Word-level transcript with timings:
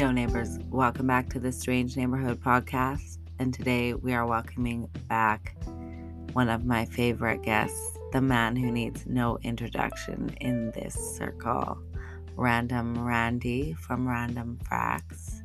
Yo, 0.00 0.10
neighbors, 0.10 0.58
welcome 0.70 1.06
back 1.06 1.28
to 1.28 1.38
the 1.38 1.52
Strange 1.52 1.94
Neighborhood 1.94 2.40
podcast. 2.40 3.18
And 3.38 3.52
today 3.52 3.92
we 3.92 4.14
are 4.14 4.24
welcoming 4.24 4.88
back 5.10 5.54
one 6.32 6.48
of 6.48 6.64
my 6.64 6.86
favorite 6.86 7.42
guests, 7.42 7.98
the 8.10 8.22
man 8.22 8.56
who 8.56 8.72
needs 8.72 9.04
no 9.04 9.36
introduction 9.42 10.34
in 10.40 10.70
this 10.70 10.94
circle, 10.94 11.78
Random 12.34 13.06
Randy 13.06 13.74
from 13.74 14.08
Random 14.08 14.58
Facts. 14.70 15.42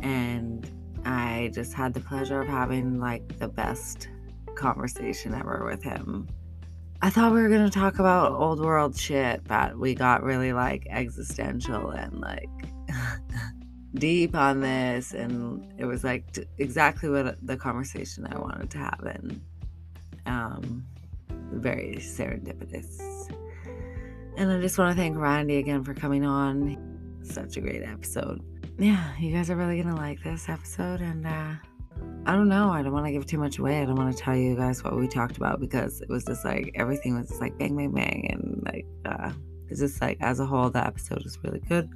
And 0.00 0.66
I 1.04 1.50
just 1.52 1.74
had 1.74 1.92
the 1.92 2.00
pleasure 2.00 2.40
of 2.40 2.48
having 2.48 2.98
like 2.98 3.38
the 3.38 3.48
best 3.48 4.08
conversation 4.54 5.34
ever 5.34 5.66
with 5.66 5.82
him. 5.82 6.26
I 7.02 7.10
thought 7.10 7.34
we 7.34 7.42
were 7.42 7.50
going 7.50 7.68
to 7.68 7.78
talk 7.78 7.98
about 7.98 8.32
old 8.32 8.60
world 8.60 8.96
shit, 8.96 9.44
but 9.46 9.78
we 9.78 9.94
got 9.94 10.22
really 10.22 10.54
like 10.54 10.86
existential 10.88 11.90
and 11.90 12.18
like 12.18 12.48
deep 13.94 14.34
on 14.34 14.60
this. 14.60 15.12
And 15.12 15.72
it 15.78 15.84
was 15.84 16.04
like 16.04 16.32
t- 16.32 16.44
exactly 16.58 17.08
what 17.08 17.36
the 17.46 17.56
conversation 17.56 18.26
I 18.30 18.38
wanted 18.38 18.70
to 18.70 18.78
have. 18.78 19.00
And 19.04 19.40
um, 20.26 20.86
very 21.52 21.96
serendipitous. 22.00 23.00
And 24.36 24.52
I 24.52 24.60
just 24.60 24.78
want 24.78 24.96
to 24.96 25.00
thank 25.00 25.16
Randy 25.16 25.56
again 25.56 25.82
for 25.82 25.94
coming 25.94 26.24
on. 26.24 26.76
Such 27.22 27.56
a 27.56 27.60
great 27.60 27.82
episode. 27.82 28.42
Yeah, 28.78 29.12
you 29.18 29.32
guys 29.32 29.50
are 29.50 29.56
really 29.56 29.82
to 29.82 29.94
like 29.94 30.22
this 30.22 30.48
episode. 30.48 31.00
And, 31.00 31.26
uh, 31.26 31.54
I 32.26 32.32
don't 32.32 32.48
know. 32.48 32.70
I 32.70 32.82
don't 32.82 32.92
want 32.92 33.06
to 33.06 33.12
give 33.12 33.26
too 33.26 33.38
much 33.38 33.58
away. 33.58 33.80
I 33.80 33.84
don't 33.84 33.96
want 33.96 34.14
to 34.14 34.22
tell 34.22 34.36
you 34.36 34.54
guys 34.54 34.84
what 34.84 34.96
we 34.96 35.08
talked 35.08 35.38
about 35.38 35.60
because 35.60 36.00
it 36.00 36.08
was 36.08 36.24
just 36.24 36.44
like 36.44 36.70
everything 36.74 37.18
was 37.18 37.28
just 37.28 37.40
like 37.40 37.56
bang, 37.58 37.76
bang, 37.76 37.90
bang. 37.90 38.28
And 38.30 38.62
like, 38.66 38.86
uh, 39.06 39.32
it's 39.68 39.80
just 39.80 40.00
like 40.00 40.18
as 40.20 40.38
a 40.38 40.46
whole, 40.46 40.70
the 40.70 40.86
episode 40.86 41.24
was 41.24 41.38
really 41.42 41.60
good. 41.60 41.88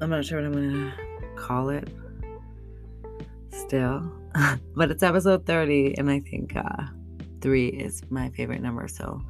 I'm 0.00 0.10
not 0.10 0.24
sure 0.24 0.40
what 0.40 0.46
I'm 0.46 0.52
going 0.52 0.70
to 0.70 0.92
call 1.36 1.70
it 1.70 1.88
still, 3.50 4.12
but 4.74 4.90
it's 4.90 5.02
episode 5.02 5.46
30. 5.46 5.98
And 5.98 6.10
I 6.10 6.20
think 6.20 6.56
uh, 6.56 6.84
three 7.40 7.68
is 7.68 8.02
my 8.10 8.30
favorite 8.30 8.62
number. 8.62 8.88
So 8.88 9.20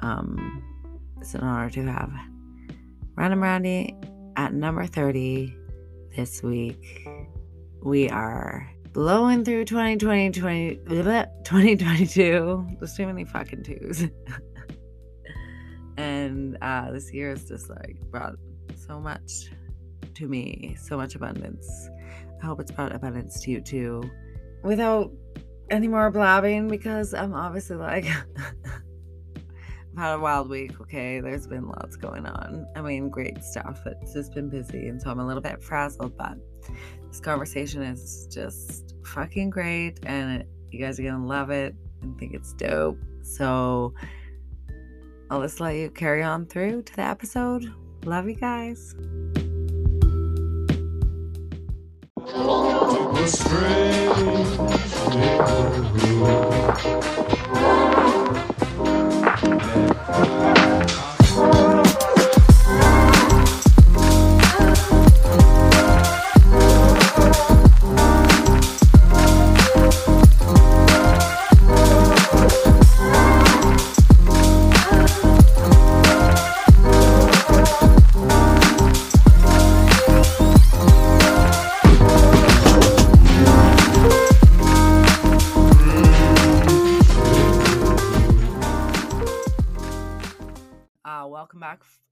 um, 0.00 0.62
it's 1.20 1.34
an 1.34 1.40
honor 1.42 1.70
to 1.70 1.82
have 1.84 2.12
Random 3.16 3.42
Randy 3.42 3.96
at 4.36 4.52
number 4.54 4.86
30 4.86 5.56
this 6.16 6.42
week 6.42 7.08
we 7.84 8.08
are 8.08 8.68
blowing 8.92 9.44
through 9.44 9.66
2020, 9.66 10.30
20, 10.30 10.76
2022. 10.86 12.66
There's 12.78 12.94
too 12.94 13.06
many 13.06 13.24
fucking 13.26 13.62
twos. 13.62 14.08
and 15.98 16.56
uh, 16.62 16.90
this 16.92 17.12
year 17.12 17.30
has 17.30 17.44
just 17.44 17.68
like 17.68 17.98
brought 18.10 18.36
so 18.74 18.98
much 18.98 19.50
to 20.14 20.28
me, 20.28 20.76
so 20.78 20.96
much 20.96 21.14
abundance. 21.14 21.90
I 22.42 22.46
hope 22.46 22.60
it's 22.60 22.70
brought 22.70 22.94
abundance 22.94 23.40
to 23.42 23.50
you 23.50 23.60
too. 23.60 24.02
Without 24.62 25.10
any 25.70 25.88
more 25.88 26.10
blabbing, 26.10 26.68
because 26.68 27.14
I'm 27.14 27.34
obviously 27.34 27.76
like, 27.76 28.06
I've 29.96 29.98
had 29.98 30.14
a 30.14 30.18
wild 30.18 30.48
week, 30.48 30.80
okay? 30.80 31.20
There's 31.20 31.46
been 31.46 31.68
lots 31.68 31.96
going 31.96 32.26
on. 32.26 32.66
I 32.74 32.82
mean, 32.82 33.08
great 33.08 33.42
stuff. 33.44 33.80
It's 33.86 34.12
just 34.12 34.34
been 34.34 34.48
busy, 34.48 34.88
and 34.88 35.00
so 35.00 35.10
I'm 35.10 35.20
a 35.20 35.26
little 35.26 35.42
bit 35.42 35.62
frazzled, 35.62 36.16
but 36.16 36.36
this 37.08 37.20
conversation 37.20 37.82
is 37.82 38.26
just 38.32 38.96
fucking 39.04 39.50
great 39.50 40.00
and 40.04 40.44
you 40.72 40.80
guys 40.80 40.98
are 40.98 41.04
gonna 41.04 41.24
love 41.24 41.50
it 41.50 41.74
and 42.02 42.18
think 42.18 42.34
it's 42.34 42.52
dope. 42.54 42.98
So 43.22 43.94
I'll 45.30 45.42
just 45.42 45.60
let 45.60 45.76
you 45.76 45.90
carry 45.90 46.22
on 46.22 46.46
through 46.46 46.82
to 46.82 46.96
the 46.96 47.02
episode. 47.02 47.72
Love 48.04 48.28
you 48.28 48.34
guys. 48.34 48.94
It 52.36 52.40
was 52.40 53.32
strange, 53.38 54.58
it. 60.34 60.53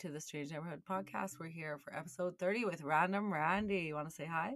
To 0.02 0.08
the 0.08 0.20
Strange 0.20 0.50
Neighborhood 0.50 0.82
podcast. 0.88 1.38
We're 1.38 1.46
here 1.46 1.78
for 1.78 1.94
episode 1.94 2.36
30 2.36 2.64
with 2.64 2.82
Random 2.82 3.32
Randy. 3.32 3.82
You 3.82 3.94
want 3.94 4.08
to 4.08 4.12
say 4.12 4.24
hi? 4.24 4.54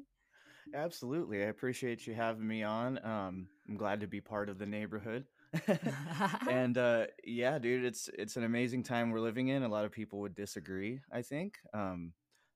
Absolutely. 0.75 1.45
I 1.45 1.47
appreciate 1.47 2.05
you 2.05 2.15
having 2.15 2.45
me 2.45 2.65
on. 2.65 2.99
Um, 3.05 3.47
I'm 3.69 3.77
glad 3.77 4.01
to 4.01 4.09
be 4.09 4.21
part 4.21 4.49
of 4.49 4.59
the 4.59 4.67
neighborhood. 4.67 5.25
and 6.51 6.77
uh, 6.79 7.07
yeah, 7.23 7.61
dude, 7.61 7.85
it's 7.85 8.11
it's 8.19 8.37
an 8.37 8.43
amazing 8.43 8.83
time 8.83 9.13
we're 9.13 9.21
living 9.21 9.47
in. 9.47 9.63
A 9.63 9.69
lot 9.69 9.85
of 9.85 9.93
people 9.93 10.19
would 10.19 10.35
disagree, 10.35 10.99
I 11.13 11.23
think. 11.23 11.55
Um, 11.73 12.13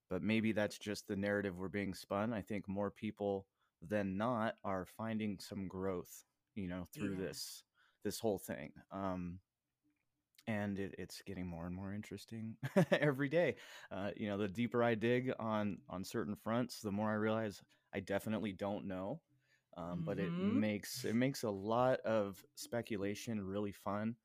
but 0.09 0.25
maybe 0.25 0.51
that's 0.51 0.77
just 0.77 1.07
the 1.07 1.15
narrative 1.15 1.57
we're 1.57 1.69
being 1.69 1.95
spun. 1.95 2.33
I 2.33 2.43
think 2.43 2.69
more 2.69 2.91
people 2.91 3.47
than 3.89 4.17
not 4.17 4.57
are 4.65 4.85
finding 4.97 5.39
some 5.39 5.69
growth, 5.69 6.25
you 6.57 6.67
know, 6.67 6.89
through 6.93 7.13
yeah. 7.21 7.27
this 7.27 7.63
this 8.03 8.19
whole 8.19 8.39
thing. 8.39 8.73
Um, 8.91 9.39
and 10.47 10.79
it, 10.79 10.95
it's 10.99 11.23
getting 11.27 11.47
more 11.47 11.67
and 11.67 11.75
more 11.75 11.93
interesting 11.93 12.57
every 12.93 13.29
day. 13.29 13.57
Uh, 13.91 14.11
you 14.17 14.29
know, 14.29 14.39
the 14.39 14.49
deeper 14.49 14.83
I 14.83 14.95
dig 14.95 15.33
on 15.39 15.79
on 15.89 16.05
certain 16.05 16.35
fronts, 16.35 16.81
the 16.81 16.93
more 16.93 17.11
I 17.11 17.15
realize 17.15 17.63
I 17.95 18.01
definitely 18.01 18.53
don't 18.53 18.87
know. 18.87 19.21
Um, 19.77 19.85
mm-hmm. 19.85 20.05
But 20.05 20.19
it 20.19 20.31
mm-hmm. 20.31 20.61
makes 20.61 21.05
it 21.05 21.15
makes 21.15 21.43
a 21.43 21.51
lot 21.51 22.01
of 22.01 22.43
speculation 22.55 23.41
really 23.41 23.73
fun. 23.73 24.17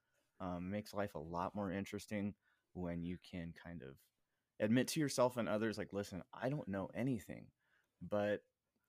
Um, 0.42 0.70
makes 0.70 0.94
life 0.94 1.16
a 1.16 1.20
lot 1.20 1.56
more 1.56 1.72
interesting 1.72 2.34
when 2.74 3.04
you 3.04 3.18
can 3.32 3.54
kind 3.64 3.82
of 3.82 3.96
admit 4.60 4.88
to 4.90 5.00
yourself 5.00 5.38
and 5.38 5.48
others, 5.48 5.78
like, 5.78 5.94
listen, 5.94 6.22
I 6.34 6.50
don't 6.50 6.68
know 6.68 6.90
anything, 6.94 7.46
but 8.02 8.42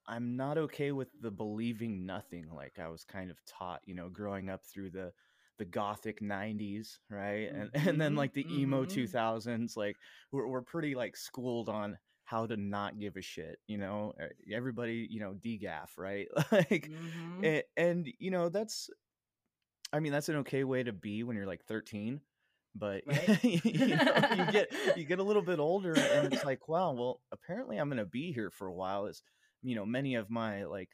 I'm 0.08 0.36
not 0.36 0.58
okay 0.58 0.92
with 0.92 1.08
the 1.20 1.30
believing 1.30 2.06
nothing 2.06 2.46
like 2.54 2.78
I 2.78 2.88
was 2.88 3.04
kind 3.04 3.30
of 3.30 3.38
taught, 3.44 3.80
you 3.84 3.94
know, 3.94 4.08
growing 4.08 4.48
up 4.48 4.64
through 4.64 4.90
the 4.90 5.12
the 5.58 5.64
gothic 5.64 6.20
90s 6.20 6.98
right 7.10 7.50
and 7.52 7.72
mm-hmm. 7.72 7.88
and 7.88 8.00
then 8.00 8.14
like 8.14 8.32
the 8.34 8.46
emo 8.50 8.84
mm-hmm. 8.84 9.00
2000s 9.00 9.76
like 9.76 9.96
we're, 10.32 10.46
we're 10.46 10.62
pretty 10.62 10.94
like 10.94 11.16
schooled 11.16 11.68
on 11.68 11.96
how 12.24 12.44
to 12.44 12.56
not 12.56 12.98
give 12.98 13.16
a 13.16 13.22
shit 13.22 13.58
you 13.66 13.78
know 13.78 14.12
everybody 14.52 15.06
you 15.10 15.20
know 15.20 15.34
degaff 15.44 15.88
right 15.96 16.28
like 16.52 16.88
mm-hmm. 16.90 17.44
and, 17.44 17.62
and, 17.76 18.08
you 18.18 18.30
know 18.30 18.48
that's 18.48 18.90
i 19.92 20.00
mean 20.00 20.12
that's 20.12 20.28
an 20.28 20.36
okay 20.36 20.64
way 20.64 20.82
to 20.82 20.92
be 20.92 21.22
when 21.22 21.36
you're 21.36 21.46
like 21.46 21.64
13 21.64 22.20
but 22.74 23.02
right? 23.06 23.44
you, 23.44 23.86
know, 23.86 24.04
you 24.36 24.52
get 24.52 24.72
you 24.96 25.04
get 25.04 25.18
a 25.18 25.22
little 25.22 25.42
bit 25.42 25.58
older 25.58 25.94
and 25.94 26.32
it's 26.32 26.44
like 26.44 26.68
wow 26.68 26.92
well 26.92 27.20
apparently 27.32 27.78
i'm 27.78 27.88
gonna 27.88 28.04
be 28.04 28.32
here 28.32 28.50
for 28.50 28.66
a 28.66 28.74
while 28.74 29.06
as 29.06 29.22
you 29.62 29.74
know 29.74 29.86
many 29.86 30.16
of 30.16 30.30
my 30.30 30.64
like 30.64 30.90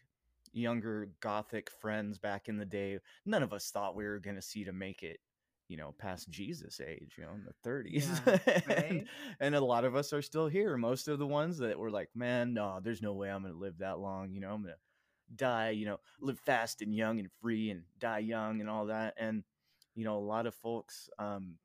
younger 0.52 1.10
gothic 1.20 1.70
friends 1.70 2.18
back 2.18 2.48
in 2.48 2.56
the 2.56 2.64
day, 2.64 2.98
none 3.24 3.42
of 3.42 3.52
us 3.52 3.70
thought 3.70 3.96
we 3.96 4.04
were 4.04 4.18
going 4.18 4.36
to 4.36 4.42
see 4.42 4.64
to 4.64 4.72
make 4.72 5.02
it, 5.02 5.18
you 5.68 5.76
know, 5.76 5.94
past 5.98 6.30
Jesus 6.30 6.80
age, 6.80 7.14
you 7.16 7.24
know, 7.24 7.30
in 7.34 7.44
the 7.44 7.68
30s. 7.68 8.20
Yeah, 8.26 8.60
right? 8.74 8.90
and, 8.90 9.08
and, 9.40 9.54
a 9.54 9.64
lot 9.64 9.84
of 9.84 9.96
us 9.96 10.12
are 10.12 10.22
still 10.22 10.48
here. 10.48 10.76
Most 10.76 11.08
of 11.08 11.18
the 11.18 11.26
ones 11.26 11.58
that 11.58 11.78
were 11.78 11.90
like, 11.90 12.10
man, 12.14 12.54
no, 12.54 12.80
there's 12.82 13.02
no 13.02 13.14
way 13.14 13.30
I'm 13.30 13.42
going 13.42 13.54
to 13.54 13.60
live 13.60 13.78
that 13.78 13.98
long. 13.98 14.32
You 14.32 14.40
know, 14.40 14.52
I'm 14.52 14.62
going 14.62 14.74
to 14.74 15.36
die, 15.36 15.70
you 15.70 15.86
know, 15.86 15.98
live 16.20 16.38
fast 16.40 16.82
and 16.82 16.94
young 16.94 17.18
and 17.18 17.30
free 17.40 17.70
and 17.70 17.82
die 17.98 18.18
young 18.18 18.60
and 18.60 18.68
all 18.68 18.86
that. 18.86 19.14
And, 19.16 19.44
you 19.94 20.04
know, 20.04 20.16
a 20.16 20.20
lot 20.20 20.46
of 20.46 20.54
folks, 20.54 21.08
um, 21.18 21.56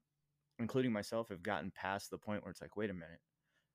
including 0.60 0.92
myself, 0.92 1.30
have 1.30 1.44
gotten 1.44 1.72
past 1.72 2.10
the 2.10 2.18
point 2.18 2.44
where 2.44 2.52
it's 2.52 2.62
like, 2.62 2.78
wait 2.78 2.90
a 2.90 2.94
minute. 2.94 3.20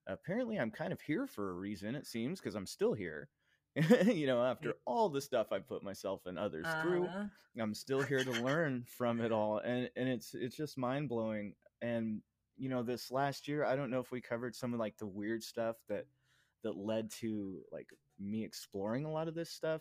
Apparently, 0.09 0.59
I'm 0.59 0.73
kind 0.73 0.93
of 0.93 1.01
here 1.01 1.29
for 1.29 1.51
a 1.51 1.55
reason, 1.55 1.95
it 1.95 2.07
seems, 2.07 2.41
because 2.41 2.57
I'm 2.57 2.67
still 2.67 2.93
here 2.93 3.29
you 4.07 4.27
know, 4.27 4.45
after 4.45 4.75
all 4.85 5.09
the 5.09 5.21
stuff 5.21 5.49
I 5.51 5.59
put 5.59 5.83
myself 5.83 6.27
and 6.27 6.39
others 6.39 6.67
uh 6.67 6.83
through, 6.83 7.07
uh-huh. 7.07 7.25
I'm 7.59 7.75
still 7.75 8.03
here 8.03 8.23
to 8.23 8.43
learn 8.43 8.85
from 8.87 9.21
it 9.21 9.33
all, 9.33 9.59
and 9.59 9.89
and 9.97 10.09
it's 10.09 10.35
it's 10.35 10.57
just 10.57 10.77
mind 10.77 11.09
blowing. 11.09 11.55
And 11.81 12.21
you 12.57 12.69
know, 12.69 12.83
this 12.83 13.11
last 13.11 13.49
year, 13.49 13.65
I 13.65 13.77
don't 13.77 13.91
know 13.91 14.01
if 14.01 14.13
we 14.13 14.21
covered 14.21 14.55
some 14.55 14.75
of 14.75 14.81
like 14.81 14.99
the 14.99 15.07
weird 15.07 15.43
stuff 15.43 15.77
that 15.89 16.07
that 16.65 16.77
led 16.77 17.11
to 17.21 17.63
like 17.73 17.89
me 18.21 18.45
exploring 18.45 19.05
a 19.05 19.11
lot 19.11 19.29
of 19.29 19.35
this 19.35 19.51
stuff. 19.51 19.81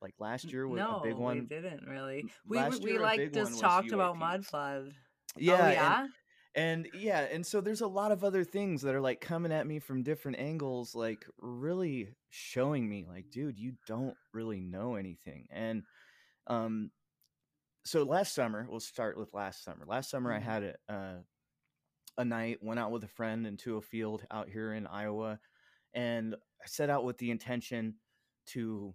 Like 0.00 0.14
last 0.18 0.52
year 0.52 0.66
was 0.66 0.78
no, 0.78 0.98
a 0.98 1.02
big 1.02 1.16
one. 1.16 1.40
We 1.40 1.46
didn't 1.46 1.86
really. 1.86 2.24
We 2.46 2.62
we, 2.62 2.78
we 2.78 2.98
like 2.98 3.32
just 3.32 3.60
talked 3.60 3.92
about 3.92 4.18
mud 4.18 4.44
flood. 4.44 4.92
Oh, 5.36 5.38
yeah, 5.38 5.52
oh, 5.52 5.70
yeah. 5.70 6.00
And, 6.02 6.10
and 6.56 6.88
yeah, 6.94 7.20
and 7.20 7.46
so 7.46 7.60
there's 7.60 7.82
a 7.82 7.86
lot 7.88 8.12
of 8.12 8.24
other 8.24 8.44
things 8.44 8.82
that 8.82 8.94
are 8.94 9.00
like 9.00 9.20
coming 9.20 9.52
at 9.52 9.66
me 9.66 9.78
from 9.78 10.02
different 10.02 10.38
angles, 10.38 10.94
like 10.94 11.26
really 11.38 12.16
showing 12.30 12.88
me, 12.88 13.06
like, 13.08 13.30
dude, 13.30 13.58
you 13.58 13.74
don't 13.86 14.16
really 14.32 14.60
know 14.60 14.96
anything. 14.96 15.48
And 15.50 15.84
um, 16.48 16.92
so 17.84 18.04
last 18.04 18.34
summer, 18.34 18.66
we'll 18.68 18.80
start 18.80 19.18
with 19.18 19.34
last 19.34 19.64
summer. 19.64 19.86
Last 19.86 20.10
summer. 20.10 20.32
I 20.32 20.40
had 20.40 20.62
a, 20.64 20.76
uh, 20.92 21.16
a 22.18 22.24
night, 22.24 22.62
went 22.62 22.80
out 22.80 22.92
with 22.92 23.04
a 23.04 23.08
friend 23.08 23.46
into 23.46 23.76
a 23.76 23.82
field 23.82 24.26
out 24.30 24.48
here 24.48 24.72
in 24.72 24.86
Iowa, 24.86 25.40
and 25.94 26.34
I 26.34 26.66
set 26.66 26.90
out 26.90 27.04
with 27.04 27.18
the 27.18 27.30
intention 27.30 27.96
to 28.48 28.94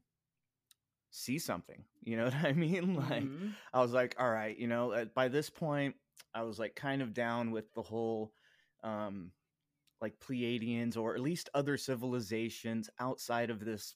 see 1.11 1.39
something. 1.39 1.85
You 2.01 2.17
know 2.17 2.25
what 2.31 2.35
I 2.35 2.53
mean? 2.53 2.95
Like, 2.95 3.23
Mhm. 3.23 3.55
I 3.73 3.81
was 3.81 3.91
like, 3.93 4.15
all 4.19 4.29
right, 4.29 4.57
you 4.57 4.67
know, 4.67 5.05
by 5.13 5.27
this 5.27 5.49
point, 5.49 5.95
I 6.33 6.43
was 6.43 6.59
like 6.59 6.75
kind 6.75 7.01
of 7.01 7.13
down 7.13 7.51
with 7.51 7.73
the 7.73 7.81
whole, 7.81 8.33
um, 8.83 9.31
like 10.01 10.19
Pleiadians 10.19 10.97
or 10.97 11.13
at 11.15 11.21
least 11.21 11.49
other 11.53 11.77
civilizations 11.77 12.89
outside 12.99 13.49
of 13.49 13.59
this 13.63 13.93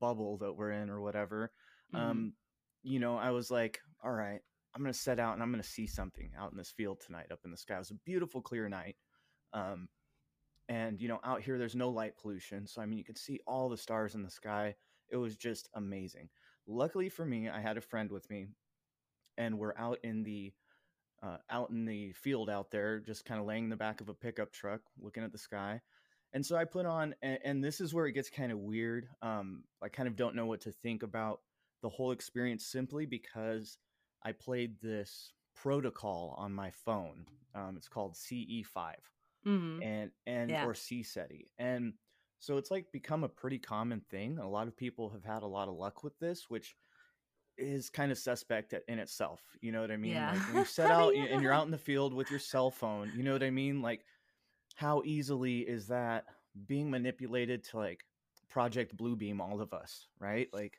bubble 0.00 0.38
that 0.38 0.52
we're 0.54 0.72
in 0.72 0.90
or 0.90 1.00
whatever. 1.00 1.52
Mhm. 1.92 1.98
Um, 1.98 2.34
you 2.82 3.00
know, 3.00 3.16
I 3.16 3.30
was 3.30 3.50
like, 3.50 3.80
all 4.02 4.12
right, 4.12 4.40
I'm 4.74 4.82
gonna 4.82 4.92
set 4.94 5.18
out 5.18 5.34
and 5.34 5.42
I'm 5.42 5.50
gonna 5.50 5.62
see 5.62 5.86
something 5.86 6.32
out 6.36 6.52
in 6.52 6.58
this 6.58 6.70
field 6.70 7.00
tonight 7.00 7.32
up 7.32 7.44
in 7.44 7.50
the 7.50 7.56
sky. 7.56 7.76
It 7.76 7.78
was 7.78 7.90
a 7.90 7.94
beautiful, 7.94 8.42
clear 8.42 8.68
night. 8.68 8.96
Um, 9.52 9.88
and 10.68 11.00
you 11.00 11.08
know, 11.08 11.20
out 11.24 11.42
here 11.42 11.58
there's 11.58 11.74
no 11.74 11.90
light 11.90 12.16
pollution, 12.16 12.66
so 12.66 12.82
I 12.82 12.86
mean, 12.86 12.98
you 12.98 13.04
could 13.04 13.18
see 13.18 13.40
all 13.46 13.68
the 13.68 13.76
stars 13.76 14.14
in 14.14 14.22
the 14.22 14.30
sky. 14.30 14.76
It 15.08 15.16
was 15.16 15.36
just 15.36 15.68
amazing. 15.74 16.28
Luckily 16.66 17.08
for 17.08 17.24
me, 17.24 17.48
I 17.48 17.60
had 17.60 17.78
a 17.78 17.80
friend 17.80 18.10
with 18.10 18.28
me, 18.30 18.48
and 19.38 19.58
we're 19.58 19.76
out 19.76 19.98
in 20.04 20.22
the 20.22 20.52
uh, 21.22 21.38
out 21.50 21.70
in 21.70 21.84
the 21.84 22.12
field 22.12 22.48
out 22.50 22.70
there, 22.70 23.00
just 23.00 23.24
kind 23.24 23.40
of 23.40 23.46
laying 23.46 23.64
in 23.64 23.70
the 23.70 23.76
back 23.76 24.00
of 24.00 24.08
a 24.08 24.14
pickup 24.14 24.52
truck, 24.52 24.82
looking 24.98 25.22
at 25.24 25.32
the 25.32 25.38
sky. 25.38 25.80
And 26.32 26.44
so 26.44 26.56
I 26.56 26.64
put 26.64 26.86
on, 26.86 27.14
and, 27.22 27.38
and 27.44 27.64
this 27.64 27.80
is 27.80 27.94
where 27.94 28.06
it 28.06 28.12
gets 28.12 28.30
kind 28.30 28.52
of 28.52 28.58
weird. 28.58 29.08
Um, 29.22 29.64
I 29.82 29.88
kind 29.88 30.08
of 30.08 30.16
don't 30.16 30.34
know 30.34 30.46
what 30.46 30.60
to 30.62 30.72
think 30.72 31.02
about 31.02 31.40
the 31.82 31.88
whole 31.88 32.12
experience 32.12 32.66
simply 32.66 33.06
because 33.06 33.78
I 34.22 34.32
played 34.32 34.80
this 34.80 35.32
protocol 35.54 36.34
on 36.36 36.52
my 36.52 36.70
phone. 36.70 37.26
Um, 37.54 37.76
it's 37.76 37.88
called 37.88 38.16
CE5 38.16 38.96
Mhm. 39.46 39.82
and 39.82 40.10
and 40.26 40.50
Yeah. 40.50 40.66
or 40.66 40.74
CSETI. 40.74 41.50
And 41.58 41.94
so 42.38 42.56
it's 42.58 42.70
like 42.70 42.92
become 42.92 43.24
a 43.24 43.28
pretty 43.28 43.58
common 43.58 44.00
thing. 44.02 44.38
A 44.38 44.48
lot 44.48 44.68
of 44.68 44.76
people 44.76 45.10
have 45.10 45.24
had 45.24 45.42
a 45.42 45.46
lot 45.46 45.68
of 45.68 45.74
luck 45.74 46.04
with 46.04 46.18
this, 46.18 46.48
which 46.50 46.76
is 47.58 47.90
kind 47.90 48.12
of 48.12 48.18
suspect 48.18 48.74
in 48.88 48.98
itself. 48.98 49.42
You 49.60 49.72
know 49.72 49.80
what 49.80 49.90
I 49.90 49.96
mean? 49.96 50.12
Yeah. 50.12 50.32
Like 50.32 50.46
when 50.48 50.56
you 50.56 50.64
set 50.66 50.90
out 50.90 51.14
y- 51.14 51.28
and 51.30 51.42
you're 51.42 51.52
out 51.52 51.64
in 51.64 51.70
the 51.70 51.78
field 51.78 52.14
with 52.14 52.30
your 52.30 52.40
cell 52.40 52.70
phone, 52.70 53.12
you 53.16 53.22
know 53.22 53.32
what 53.32 53.42
I 53.42 53.50
mean? 53.50 53.82
Like 53.82 54.04
how 54.76 55.02
easily 55.04 55.60
is 55.60 55.88
that 55.88 56.24
being 56.66 56.90
manipulated 56.90 57.64
to 57.64 57.78
like 57.78 58.04
Project 58.48 58.96
Bluebeam 58.96 59.40
all 59.40 59.60
of 59.60 59.72
us, 59.72 60.06
right? 60.20 60.48
Like 60.52 60.76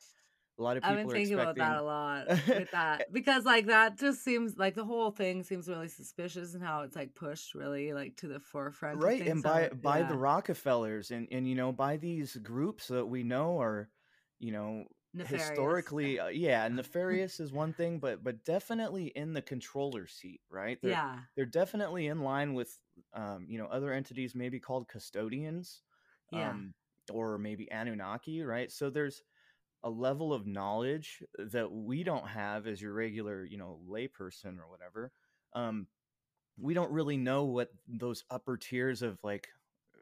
a 0.58 0.62
lot 0.62 0.76
of 0.76 0.84
I've 0.84 0.90
people 0.90 1.10
been 1.10 1.10
are 1.10 1.18
thinking 1.18 1.34
about 1.34 1.56
that 1.56 1.76
a 1.76 1.82
lot 1.82 2.28
with 2.28 2.70
that 2.72 3.12
because 3.12 3.44
like 3.44 3.66
that 3.66 3.98
just 3.98 4.22
seems 4.22 4.58
like 4.58 4.74
the 4.74 4.84
whole 4.84 5.10
thing 5.10 5.42
seems 5.42 5.68
really 5.68 5.88
suspicious 5.88 6.54
and 6.54 6.62
how 6.62 6.82
it's 6.82 6.96
like 6.96 7.14
pushed 7.14 7.54
really 7.54 7.92
like 7.92 8.16
to 8.16 8.28
the 8.28 8.40
forefront. 8.40 9.02
right 9.02 9.26
and 9.26 9.40
so, 9.40 9.48
by 9.48 9.68
by 9.82 10.02
the 10.02 10.16
rockefellers 10.16 11.10
and 11.10 11.28
and 11.30 11.48
you 11.48 11.54
know 11.54 11.72
by 11.72 11.96
these 11.96 12.36
groups 12.36 12.88
that 12.88 13.06
we 13.06 13.22
know 13.22 13.60
are 13.60 13.88
you 14.38 14.52
know 14.52 14.84
nefarious. 15.12 15.76
historically 15.84 16.18
uh, 16.18 16.28
yeah 16.28 16.66
nefarious 16.68 17.40
is 17.40 17.52
one 17.52 17.72
thing 17.74 17.98
but 17.98 18.22
but 18.24 18.44
definitely 18.44 19.06
in 19.08 19.32
the 19.34 19.42
controller 19.42 20.06
seat 20.06 20.40
right? 20.50 20.80
They're 20.82 20.98
Yeah, 20.98 21.26
they're 21.36 21.46
definitely 21.46 22.06
in 22.06 22.20
line 22.20 22.54
with 22.54 22.78
um 23.14 23.46
you 23.48 23.58
know 23.58 23.66
other 23.66 23.92
entities 23.92 24.34
maybe 24.34 24.60
called 24.60 24.88
custodians 24.88 25.82
yeah, 26.30 26.56
um 26.56 26.74
or 27.12 27.38
maybe 27.38 27.70
anunnaki 27.70 28.42
right? 28.42 28.70
So 28.72 28.90
there's 28.90 29.22
a 29.84 29.90
level 29.90 30.32
of 30.32 30.46
knowledge 30.46 31.22
that 31.38 31.70
we 31.72 32.02
don't 32.04 32.26
have 32.28 32.66
as 32.66 32.80
your 32.82 32.92
regular 32.94 33.44
you 33.44 33.58
know 33.58 33.80
layperson 33.88 34.58
or 34.58 34.68
whatever 34.68 35.12
um 35.54 35.86
we 36.58 36.74
don't 36.74 36.92
really 36.92 37.16
know 37.16 37.44
what 37.44 37.70
those 37.88 38.24
upper 38.30 38.56
tiers 38.56 39.02
of 39.02 39.18
like 39.24 39.48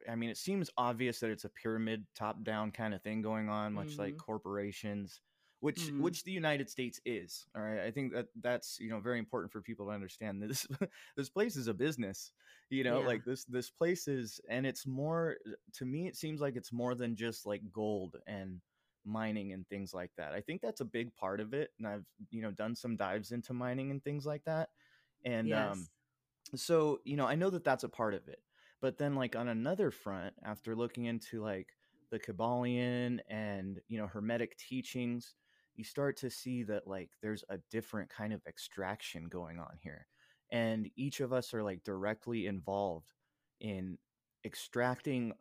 i 0.08 0.14
mean 0.14 0.30
it 0.30 0.36
seems 0.36 0.70
obvious 0.76 1.20
that 1.20 1.30
it's 1.30 1.44
a 1.44 1.48
pyramid 1.50 2.06
top 2.14 2.42
down 2.44 2.70
kind 2.70 2.94
of 2.94 3.02
thing 3.02 3.22
going 3.22 3.48
on 3.48 3.72
much 3.74 3.98
like 3.98 4.16
Mhm. 4.16 4.18
corporations 4.18 5.20
which 5.60 5.90
Mhm. 5.90 5.98
which 5.98 6.24
the 6.24 6.32
united 6.32 6.70
states 6.70 7.00
is 7.04 7.46
all 7.56 7.62
right 7.62 7.80
i 7.80 7.90
think 7.90 8.12
that 8.12 8.26
that's 8.40 8.78
you 8.78 8.88
know 8.90 9.00
very 9.00 9.18
important 9.18 9.52
for 9.52 9.60
people 9.60 9.86
to 9.86 9.92
understand 9.92 10.42
this 10.42 10.66
this 11.16 11.28
place 11.30 11.56
is 11.56 11.68
a 11.68 11.74
business 11.74 12.32
you 12.70 12.84
know 12.84 13.00
yeah, 13.00 13.02
like 13.02 13.24
this 13.24 13.44
this 13.44 13.70
place 13.70 14.08
is 14.08 14.40
and 14.48 14.66
it's 14.66 14.86
more 14.86 15.36
to 15.72 15.84
me 15.84 16.06
it 16.06 16.16
seems 16.16 16.40
like 16.40 16.56
it's 16.56 16.72
more 16.72 16.94
than 16.94 17.16
just 17.16 17.46
like 17.46 17.62
gold 17.72 18.16
and 18.26 18.60
mining 19.04 19.52
and 19.52 19.66
things 19.68 19.94
like 19.94 20.10
that 20.16 20.32
i 20.32 20.40
think 20.40 20.60
that's 20.60 20.80
a 20.80 20.84
big 20.84 21.14
part 21.14 21.40
of 21.40 21.54
it 21.54 21.70
and 21.78 21.86
i've 21.88 22.04
you 22.30 22.42
know 22.42 22.50
done 22.50 22.74
some 22.74 22.96
dives 22.96 23.32
into 23.32 23.54
mining 23.54 23.90
and 23.90 24.04
things 24.04 24.26
like 24.26 24.44
that 24.44 24.70
and 25.24 25.52
um 25.54 25.88
so 26.54 27.00
you 27.04 27.16
know 27.16 27.26
i 27.26 27.34
know 27.34 27.50
that 27.50 27.64
that's 27.64 27.84
a 27.84 27.88
part 27.88 28.14
of 28.14 28.28
it 28.28 28.42
but 28.80 28.98
then 28.98 29.14
like 29.14 29.36
on 29.36 29.48
another 29.48 29.90
front 29.90 30.34
after 30.44 30.76
looking 30.76 31.06
into 31.06 31.42
like 31.42 31.76
the 32.10 32.18
kybalion 32.18 33.20
and 33.28 33.80
you 33.88 33.98
know 33.98 34.06
hermetic 34.06 34.56
teachings 34.56 35.34
you 35.76 35.84
start 35.84 36.16
to 36.16 36.30
see 36.30 36.62
that 36.62 36.86
like 36.86 37.10
there's 37.22 37.44
a 37.50 37.58
different 37.70 38.08
kind 38.10 38.32
of 38.32 38.42
extraction 38.46 39.24
going 39.28 39.58
on 39.58 39.76
here 39.82 40.06
and 40.50 40.90
each 40.96 41.20
of 41.20 41.32
us 41.32 41.52
are 41.52 41.62
like 41.62 41.82
directly 41.84 42.46
involved 42.46 43.12
in 43.60 43.98
extracting 44.44 45.32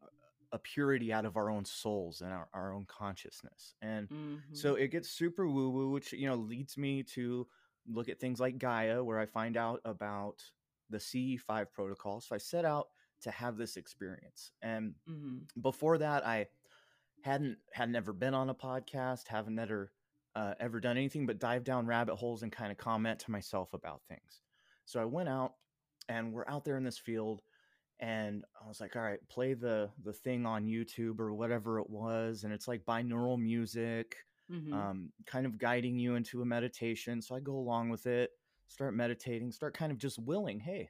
a 0.53 0.59
purity 0.59 1.11
out 1.11 1.25
of 1.25 1.35
our 1.35 1.49
own 1.49 1.65
souls 1.65 2.21
and 2.21 2.31
our, 2.31 2.47
our 2.53 2.73
own 2.73 2.85
consciousness 2.85 3.75
and 3.81 4.07
hmm 4.09 4.37
so 4.53 4.75
it 4.75 4.89
gets 4.89 5.09
super 5.09 5.47
woo 5.47 5.69
woo 5.69 5.91
which 5.91 6.13
you 6.13 6.25
know 6.27 6.35
leads 6.35 6.77
me 6.77 7.03
to 7.03 7.47
look 7.85 8.07
at 8.07 8.19
things 8.19 8.39
like 8.39 8.57
gaia 8.57 9.03
where 9.03 9.19
i 9.19 9.25
find 9.25 9.57
out 9.57 9.81
about 9.83 10.41
the 10.89 10.99
ce5 10.99 11.65
protocol 11.71 12.21
so 12.21 12.33
i 12.33 12.37
set 12.37 12.63
out 12.63 12.87
to 13.21 13.31
have 13.31 13.57
this 13.57 13.77
experience 13.77 14.51
and 14.61 14.95
hmm 15.07 15.37
before 15.61 15.97
that 15.97 16.25
i 16.25 16.47
hadn't 17.21 17.57
had 17.73 17.89
never 17.89 18.13
been 18.13 18.33
on 18.33 18.49
a 18.49 18.55
podcast 18.55 19.27
haven't 19.27 19.59
ever 19.59 19.91
uh, 20.35 20.53
ever 20.59 20.79
done 20.79 20.97
anything 20.97 21.25
but 21.25 21.39
dive 21.39 21.63
down 21.63 21.87
rabbit 21.87 22.15
holes 22.15 22.43
and 22.43 22.51
kind 22.51 22.71
of 22.71 22.77
comment 22.77 23.19
to 23.19 23.31
myself 23.31 23.73
about 23.73 24.03
things. 24.07 24.41
So 24.85 25.01
i 25.01 25.05
went 25.05 25.29
out 25.29 25.55
and 26.09 26.31
we're 26.31 26.47
out 26.47 26.63
there 26.63 26.77
in 26.77 26.83
this 26.83 26.99
field 26.99 27.41
and 27.99 28.45
i 28.63 28.67
was 28.67 28.79
like 28.79 28.95
all 28.95 29.01
right 29.01 29.19
play 29.29 29.53
the 29.53 29.89
the 30.03 30.13
thing 30.13 30.45
on 30.45 30.65
youtube 30.65 31.19
or 31.19 31.33
whatever 31.33 31.79
it 31.79 31.89
was 31.89 32.43
and 32.43 32.53
it's 32.53 32.67
like 32.67 32.85
binaural 32.85 33.39
music 33.39 34.17
hmm 34.49 34.71
um, 34.73 35.13
kind 35.25 35.45
of 35.45 35.57
guiding 35.57 35.97
you 35.97 36.15
into 36.15 36.41
a 36.41 36.45
meditation 36.45 37.21
so 37.21 37.35
i 37.35 37.39
go 37.39 37.53
along 37.53 37.89
with 37.89 38.05
it 38.05 38.31
start 38.67 38.93
meditating 38.93 39.51
start 39.51 39.73
kind 39.73 39.91
of 39.91 39.97
just 39.97 40.19
willing 40.19 40.59
hey 40.59 40.89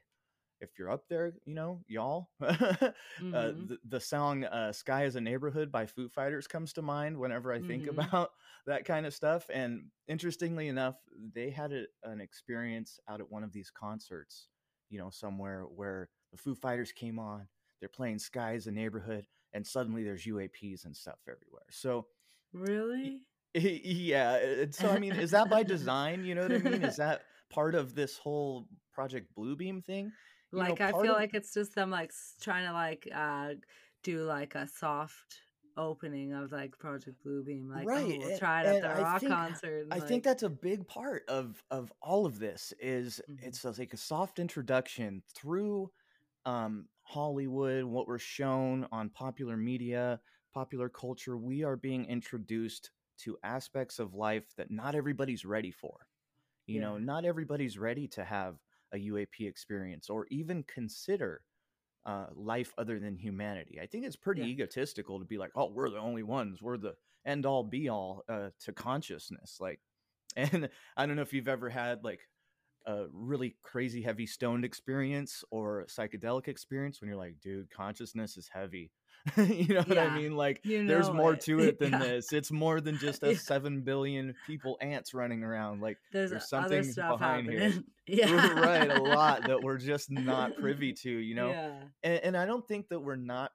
if 0.60 0.78
you're 0.78 0.90
up 0.90 1.08
there, 1.08 1.32
you 1.44 1.54
know, 1.54 1.82
y'all, 1.86 2.30
uh, 2.40 2.92
hmm 3.18 3.66
the, 3.66 3.78
the 3.84 4.00
song 4.00 4.44
uh, 4.44 4.72
Sky 4.72 5.04
is 5.04 5.16
a 5.16 5.20
Neighborhood 5.20 5.70
by 5.70 5.86
Foo 5.86 6.08
Fighters 6.08 6.46
comes 6.46 6.72
to 6.74 6.82
mind 6.82 7.16
whenever 7.18 7.52
I 7.52 7.60
think 7.60 7.86
hmm 7.86 7.88
about 7.88 8.30
that 8.66 8.84
kind 8.84 9.06
of 9.06 9.14
stuff. 9.14 9.48
And 9.52 9.90
interestingly 10.08 10.68
enough, 10.68 10.96
they 11.34 11.50
had 11.50 11.72
a, 11.72 11.84
an 12.04 12.20
experience 12.20 12.98
out 13.08 13.20
at 13.20 13.30
one 13.30 13.44
of 13.44 13.52
these 13.52 13.70
concerts, 13.70 14.48
you 14.90 14.98
know, 14.98 15.10
somewhere 15.10 15.62
where 15.64 16.10
the 16.32 16.38
Foo 16.38 16.54
Fighters 16.54 16.92
came 16.92 17.18
on, 17.18 17.48
they're 17.80 17.88
playing 17.88 18.18
Sky 18.18 18.54
is 18.54 18.66
a 18.66 18.72
Neighborhood, 18.72 19.26
and 19.52 19.66
suddenly 19.66 20.02
there's 20.04 20.26
UAPs 20.26 20.84
and 20.84 20.96
stuff 20.96 21.18
everywhere. 21.28 21.66
So, 21.70 22.08
Really? 22.52 23.26
yeah. 23.54 24.64
So, 24.70 24.90
I 24.90 24.96
mean, 24.96 25.16
is 25.16 25.30
that 25.32 25.48
by 25.48 25.62
design? 25.62 26.24
You 26.24 26.34
know 26.34 26.42
what 26.42 26.52
I 26.52 26.58
mean? 26.58 26.82
Is 26.82 26.96
that 26.96 27.22
part 27.50 27.74
of 27.74 27.94
this 27.94 28.18
whole 28.18 28.68
Project 28.92 29.34
Bluebeam 29.36 29.84
thing? 29.84 30.12
You 30.54 30.64
know, 30.64 30.76
Like 30.76 30.80
I 30.80 30.92
feel 30.92 31.12
of 31.12 31.14
like 31.14 31.34
it's 31.34 31.52
just 31.52 31.74
them 31.74 31.90
like 31.90 32.12
trying 32.40 32.66
to 32.66 32.72
like 32.72 33.08
uh 33.14 33.54
do 34.02 34.22
like 34.24 34.54
a 34.54 34.66
soft 34.66 35.40
opening 35.76 36.32
of 36.32 36.52
like 36.52 36.78
Project 36.78 37.22
Bluebeam. 37.24 37.68
Like, 37.68 37.90
oh, 37.94 38.16
we'll 38.20 38.32
try 38.32 38.62
it 38.62 38.66
at 38.68 38.80
and 38.80 38.80
the 38.80 38.90
i 38.90 39.04
rock 39.04 39.20
think 39.20 39.26
concert 39.26 39.82
and 39.82 39.92
i 39.92 40.00
think 40.00 40.24
that's 40.24 40.42
a 40.42 40.48
big 40.50 40.86
part 40.88 41.22
of 41.28 41.62
of 41.70 41.92
all 42.02 42.26
of 42.26 42.38
this 42.38 42.72
is 42.80 43.20
hmm 43.26 43.34
it's 43.42 43.64
a- 43.64 43.70
like 43.78 43.92
a 43.92 43.96
soft 43.96 44.38
introduction 44.38 45.22
through 45.34 45.90
um 46.46 46.88
hollywood 47.02 47.84
what 47.84 48.06
we're 48.08 48.18
shown 48.18 48.86
on 48.92 49.10
popular 49.10 49.56
media 49.56 50.20
popular 50.54 50.88
culture. 50.88 51.36
We 51.36 51.62
are 51.62 51.76
being 51.76 52.06
introduced 52.06 52.90
to 53.18 53.38
aspects 53.44 53.98
of 53.98 54.14
life 54.14 54.54
that 54.56 54.70
not 54.70 54.94
everybody's 54.94 55.44
ready 55.44 55.70
for. 55.70 56.06
You 56.66 56.80
know 56.80 56.98
not 56.98 57.24
everybody's 57.24 57.78
ready 57.78 58.08
to 58.08 58.24
have 58.24 58.60
a 58.92 58.96
uap 58.98 59.46
experience 59.46 60.08
or 60.10 60.26
even 60.30 60.62
consider 60.64 61.42
uh, 62.06 62.26
life 62.34 62.72
other 62.78 62.98
than 62.98 63.16
humanity. 63.16 63.78
I 63.82 63.86
think 63.86 64.04
it's 64.06 64.16
pretty 64.16 64.42
Yeah. 64.42 64.48
egotistical 64.50 65.18
to 65.18 65.24
be 65.24 65.38
like, 65.38 65.50
oh, 65.54 65.70
we're 65.70 65.90
the 65.90 65.98
only 65.98 66.22
ones. 66.22 66.62
We're 66.62 66.78
the 66.78 66.94
end 67.26 67.46
all 67.46 67.64
be 67.64 67.88
all 67.88 68.24
uh, 68.28 68.50
to 68.60 68.72
consciousness. 68.72 69.58
Like, 69.60 69.80
and 70.36 70.68
I 70.96 71.06
don't 71.06 71.16
know 71.16 71.22
if 71.22 71.32
you've 71.32 71.48
ever 71.48 71.68
had 71.68 72.04
like 72.04 72.20
a 72.86 73.06
really 73.12 73.56
crazy 73.62 74.02
heavy 74.02 74.26
stoned 74.26 74.64
experience 74.64 75.44
or 75.50 75.86
psychedelic 75.88 76.48
experience 76.48 77.00
when 77.00 77.08
you're 77.08 77.18
like, 77.18 77.40
dude, 77.40 77.70
consciousness 77.70 78.36
is 78.36 78.48
heavy. 78.52 78.92
you 79.36 79.74
know 79.74 79.82
what 79.82 79.98
I 79.98 80.16
mean? 80.16 80.36
Like 80.36 80.60
you 80.64 80.86
there's 80.86 81.10
more 81.10 81.34
it. 81.34 81.40
to 81.42 81.58
it 81.60 81.78
than 81.78 81.92
Yeah. 81.92 81.98
this. 81.98 82.32
It's 82.32 82.50
more 82.50 82.80
than 82.80 82.96
just 82.98 83.22
a 83.22 83.32
Yeah. 83.32 83.38
seven 83.38 83.82
billion 83.82 84.34
people 84.46 84.78
ants 84.80 85.12
running 85.14 85.42
around. 85.44 85.80
Like 85.80 85.98
There's, 86.12 86.30
there's 86.30 86.48
something 86.48 86.92
behind 86.94 87.48
here. 87.50 87.60
happening. 87.60 87.84
Yeah. 88.06 88.60
right, 88.60 88.90
a 88.90 89.02
lot 89.02 89.42
that 89.48 89.62
we're 89.62 89.76
just 89.78 90.10
not 90.10 90.56
privy 90.56 90.92
to, 90.94 91.10
you 91.10 91.34
know? 91.34 91.50
Yeah. 91.50 91.72
and, 92.02 92.20
and 92.24 92.36
I 92.36 92.46
don't 92.46 92.66
think 92.66 92.88
that 92.88 93.00
we're 93.00 93.16
not 93.16 93.50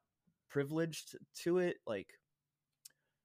privileged 0.49 1.15
to 1.43 1.57
it, 1.57 1.77
like 1.87 2.07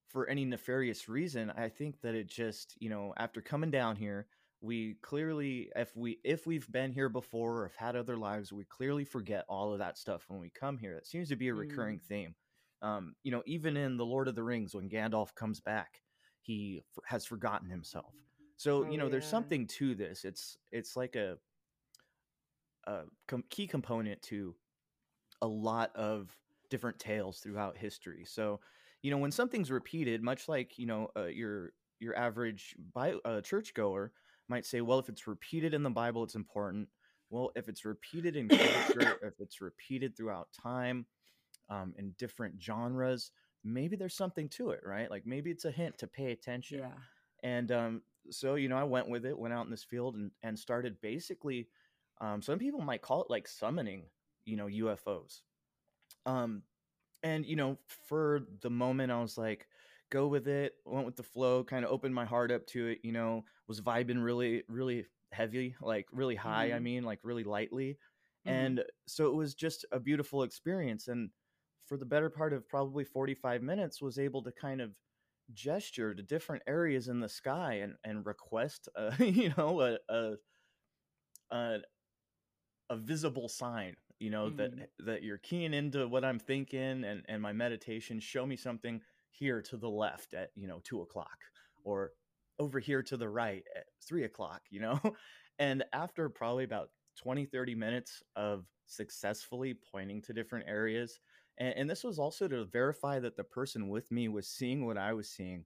for 0.09 0.27
any 0.29 0.47
nefarious 0.47 1.07
reason. 1.09 1.51
I 1.51 1.69
think 1.69 2.01
that 2.01 2.15
it 2.15 2.29
just, 2.29 2.75
you 2.81 2.89
know, 2.89 3.13
after 3.19 3.43
coming 3.43 3.71
down 3.71 3.97
here, 3.97 4.27
we 4.61 4.95
clearly, 5.03 5.71
if 5.77 5.95
we 5.97 6.19
if 6.25 6.47
we've 6.47 6.71
been 6.71 6.93
here 6.93 7.09
before 7.09 7.59
or 7.61 7.69
have 7.69 7.77
had 7.77 7.97
other 7.97 8.17
lives, 8.17 8.53
we 8.53 8.65
clearly 8.65 9.05
forget 9.05 9.45
all 9.49 9.73
of 9.73 9.79
that 9.79 9.99
stuff 9.99 10.25
when 10.29 10.41
we 10.41 10.51
come 10.51 10.79
here. 10.79 10.95
That 10.95 11.07
seems 11.07 11.29
to 11.29 11.37
be 11.37 11.49
a 11.49 11.55
Mm. 11.55 11.55
recurring 11.55 12.01
theme. 12.01 12.35
Um, 12.83 13.15
you 13.23 13.31
know, 13.33 13.43
even 13.47 13.77
in 13.77 13.97
the 13.97 14.07
Lord 14.07 14.29
of 14.29 14.35
the 14.35 14.43
Rings, 14.45 14.75
when 14.75 14.89
Gandalf 14.89 15.35
comes 15.35 15.61
back, 15.61 16.03
he 16.43 16.83
f- 16.97 17.05
has 17.07 17.25
forgotten 17.27 17.71
himself. 17.71 18.15
So 18.57 18.83
Oh, 18.83 18.85
you 18.85 18.99
know, 18.99 19.09
there's 19.09 19.29
something 19.29 19.67
to 19.69 19.95
this. 19.95 20.25
It's 20.25 20.57
it's 20.73 20.97
like 20.97 21.17
a 21.17 21.39
a 22.87 23.03
com- 23.27 23.45
key 23.51 23.67
component 23.67 24.21
to 24.23 24.55
a 25.43 25.47
lot 25.47 25.95
of 25.95 26.37
different 26.71 26.99
tales 26.99 27.41
throughout 27.41 27.77
history. 27.77 28.25
So, 28.27 28.61
you 29.03 29.11
know, 29.11 29.19
when 29.19 29.31
something's 29.33 29.71
repeated, 29.71 30.23
much 30.23 30.49
like 30.49 30.79
you 30.79 30.87
know 30.87 31.09
uh, 31.17 31.27
your 31.27 31.73
your 32.01 32.17
average 32.17 32.77
Bi- 32.95 33.21
uh, 33.25 33.41
churchgoer 33.41 34.13
might 34.49 34.67
say, 34.67 34.81
well, 34.81 34.99
if 34.99 35.09
it's 35.09 35.27
repeated 35.27 35.75
in 35.75 35.83
the 35.83 35.91
Bible, 35.91 36.23
it's 36.25 36.35
important. 36.35 36.89
Well, 37.31 37.51
if 37.57 37.69
it's 37.69 37.85
repeated 37.85 38.37
in 38.37 38.51
culture, 38.51 39.19
if 39.23 39.41
it's 39.41 39.61
repeated 39.61 40.17
throughout 40.17 40.49
time, 40.53 41.07
um, 41.71 41.95
in 41.99 42.15
different 42.19 42.63
genres, 42.63 43.31
maybe 43.65 43.97
there's 43.97 44.17
something 44.17 44.49
to 44.51 44.71
it, 44.71 44.81
right? 44.85 45.11
Like 45.11 45.27
maybe 45.27 45.51
it's 45.51 45.65
a 45.65 45.71
hint 45.71 45.99
to 45.99 46.07
pay 46.07 46.33
attention 46.33 46.81
Yeah. 46.81 46.93
and 47.43 47.71
um, 47.73 48.03
so 48.31 48.55
you 48.57 48.69
know 48.69 48.77
i 48.77 48.85
went 48.85 49.09
with 49.09 49.25
it 49.25 49.39
went 49.39 49.55
out 49.55 49.65
in 49.65 49.71
this 49.71 49.85
field 49.85 50.15
and, 50.17 50.31
and 50.43 50.59
started 50.59 51.01
basically 51.01 51.69
um, 52.21 52.43
some 52.43 52.59
people 52.59 52.81
might 52.81 53.03
call 53.03 53.23
it 53.23 53.31
like 53.31 53.47
summoning 53.49 54.05
you 54.45 54.57
know 54.57 54.67
ufos 54.67 55.41
um, 56.27 56.63
and 57.23 57.47
you 57.47 57.57
know 57.57 57.77
for 58.09 58.41
the 58.63 58.71
moment 58.71 59.13
i 59.13 59.21
was 59.21 59.37
like 59.39 59.67
go 60.11 60.27
with 60.29 60.49
it 60.49 60.75
went 60.85 61.07
with 61.07 61.17
the 61.17 61.23
flow 61.23 61.65
kind 61.65 61.85
of 61.85 61.91
opened 61.91 62.15
my 62.15 62.25
heart 62.25 62.51
up 62.51 62.67
to 62.67 62.87
it 62.89 63.01
you 63.05 63.13
know 63.13 63.45
was 63.67 63.81
vibing 63.81 64.23
really 64.23 64.65
really 64.69 65.07
heavy 65.33 65.77
like 65.81 66.09
really 66.13 66.37
high 66.37 66.73
i 66.73 66.79
Mhm. 66.79 66.81
mean 66.81 67.05
like 67.05 67.21
really 67.23 67.45
lightly 67.45 67.99
Mhm. 68.45 68.73
and 68.73 68.85
so 69.07 69.27
it 69.27 69.35
was 69.35 69.55
just 69.55 69.85
a 69.93 70.01
beautiful 70.01 70.43
experience 70.43 71.09
and 71.09 71.31
for 71.87 71.97
the 71.97 72.07
better 72.07 72.31
part 72.31 72.53
of 72.53 72.69
probably 72.69 73.05
45 73.05 73.63
minutes 73.63 74.01
was 74.01 74.19
able 74.19 74.43
to 74.43 74.53
kind 74.53 74.81
of 74.81 74.95
gesture 75.53 76.15
to 76.15 76.23
different 76.23 76.63
areas 76.67 77.09
in 77.09 77.21
the 77.21 77.29
sky 77.29 77.75
and 77.75 77.97
and 78.05 78.27
request 78.27 78.89
uh, 78.97 79.15
you 79.21 79.53
know 79.57 79.81
a, 79.81 79.99
a 80.09 80.37
a 81.51 81.81
a 82.91 82.97
visible 82.97 83.49
sign 83.49 83.97
you 84.19 84.31
know 84.31 84.51
that 84.51 84.71
Mhm. 84.71 84.89
that 84.99 85.23
you're 85.23 85.39
keying 85.39 85.75
into 85.75 86.07
what 86.09 86.25
i'm 86.25 86.39
thinking 86.39 87.05
and 87.05 87.25
and 87.29 87.43
my 87.43 87.53
meditation 87.53 88.19
show 88.19 88.47
me 88.47 88.57
something 88.57 89.03
here 89.31 89.63
to 89.63 89.77
the 89.77 89.89
left 89.91 90.35
at 90.35 90.51
you 90.55 90.67
know 90.69 90.81
two 90.85 91.01
o'clock 91.03 91.39
or 91.85 92.13
over 92.59 92.79
here 92.81 93.03
to 93.03 93.17
the 93.17 93.29
right 93.29 93.65
at 93.77 93.87
three 94.07 94.25
o'clock 94.25 94.63
you 94.71 94.81
know 94.81 94.99
and 95.59 95.85
after 95.93 96.29
probably 96.29 96.65
about 96.65 96.91
20 97.17 97.47
30 97.47 97.75
minutes 97.75 98.23
of 98.37 98.67
successfully 98.87 99.75
pointing 99.93 100.23
to 100.23 100.33
different 100.33 100.67
areas 100.69 101.21
and, 101.59 101.75
and 101.77 101.91
this 101.91 102.05
was 102.05 102.19
also 102.19 102.49
to 102.49 102.65
verify 102.67 103.19
that 103.19 103.37
the 103.37 103.45
person 103.45 103.89
with 103.89 104.11
me 104.11 104.29
was 104.29 104.49
seeing 104.49 104.87
what 104.87 104.99
i 104.99 105.13
was 105.13 105.31
seeing 105.31 105.65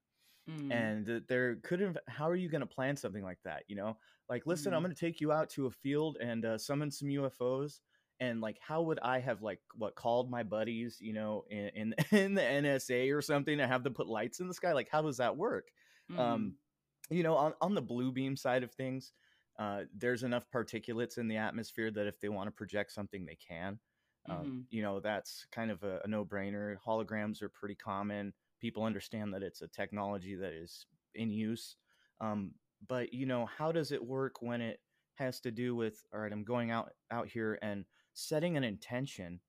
Mm. 0.49 0.71
and 0.71 1.07
that 1.07 1.29
there 1.29 1.57
couldn't 1.57 1.99
how 2.09 2.29
are 2.29 2.37
you 2.37 2.49
going 2.49 2.61
to 2.61 2.67
plan 2.67 2.97
something 2.97 3.23
like 3.23 3.41
that 3.45 3.65
you 3.69 3.77
know 3.77 3.97
like 4.29 4.47
listen 4.47 4.73
i'm 4.73 4.83
Mhm. 4.83 4.85
going 4.85 4.95
to 4.95 5.01
take 5.01 5.21
you 5.21 5.33
out 5.33 5.51
to 5.51 5.67
a 5.67 5.71
field 5.71 6.17
and 6.21 6.45
uh, 6.45 6.57
summon 6.59 6.91
some 6.91 7.09
ufos 7.09 7.81
and 8.23 8.41
like 8.41 8.59
how 8.61 8.83
would 8.83 8.99
i 9.01 9.19
have 9.19 9.43
like 9.43 9.61
what 9.75 9.97
called 9.97 10.31
my 10.31 10.43
buddies 10.43 10.99
you 11.01 11.13
know 11.13 11.45
in, 11.51 11.69
in 11.71 11.95
in 12.13 12.35
the 12.35 12.43
nsa 12.43 13.15
or 13.15 13.23
something 13.23 13.59
to 13.59 13.67
have 13.67 13.85
them 13.85 13.95
put 13.95 14.07
lights 14.09 14.41
in 14.41 14.49
the 14.49 14.55
sky? 14.55 14.73
Like 14.73 14.89
how 14.91 15.03
does 15.03 15.19
that 15.19 15.37
work? 15.37 15.71
Mhm. 16.09 16.53
um 16.53 16.57
you 17.11 17.23
know 17.23 17.37
on, 17.37 17.55
on 17.61 17.75
the 17.75 17.83
blue 17.83 18.13
beam 18.13 18.37
side 18.37 18.63
of 18.63 18.73
things 18.73 19.13
uh 19.59 19.85
there's 19.95 20.23
enough 20.23 20.51
particulates 20.51 21.19
in 21.19 21.29
the 21.29 21.37
atmosphere 21.37 21.91
that 21.91 22.07
if 22.07 22.21
they 22.21 22.29
want 22.29 22.49
to 22.49 22.53
project 22.53 22.93
something 22.93 23.25
they 23.27 23.37
can. 23.37 23.81
Um, 24.29 24.53
Mhm. 24.53 24.67
you 24.71 24.83
know 24.83 25.01
that's 25.01 25.47
kind 25.51 25.71
of 25.71 25.83
a, 25.83 26.01
a 26.05 26.09
no-brainer. 26.09 26.77
Holograms 26.79 27.43
are 27.43 27.49
pretty 27.49 27.75
common. 27.75 28.33
People 28.61 28.85
understand 28.85 29.35
that 29.35 29.43
it's 29.43 29.63
a 29.63 29.69
technology 29.69 30.37
that 30.37 30.53
is 30.53 30.87
in 31.15 31.31
use. 31.31 31.77
Um, 32.21 32.55
but 32.87 33.13
you 33.13 33.27
know 33.27 33.47
how 33.47 33.73
does 33.73 33.93
it 33.93 34.05
work 34.05 34.41
when 34.41 34.61
it 34.61 34.81
has 35.15 35.41
to 35.41 35.51
do 35.51 35.77
with 35.77 36.05
all 36.13 36.19
right 36.21 36.33
i'm 36.33 36.43
going 36.43 36.71
out 36.71 36.93
out 37.11 37.29
here 37.29 37.59
and 37.63 37.85
setting 38.13 38.57
an 38.57 38.65
intention 38.65 39.41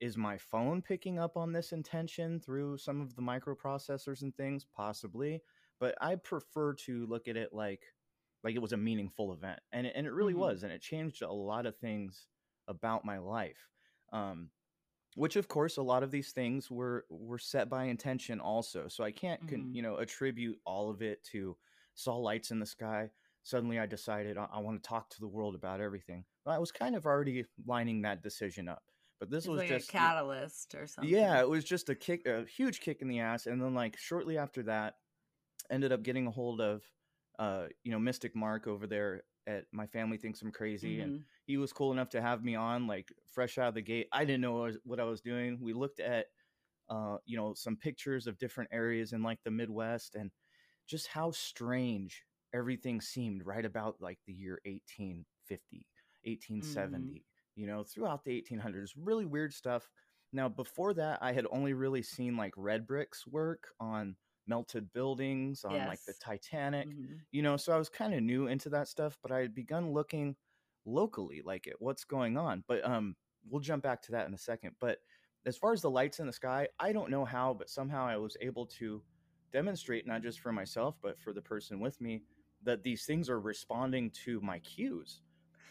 is 0.00 0.16
my 0.16 0.38
phone 0.38 0.80
picking 0.80 1.18
up 1.18 1.36
on 1.36 1.52
this 1.52 1.72
intention 1.72 2.40
through 2.40 2.78
some 2.78 3.00
of 3.00 3.14
the 3.16 3.22
microprocessors 3.22 4.22
and 4.22 4.34
things 4.36 4.64
possibly 4.64 5.42
but 5.78 5.94
i 6.00 6.14
prefer 6.16 6.72
to 6.74 7.06
look 7.06 7.28
at 7.28 7.36
it 7.36 7.52
like 7.52 7.94
like 8.42 8.54
it 8.54 8.62
was 8.62 8.72
a 8.72 8.76
meaningful 8.76 9.32
event 9.32 9.60
and 9.72 9.86
it, 9.86 9.92
and 9.96 10.06
it 10.06 10.12
really 10.12 10.34
Mhm. 10.34 10.34
was 10.34 10.62
and 10.62 10.72
it 10.72 10.80
changed 10.80 11.22
a 11.22 11.32
lot 11.32 11.66
of 11.66 11.76
things 11.76 12.28
about 12.68 13.04
my 13.04 13.18
life 13.18 13.68
um, 14.12 14.50
which 15.16 15.36
of 15.36 15.48
course 15.48 15.76
a 15.76 15.82
lot 15.82 16.02
of 16.02 16.10
these 16.10 16.32
things 16.32 16.70
were 16.70 17.06
were 17.10 17.38
set 17.38 17.68
by 17.68 17.84
intention 17.84 18.40
also 18.40 18.88
so 18.88 19.02
i 19.04 19.10
can't 19.10 19.46
con- 19.46 19.66
Mhm. 19.66 19.72
you 19.72 19.82
know 19.82 19.96
attribute 19.96 20.58
all 20.64 20.90
of 20.90 21.02
it 21.02 21.22
to 21.24 21.56
saw 21.94 22.16
lights 22.16 22.50
in 22.50 22.58
the 22.60 22.66
sky 22.66 23.10
suddenly 23.50 23.78
i 23.78 23.86
decided 23.86 24.38
i, 24.38 24.46
I 24.52 24.58
want 24.60 24.82
to 24.82 24.88
talk 24.88 25.10
to 25.10 25.20
the 25.20 25.28
world 25.28 25.54
about 25.54 25.80
everything 25.80 26.24
i 26.46 26.58
was 26.58 26.72
kind 26.72 26.96
of 26.96 27.06
already 27.06 27.44
lining 27.66 28.02
that 28.02 28.22
decision 28.22 28.68
up 28.68 28.82
but 29.20 29.30
this 29.30 29.44
It's 29.44 29.48
was 29.48 29.60
like 29.60 29.68
just 29.68 29.88
a 29.90 29.92
catalyst 29.92 30.74
or 30.74 30.86
something. 30.86 31.10
yeah 31.10 31.40
it 31.40 31.48
was 31.48 31.64
just 31.64 31.88
a 31.88 31.94
kick 31.94 32.26
a 32.26 32.44
huge 32.44 32.80
kick 32.80 33.00
in 33.02 33.08
the 33.08 33.20
ass 33.20 33.46
and 33.46 33.60
then 33.60 33.74
like 33.74 33.96
shortly 33.96 34.36
after 34.38 34.62
that 34.64 34.94
ended 35.70 35.92
up 35.92 36.02
getting 36.02 36.26
a 36.26 36.30
hold 36.30 36.60
of 36.60 36.82
uh 37.38 37.66
you 37.84 37.92
know 37.92 37.98
mystic 37.98 38.34
mark 38.36 38.66
over 38.66 38.86
there 38.86 39.22
at 39.46 39.64
my 39.72 39.86
family 39.86 40.16
thinks 40.18 40.42
i'm 40.42 40.52
crazy 40.52 41.00
and 41.00 41.14
Mhm. 41.14 41.24
he 41.46 41.56
was 41.56 41.72
cool 41.72 41.92
enough 41.92 42.10
to 42.10 42.20
have 42.20 42.44
me 42.44 42.54
on 42.54 42.86
like 42.86 43.12
fresh 43.30 43.58
out 43.58 43.68
of 43.68 43.74
the 43.74 43.82
gate 43.82 44.08
i 44.12 44.24
didn't 44.24 44.40
know 44.42 44.52
what 44.52 44.60
I 44.62 44.66
was, 44.66 44.78
what 44.84 45.00
I 45.00 45.04
was 45.04 45.20
doing 45.20 45.58
we 45.60 45.72
looked 45.72 46.00
at 46.00 46.26
uh 46.88 47.18
you 47.26 47.36
know 47.36 47.54
some 47.54 47.76
pictures 47.76 48.26
of 48.26 48.38
different 48.38 48.70
areas 48.72 49.12
in 49.12 49.22
like 49.22 49.38
the 49.44 49.50
midwest 49.50 50.14
and 50.16 50.30
just 50.86 51.06
how 51.08 51.30
strange 51.30 52.24
everything 52.52 53.00
seemed 53.00 53.44
right 53.46 53.64
about 53.64 53.96
like 54.00 54.18
the 54.26 54.32
year 54.32 54.60
1850 54.64 55.86
1870 56.24 57.24
you 57.54 57.66
know 57.66 57.82
throughout 57.84 58.24
the 58.24 58.32
1800s 58.32 58.94
really 58.96 59.26
weird 59.26 59.52
stuff 59.52 59.88
now 60.32 60.48
before 60.48 60.94
that 60.94 61.18
i 61.22 61.32
had 61.32 61.46
only 61.50 61.72
really 61.74 62.02
seen 62.02 62.36
like 62.36 62.52
red 62.56 62.86
bricks 62.86 63.26
work 63.26 63.68
on 63.80 64.16
melted 64.46 64.92
buildings 64.92 65.64
on 65.64 65.84
like 65.84 66.00
the 66.06 66.14
Yes. 66.14 66.20
titanic 66.20 66.96
Mhm. 66.96 67.24
you 67.32 67.42
know 67.42 67.56
so 67.56 67.72
i 67.72 67.78
was 67.78 67.88
kind 67.88 68.14
of 68.14 68.22
new 68.22 68.46
into 68.46 68.68
that 68.68 68.88
stuff 68.88 69.18
but 69.22 69.32
i 69.32 69.38
had 69.40 69.54
begun 69.54 69.92
looking 69.92 70.36
locally 70.84 71.42
like 71.44 71.66
at 71.66 71.80
what's 71.80 72.04
going 72.04 72.36
on 72.36 72.64
but 72.66 72.84
um 72.84 73.16
we'll 73.48 73.60
jump 73.60 73.82
back 73.82 74.02
to 74.02 74.12
that 74.12 74.26
in 74.26 74.34
a 74.34 74.38
second 74.38 74.74
but 74.80 74.98
as 75.46 75.56
far 75.56 75.72
as 75.72 75.82
the 75.82 75.90
lights 75.90 76.20
in 76.20 76.26
the 76.26 76.32
sky 76.32 76.68
i 76.78 76.92
don't 76.92 77.10
know 77.10 77.24
how 77.24 77.52
but 77.54 77.70
somehow 77.70 78.04
i 78.06 78.16
was 78.16 78.36
able 78.40 78.66
to 78.66 79.02
demonstrate 79.52 80.06
not 80.06 80.22
just 80.22 80.40
for 80.40 80.52
myself 80.52 80.96
but 81.02 81.20
for 81.20 81.32
the 81.32 81.42
person 81.42 81.80
with 81.80 82.00
me 82.00 82.22
that 82.62 82.82
these 82.82 83.04
things 83.04 83.28
are 83.30 83.40
responding 83.40 84.10
to 84.24 84.40
my 84.40 84.58
cues. 84.60 85.22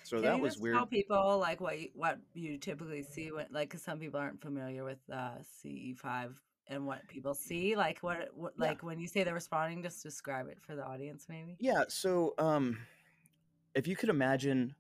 So 0.03 0.22
Can 0.22 0.31
that 0.31 0.39
was 0.39 0.58
weird 0.58 0.77
tell 0.77 0.88
people 0.88 1.38
like 1.39 1.62
what 1.62 1.79
you, 1.79 1.89
what 1.93 2.19
you 2.34 2.58
typically 2.58 3.03
see 3.03 3.31
when 3.31 3.48
like 3.51 3.69
because 3.69 3.84
some 3.84 4.00
people 4.00 4.19
aren't 4.19 4.41
familiar 4.41 4.84
with 4.84 5.00
uh, 5.12 5.41
CE5 5.41 6.36
and 6.67 6.86
what 6.86 7.08
people 7.08 7.34
see 7.34 7.75
like 7.75 8.00
what, 8.00 8.29
what 8.34 8.53
Yeah. 8.58 8.69
like 8.69 8.84
when 8.84 9.00
you 9.00 9.08
say 9.08 9.24
they're 9.24 9.34
responding 9.34 9.81
just 9.84 10.03
describe 10.03 10.48
it 10.48 10.58
for 10.62 10.75
the 10.75 10.84
audience 10.86 11.27
maybe? 11.29 11.58
Yeah, 11.60 11.84
so 11.88 12.34
um 12.38 12.79
if 13.75 13.88
you 13.88 13.96
could 13.96 14.10
imagine 14.10 14.75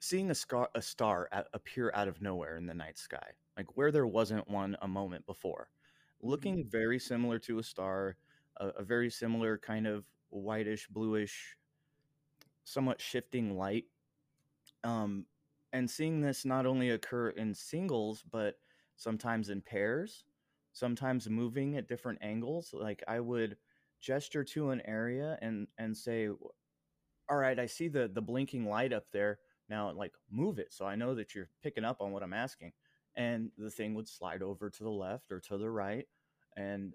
seeing 0.00 0.30
a 0.30 0.34
scar 0.34 0.68
a 0.74 0.82
star 0.82 1.28
a- 1.32 1.44
appear 1.52 1.90
out 1.94 2.08
of 2.08 2.20
nowhere 2.22 2.56
in 2.56 2.66
the 2.66 2.74
night 2.74 2.98
sky, 2.98 3.32
like 3.56 3.76
where 3.76 3.90
there 3.92 4.06
wasn't 4.06 4.48
one 4.48 4.76
a 4.82 4.88
moment 4.88 5.26
before, 5.26 5.70
looking 6.20 6.64
very 6.68 6.98
similar 6.98 7.38
to 7.40 7.58
a 7.58 7.62
star, 7.62 8.16
a, 8.58 8.68
a 8.68 8.82
very 8.84 9.10
similar 9.10 9.58
kind 9.58 9.86
of 9.86 10.04
whitish, 10.30 10.88
bluish, 10.88 11.56
somewhat 12.64 13.00
shifting 13.00 13.56
light. 13.56 13.84
Um 14.84 15.26
and 15.72 15.90
seeing 15.90 16.20
this 16.20 16.44
not 16.44 16.66
only 16.66 16.90
occur 16.90 17.30
in 17.30 17.54
singles 17.54 18.24
but 18.30 18.56
sometimes 18.96 19.50
in 19.50 19.60
pairs, 19.60 20.24
sometimes 20.72 21.28
moving 21.28 21.76
at 21.76 21.88
different 21.88 22.20
angles, 22.22 22.70
like 22.72 23.02
I 23.08 23.20
would 23.20 23.56
gesture 24.00 24.44
to 24.44 24.70
an 24.70 24.80
area 24.86 25.38
and 25.42 25.66
and 25.78 25.96
say 25.96 26.28
all 27.30 27.36
right, 27.36 27.58
I 27.58 27.66
see 27.66 27.88
the 27.88 28.08
the 28.08 28.22
blinking 28.22 28.66
light 28.68 28.92
up 28.92 29.06
there. 29.12 29.38
Now, 29.68 29.92
like, 29.92 30.14
move 30.30 30.58
it 30.58 30.72
so 30.72 30.86
I 30.86 30.96
know 30.96 31.14
that 31.14 31.34
you're 31.34 31.50
picking 31.62 31.84
up 31.84 32.00
on 32.00 32.12
what 32.12 32.22
I'm 32.22 32.32
asking. 32.32 32.72
And 33.16 33.50
the 33.58 33.70
thing 33.70 33.94
would 33.94 34.08
slide 34.08 34.42
over 34.42 34.70
to 34.70 34.82
the 34.82 34.90
left 34.90 35.30
or 35.32 35.40
to 35.40 35.58
the 35.58 35.70
right, 35.70 36.06
and 36.56 36.94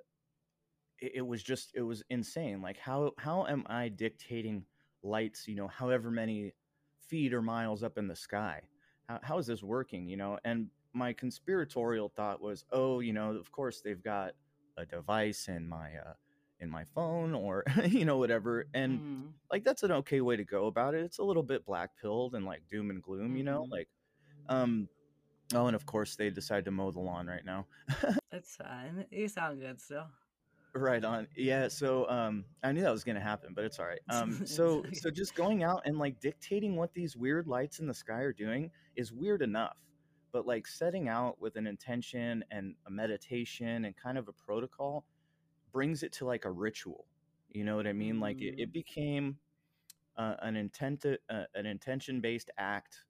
it, 1.03 1.11
it 1.15 1.21
was 1.27 1.43
just 1.43 1.71
it 1.75 1.81
was 1.83 2.03
insane. 2.09 2.61
Like, 2.61 2.77
how 2.77 3.11
how 3.17 3.45
am 3.47 3.63
I 3.67 3.89
dictating 3.89 4.65
lights? 5.03 5.47
You 5.47 5.55
know, 5.55 5.67
however 5.67 6.09
many 6.11 6.53
feet 7.07 7.33
or 7.33 7.41
miles 7.41 7.83
up 7.83 7.97
in 7.97 8.07
the 8.07 8.15
sky. 8.15 8.61
How, 9.09 9.19
how 9.21 9.37
is 9.37 9.47
this 9.47 9.61
working? 9.63 10.07
You 10.07 10.17
know, 10.17 10.39
and 10.45 10.67
my 10.93 11.13
conspiratorial 11.13 12.09
thought 12.15 12.41
was, 12.41 12.65
oh, 12.71 12.99
you 13.01 13.13
know, 13.13 13.31
of 13.31 13.51
course 13.51 13.81
they've 13.81 14.01
got 14.03 14.33
a 14.77 14.85
device 14.85 15.47
in 15.49 15.67
my 15.67 15.95
uh, 15.95 16.13
in 16.59 16.69
my 16.69 16.83
phone 16.85 17.33
or 17.35 17.63
you 17.85 18.05
know 18.05 18.17
whatever 18.17 18.65
and 18.73 19.01
Mm. 19.01 19.33
like 19.51 19.63
that's 19.63 19.83
an 19.83 19.91
okay 19.91 20.21
way 20.21 20.35
to 20.37 20.43
go 20.45 20.67
about 20.67 20.93
it 20.95 21.03
it's 21.03 21.19
a 21.19 21.23
little 21.23 21.43
bit 21.43 21.65
black 21.65 21.91
pilled 22.01 22.35
and 22.35 22.45
like 22.45 22.61
doom 22.69 22.89
and 22.89 23.03
gloom 23.03 23.35
you 23.35 23.43
know 23.43 23.65
Mhm. 23.67 23.71
like 23.71 23.89
um 24.49 24.87
oh 25.55 25.67
and 25.67 25.75
of 25.75 25.85
course 25.85 26.15
they 26.15 26.29
decide 26.29 26.65
to 26.65 26.71
mow 26.71 26.91
the 26.91 26.99
lawn 26.99 27.27
right 27.27 27.45
now 27.45 27.65
It's 28.31 28.55
fine. 28.55 29.05
You 29.11 29.27
sound 29.27 29.59
good 29.61 29.79
still. 29.81 30.07
Right 30.75 31.03
on 31.05 31.27
yeah 31.35 31.67
so 31.67 32.09
um 32.09 32.45
i 32.63 32.71
knew 32.71 32.81
that 32.81 32.91
was 32.91 33.03
gonna 33.03 33.19
happen 33.19 33.53
but 33.53 33.63
it's 33.63 33.79
all 33.79 33.85
right 33.85 34.01
um 34.09 34.41
so 34.45 34.85
so 34.91 35.11
just 35.11 35.35
going 35.35 35.63
out 35.63 35.81
and 35.85 35.99
like 35.99 36.19
dictating 36.19 36.75
what 36.75 36.93
these 36.93 37.15
weird 37.15 37.47
lights 37.47 37.79
in 37.79 37.85
the 37.87 37.93
sky 37.93 38.21
are 38.21 38.33
doing 38.33 38.71
is 38.95 39.11
weird 39.13 39.43
enough 39.43 39.77
but 40.31 40.47
like 40.47 40.65
setting 40.65 41.07
out 41.07 41.39
with 41.39 41.57
an 41.57 41.67
intention 41.67 42.43
and 42.49 42.75
a 42.87 42.91
meditation 42.91 43.85
and 43.85 43.95
kind 43.95 44.17
of 44.17 44.27
a 44.27 44.33
protocol 44.33 45.05
brings 45.71 46.03
it 46.03 46.11
to 46.11 46.25
like 46.25 46.45
a 46.45 46.51
ritual 46.51 47.07
you 47.49 47.63
know 47.63 47.75
what 47.75 47.85
i 47.87 47.93
mean 47.93 48.19
like 48.19 48.41
it, 48.41 48.55
Mm. 48.55 48.57
it 48.57 48.73
became 48.73 49.39
uh, 50.17 50.35
an 50.41 50.55
intent 50.55 51.05
uh, 51.05 51.43
an 51.55 51.65
intention 51.65 52.21
based 52.21 52.51
act 52.57 53.05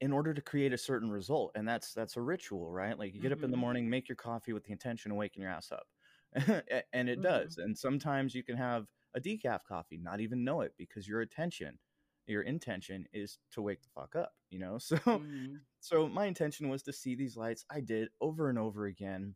in 0.00 0.12
order 0.12 0.32
to 0.32 0.40
create 0.40 0.72
a 0.72 0.78
certain 0.78 1.10
result 1.10 1.50
and 1.56 1.66
that's 1.68 1.92
that's 1.92 2.16
a 2.16 2.20
ritual 2.20 2.70
right 2.70 2.98
like 2.98 3.12
you 3.14 3.20
get 3.20 3.32
up 3.32 3.42
in 3.42 3.50
the 3.50 3.56
Mhm. 3.56 3.60
morning 3.60 3.88
make 3.90 4.08
your 4.08 4.16
coffee 4.16 4.52
with 4.52 4.64
the 4.64 4.72
intention 4.72 5.10
of 5.10 5.16
waking 5.16 5.42
your 5.42 5.50
ass 5.50 5.72
up 5.72 5.88
and 6.92 7.08
it 7.08 7.20
Mhm. 7.20 7.22
does 7.22 7.58
and 7.58 7.76
sometimes 7.76 8.34
you 8.34 8.42
can 8.44 8.56
have 8.56 8.86
a 9.14 9.20
decaf 9.20 9.60
coffee 9.66 9.98
not 9.98 10.20
even 10.20 10.44
know 10.44 10.60
it 10.60 10.74
because 10.76 11.08
your 11.08 11.20
attention 11.20 11.78
your 12.26 12.42
intention 12.42 13.06
is 13.12 13.38
to 13.50 13.62
wake 13.62 13.82
the 13.82 13.88
fuck 13.94 14.14
up 14.14 14.32
you 14.50 14.58
know 14.58 14.78
so 14.78 14.98
Mhm. 15.04 15.66
so 15.80 16.08
my 16.08 16.26
intention 16.26 16.68
was 16.68 16.82
to 16.82 16.92
see 16.92 17.14
these 17.14 17.36
lights 17.36 17.64
i 17.70 17.80
did 17.80 18.08
over 18.20 18.48
and 18.50 18.58
over 18.58 18.86
again 18.86 19.34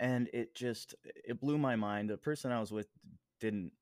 and 0.00 0.28
it 0.32 0.54
just 0.54 0.94
it 1.04 1.40
blew 1.40 1.58
my 1.58 1.76
mind 1.76 2.10
the 2.10 2.18
person 2.18 2.52
i 2.52 2.60
was 2.60 2.72
with 2.72 2.88
didn't 3.40 3.72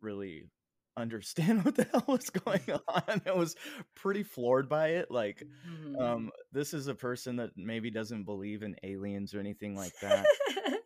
really 0.00 0.50
understand 0.96 1.64
what 1.64 1.74
the 1.76 1.84
hell 1.92 2.04
was 2.08 2.30
going 2.30 2.62
on 2.88 3.22
i 3.26 3.32
was 3.32 3.56
pretty 3.94 4.22
floored 4.22 4.68
by 4.68 4.88
it 4.88 5.10
like 5.10 5.44
Mhm. 5.44 5.94
um 6.00 6.30
this 6.52 6.74
is 6.74 6.86
a 6.88 6.94
person 6.94 7.36
that 7.36 7.50
maybe 7.56 7.90
doesn't 7.90 8.24
believe 8.24 8.62
in 8.62 8.76
aliens 8.82 9.34
or 9.34 9.40
anything 9.40 9.76
like 9.76 9.94
that 10.00 10.30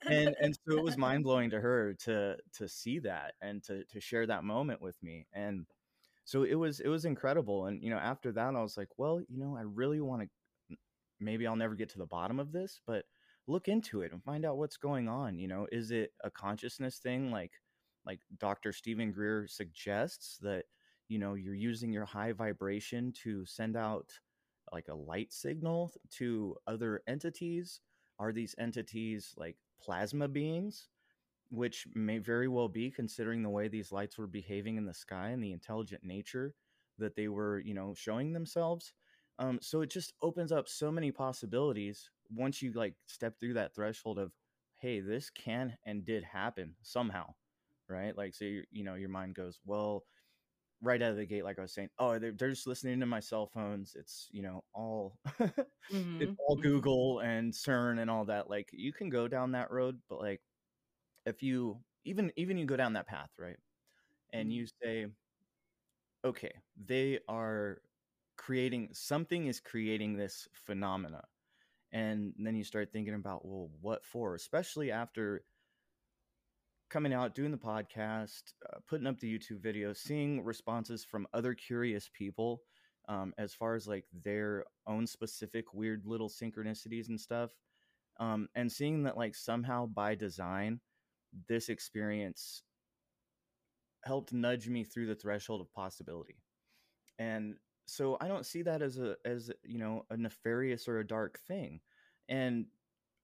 and 0.08 0.34
and 0.40 0.54
so 0.66 0.74
it 0.76 0.82
was 0.82 0.96
mind 0.96 1.24
blowing 1.24 1.50
to 1.50 1.60
her 1.60 1.94
to 1.94 2.36
to 2.52 2.68
see 2.68 2.98
that 3.00 3.34
and 3.42 3.62
to 3.62 3.84
to 3.86 4.00
share 4.00 4.26
that 4.26 4.44
moment 4.44 4.80
with 4.80 4.96
me 5.02 5.26
and 5.32 5.66
so 6.24 6.42
it 6.44 6.54
was 6.54 6.80
it 6.80 6.88
was 6.88 7.04
incredible 7.04 7.66
and 7.66 7.82
you 7.82 7.90
know 7.90 7.98
after 7.98 8.32
that 8.32 8.54
i 8.54 8.62
was 8.62 8.76
like 8.76 8.88
well 8.98 9.20
you 9.28 9.38
know 9.38 9.56
i 9.56 9.62
really 9.62 10.00
want 10.00 10.22
to 10.22 10.76
maybe 11.20 11.46
i'll 11.46 11.56
never 11.56 11.74
get 11.74 11.88
to 11.90 11.98
the 11.98 12.06
bottom 12.06 12.38
of 12.40 12.52
this 12.52 12.80
but 12.86 13.04
look 13.46 13.68
into 13.68 14.02
it 14.02 14.12
and 14.12 14.22
find 14.22 14.44
out 14.44 14.58
what's 14.58 14.76
going 14.76 15.08
on 15.08 15.38
you 15.38 15.48
know 15.48 15.66
is 15.72 15.90
it 15.90 16.12
a 16.24 16.30
consciousness 16.30 16.98
thing 16.98 17.30
like 17.30 17.52
like 18.08 18.20
dr 18.38 18.72
steven 18.72 19.12
greer 19.12 19.46
suggests 19.46 20.38
that 20.38 20.64
you 21.08 21.18
know 21.18 21.34
you're 21.34 21.54
using 21.54 21.92
your 21.92 22.04
high 22.04 22.32
vibration 22.32 23.12
to 23.12 23.46
send 23.46 23.76
out 23.76 24.10
like 24.72 24.88
a 24.88 24.94
light 24.94 25.32
signal 25.32 25.92
to 26.10 26.56
other 26.66 27.02
entities. 27.06 27.80
Are 28.18 28.32
these 28.32 28.54
entities 28.58 29.34
like 29.36 29.56
plasma 29.80 30.28
beings? 30.28 30.88
Which 31.50 31.86
may 31.94 32.18
very 32.18 32.48
well 32.48 32.68
be 32.68 32.90
considering 32.90 33.42
the 33.42 33.48
way 33.48 33.68
these 33.68 33.90
lights 33.92 34.18
were 34.18 34.26
behaving 34.26 34.76
in 34.76 34.84
the 34.84 34.92
sky 34.92 35.28
and 35.30 35.42
the 35.42 35.52
intelligent 35.52 36.04
nature 36.04 36.54
that 36.98 37.16
they 37.16 37.28
were 37.28 37.60
you 37.60 37.74
know 37.74 37.94
showing 37.96 38.32
themselves. 38.32 38.92
Um, 39.38 39.58
so 39.62 39.82
it 39.82 39.90
just 39.90 40.12
opens 40.20 40.50
up 40.52 40.68
so 40.68 40.90
many 40.90 41.12
possibilities 41.12 42.10
once 42.30 42.60
you 42.60 42.72
like 42.72 42.94
step 43.06 43.38
through 43.38 43.54
that 43.54 43.74
threshold 43.74 44.18
of 44.18 44.32
hey 44.74 45.00
this 45.00 45.30
can 45.30 45.78
and 45.86 46.04
did 46.04 46.22
happen 46.24 46.74
somehow 46.82 47.24
right 47.88 48.16
like 48.16 48.34
so 48.34 48.44
you 48.44 48.64
you 48.70 48.84
know 48.84 48.94
your 48.94 49.08
mind 49.08 49.34
goes 49.34 49.60
well 49.64 50.04
right 50.82 51.02
out 51.02 51.12
of 51.12 51.16
the 51.16 51.26
gate 51.26 51.44
like 51.44 51.58
i 51.58 51.62
was 51.62 51.74
saying 51.74 51.90
oh 51.98 52.18
they're, 52.18 52.32
they're 52.32 52.50
just 52.50 52.66
listening 52.66 53.00
to 53.00 53.06
my 53.06 53.20
cell 53.20 53.46
phones 53.46 53.94
it's 53.96 54.28
you 54.32 54.42
know 54.42 54.62
all 54.74 55.18
it's 55.40 55.72
Mhm. 55.90 56.38
all 56.48 56.56
Mhm. 56.56 56.62
google 56.62 57.20
and 57.20 57.52
cern 57.52 58.00
and 58.00 58.10
all 58.10 58.24
that 58.26 58.50
like 58.50 58.70
you 58.72 58.92
can 58.92 59.08
go 59.10 59.28
down 59.28 59.52
that 59.52 59.70
road 59.70 60.00
but 60.08 60.20
like 60.20 60.40
if 61.26 61.42
you 61.42 61.80
even 62.04 62.32
even 62.36 62.58
you 62.58 62.66
go 62.66 62.76
down 62.76 62.94
that 62.94 63.06
path 63.08 63.30
right 63.38 63.58
and 64.32 64.52
Mhm. 64.52 64.54
you 64.54 64.66
say 64.82 65.06
okay 66.24 66.52
they 66.76 67.18
are 67.28 67.80
creating 68.36 68.88
something 68.92 69.46
is 69.46 69.60
creating 69.60 70.16
this 70.16 70.48
phenomena 70.52 71.22
and 71.92 72.34
then 72.38 72.56
you 72.56 72.64
start 72.64 72.92
thinking 72.92 73.14
about 73.14 73.44
well 73.46 73.70
what 73.80 74.04
for 74.04 74.34
especially 74.34 74.90
after 74.92 75.44
coming 76.90 77.12
out 77.12 77.34
doing 77.34 77.50
the 77.50 77.56
podcast 77.56 78.42
uh, 78.68 78.78
putting 78.88 79.06
up 79.06 79.18
the 79.20 79.38
youtube 79.38 79.60
video 79.60 79.92
seeing 79.92 80.42
responses 80.44 81.04
from 81.04 81.26
other 81.32 81.54
curious 81.54 82.10
people 82.12 82.62
um, 83.08 83.32
as 83.38 83.54
far 83.54 83.74
as 83.74 83.86
like 83.86 84.04
their 84.22 84.64
own 84.86 85.06
specific 85.06 85.72
weird 85.72 86.02
little 86.04 86.28
synchronicities 86.28 87.08
and 87.08 87.20
stuff 87.20 87.50
um, 88.20 88.48
and 88.54 88.70
seeing 88.70 89.02
that 89.04 89.16
like 89.16 89.34
somehow 89.34 89.86
by 89.86 90.14
design 90.14 90.80
this 91.48 91.68
experience 91.68 92.62
helped 94.04 94.32
nudge 94.32 94.68
me 94.68 94.84
through 94.84 95.06
the 95.06 95.14
threshold 95.14 95.60
of 95.60 95.72
possibility. 95.72 96.36
And 97.18 97.56
so 97.90 98.18
i 98.20 98.28
don't 98.28 98.44
see 98.44 98.60
that 98.60 98.82
as 98.82 98.98
a 98.98 99.16
as 99.24 99.50
you 99.64 99.78
know 99.78 100.04
a 100.10 100.16
nefarious 100.16 100.88
or 100.88 100.98
a 100.98 101.06
dark 101.06 101.38
thing. 101.46 101.80
And 102.28 102.66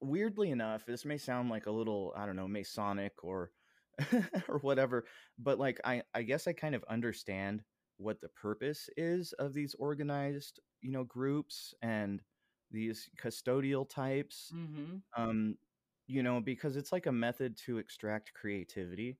weirdly 0.05 0.51
enough 0.51 0.85
this 0.85 1.05
may 1.05 1.17
sound 1.17 1.49
like 1.49 1.65
a 1.67 1.71
little 1.71 2.13
i 2.17 2.25
don't 2.25 2.35
know 2.35 2.47
masonic 2.47 3.23
or 3.23 3.51
or 4.49 4.59
whatever 4.59 5.05
but 5.37 5.59
like 5.59 5.79
i 5.85 6.03
i 6.13 6.21
guess 6.23 6.47
i 6.47 6.53
kind 6.53 6.75
of 6.75 6.83
understand 6.85 7.63
what 7.97 8.21
the 8.21 8.29
purpose 8.29 8.89
is 8.97 9.33
of 9.33 9.53
these 9.53 9.75
organized 9.75 10.59
you 10.81 10.91
know 10.91 11.03
groups 11.03 11.73
and 11.81 12.21
these 12.71 13.09
custodial 13.17 13.87
types 13.87 14.53
Mhm. 14.53 15.03
um 15.17 15.57
you 16.07 16.23
know 16.23 16.41
because 16.41 16.77
it's 16.77 16.91
like 16.91 17.07
a 17.07 17.11
method 17.11 17.57
to 17.57 17.77
extract 17.77 18.33
creativity 18.33 19.17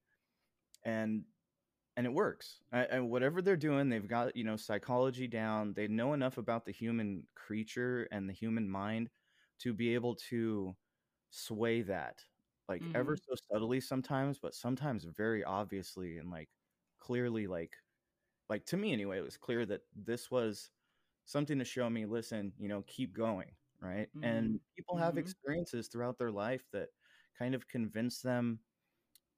and 0.86 1.24
and 1.98 2.06
it 2.06 2.14
works 2.14 2.62
I, 2.72 2.82
and 2.86 3.10
whatever 3.10 3.42
they're 3.42 3.58
doing 3.58 3.90
they've 3.90 4.08
got 4.08 4.36
you 4.36 4.44
know 4.44 4.58
psychology 4.58 5.28
down 5.28 5.74
they 5.74 5.88
know 5.88 6.14
enough 6.14 6.38
about 6.38 6.66
the 6.66 6.72
human 6.72 7.28
creature 7.36 8.08
and 8.12 8.30
the 8.30 8.34
human 8.34 8.70
mind 8.70 9.10
to 9.60 9.74
be 9.74 9.94
able 9.94 10.16
to 10.16 10.76
sway 11.32 11.82
that 11.84 12.24
like 12.70 12.90
ever 12.96 13.16
Mhm. 13.16 13.18
so 13.18 13.36
subtly 13.52 13.80
sometimes 13.82 14.40
but 14.40 14.56
sometimes 14.56 15.06
very 15.06 15.44
obviously 15.44 16.18
and 16.18 16.32
like 16.32 16.50
clearly 17.00 17.48
like 17.48 17.78
like 18.50 18.66
to 18.66 18.78
me 18.78 18.94
anyway 18.94 19.18
it 19.18 19.24
was 19.24 19.38
clear 19.38 19.66
that 19.66 19.82
this 19.96 20.30
was 20.32 20.72
something 21.26 21.60
to 21.60 21.66
show 21.66 21.90
me 21.90 22.06
listen 22.06 22.54
you 22.60 22.70
know 22.70 22.84
keep 22.88 23.14
going 23.16 23.52
right 23.82 24.10
and 24.24 24.54
Mhm. 24.54 24.60
people 24.76 24.98
have 24.98 25.18
Mhm. 25.18 25.18
experiences 25.18 25.88
throughout 25.88 26.18
their 26.20 26.32
life 26.32 26.66
that 26.74 26.90
kind 27.38 27.56
of 27.56 27.68
convince 27.68 28.22
them 28.22 28.60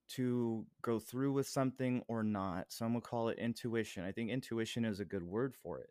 to 0.09 0.65
go 0.81 0.99
through 0.99 1.33
with 1.33 1.47
something 1.47 2.03
or 2.07 2.23
not 2.23 2.71
some 2.71 2.93
would 2.93 3.03
call 3.03 3.29
it 3.29 3.37
intuition 3.39 4.03
i 4.03 4.11
think 4.11 4.29
intuition 4.29 4.85
is 4.85 4.99
a 4.99 5.05
good 5.05 5.23
word 5.23 5.55
for 5.55 5.79
it 5.81 5.89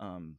um 0.00 0.38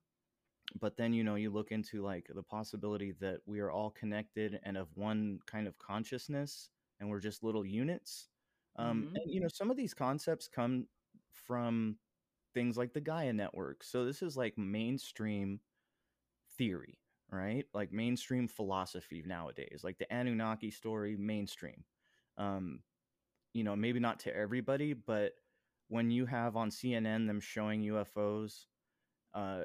but 0.79 0.97
then 0.97 1.13
you 1.13 1.23
know 1.23 1.36
you 1.36 1.49
look 1.51 1.71
into 1.71 2.01
like 2.03 2.27
the 2.33 2.43
possibility 2.43 3.12
that 3.19 3.39
we 3.45 3.59
are 3.59 3.71
all 3.71 3.89
connected 3.91 4.59
and 4.63 4.77
of 4.77 4.88
one 4.95 5.39
kind 5.45 5.67
of 5.67 5.77
consciousness 5.77 6.69
and 6.99 7.09
we're 7.09 7.19
just 7.19 7.43
little 7.43 7.65
units 7.65 8.29
um 8.77 9.07
Mhm. 9.07 9.15
and 9.15 9.31
you 9.31 9.39
know 9.41 9.47
some 9.47 9.69
of 9.71 9.77
these 9.77 9.93
concepts 9.93 10.47
come 10.47 10.88
from 11.31 11.97
things 12.53 12.77
like 12.77 12.93
the 12.93 13.01
gaia 13.01 13.33
network 13.33 13.83
so 13.83 14.05
this 14.05 14.21
is 14.21 14.38
like 14.38 14.57
mainstream 14.57 15.59
theory 16.57 16.99
right 17.31 17.65
like 17.73 17.91
mainstream 17.91 18.47
philosophy 18.47 19.23
nowadays 19.25 19.81
like 19.83 19.97
the 19.97 20.12
anunnaki 20.13 20.69
story 20.71 21.15
mainstream 21.17 21.83
um 22.38 22.79
you 23.53 23.63
know 23.63 23.75
maybe 23.75 23.99
not 23.99 24.19
to 24.19 24.36
everybody 24.36 24.93
but 24.93 25.33
when 25.89 26.12
you 26.12 26.25
have 26.25 26.55
on 26.55 26.69
cnn 26.69 27.27
them 27.27 27.39
showing 27.39 27.81
ufos 27.83 28.65
uh 29.33 29.63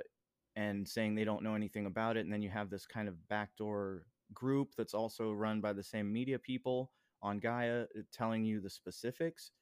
and 0.58 0.88
saying 0.88 1.14
they 1.14 1.24
don't 1.24 1.44
know 1.44 1.54
anything 1.54 1.86
about 1.86 2.18
it 2.18 2.22
and 2.26 2.32
then 2.32 2.42
you 2.42 2.50
have 2.50 2.70
this 2.70 2.86
kind 2.86 3.08
of 3.08 3.28
backdoor 3.28 4.06
group 4.34 4.74
that's 4.76 4.94
also 4.94 5.32
run 5.32 5.60
by 5.60 5.72
the 5.72 5.84
same 5.84 6.12
media 6.12 6.38
people 6.38 6.92
on 7.22 7.38
gaia 7.38 7.82
uh, 7.82 8.02
telling 8.12 8.44
you 8.44 8.60
the 8.60 8.70
specifics 8.70 9.52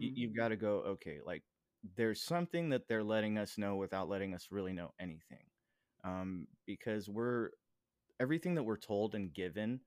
y- 0.00 0.10
Mhm. 0.10 0.16
you've 0.16 0.36
got 0.36 0.48
to 0.48 0.56
go 0.56 0.78
okay 0.80 1.20
like 1.24 1.44
there's 1.96 2.22
something 2.22 2.70
that 2.70 2.88
they're 2.88 3.04
letting 3.04 3.38
us 3.38 3.58
know 3.58 3.76
without 3.76 4.08
letting 4.08 4.34
us 4.34 4.48
really 4.50 4.74
know 4.74 4.92
anything 5.00 5.44
um, 6.04 6.46
because 6.66 7.08
we're 7.10 7.50
everything 8.20 8.54
that 8.54 8.64
we're 8.64 8.76
told 8.78 9.14
and 9.14 9.34
given 9.34 9.80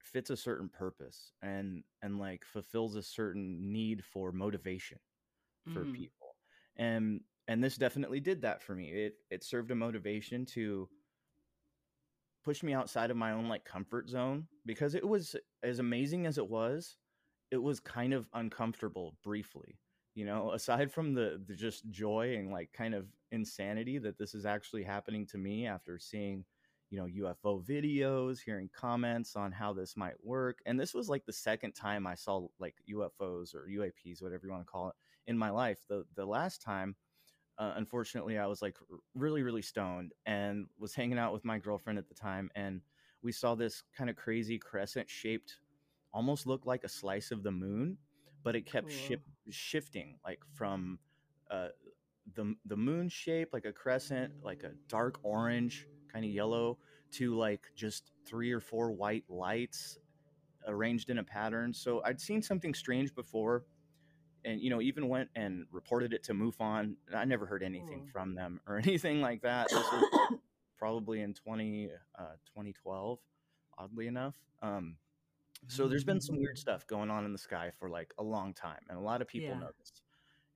fits 0.00 0.30
a 0.30 0.36
certain 0.36 0.68
purpose 0.68 1.32
and 1.42 1.84
and 2.02 2.18
like 2.18 2.44
fulfills 2.44 2.96
a 2.96 3.02
certain 3.02 3.72
need 3.72 4.04
for 4.04 4.32
motivation 4.32 4.98
for 5.66 5.86
Mhm. 5.86 6.06
people 6.08 6.36
and 6.76 7.20
and 7.50 7.62
this 7.62 7.76
definitely 7.76 8.20
did 8.20 8.40
that 8.40 8.62
for 8.62 8.74
me 8.74 8.88
it 8.90 9.14
it 9.30 9.44
served 9.44 9.70
a 9.70 9.74
motivation 9.74 10.46
to 10.46 10.88
push 12.44 12.62
me 12.62 12.72
outside 12.72 13.10
of 13.10 13.16
my 13.16 13.32
own 13.32 13.48
like 13.48 13.64
comfort 13.64 14.08
zone 14.08 14.46
because 14.64 14.94
it 14.94 15.06
was 15.06 15.36
as 15.62 15.80
amazing 15.80 16.26
as 16.26 16.38
it 16.38 16.48
was 16.48 16.96
it 17.50 17.60
was 17.60 17.80
kind 17.80 18.14
of 18.14 18.28
uncomfortable 18.32 19.16
briefly 19.22 19.78
you 20.14 20.24
know 20.24 20.52
aside 20.52 20.90
from 20.90 21.12
the, 21.12 21.42
the 21.46 21.54
just 21.54 21.90
joy 21.90 22.36
and 22.38 22.50
like 22.50 22.72
kind 22.72 22.94
of 22.94 23.06
insanity 23.32 23.98
that 23.98 24.16
this 24.16 24.34
is 24.34 24.46
actually 24.46 24.84
happening 24.84 25.26
to 25.26 25.36
me 25.36 25.66
after 25.66 25.98
seeing 25.98 26.44
you 26.88 26.98
know 26.98 27.06
ufo 27.26 27.64
videos 27.66 28.38
hearing 28.44 28.70
comments 28.72 29.34
on 29.36 29.50
how 29.52 29.72
this 29.72 29.96
might 29.96 30.24
work 30.24 30.60
and 30.66 30.78
this 30.78 30.94
was 30.94 31.08
like 31.08 31.24
the 31.26 31.32
second 31.32 31.72
time 31.72 32.06
i 32.06 32.14
saw 32.14 32.46
like 32.60 32.76
ufos 32.92 33.54
or 33.54 33.68
uaps 33.70 34.22
whatever 34.22 34.46
you 34.46 34.52
want 34.52 34.64
to 34.64 34.70
call 34.70 34.88
it 34.88 34.94
in 35.26 35.38
my 35.38 35.50
life. 35.50 35.78
The 35.88 36.04
the 36.16 36.26
last 36.26 36.60
time 36.60 36.96
uh, 37.60 37.74
unfortunately 37.76 38.38
i 38.38 38.46
was 38.46 38.62
like 38.62 38.76
really 39.14 39.42
really 39.42 39.62
stoned 39.62 40.12
and 40.26 40.66
was 40.78 40.94
hanging 40.94 41.18
out 41.18 41.32
with 41.32 41.44
my 41.44 41.58
girlfriend 41.58 41.98
at 41.98 42.08
the 42.08 42.14
time 42.14 42.50
and 42.56 42.80
we 43.22 43.30
saw 43.30 43.54
this 43.54 43.82
kind 43.96 44.10
of 44.10 44.16
crazy 44.16 44.58
crescent 44.58 45.08
shaped 45.08 45.58
almost 46.12 46.46
looked 46.46 46.66
like 46.66 46.82
a 46.84 46.88
slice 46.88 47.30
of 47.30 47.42
the 47.42 47.50
moon 47.52 47.98
but 48.42 48.56
it 48.56 48.64
kept 48.66 48.88
Cool. 48.88 48.98
ship, 48.98 49.20
shifting 49.50 50.16
like 50.24 50.40
from 50.54 50.98
uh, 51.50 51.68
the 52.34 52.54
the 52.64 52.76
moon 52.76 53.08
shape 53.08 53.50
like 53.52 53.66
a 53.66 53.72
crescent 53.72 54.32
like 54.42 54.62
a 54.62 54.72
dark 54.88 55.18
orange 55.22 55.86
kind 56.12 56.24
of 56.24 56.30
yellow 56.30 56.78
to 57.12 57.34
like 57.36 57.66
just 57.76 58.12
three 58.26 58.52
or 58.52 58.60
four 58.60 58.90
white 58.92 59.24
lights 59.28 59.98
arranged 60.66 61.10
in 61.10 61.18
a 61.18 61.24
pattern 61.24 61.72
so 61.74 62.02
i'd 62.04 62.20
seen 62.20 62.42
something 62.42 62.74
strange 62.74 63.14
before 63.14 63.64
and 64.44 64.60
you 64.60 64.70
know 64.70 64.80
even 64.80 65.08
went 65.08 65.28
and 65.34 65.66
reported 65.70 66.12
it 66.12 66.22
to 66.24 66.34
MUFON. 66.34 66.94
I 67.14 67.24
never 67.24 67.46
heard 67.46 67.62
anything 67.62 68.00
Cool. 68.00 68.08
from 68.12 68.34
them 68.34 68.60
or 68.66 68.76
anything 68.84 69.20
like 69.20 69.42
that. 69.42 69.68
This 69.68 69.78
was 69.92 70.04
probably 70.78 71.20
in 71.20 71.34
20, 71.34 71.90
uh, 72.18 72.22
2012, 72.46 73.18
oddly 73.78 74.06
enough. 74.06 74.34
Um, 74.62 74.96
so 75.68 75.88
there's 75.88 76.04
been 76.04 76.20
some 76.20 76.38
weird 76.38 76.56
stuff 76.58 76.86
going 76.86 77.10
on 77.10 77.24
in 77.26 77.32
the 77.32 77.38
sky 77.38 77.70
for 77.78 77.90
like 77.90 78.14
a 78.18 78.22
long 78.22 78.54
time, 78.54 78.80
and 78.88 78.96
a 78.98 79.00
lot 79.02 79.20
of 79.20 79.28
people 79.28 79.50
Yeah. 79.50 79.60
know 79.60 79.70
this. 79.78 79.92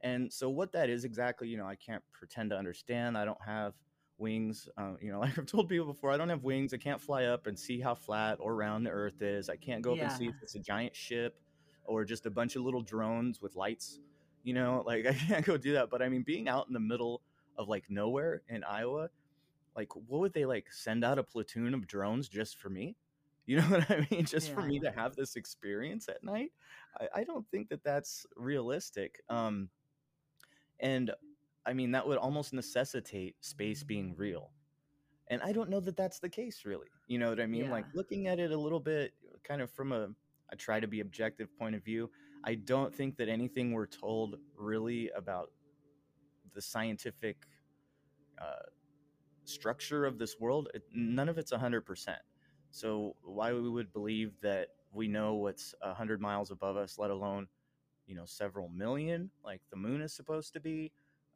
And 0.01 0.33
so 0.33 0.51
what 0.51 0.73
that 0.73 0.90
is 0.90 1.05
exactly, 1.05 1.49
you 1.49 1.57
know, 1.57 1.66
I 1.66 1.77
can't 1.77 2.03
pretend 2.12 2.51
to 2.51 2.57
understand. 2.59 3.16
I 3.16 3.25
don't 3.25 3.42
have 3.44 3.75
wings. 4.18 4.68
Uh, 4.77 4.94
you 5.01 5.11
know, 5.11 5.20
like 5.20 5.38
I've 5.38 5.47
told 5.47 5.68
people 5.68 5.87
before, 5.87 6.11
I 6.11 6.16
don't 6.16 6.29
have 6.29 6.42
wings. 6.44 6.73
I 6.75 6.79
can't 6.79 7.01
fly 7.01 7.25
up 7.25 7.47
and 7.47 7.59
see 7.59 7.81
how 7.81 7.94
flat 7.94 8.38
or 8.40 8.55
round 8.55 8.87
the 8.87 8.90
Earth 8.90 9.23
is. 9.23 9.49
I 9.49 9.57
can't 9.57 9.83
go 9.83 9.92
up 9.92 9.99
and 10.01 10.12
see 10.12 10.27
if 10.27 10.35
it's 10.42 10.55
a 10.55 10.59
giant 10.61 10.94
ship 10.97 11.40
or 11.85 12.05
just 12.05 12.27
a 12.27 12.31
bunch 12.31 12.57
of 12.57 12.62
little 12.62 12.83
drones 12.83 13.40
with 13.40 13.57
lights. 13.57 14.01
You 14.42 14.55
know, 14.55 14.83
like 14.87 15.07
I 15.07 15.12
can't 15.12 15.44
go 15.44 15.57
do 15.57 15.75
that. 15.75 15.90
But 15.90 16.03
I 16.03 16.09
mean, 16.09 16.23
being 16.23 16.49
out 16.49 16.66
in 16.68 16.75
the 16.75 16.81
middle 16.81 17.23
of 17.57 17.68
like 17.68 17.85
nowhere 17.88 18.42
in 18.49 18.64
Iowa, 18.64 19.11
like 19.77 19.94
what 19.94 20.20
would 20.20 20.33
they 20.33 20.44
like 20.44 20.73
send 20.73 21.05
out 21.05 21.18
a 21.18 21.23
platoon 21.23 21.75
of 21.75 21.87
drones 21.87 22.29
just 22.29 22.59
for 22.59 22.70
me? 22.70 22.97
You 23.47 23.59
know 23.59 23.64
what 23.64 23.90
I 23.90 24.09
mean? 24.11 24.25
Just 24.25 24.55
for 24.55 24.62
me 24.62 24.81
to 24.81 24.90
have 24.90 25.16
this 25.16 25.37
experience 25.37 26.09
at 26.09 26.25
night? 26.25 26.51
I, 26.99 27.20
I 27.20 27.25
don't 27.25 27.47
think 27.51 27.68
that 27.68 27.85
that's 27.85 28.25
realistic. 28.37 29.20
Um, 29.29 29.68
and 30.81 31.11
I 31.66 31.75
mean, 31.75 31.92
that 31.92 32.09
would 32.09 32.16
almost 32.16 32.55
necessitate 32.55 33.37
space 33.40 33.83
being 33.83 34.14
real. 34.16 34.51
And 35.29 35.42
I 35.42 35.53
don't 35.53 35.68
know 35.68 35.81
that 35.81 35.94
that's 35.94 36.20
the 36.20 36.29
case, 36.31 36.64
really. 36.64 36.87
You 37.07 37.18
know 37.18 37.29
what 37.29 37.38
I 37.38 37.44
mean? 37.44 37.68
Like 37.68 37.85
looking 37.94 38.29
at 38.29 38.38
it 38.40 38.51
a 38.51 38.57
little 38.57 38.81
bit 38.81 39.12
kind 39.42 39.61
of 39.61 39.70
from 39.70 39.92
a, 39.92 40.09
I 40.53 40.57
try 40.57 40.81
to 40.81 40.87
be 40.87 41.01
objective 41.01 41.57
point 41.59 41.75
of 41.75 41.85
view. 41.85 42.11
I 42.45 42.55
don't 42.55 42.95
think 42.95 43.17
that 43.17 43.29
anything 43.29 43.73
we're 43.73 43.87
told 43.87 44.37
really 44.57 45.11
about 45.17 45.51
the 46.55 46.61
scientific 46.61 47.37
uh, 48.41 48.69
structure 49.45 50.05
of 50.05 50.19
this 50.19 50.39
world, 50.39 50.69
it, 50.75 50.83
none 50.93 51.29
of 51.29 51.39
it's 51.39 51.53
100%. 51.53 52.17
So 52.71 53.17
why 53.23 53.53
we 53.53 53.69
would 53.69 53.93
believe 53.93 54.33
that 54.43 54.69
we 54.93 55.09
know 55.09 55.35
what's 55.35 55.75
100 55.81 56.21
miles 56.21 56.51
above 56.51 56.77
us, 56.77 56.99
let 56.99 57.11
alone, 57.11 57.49
you 58.07 58.15
know, 58.15 58.25
several 58.27 58.69
million, 58.69 59.31
like 59.45 59.61
the 59.71 59.77
moon 59.77 60.01
is 60.03 60.13
supposed 60.13 60.53
to 60.55 60.61
be, 60.61 60.93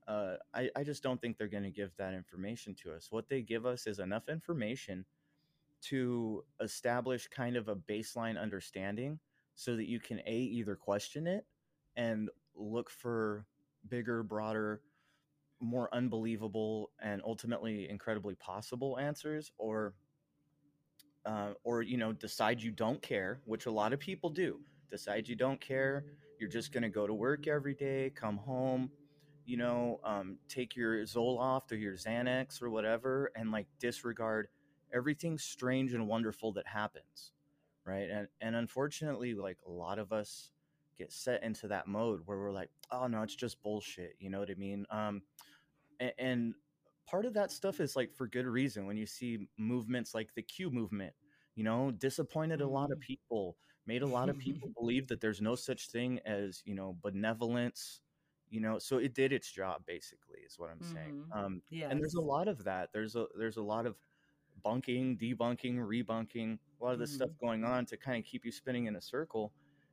uh, 0.07 0.35
I, 0.55 0.71
I 0.75 0.85
just 0.85 1.03
don't 1.03 1.21
think 1.21 1.37
they're 1.37 1.49
going 1.49 1.65
to 1.65 1.71
give 1.71 1.91
that 1.99 2.15
information 2.15 2.75
to 2.83 2.93
us. 2.93 3.09
What 3.11 3.29
they 3.29 3.43
give 3.43 3.67
us 3.67 3.87
is 3.87 3.99
enough 3.99 4.29
information 4.29 5.05
to 5.81 6.45
establish 6.61 7.29
kind 7.29 7.57
of 7.57 7.69
a 7.69 7.77
baseline 7.77 8.41
understanding 8.41 9.19
so 9.55 9.77
that 9.77 9.89
you 9.89 10.01
can 10.01 10.21
a 10.27 10.37
either 10.37 10.77
question 10.77 11.27
it 11.27 11.45
and 11.97 12.29
look 12.55 12.91
for 12.91 13.45
bigger 13.89 14.23
broader 14.23 14.81
more 15.61 15.89
unbelievable 15.93 16.91
and 17.01 17.21
ultimately 17.25 17.89
incredibly 17.91 18.35
possible 18.37 18.99
answers 18.99 19.51
or 19.59 19.95
uh, 21.27 21.53
or 21.65 21.83
you 21.83 21.97
know 21.97 22.13
decide 22.13 22.61
you 22.61 22.71
don't 22.71 23.03
care 23.03 23.41
which 23.45 23.67
a 23.67 23.71
lot 23.71 23.93
of 23.93 23.99
people 23.99 24.31
do. 24.31 24.61
Decide 24.91 25.29
you 25.29 25.37
don't 25.37 25.61
care 25.61 26.05
you're 26.39 26.49
just 26.49 26.73
going 26.73 26.83
to 26.83 26.89
go 26.89 27.07
to 27.07 27.15
work 27.15 27.47
every 27.47 27.75
day 27.75 28.11
come 28.15 28.37
home 28.37 28.91
you 29.45 29.57
know 29.57 30.01
um, 30.05 30.39
take 30.49 30.77
your 30.77 31.03
zoloft 31.05 31.73
or 31.73 31.77
your 31.77 31.95
xanax 31.95 32.63
or 32.63 32.71
whatever 32.71 33.31
and 33.35 33.51
like 33.51 33.67
disregard 33.81 34.49
everything 34.93 35.39
strange 35.39 35.95
and 35.95 36.09
wonderful 36.09 36.53
that 36.53 36.67
happens 36.67 37.33
right 37.85 38.09
and 38.11 38.29
and 38.41 38.57
unfortunately 38.57 39.35
like 39.35 39.59
a 39.67 39.71
lot 39.71 39.99
of 39.99 40.13
us 40.13 40.53
get 40.97 41.13
set 41.13 41.43
into 41.43 41.69
that 41.69 41.87
mode 41.87 42.21
where 42.27 42.39
we're 42.39 42.53
like 42.53 42.71
oh 42.91 43.07
no 43.07 43.23
it's 43.23 43.35
just 43.37 43.63
bullshit 43.63 44.15
you 44.19 44.31
know 44.31 44.41
what 44.41 44.51
i 44.51 44.55
mean 44.55 44.87
um 44.91 45.23
and, 46.01 46.13
and 46.19 46.55
part 47.07 47.25
of 47.27 47.35
that 47.35 47.51
stuff 47.51 47.81
is 47.81 47.97
like 47.97 48.13
for 48.15 48.27
good 48.27 48.47
reason 48.47 48.87
when 48.87 48.97
you 48.97 49.07
see 49.07 49.49
movements 49.57 50.15
like 50.15 50.35
the 50.35 50.43
q 50.43 50.71
movement 50.71 51.15
you 51.55 51.65
know 51.65 51.91
disappointed 51.91 52.61
a 52.61 52.67
lot 52.69 52.91
of 52.91 52.99
Mhm. 52.99 53.01
people 53.01 53.57
made 53.87 54.03
a 54.03 54.07
lot 54.07 54.29
of 54.29 54.39
people 54.39 54.71
believe 54.79 55.09
that 55.09 55.21
there's 55.21 55.41
no 55.41 55.55
such 55.55 55.89
thing 55.91 56.21
as 56.27 56.63
you 56.65 56.75
know 56.75 56.97
benevolence 57.03 58.01
you 58.51 58.61
know 58.61 58.79
so 58.79 58.99
it 58.99 59.15
did 59.15 59.33
its 59.33 59.51
job 59.51 59.83
basically 59.87 60.41
is 60.41 60.59
what 60.59 60.71
i'm 60.71 60.83
saying 60.83 61.15
Mhm. 61.15 61.33
um 61.33 61.63
Yes. 61.71 61.91
and 61.91 62.01
there's 62.01 62.15
a 62.15 62.21
lot 62.21 62.49
of 62.49 62.65
that 62.65 62.91
there's 62.93 63.17
a 63.17 63.27
there's 63.39 63.57
a 63.57 63.63
lot 63.63 63.87
of 63.87 63.97
bunking 64.63 65.17
debunking 65.19 65.77
rebunking 65.77 66.59
a 66.81 66.85
lot 66.85 66.93
of 66.95 66.99
this 67.01 67.13
stuff 67.13 67.31
going 67.41 67.65
on 67.65 67.87
to 67.87 67.97
kind 67.97 68.19
of 68.19 68.25
keep 68.25 68.45
you 68.45 68.53
spinning 68.53 68.87
in 68.87 68.97
a 68.97 69.01
circle. 69.01 69.53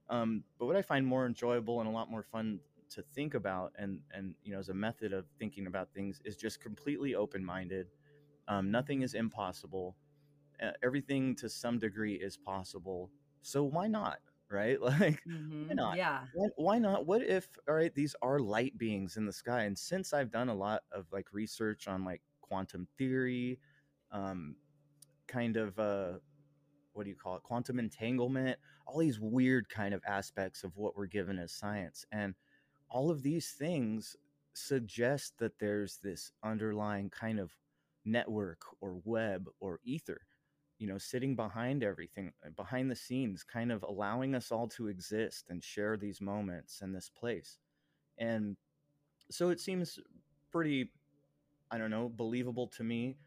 Um, 0.10 0.44
but 0.60 0.66
what 0.68 0.76
i 0.76 0.82
find 0.82 1.06
more 1.06 1.26
enjoyable 1.26 1.80
and 1.80 1.90
a 1.90 1.92
lot 1.92 2.10
more 2.12 2.24
fun 2.24 2.60
to 2.90 3.04
think 3.16 3.34
about 3.34 3.74
and 3.78 4.02
and 4.12 4.36
you 4.44 4.54
know 4.54 4.60
as 4.60 4.70
a 4.70 4.74
method 4.74 5.14
of 5.14 5.28
thinking 5.40 5.68
about 5.68 5.92
things 5.94 6.22
is 6.26 6.36
just 6.38 6.60
completely 6.62 7.16
open-minded. 7.16 7.88
Um, 8.48 8.72
nothing 8.72 9.02
is 9.02 9.14
impossible. 9.14 9.98
Uh, 10.62 10.72
everything 10.84 11.36
to 11.36 11.50
some 11.50 11.80
degree 11.80 12.16
is 12.16 12.38
possible. 12.38 13.12
So 13.42 13.64
why 13.64 13.88
not 13.88 14.20
right? 14.50 14.80
Like 14.82 15.24
Mhm. 15.26 15.68
why 15.68 15.76
not? 15.76 15.98
Yeah. 15.98 16.28
why, 16.32 16.48
why 16.58 16.80
not? 16.80 17.06
What 17.08 17.24
if 17.24 17.50
all 17.68 17.76
right 17.76 17.94
these 17.94 18.16
are 18.22 18.40
light 18.40 18.78
beings 18.78 19.18
in 19.18 19.26
the 19.26 19.34
sky? 19.34 19.64
And 19.64 19.78
since 19.78 20.14
i've 20.14 20.32
done 20.32 20.50
a 20.50 20.56
lot 20.56 20.84
of 20.92 21.08
like 21.12 21.34
research 21.34 21.88
on 21.88 22.04
like 22.06 22.22
quantum 22.42 22.88
theory 22.98 23.60
um 24.16 24.56
kind 25.28 25.58
of 25.58 25.78
uh 25.80 26.14
what 26.94 27.04
do 27.04 27.10
you 27.10 27.16
call 27.16 27.36
it 27.36 27.44
quantum 27.44 27.80
entanglement 27.80 28.58
all 28.88 29.00
these 29.00 29.20
weird 29.20 29.68
kind 29.70 29.94
of 29.94 30.02
aspects 30.08 30.64
of 30.64 30.76
what 30.78 30.96
we're 30.96 31.08
given 31.08 31.40
as 31.40 31.52
science. 31.52 32.06
And 32.12 32.36
all 32.90 33.10
of 33.10 33.24
these 33.24 33.52
things 33.52 34.16
suggest 34.54 35.34
that 35.40 35.60
there's 35.60 35.98
this 35.98 36.32
underlying 36.44 37.10
kind 37.10 37.40
of 37.40 37.52
network 38.06 38.62
or 38.82 39.00
web 39.04 39.48
or 39.60 39.80
ether 39.84 40.22
you 40.78 40.88
know 40.88 40.98
sitting 41.00 41.36
behind 41.36 41.84
everything 41.84 42.32
uh, 42.46 42.50
behind 42.56 42.92
the 42.92 42.96
scenes 42.96 43.44
kind 43.44 43.72
of 43.72 43.84
allowing 43.84 44.36
us 44.36 44.52
all 44.52 44.68
to 44.68 44.88
exist 44.88 45.46
and 45.50 45.64
share 45.64 45.98
these 45.98 46.22
moments 46.22 46.82
in 46.82 46.94
this 46.94 47.10
place. 47.10 47.58
And 48.18 48.56
so 49.32 49.50
it 49.50 49.60
seems 49.60 50.00
pretty 50.52 50.92
i 51.72 51.78
don't 51.78 51.92
know 51.92 52.10
believable 52.10 52.68
to 52.68 52.84
me 52.84 53.18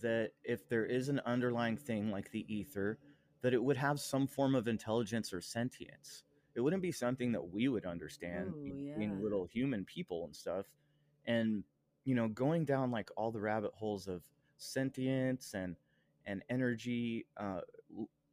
that 0.00 0.30
if 0.44 0.68
there 0.68 0.84
is 0.84 1.08
an 1.08 1.20
underlying 1.26 1.76
thing 1.76 2.10
like 2.10 2.30
the 2.30 2.44
ether 2.52 2.98
that 3.42 3.54
it 3.54 3.62
would 3.62 3.76
have 3.76 4.00
some 4.00 4.26
form 4.26 4.54
of 4.54 4.68
intelligence 4.68 5.32
or 5.32 5.40
sentience 5.40 6.24
it 6.54 6.60
wouldn't 6.60 6.82
be 6.82 6.92
something 6.92 7.32
that 7.32 7.52
we 7.52 7.68
would 7.68 7.84
understand 7.84 8.54
Ooh, 8.54 8.64
yeah. 8.64 8.96
being 8.96 9.22
little 9.22 9.44
human 9.44 9.84
people 9.84 10.24
and 10.24 10.34
stuff 10.34 10.66
and 11.26 11.64
you 12.04 12.14
know 12.14 12.28
going 12.28 12.64
down 12.64 12.90
like 12.90 13.10
all 13.16 13.30
the 13.30 13.40
rabbit 13.40 13.72
holes 13.74 14.08
of 14.08 14.22
sentience 14.56 15.52
and 15.54 15.76
and 16.26 16.42
energy 16.48 17.26
uh, 17.36 17.60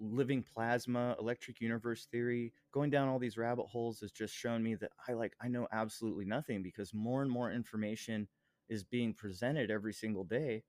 living 0.02 0.44
plasma, 0.44 1.16
electric 1.20 1.62
universe 1.62 2.08
theory, 2.12 2.54
going 2.72 2.90
down 2.90 3.08
all 3.08 3.20
these 3.20 3.38
rabbit 3.38 3.68
holes 3.68 4.00
has 4.02 4.12
just 4.12 4.34
shown 4.34 4.64
me 4.64 4.76
that 4.76 4.92
I 5.08 5.14
like 5.14 5.34
I 5.42 5.48
know 5.48 5.68
absolutely 5.72 6.26
nothing 6.26 6.64
because 6.64 6.94
more 6.94 7.22
and 7.22 7.32
more 7.32 7.52
information 7.52 8.28
is 8.70 8.84
being 8.84 9.14
presented 9.14 9.70
every 9.70 9.94
single 9.94 10.24
day, 10.24 10.64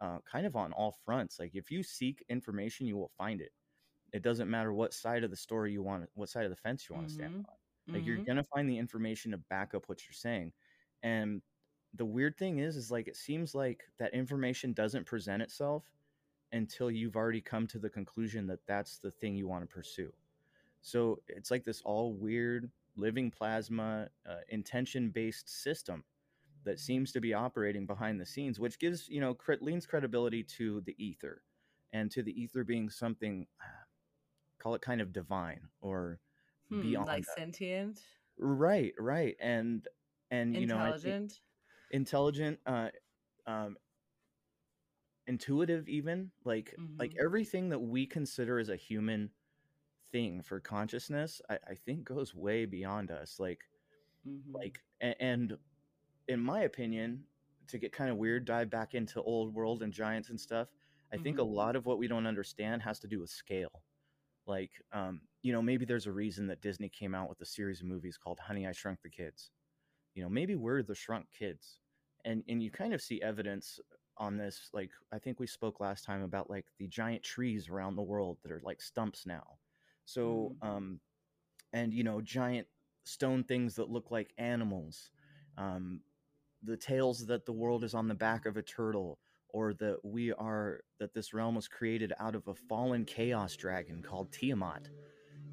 uh, 0.00 0.18
kind 0.30 0.46
of 0.46 0.56
on 0.56 0.72
all 0.72 0.92
fronts. 1.04 1.38
Like 1.38 1.54
if 1.54 1.70
you 1.70 1.82
seek 1.82 2.24
information, 2.28 2.86
you 2.86 2.96
will 2.96 3.12
find 3.16 3.40
it. 3.40 3.52
It 4.12 4.22
doesn't 4.22 4.50
matter 4.50 4.72
what 4.72 4.94
side 4.94 5.24
of 5.24 5.30
the 5.30 5.36
story 5.36 5.72
you 5.72 5.82
want, 5.82 6.08
what 6.14 6.28
side 6.28 6.44
of 6.44 6.50
the 6.50 6.56
fence 6.56 6.88
you 6.88 6.94
want 6.94 7.06
to 7.08 7.12
stand 7.12 7.32
Mhm. 7.32 7.46
on. 7.48 7.56
Like 7.94 8.06
you're 8.06 8.18
Mhm. 8.18 8.26
gonna 8.26 8.44
find 8.44 8.68
the 8.68 8.78
information 8.78 9.32
to 9.32 9.38
back 9.38 9.74
up 9.74 9.88
what 9.88 10.06
you're 10.06 10.14
saying. 10.14 10.52
And 11.02 11.42
the 11.94 12.04
weird 12.06 12.36
thing 12.38 12.58
is, 12.58 12.76
is 12.76 12.90
like 12.90 13.08
it 13.08 13.16
seems 13.16 13.54
like 13.54 13.84
that 13.98 14.14
information 14.14 14.72
doesn't 14.72 15.06
present 15.06 15.42
itself 15.42 15.84
until 16.52 16.90
you've 16.90 17.16
already 17.16 17.40
come 17.40 17.66
to 17.68 17.78
the 17.78 17.90
conclusion 17.90 18.46
that 18.46 18.66
that's 18.66 18.98
the 18.98 19.10
thing 19.12 19.36
you 19.36 19.48
want 19.48 19.62
to 19.68 19.74
pursue. 19.74 20.12
So 20.80 21.22
it's 21.28 21.50
like 21.50 21.64
this 21.64 21.82
all 21.82 22.14
weird 22.14 22.70
living 22.96 23.30
plasma 23.30 24.08
uh, 24.26 24.38
intention 24.48 25.10
based 25.10 25.48
system 25.48 26.04
that 26.64 26.80
seems 26.80 27.12
to 27.12 27.20
be 27.20 27.34
operating 27.34 27.86
behind 27.86 28.20
the 28.20 28.26
scenes, 28.26 28.60
which 28.60 28.78
gives 28.78 29.08
you 29.08 29.20
know 29.20 29.34
cre- 29.34 29.54
leans 29.60 29.86
credibility 29.86 30.42
to 30.44 30.80
the 30.82 30.96
ether, 31.04 31.44
and 31.92 32.10
to 32.12 32.22
the 32.22 32.32
ether 32.40 32.64
being 32.64 32.90
something, 32.90 33.46
call 34.58 34.74
it 34.74 34.82
kind 34.82 35.00
of 35.00 35.12
divine 35.12 35.68
or 35.80 36.20
Hmm, 36.68 37.02
beyond 37.02 37.06
like 37.06 37.24
that. 37.26 37.38
sentient, 37.38 38.02
Right, 38.38 38.94
right, 38.98 39.36
and 39.40 39.86
and 40.30 40.58
you 40.58 40.66
know 40.66 40.94
intelligent. 40.94 41.40
intelligent, 41.90 42.60
uh, 42.66 42.90
um, 43.46 43.76
intuitive, 45.26 45.88
even 45.88 46.30
like 46.44 46.74
like 46.98 47.12
Mhm. 47.12 47.22
everything 47.22 47.68
that 47.70 47.78
we 47.80 48.06
consider 48.06 48.58
as 48.58 48.68
a 48.68 48.76
human 48.76 49.30
thing 50.12 50.42
for 50.42 50.60
consciousness, 50.60 51.40
I, 51.50 51.58
I 51.68 51.74
think 51.74 52.04
goes 52.04 52.34
way 52.34 52.66
beyond 52.66 53.10
us. 53.10 53.40
Like 53.40 53.64
Mhm. 54.24 54.54
like 54.54 54.80
a- 55.02 55.20
and 55.22 55.58
in 56.28 56.40
my 56.40 56.62
opinion 56.62 57.24
to 57.68 57.78
get 57.78 57.92
kind 57.92 58.10
of 58.10 58.16
weird 58.16 58.44
dive 58.44 58.70
back 58.70 58.94
into 58.94 59.22
old 59.22 59.54
world 59.54 59.82
and 59.82 59.92
giants 59.92 60.30
and 60.30 60.40
stuff 60.40 60.68
i 61.12 61.16
think 61.18 61.38
a 61.38 61.42
Mhm. 61.42 61.44
lot 61.44 61.76
of 61.76 61.86
what 61.86 61.98
we 61.98 62.08
don't 62.08 62.26
understand 62.26 62.82
has 62.82 62.98
to 63.00 63.08
do 63.08 63.20
with 63.20 63.30
scale 63.30 63.84
like 64.46 64.72
um 64.92 65.22
you 65.42 65.52
know 65.52 65.62
maybe 65.62 65.84
there's 65.84 66.06
a 66.06 66.12
reason 66.12 66.46
that 66.46 66.60
disney 66.60 66.88
came 66.88 67.14
out 67.14 67.28
with 67.28 67.40
a 67.40 67.46
series 67.46 67.80
of 67.80 67.86
movies 67.86 68.16
called 68.18 68.38
honey 68.40 68.66
i 68.66 68.72
shrunk 68.72 69.00
the 69.02 69.10
kids 69.10 69.50
you 70.14 70.22
know 70.22 70.28
maybe 70.28 70.54
we're 70.56 70.82
the 70.82 70.94
shrunk 70.94 71.26
kids 71.32 71.80
and 72.24 72.44
and 72.48 72.62
you 72.62 72.70
kind 72.70 72.94
of 72.94 73.02
see 73.02 73.20
evidence 73.22 73.80
on 74.16 74.36
this 74.36 74.70
like 74.72 74.90
i 75.12 75.18
think 75.18 75.40
we 75.40 75.46
spoke 75.46 75.80
last 75.80 76.04
time 76.04 76.22
about 76.22 76.50
like 76.50 76.66
the 76.78 76.88
giant 76.88 77.22
trees 77.22 77.68
around 77.68 77.96
the 77.96 78.02
world 78.02 78.38
that 78.42 78.52
are 78.52 78.60
like 78.64 78.80
stumps 78.80 79.26
now 79.26 79.58
so 80.04 80.54
Mm. 80.54 80.58
um 80.62 81.00
and 81.72 81.92
you 81.94 82.04
know 82.04 82.20
giant 82.20 82.66
stone 83.04 83.44
things 83.44 83.74
that 83.76 83.90
look 83.90 84.10
like 84.10 84.32
animals 84.38 85.10
um 85.58 86.00
the 86.64 86.76
tales 86.76 87.26
that 87.26 87.46
the 87.46 87.52
world 87.52 87.84
is 87.84 87.94
on 87.94 88.08
the 88.08 88.14
back 88.14 88.46
of 88.46 88.56
a 88.56 88.62
turtle 88.62 89.18
or 89.48 89.74
that 89.74 89.98
we 90.04 90.32
are 90.32 90.80
that 90.98 91.14
this 91.14 91.32
realm 91.32 91.54
was 91.54 91.68
created 91.68 92.12
out 92.18 92.34
of 92.34 92.48
a 92.48 92.54
fallen 92.54 93.04
chaos 93.04 93.56
dragon 93.56 94.02
called 94.02 94.32
tiamat. 94.32 94.88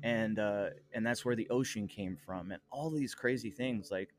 And 0.04 0.39
uh 0.39 0.67
and 0.93 1.06
that's 1.06 1.26
where 1.26 1.36
the 1.36 1.50
ocean 1.50 1.88
came 1.88 2.17
from 2.17 2.52
and 2.52 2.62
all 2.71 2.89
these 2.89 3.13
crazy 3.15 3.52
things 3.52 3.91
like 3.91 4.15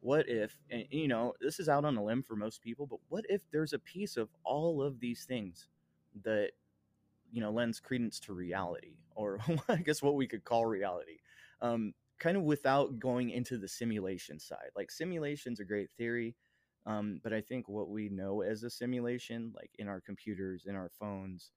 what 0.00 0.28
if 0.28 0.56
and 0.70 0.84
you 0.90 1.08
know 1.08 1.32
this 1.40 1.60
is 1.60 1.68
out 1.68 1.84
on 1.84 1.96
a 1.96 2.04
limb 2.04 2.22
for 2.22 2.36
most 2.36 2.60
people 2.62 2.86
but 2.86 2.98
what 3.08 3.24
if 3.28 3.42
there's 3.52 3.72
a 3.72 3.78
piece 3.78 4.16
of 4.16 4.28
all 4.44 4.82
of 4.82 5.00
these 5.00 5.24
things 5.24 5.68
that 6.24 6.50
you 7.32 7.40
know 7.40 7.50
lends 7.50 7.80
credence 7.80 8.20
to 8.20 8.32
reality 8.32 8.96
or 9.14 9.38
i 9.68 9.76
guess 9.76 10.02
what 10.02 10.14
we 10.16 10.26
could 10.26 10.44
call 10.44 10.66
reality? 10.66 11.18
Um 11.60 11.94
kind 12.22 12.38
of 12.38 12.44
without 12.44 12.98
going 13.00 13.30
into 13.30 13.58
the 13.58 13.68
simulation 13.68 14.40
side 14.40 14.70
like 14.76 14.90
simulation's 14.90 15.60
a 15.60 15.64
great 15.66 15.90
theory 15.92 16.36
um 16.86 17.20
but 17.24 17.34
i 17.34 17.42
think 17.42 17.68
what 17.68 17.90
we 17.90 18.08
know 18.10 18.42
as 18.42 18.64
a 18.64 18.70
simulation 18.70 19.52
like 19.56 19.70
in 19.78 19.88
our 19.88 20.00
computers 20.00 20.64
in 20.66 20.76
our 20.76 20.90
phones 20.90 21.52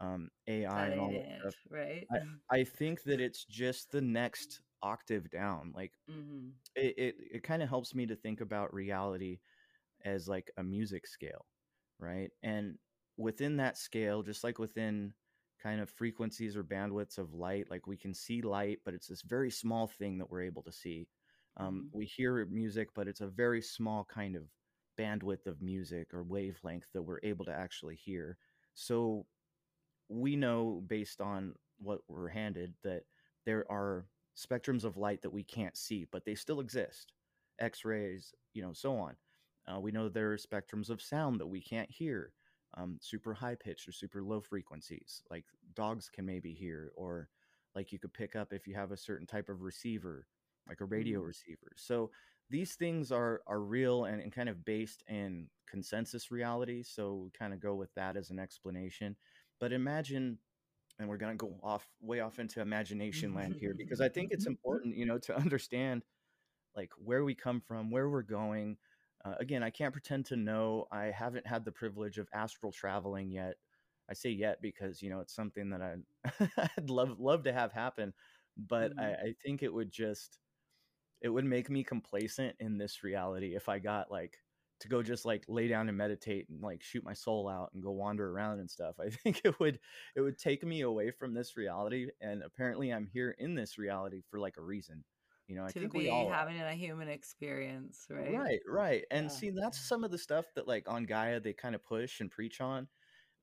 um 0.00 0.28
ai 0.48 0.88
and 0.88 1.00
all 1.00 1.12
that 1.12 1.22
stuff 1.40 1.54
right? 1.70 2.08
i 2.12 2.18
i 2.60 2.64
think 2.64 3.02
that 3.04 3.20
it's 3.20 3.44
just 3.44 3.90
the 3.92 4.02
next 4.02 4.60
octave 4.82 5.30
down 5.30 5.72
like 5.76 5.94
hmm 6.08 6.54
it 6.76 6.94
it, 6.98 7.16
it 7.36 7.42
kind 7.44 7.62
of 7.62 7.68
helps 7.68 7.94
me 7.94 8.06
to 8.06 8.16
think 8.16 8.40
about 8.40 8.74
reality 8.74 9.40
as 10.04 10.28
like 10.28 10.50
a 10.58 10.64
music 10.64 11.06
scale, 11.06 11.46
right? 11.98 12.30
And 12.42 12.78
within 13.18 13.56
that 13.58 13.78
scale, 13.78 14.22
just 14.22 14.44
like 14.44 14.58
within 14.58 15.14
kind 15.62 15.80
of 15.80 15.90
frequencies 15.90 16.56
or 16.56 16.64
bandwidths 16.64 17.18
of 17.18 17.34
light, 17.34 17.70
like 17.70 17.86
we 17.86 17.96
can 17.96 18.14
see 18.14 18.42
light, 18.42 18.80
but 18.84 18.94
it's 18.94 19.08
this 19.08 19.22
very 19.22 19.50
small 19.50 19.86
thing 19.86 20.18
that 20.18 20.30
we're 20.30 20.42
able 20.42 20.62
to 20.64 20.72
see. 20.72 21.08
Um, 21.56 21.84
Mhm. 21.84 21.92
We 21.92 22.06
hear 22.06 22.44
music, 22.46 22.90
but 22.94 23.08
it's 23.08 23.20
a 23.20 23.28
very 23.28 23.62
small 23.62 24.04
kind 24.04 24.36
of 24.36 24.50
bandwidth 24.98 25.46
of 25.46 25.62
music 25.62 26.14
or 26.14 26.24
wavelength 26.24 26.90
that 26.92 27.02
we're 27.02 27.20
able 27.22 27.44
to 27.46 27.52
actually 27.54 27.96
hear. 27.96 28.38
So 28.74 29.26
we 30.08 30.36
know 30.36 30.82
based 30.86 31.20
on 31.20 31.54
what 31.78 32.00
we're 32.08 32.28
handed 32.28 32.74
that 32.82 33.04
there 33.44 33.70
are 33.70 34.08
spectrums 34.36 34.84
of 34.84 34.96
light 34.96 35.22
that 35.22 35.30
we 35.30 35.44
can't 35.44 35.76
see, 35.76 36.04
but 36.04 36.24
they 36.24 36.34
still 36.34 36.60
exist. 36.60 37.12
X 37.58 37.84
rays, 37.84 38.34
you 38.54 38.62
know, 38.62 38.72
so 38.72 38.96
on. 38.96 39.16
Uh, 39.66 39.78
we 39.80 39.92
know 39.92 40.08
there 40.08 40.32
are 40.32 40.36
spectrums 40.36 40.90
of 40.90 41.00
sound 41.02 41.40
that 41.40 41.46
we 41.46 41.60
can't 41.60 41.90
hear, 41.90 42.34
um, 42.76 42.98
super 43.00 43.34
high 43.34 43.54
pitched 43.54 43.88
or 43.88 43.92
super 43.92 44.22
low 44.22 44.40
frequencies, 44.40 45.22
like 45.30 45.44
dogs 45.74 46.08
can 46.08 46.24
maybe 46.26 46.52
hear, 46.54 46.92
or 46.94 47.28
like 47.74 47.92
you 47.92 47.98
could 47.98 48.12
pick 48.12 48.36
up 48.36 48.52
if 48.52 48.66
you 48.66 48.74
have 48.74 48.92
a 48.92 48.96
certain 48.96 49.26
type 49.26 49.48
of 49.48 49.62
receiver, 49.62 50.26
like 50.68 50.80
a 50.80 50.84
radio 50.84 51.20
Mhm. 51.20 51.22
receiver. 51.22 51.72
So 51.76 52.10
these 52.50 52.74
things 52.76 53.10
are 53.12 53.42
are 53.46 53.60
real 53.60 54.04
and, 54.04 54.20
and 54.20 54.32
kind 54.32 54.48
of 54.48 54.64
based 54.64 55.02
in 55.08 55.48
consensus 55.66 56.30
reality. 56.30 56.82
So 56.82 57.14
we 57.14 57.30
kind 57.30 57.52
of 57.54 57.60
go 57.60 57.74
with 57.74 57.92
that 57.94 58.16
as 58.16 58.30
an 58.30 58.38
explanation. 58.38 59.16
But 59.60 59.72
imagine 59.72 60.38
and 60.98 61.08
we're 61.08 61.16
going 61.16 61.36
to 61.36 61.46
go 61.46 61.58
off 61.62 61.88
way 62.00 62.20
off 62.20 62.38
into 62.38 62.60
imagination 62.60 63.34
land 63.34 63.56
here 63.58 63.74
because 63.74 64.00
I 64.00 64.08
think 64.08 64.32
it's 64.32 64.46
important, 64.46 64.96
you 64.96 65.06
know, 65.06 65.18
to 65.20 65.36
understand 65.36 66.04
like 66.76 66.92
where 66.96 67.24
we 67.24 67.34
come 67.34 67.60
from, 67.60 67.90
where 67.90 68.08
we're 68.08 68.22
going. 68.22 68.78
Uh, 69.24 69.34
again, 69.38 69.62
I 69.62 69.70
can't 69.70 69.92
pretend 69.92 70.26
to 70.26 70.36
know. 70.36 70.86
I 70.90 71.06
haven't 71.06 71.46
had 71.46 71.64
the 71.64 71.72
privilege 71.72 72.18
of 72.18 72.28
astral 72.32 72.72
traveling 72.72 73.30
yet. 73.30 73.56
I 74.10 74.14
say 74.14 74.30
yet 74.30 74.60
because 74.60 75.00
you 75.00 75.10
know 75.10 75.20
it's 75.20 75.34
something 75.34 75.70
that 75.70 75.80
I 75.82 75.96
I'd 76.76 76.90
love 76.90 77.20
love 77.20 77.44
to 77.44 77.52
have 77.52 77.72
happen, 77.72 78.14
but 78.56 78.92
I, 78.98 79.06
Mhm. 79.06 79.14
I 79.14 79.34
think 79.42 79.62
it 79.62 79.72
would 79.72 79.90
just 79.92 80.38
it 81.20 81.28
would 81.28 81.44
make 81.44 81.70
me 81.70 81.84
complacent 81.84 82.56
in 82.60 82.78
this 82.78 83.02
reality 83.04 83.54
if 83.56 83.68
I 83.68 83.78
got 83.78 84.10
like 84.10 84.38
to 84.80 84.88
go 84.88 85.02
just 85.02 85.24
like 85.24 85.44
lay 85.48 85.68
down 85.68 85.88
and 85.88 85.96
meditate 85.98 86.48
and 86.48 86.60
like 86.62 86.82
shoot 86.82 87.04
my 87.04 87.14
soul 87.14 87.48
out 87.48 87.70
and 87.74 87.82
go 87.82 87.92
wander 87.92 88.30
around 88.30 88.60
and 88.60 88.70
stuff. 88.70 88.96
I 89.00 89.10
think 89.10 89.42
it 89.44 89.58
would 89.60 89.80
it 90.16 90.20
would 90.22 90.38
take 90.38 90.64
me 90.64 90.82
away 90.82 91.10
from 91.12 91.34
this 91.34 91.56
reality 91.56 92.10
and 92.20 92.42
apparently 92.42 92.92
I'm 92.92 93.06
here 93.06 93.32
in 93.32 93.54
this 93.54 93.78
reality 93.78 94.22
for 94.30 94.40
like 94.40 94.56
a 94.58 94.62
reason. 94.62 95.04
You 95.48 95.56
know, 95.56 95.64
I 95.64 95.72
to 95.72 95.88
think 95.88 95.92
be 95.92 96.08
we 96.08 96.08
all 96.08 96.26
are. 96.28 96.36
having 96.36 96.60
a 96.60 96.74
human 96.74 97.08
experience, 97.08 98.06
right? 98.10 98.46
Right, 98.46 98.60
right. 98.66 99.04
And 99.10 99.30
Yeah. 99.30 99.32
see 99.32 99.50
that's 99.50 99.78
some 99.78 100.04
of 100.04 100.10
the 100.10 100.18
stuff 100.18 100.52
that 100.54 100.68
like 100.68 100.88
on 100.88 101.04
Gaia 101.04 101.40
they 101.40 101.54
kind 101.54 101.74
of 101.74 101.82
push 101.82 102.20
and 102.20 102.30
preach 102.30 102.60
on. 102.60 102.88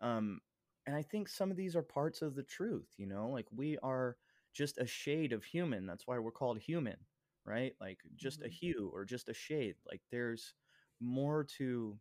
Um 0.02 0.42
and 0.86 0.96
I 0.96 1.02
think 1.04 1.28
some 1.30 1.52
of 1.52 1.58
these 1.58 1.76
are 1.76 1.84
parts 1.84 2.22
of 2.22 2.36
the 2.36 2.44
truth, 2.44 2.96
you 2.98 3.06
know? 3.08 3.30
Like 3.30 3.48
we 3.52 3.78
are 3.80 4.18
just 4.54 4.78
a 4.80 4.88
shade 4.88 5.34
of 5.34 5.44
human. 5.46 5.86
That's 5.86 6.08
why 6.08 6.18
we're 6.20 6.32
called 6.32 6.60
human, 6.60 7.06
right? 7.46 7.76
Like 7.80 8.02
just 8.16 8.42
a 8.44 8.48
Mhm. 8.48 8.50
hue 8.50 8.90
or 8.94 9.06
just 9.06 9.30
a 9.30 9.34
shade. 9.34 9.78
Like 9.86 10.02
there's 10.12 10.56
more 11.00 11.44
to 11.58 12.00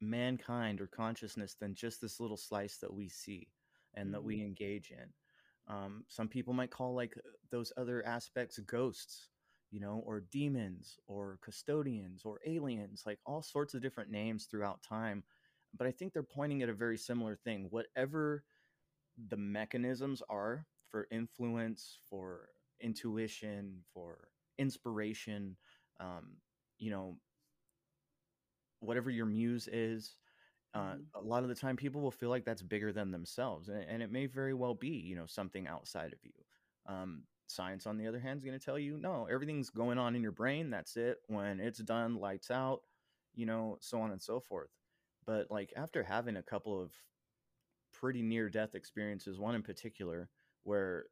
mankind 0.00 0.80
or 0.80 0.86
consciousness 0.86 1.54
than 1.54 1.74
just 1.74 2.00
this 2.00 2.20
little 2.20 2.36
slice 2.36 2.78
that 2.78 2.92
we 2.92 3.08
see 3.08 3.52
and 3.94 4.12
that 4.12 4.22
Mhm. 4.22 4.24
we 4.24 4.42
engage 4.42 4.90
in. 4.90 5.12
Um, 5.68 6.04
some 6.08 6.28
people 6.28 6.54
might 6.54 6.70
call 6.70 6.94
like 6.94 7.14
those 7.50 7.72
other 7.76 8.04
aspects 8.06 8.58
ghosts, 8.58 9.28
you 9.70 9.80
know, 9.80 10.02
or 10.06 10.24
demons 10.30 10.98
or 11.06 11.38
custodians 11.42 12.22
or 12.24 12.40
aliens, 12.46 13.04
like 13.06 13.18
all 13.26 13.42
sorts 13.42 13.74
of 13.74 13.82
different 13.82 14.10
names 14.10 14.46
throughout 14.46 14.82
time. 14.82 15.22
But 15.76 15.86
I 15.86 15.92
think 15.92 16.12
they're 16.12 16.22
pointing 16.22 16.62
at 16.62 16.68
a 16.68 16.74
very 16.74 16.98
similar 16.98 17.36
thing. 17.36 17.68
Whatever 17.70 18.44
the 19.28 19.36
mechanisms 19.36 20.22
are 20.28 20.66
for 20.88 21.06
influence, 21.10 21.98
for 22.10 22.48
intuition, 22.80 23.78
for 23.94 24.28
inspiration, 24.58 25.56
um, 26.00 26.36
you 26.78 26.90
know, 26.90 27.16
whatever 28.80 29.10
your 29.10 29.26
muse 29.26 29.68
is, 29.68 30.16
uh, 30.74 30.96
Mhm. 30.96 31.06
a 31.14 31.20
lot 31.20 31.42
of 31.42 31.48
the 31.48 31.54
time 31.54 31.76
people 31.76 32.00
will 32.00 32.10
feel 32.10 32.30
like 32.30 32.44
that's 32.44 32.62
bigger 32.62 32.92
than 32.92 33.10
themselves 33.10 33.68
and, 33.68 33.84
and 33.84 34.02
it 34.02 34.10
may 34.10 34.26
very 34.26 34.54
well 34.54 34.74
be 34.74 34.88
you 34.88 35.14
know 35.16 35.26
something 35.26 35.66
outside 35.66 36.12
of 36.12 36.24
you 36.24 36.32
um, 36.86 37.24
science 37.46 37.86
on 37.86 37.96
the 37.98 38.06
other 38.06 38.20
hand 38.20 38.38
is 38.38 38.44
going 38.44 38.58
to 38.58 38.64
tell 38.64 38.78
you 38.78 38.96
no 38.98 39.26
everything's 39.26 39.70
going 39.70 39.98
on 39.98 40.14
in 40.16 40.22
your 40.22 40.32
brain 40.32 40.70
that's 40.70 40.96
it 40.96 41.18
when 41.26 41.60
it's 41.60 41.80
done 41.80 42.16
lights 42.16 42.50
out 42.50 42.82
you 43.34 43.46
know 43.46 43.76
so 43.80 44.00
on 44.00 44.10
and 44.10 44.22
so 44.22 44.40
forth 44.40 44.70
but 45.24 45.50
like 45.50 45.72
after 45.76 46.02
having 46.02 46.36
a 46.36 46.42
couple 46.42 46.80
of 46.80 46.92
pretty 47.92 48.22
near 48.22 48.48
death 48.48 48.74
experiences, 48.74 49.38
one 49.38 49.54
in 49.54 49.62
particular 49.62 50.30
where 50.64 51.06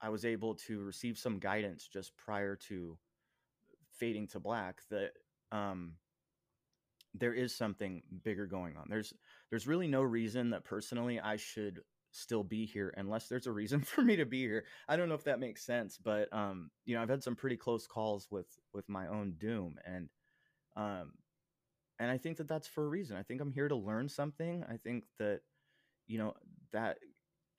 I 0.00 0.08
was 0.10 0.24
able 0.24 0.54
to 0.56 0.80
receive 0.82 1.18
some 1.18 1.38
guidance 1.38 1.86
just 1.88 2.16
prior 2.16 2.56
to 2.56 2.98
fading 3.90 4.26
to 4.28 4.40
black 4.40 4.82
that 4.90 5.12
um 5.52 5.98
there 7.14 7.34
is 7.34 7.54
something 7.54 8.02
bigger 8.24 8.46
going 8.46 8.76
on. 8.76 8.86
There's 8.88 9.12
there's 9.50 9.66
really 9.66 9.88
no 9.88 10.02
reason 10.02 10.50
that 10.50 10.64
personally 10.64 11.20
I 11.20 11.36
should 11.36 11.80
still 12.10 12.44
be 12.44 12.66
here 12.66 12.92
unless 12.96 13.28
there's 13.28 13.46
a 13.46 13.52
reason 13.52 13.80
for 13.82 14.02
me 14.02 14.16
to 14.16 14.26
be 14.26 14.40
here. 14.42 14.64
I 14.88 14.96
don't 14.96 15.08
know 15.08 15.14
if 15.14 15.24
that 15.24 15.40
makes 15.40 15.64
sense, 15.64 15.98
but 16.02 16.32
um, 16.32 16.70
you 16.84 16.94
know, 16.94 17.02
I've 17.02 17.08
had 17.08 17.22
some 17.22 17.36
pretty 17.36 17.56
close 17.56 17.86
calls 17.86 18.28
with 18.30 18.46
with 18.72 18.88
my 18.88 19.08
own 19.08 19.34
doom, 19.38 19.76
and 19.84 20.08
um, 20.76 21.12
and 21.98 22.10
I 22.10 22.18
think 22.18 22.38
that 22.38 22.48
that's 22.48 22.68
for 22.68 22.84
a 22.84 22.88
reason. 22.88 23.16
I 23.16 23.22
think 23.22 23.40
I'm 23.40 23.52
here 23.52 23.68
to 23.68 23.76
learn 23.76 24.08
something. 24.08 24.64
I 24.68 24.76
think 24.76 25.04
that 25.18 25.40
you 26.06 26.18
know 26.18 26.34
that 26.72 26.98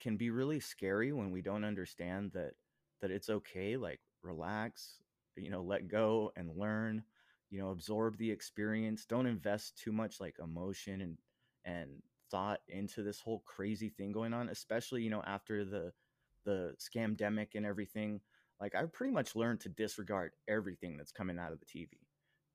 can 0.00 0.16
be 0.16 0.30
really 0.30 0.60
scary 0.60 1.12
when 1.12 1.30
we 1.30 1.42
don't 1.42 1.64
understand 1.64 2.32
that 2.34 2.52
that 3.00 3.10
it's 3.10 3.30
okay. 3.30 3.76
Like 3.76 4.00
relax, 4.22 4.98
you 5.36 5.50
know, 5.50 5.62
let 5.62 5.88
go 5.88 6.32
and 6.36 6.56
learn. 6.56 7.04
You 7.54 7.60
know, 7.60 7.70
absorb 7.70 8.18
the 8.18 8.32
experience. 8.32 9.04
Don't 9.04 9.28
invest 9.28 9.78
too 9.78 9.92
much 9.92 10.18
like 10.18 10.34
emotion 10.42 11.00
and 11.00 11.18
and 11.64 12.02
thought 12.28 12.58
into 12.66 13.04
this 13.04 13.20
whole 13.20 13.44
crazy 13.46 13.90
thing 13.90 14.10
going 14.10 14.34
on, 14.34 14.48
especially 14.48 15.02
you 15.02 15.10
know 15.10 15.22
after 15.24 15.64
the 15.64 15.92
the 16.44 16.74
scamdemic 16.80 17.54
and 17.54 17.64
everything. 17.64 18.20
Like 18.60 18.74
I 18.74 18.82
pretty 18.86 19.12
much 19.12 19.36
learned 19.36 19.60
to 19.60 19.68
disregard 19.68 20.32
everything 20.48 20.96
that's 20.96 21.12
coming 21.12 21.38
out 21.38 21.52
of 21.52 21.60
the 21.60 21.66
TV, 21.66 21.90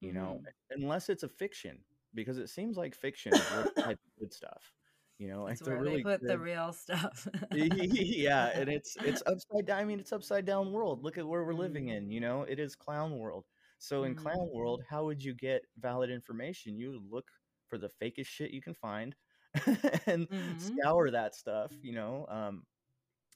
you 0.01 0.09
mm-hmm. 0.09 0.17
know, 0.17 0.41
unless 0.71 1.07
it's 1.07 1.23
a 1.23 1.29
fiction, 1.29 1.79
because 2.13 2.37
it 2.37 2.49
seems 2.49 2.75
like 2.75 2.93
fiction 2.93 3.33
is 3.33 3.97
good 4.19 4.33
stuff. 4.33 4.73
You 5.17 5.29
know, 5.29 5.43
like 5.43 5.59
the 5.59 5.77
really 5.77 6.03
put 6.03 6.19
good... 6.19 6.29
the 6.29 6.39
real 6.39 6.73
stuff. 6.73 7.25
yeah, 7.53 8.51
and 8.53 8.67
it's 8.67 8.97
it's 9.05 9.23
upside 9.25 9.65
down. 9.65 9.79
I 9.79 9.85
mean, 9.85 10.01
it's 10.01 10.11
upside 10.11 10.45
down 10.45 10.73
world. 10.73 11.05
Look 11.05 11.17
at 11.17 11.25
where 11.25 11.45
we're 11.45 11.53
living 11.53 11.85
mm-hmm. 11.85 12.03
in. 12.03 12.11
You 12.11 12.19
know, 12.19 12.41
it 12.41 12.59
is 12.59 12.75
clown 12.75 13.17
world. 13.17 13.45
So 13.79 14.03
in 14.03 14.13
mm-hmm. 14.13 14.23
clown 14.23 14.49
world, 14.53 14.83
how 14.87 15.05
would 15.05 15.23
you 15.23 15.33
get 15.33 15.63
valid 15.79 16.09
information? 16.11 16.77
You 16.77 17.01
look 17.09 17.25
for 17.67 17.77
the 17.77 17.89
fakest 18.01 18.27
shit 18.27 18.51
you 18.51 18.61
can 18.61 18.73
find 18.73 19.15
and 20.05 20.29
mm-hmm. 20.29 20.57
scour 20.57 21.09
that 21.09 21.33
stuff, 21.33 21.71
you 21.81 21.93
know. 21.93 22.25
Um, 22.29 22.63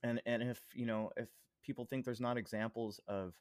and 0.03 0.21
and 0.25 0.43
if 0.43 0.59
you 0.73 0.85
know 0.85 1.11
if 1.17 1.29
people 1.63 1.85
think 1.85 2.03
there's 2.03 2.19
not 2.19 2.37
examples 2.37 2.99
of 3.07 3.33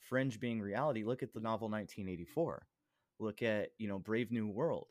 fringe 0.00 0.40
being 0.40 0.60
reality, 0.60 1.04
look 1.04 1.22
at 1.22 1.32
the 1.32 1.40
novel 1.40 1.68
1984. 1.68 2.66
Look 3.20 3.42
at 3.42 3.68
you 3.78 3.88
know 3.88 3.98
Brave 3.98 4.32
New 4.32 4.48
World. 4.48 4.88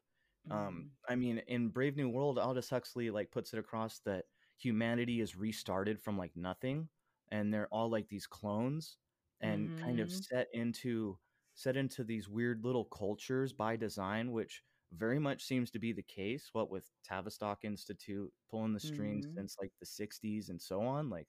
Um, 0.50 0.58
mm-hmm. 0.58 0.68
Um, 0.68 0.90
I 1.10 1.16
mean, 1.16 1.42
in 1.48 1.68
Brave 1.68 1.98
New 1.98 2.10
World, 2.10 2.40
Aldous 2.40 2.70
Huxley 2.70 3.10
like 3.10 3.32
puts 3.32 3.54
it 3.54 3.60
across 3.60 4.00
that 4.06 4.26
humanity 4.58 5.20
is 5.20 5.36
restarted 5.36 6.00
from 6.00 6.18
like 6.18 6.32
nothing, 6.36 6.88
and 7.32 7.54
they're 7.54 7.68
all 7.70 7.90
like 7.90 8.08
these 8.08 8.28
clones, 8.28 8.96
and 9.42 9.70
mm-hmm. 9.70 9.84
kind 9.84 10.00
of 10.00 10.08
mm-hmm. 10.08 10.22
set 10.36 10.48
into 10.54 11.18
set 11.60 11.76
into 11.76 12.06
these 12.06 12.30
weird 12.30 12.64
little 12.64 12.86
cultures 12.86 13.52
by 13.52 13.76
design, 13.76 14.32
which 14.32 14.64
very 14.94 15.20
much 15.20 15.44
seems 15.44 15.70
to 15.70 15.78
be 15.78 15.92
the 15.92 16.02
case. 16.02 16.50
What 16.54 16.72
with 16.72 16.86
Tavistock 17.04 17.66
Institute 17.66 18.32
pulling 18.50 18.74
the 18.74 18.80
strings 18.80 19.26
mm-hmm. 19.26 19.40
since 19.40 19.58
like 19.62 19.74
the 19.82 19.86
60s 19.86 20.50
and 20.50 20.62
so 20.62 20.82
on. 20.82 21.10
Like, 21.10 21.28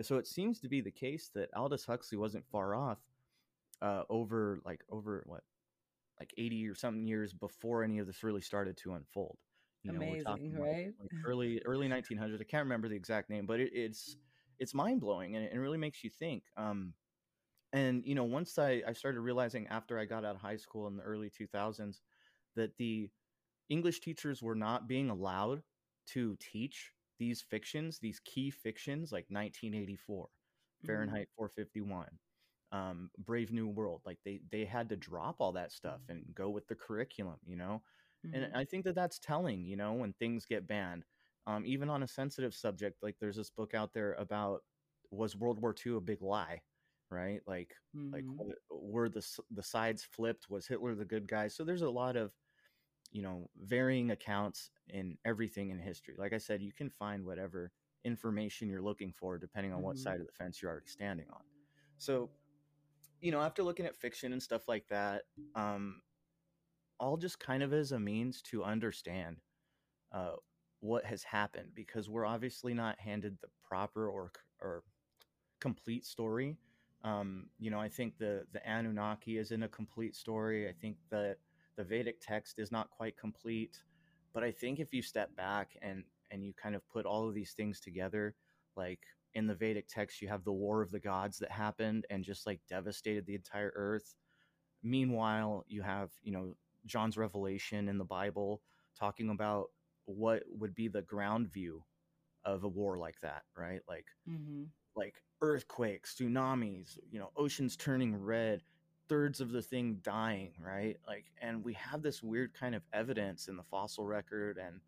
so 0.00 0.16
it 0.16 0.28
seems 0.28 0.60
to 0.60 0.68
be 0.68 0.80
the 0.80 0.92
case 0.92 1.28
that 1.34 1.50
Aldous 1.56 1.84
Huxley 1.84 2.16
wasn't 2.16 2.46
far 2.46 2.76
off 2.76 2.98
uh, 3.82 4.04
over 4.08 4.60
like 4.64 4.80
over 4.90 5.24
what 5.26 5.42
like 6.20 6.32
80 6.38 6.68
or 6.68 6.76
something 6.76 7.04
years 7.04 7.32
before 7.32 7.82
any 7.82 7.98
of 7.98 8.06
this 8.06 8.22
really 8.22 8.42
started 8.42 8.76
to 8.78 8.94
unfold. 8.94 9.36
You 9.82 9.92
know, 9.92 9.98
Amazing, 9.98 10.54
right? 10.56 10.92
Like, 11.00 11.10
like 11.12 11.26
early 11.26 11.60
early 11.64 11.88
1900s. 11.88 12.40
I 12.40 12.44
can't 12.44 12.64
remember 12.64 12.88
the 12.88 12.94
exact 12.94 13.28
name, 13.28 13.44
but 13.44 13.58
it, 13.58 13.70
it's 13.74 14.16
it's 14.60 14.72
mind 14.72 15.00
blowing 15.00 15.34
and 15.34 15.44
it, 15.44 15.58
really 15.58 15.78
makes 15.78 16.04
you 16.04 16.10
think. 16.10 16.44
Um, 16.56 16.94
and 17.74 18.06
you 18.06 18.14
know, 18.14 18.24
once 18.24 18.58
I 18.58 18.82
I 18.86 18.92
started 18.92 19.20
realizing 19.20 19.66
after 19.66 19.98
I 19.98 20.04
got 20.04 20.24
out 20.24 20.36
of 20.36 20.40
high 20.40 20.56
school 20.56 20.86
in 20.86 20.96
the 20.96 21.02
early 21.02 21.30
2000s 21.30 22.00
that 22.56 22.76
the 22.78 23.10
English 23.68 24.00
teachers 24.00 24.42
were 24.42 24.54
not 24.54 24.86
being 24.86 25.10
allowed 25.10 25.62
to 26.06 26.36
teach 26.38 26.92
these 27.18 27.42
fictions, 27.42 27.98
these 27.98 28.20
key 28.24 28.50
fictions 28.50 29.10
like 29.10 29.26
1984, 29.28 30.24
mm-hmm. 30.24 30.86
Fahrenheit 30.86 31.28
451, 31.36 32.06
um, 32.72 33.10
Brave 33.18 33.50
New 33.50 33.68
World. 33.68 34.02
Like 34.06 34.18
they 34.24 34.40
they 34.52 34.64
had 34.64 34.88
to 34.90 34.96
drop 34.96 35.36
all 35.40 35.52
that 35.52 35.72
stuff 35.72 36.00
and 36.08 36.22
go 36.32 36.50
with 36.50 36.68
the 36.68 36.76
curriculum, 36.76 37.38
you 37.44 37.56
know. 37.56 37.82
Mm-hmm. 38.24 38.36
And 38.36 38.56
I 38.56 38.64
think 38.64 38.84
that 38.84 38.94
that's 38.94 39.18
telling, 39.18 39.64
you 39.64 39.76
know, 39.76 39.94
when 39.94 40.12
things 40.12 40.46
get 40.46 40.68
banned, 40.68 41.04
um, 41.48 41.64
even 41.66 41.90
on 41.90 42.04
a 42.04 42.08
sensitive 42.08 42.54
subject. 42.54 43.02
Like 43.02 43.16
there's 43.20 43.36
this 43.36 43.50
book 43.50 43.74
out 43.74 43.92
there 43.92 44.14
about 44.14 44.62
was 45.10 45.36
World 45.36 45.60
War 45.60 45.74
II 45.84 45.96
a 45.96 46.00
big 46.00 46.22
lie? 46.22 46.60
Right? 47.14 47.40
Like, 47.46 47.74
mm-hmm. 47.96 48.12
like 48.12 48.24
were 48.70 49.08
the 49.08 49.24
the 49.50 49.62
sides 49.62 50.02
flipped? 50.02 50.50
Was 50.50 50.66
Hitler 50.66 50.94
the 50.94 51.04
good 51.04 51.28
guy? 51.28 51.48
So 51.48 51.64
there's 51.64 51.82
a 51.82 51.90
lot 51.90 52.16
of 52.16 52.32
you 53.14 53.22
know 53.22 53.48
varying 53.62 54.10
accounts 54.10 54.70
in 54.90 55.16
everything 55.24 55.70
in 55.70 55.78
history 55.78 56.14
like 56.18 56.34
i 56.34 56.38
said 56.38 56.60
you 56.60 56.72
can 56.72 56.90
find 56.90 57.24
whatever 57.24 57.70
information 58.04 58.68
you're 58.68 58.82
looking 58.82 59.12
for 59.12 59.38
depending 59.38 59.72
on 59.72 59.78
mm-hmm. 59.78 59.86
what 59.86 59.98
side 59.98 60.20
of 60.20 60.26
the 60.26 60.32
fence 60.32 60.60
you're 60.60 60.70
already 60.70 60.86
standing 60.86 61.26
on 61.32 61.40
so 61.96 62.28
you 63.22 63.32
know 63.32 63.40
after 63.40 63.62
looking 63.62 63.86
at 63.86 63.96
fiction 63.96 64.32
and 64.32 64.42
stuff 64.42 64.68
like 64.68 64.86
that 64.88 65.22
um 65.54 66.02
all 67.00 67.16
just 67.16 67.38
kind 67.38 67.62
of 67.62 67.72
as 67.72 67.92
a 67.92 67.98
means 67.98 68.42
to 68.42 68.62
understand 68.62 69.38
uh 70.12 70.32
what 70.80 71.04
has 71.04 71.22
happened 71.22 71.68
because 71.74 72.10
we're 72.10 72.26
obviously 72.26 72.74
not 72.74 72.98
handed 72.98 73.38
the 73.40 73.48
proper 73.66 74.08
or 74.08 74.32
or 74.60 74.82
complete 75.60 76.04
story 76.04 76.58
um 77.04 77.46
you 77.58 77.70
know 77.70 77.80
i 77.80 77.88
think 77.88 78.18
the 78.18 78.44
the 78.52 78.66
anunnaki 78.68 79.38
is 79.38 79.52
in 79.52 79.62
a 79.62 79.68
complete 79.68 80.16
story 80.16 80.68
i 80.68 80.72
think 80.72 80.96
that 81.10 81.36
the 81.76 81.84
Vedic 81.84 82.20
text 82.20 82.58
is 82.58 82.70
not 82.70 82.90
quite 82.90 83.16
complete. 83.16 83.82
But 84.32 84.44
I 84.44 84.50
think 84.50 84.80
if 84.80 84.92
you 84.92 85.02
step 85.02 85.34
back 85.36 85.76
and 85.82 86.04
and 86.30 86.44
you 86.44 86.52
kind 86.54 86.74
of 86.74 86.88
put 86.88 87.06
all 87.06 87.28
of 87.28 87.34
these 87.34 87.52
things 87.52 87.80
together, 87.80 88.34
like 88.76 89.00
in 89.34 89.46
the 89.46 89.54
Vedic 89.54 89.86
text, 89.88 90.22
you 90.22 90.28
have 90.28 90.44
the 90.44 90.52
war 90.52 90.82
of 90.82 90.90
the 90.90 91.00
gods 91.00 91.38
that 91.38 91.50
happened 91.50 92.06
and 92.10 92.24
just 92.24 92.46
like 92.46 92.60
devastated 92.68 93.26
the 93.26 93.34
entire 93.34 93.72
earth. 93.76 94.14
Meanwhile, 94.82 95.64
you 95.68 95.82
have, 95.82 96.10
you 96.22 96.32
know, 96.32 96.54
John's 96.86 97.16
revelation 97.16 97.88
in 97.88 97.98
the 97.98 98.04
Bible 98.04 98.60
talking 98.98 99.30
about 99.30 99.70
what 100.06 100.42
would 100.48 100.74
be 100.74 100.88
the 100.88 101.02
ground 101.02 101.52
view 101.52 101.82
of 102.44 102.64
a 102.64 102.68
war 102.68 102.98
like 102.98 103.18
that, 103.20 103.42
right? 103.56 103.80
Like, 103.88 104.06
mm-hmm. 104.28 104.64
like 104.96 105.14
earthquakes, 105.44 106.14
tsunamis, 106.14 106.98
you 107.10 107.18
know, 107.18 107.30
oceans 107.36 107.76
turning 107.76 108.16
red, 108.16 108.62
thirds 109.10 109.42
of 109.42 109.52
the 109.52 109.60
thing 109.60 109.98
dying, 110.02 110.52
right? 110.58 110.96
Like, 111.06 111.26
and 111.42 111.62
we 111.62 111.74
have 111.74 112.00
this 112.00 112.22
weird 112.22 112.54
kind 112.54 112.74
of 112.74 112.82
evidence 112.94 113.48
in 113.48 113.56
the 113.56 113.62
fossil 113.62 114.06
record 114.06 114.56
and 114.56 114.80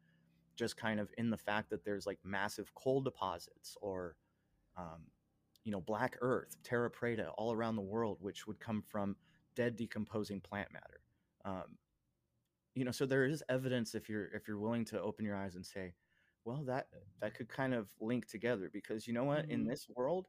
just 0.57 0.79
kind 0.79 0.99
of 0.99 1.11
in 1.19 1.29
the 1.29 1.37
fact 1.37 1.69
that 1.69 1.85
there's 1.85 2.07
like 2.07 2.19
massive 2.25 2.75
coal 2.75 3.03
deposits 3.03 3.77
or, 3.83 4.17
um, 4.79 5.03
you 5.63 5.73
know, 5.73 5.81
black 5.81 6.17
earth, 6.23 6.57
terra 6.65 6.91
preta 6.91 7.29
all 7.37 7.53
around 7.53 7.77
the 7.77 7.83
world, 7.83 8.17
which 8.23 8.47
would 8.47 8.59
come 8.59 8.83
from 8.89 9.15
dead 9.57 9.77
decomposing 9.77 10.41
plant 10.41 10.73
matter. 10.73 11.01
Um, 11.45 11.77
you 12.75 12.87
know, 12.87 12.93
so 12.93 13.05
there 13.05 13.27
is 13.27 13.45
evidence 13.51 13.95
if 13.95 14.09
you're 14.09 14.29
if 14.33 14.49
you're 14.49 14.59
willing 14.59 14.87
to 14.87 15.01
open 15.03 15.27
your 15.27 15.37
eyes 15.37 15.55
and 15.55 15.67
say, 15.67 15.93
well, 16.47 16.63
that 16.67 16.87
that 17.21 17.35
could 17.35 17.49
kind 17.49 17.75
of 17.75 17.91
link 18.01 18.27
together 18.27 18.71
because 18.73 19.07
you 19.07 19.13
know 19.13 19.25
what, 19.25 19.43
mm-hmm. 19.43 19.51
in 19.51 19.67
this 19.67 19.87
world, 19.95 20.29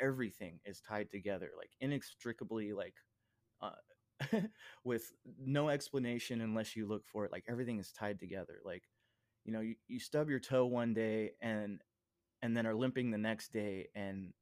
everything 0.00 0.60
is 0.64 0.80
tied 0.80 1.10
together, 1.10 1.50
like 1.56 1.70
inextricably, 1.80 2.72
like 2.72 2.94
uh, 3.60 3.70
with 4.84 5.12
no 5.38 5.68
explanation 5.68 6.40
unless 6.40 6.76
you 6.76 6.86
look 6.86 7.06
for 7.06 7.24
it. 7.24 7.32
Like 7.32 7.44
everything 7.48 7.78
is 7.78 7.92
tied 7.92 8.18
together. 8.18 8.60
Like, 8.64 8.84
you 9.44 9.52
know, 9.52 9.60
you, 9.60 9.74
you 9.88 10.00
stub 10.00 10.30
your 10.30 10.40
toe 10.40 10.66
one 10.66 10.94
day 10.94 11.32
and 11.40 11.80
and 12.42 12.54
then 12.54 12.66
are 12.66 12.74
limping 12.74 13.10
the 13.10 13.18
next 13.18 13.52
day 13.52 13.88
and 13.94 14.32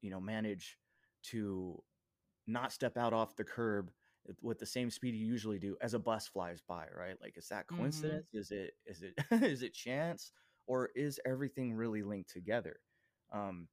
you 0.00 0.10
know 0.10 0.20
manage 0.20 0.78
to 1.24 1.82
not 2.46 2.72
step 2.72 2.96
out 2.96 3.12
off 3.12 3.34
the 3.36 3.44
curb 3.44 3.90
with 4.42 4.58
the 4.58 4.66
same 4.66 4.90
speed 4.90 5.14
you 5.14 5.26
usually 5.26 5.58
do 5.58 5.76
as 5.80 5.94
a 5.94 5.98
bus 5.98 6.28
flies 6.28 6.62
by 6.66 6.86
right 6.96 7.16
like 7.20 7.36
is 7.36 7.48
that 7.48 7.66
mm-hmm. 7.66 7.78
coincidence 7.78 8.26
mm-hmm. 8.28 8.38
is 8.38 8.50
it 8.50 8.74
is 8.86 9.02
it 9.02 9.14
is 9.44 9.62
it 9.62 9.74
chance 9.74 10.32
or 10.66 10.90
is 10.94 11.18
everything 11.26 11.72
really 11.72 12.02
linked 12.02 12.30
together 12.30 12.78
um 13.32 13.66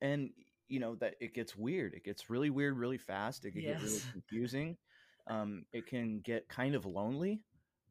and 0.00 0.30
you 0.68 0.80
know 0.80 0.94
that 0.96 1.14
it 1.20 1.34
gets 1.34 1.56
weird 1.56 1.94
it 1.94 2.04
gets 2.04 2.30
really 2.30 2.50
weird 2.50 2.76
really 2.76 2.98
fast 2.98 3.44
it 3.44 3.52
can 3.52 3.62
yes. 3.62 3.64
get 3.64 3.80
really 3.80 4.02
confusing 4.10 4.76
um, 5.28 5.64
it 5.72 5.86
can 5.86 6.20
get 6.20 6.48
kind 6.48 6.74
of 6.74 6.84
lonely 6.86 7.42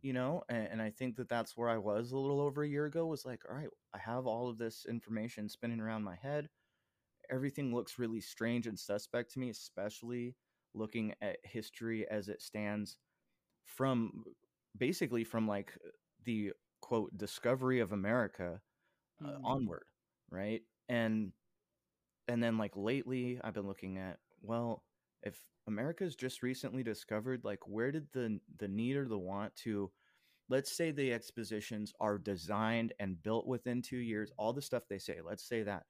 you 0.01 0.13
know 0.13 0.43
and, 0.49 0.67
and, 0.73 0.81
i 0.81 0.89
think 0.89 1.15
that 1.15 1.29
that's 1.29 1.57
where 1.57 1.69
i 1.69 1.77
was 1.77 2.11
a 2.11 2.17
little 2.17 2.41
over 2.41 2.63
a 2.63 2.67
year 2.69 2.85
ago 2.85 3.05
was 3.05 3.25
like 3.25 3.41
all 3.49 3.55
right 3.55 3.69
i 3.93 3.97
have 3.97 4.25
all 4.27 4.49
of 4.49 4.57
this 4.57 4.85
information 4.89 5.49
spinning 5.49 5.79
around 5.79 6.03
my 6.03 6.15
head 6.15 6.49
everything 7.29 7.73
looks 7.73 7.97
really 7.99 8.21
strange 8.21 8.67
and 8.67 8.77
suspect 8.77 9.31
to 9.33 9.39
me 9.39 9.49
especially 9.49 10.35
looking 10.73 11.13
at 11.21 11.37
history 11.43 12.07
as 12.09 12.29
it 12.29 12.41
stands 12.41 12.97
from 13.65 14.23
basically 14.77 15.23
from 15.23 15.47
like 15.47 15.73
the 16.25 16.51
quote 16.81 17.15
discovery 17.17 17.79
of 17.79 17.91
america 17.91 18.61
uh, 19.23 19.37
Mhm. 19.37 19.43
onward, 19.43 19.85
right? 20.29 20.61
And 20.89 21.31
and 22.27 22.41
then 22.41 22.57
like 22.57 22.75
lately 22.75 23.39
I've 23.43 23.53
been 23.53 23.67
looking 23.67 23.97
at 23.97 24.19
well, 24.41 24.83
if 25.23 25.39
America's 25.67 26.15
just 26.15 26.43
recently 26.43 26.83
discovered 26.83 27.43
like 27.43 27.67
where 27.67 27.91
did 27.91 28.07
the 28.13 28.39
the 28.57 28.67
need 28.67 28.95
or 28.95 29.07
the 29.07 29.17
want 29.17 29.55
to 29.57 29.91
let's 30.49 30.71
say 30.71 30.91
the 30.91 31.11
expositions 31.11 31.93
are 31.99 32.17
designed 32.19 32.93
and 32.99 33.21
built 33.23 33.47
within 33.47 33.81
2 33.81 33.97
years, 33.97 34.31
all 34.37 34.53
the 34.53 34.61
stuff 34.61 34.83
they 34.87 34.99
say, 34.99 35.19
let's 35.23 35.43
say 35.43 35.63
that 35.63 35.83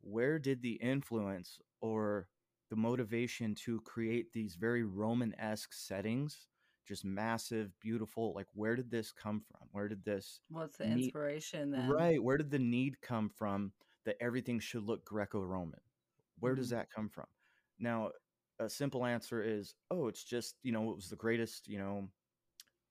where 0.00 0.38
did 0.38 0.62
the 0.62 0.74
influence 0.74 1.58
or 1.82 2.28
the 2.70 2.76
motivation 2.76 3.54
to 3.54 3.80
create 3.82 4.32
these 4.32 4.54
very 4.54 4.84
Roman-esque 4.84 5.72
settings, 5.74 6.48
just 6.86 7.04
massive, 7.04 7.72
beautiful, 7.80 8.32
like 8.34 8.46
where 8.54 8.74
did 8.76 8.90
this 8.90 9.12
come 9.12 9.40
from? 9.40 9.68
Where 9.72 9.88
did 9.88 10.04
this 10.04 10.40
What's 10.48 10.78
the 10.78 10.86
need 10.86 11.04
inspiration 11.04 11.70
then? 11.70 11.90
right, 11.90 12.22
where 12.22 12.38
did 12.38 12.50
the 12.50 12.58
need 12.58 13.00
come 13.02 13.28
from 13.28 13.72
that 14.04 14.16
everything 14.20 14.60
should 14.60 14.82
look 14.84 15.04
Greco-Roman? 15.04 15.80
Where 16.38 16.54
does 16.54 16.70
Mhm. 16.70 16.70
that 16.70 16.90
come 16.90 17.08
from? 17.08 17.26
Now, 17.78 18.12
a 18.58 18.68
simple 18.68 19.04
answer 19.06 19.42
is, 19.42 19.74
oh, 19.90 20.08
it's 20.08 20.24
just, 20.24 20.56
you 20.62 20.72
know, 20.72 20.90
it 20.90 20.96
was 20.96 21.08
the 21.10 21.16
greatest, 21.16 21.68
you 21.68 21.78
know, 21.78 22.10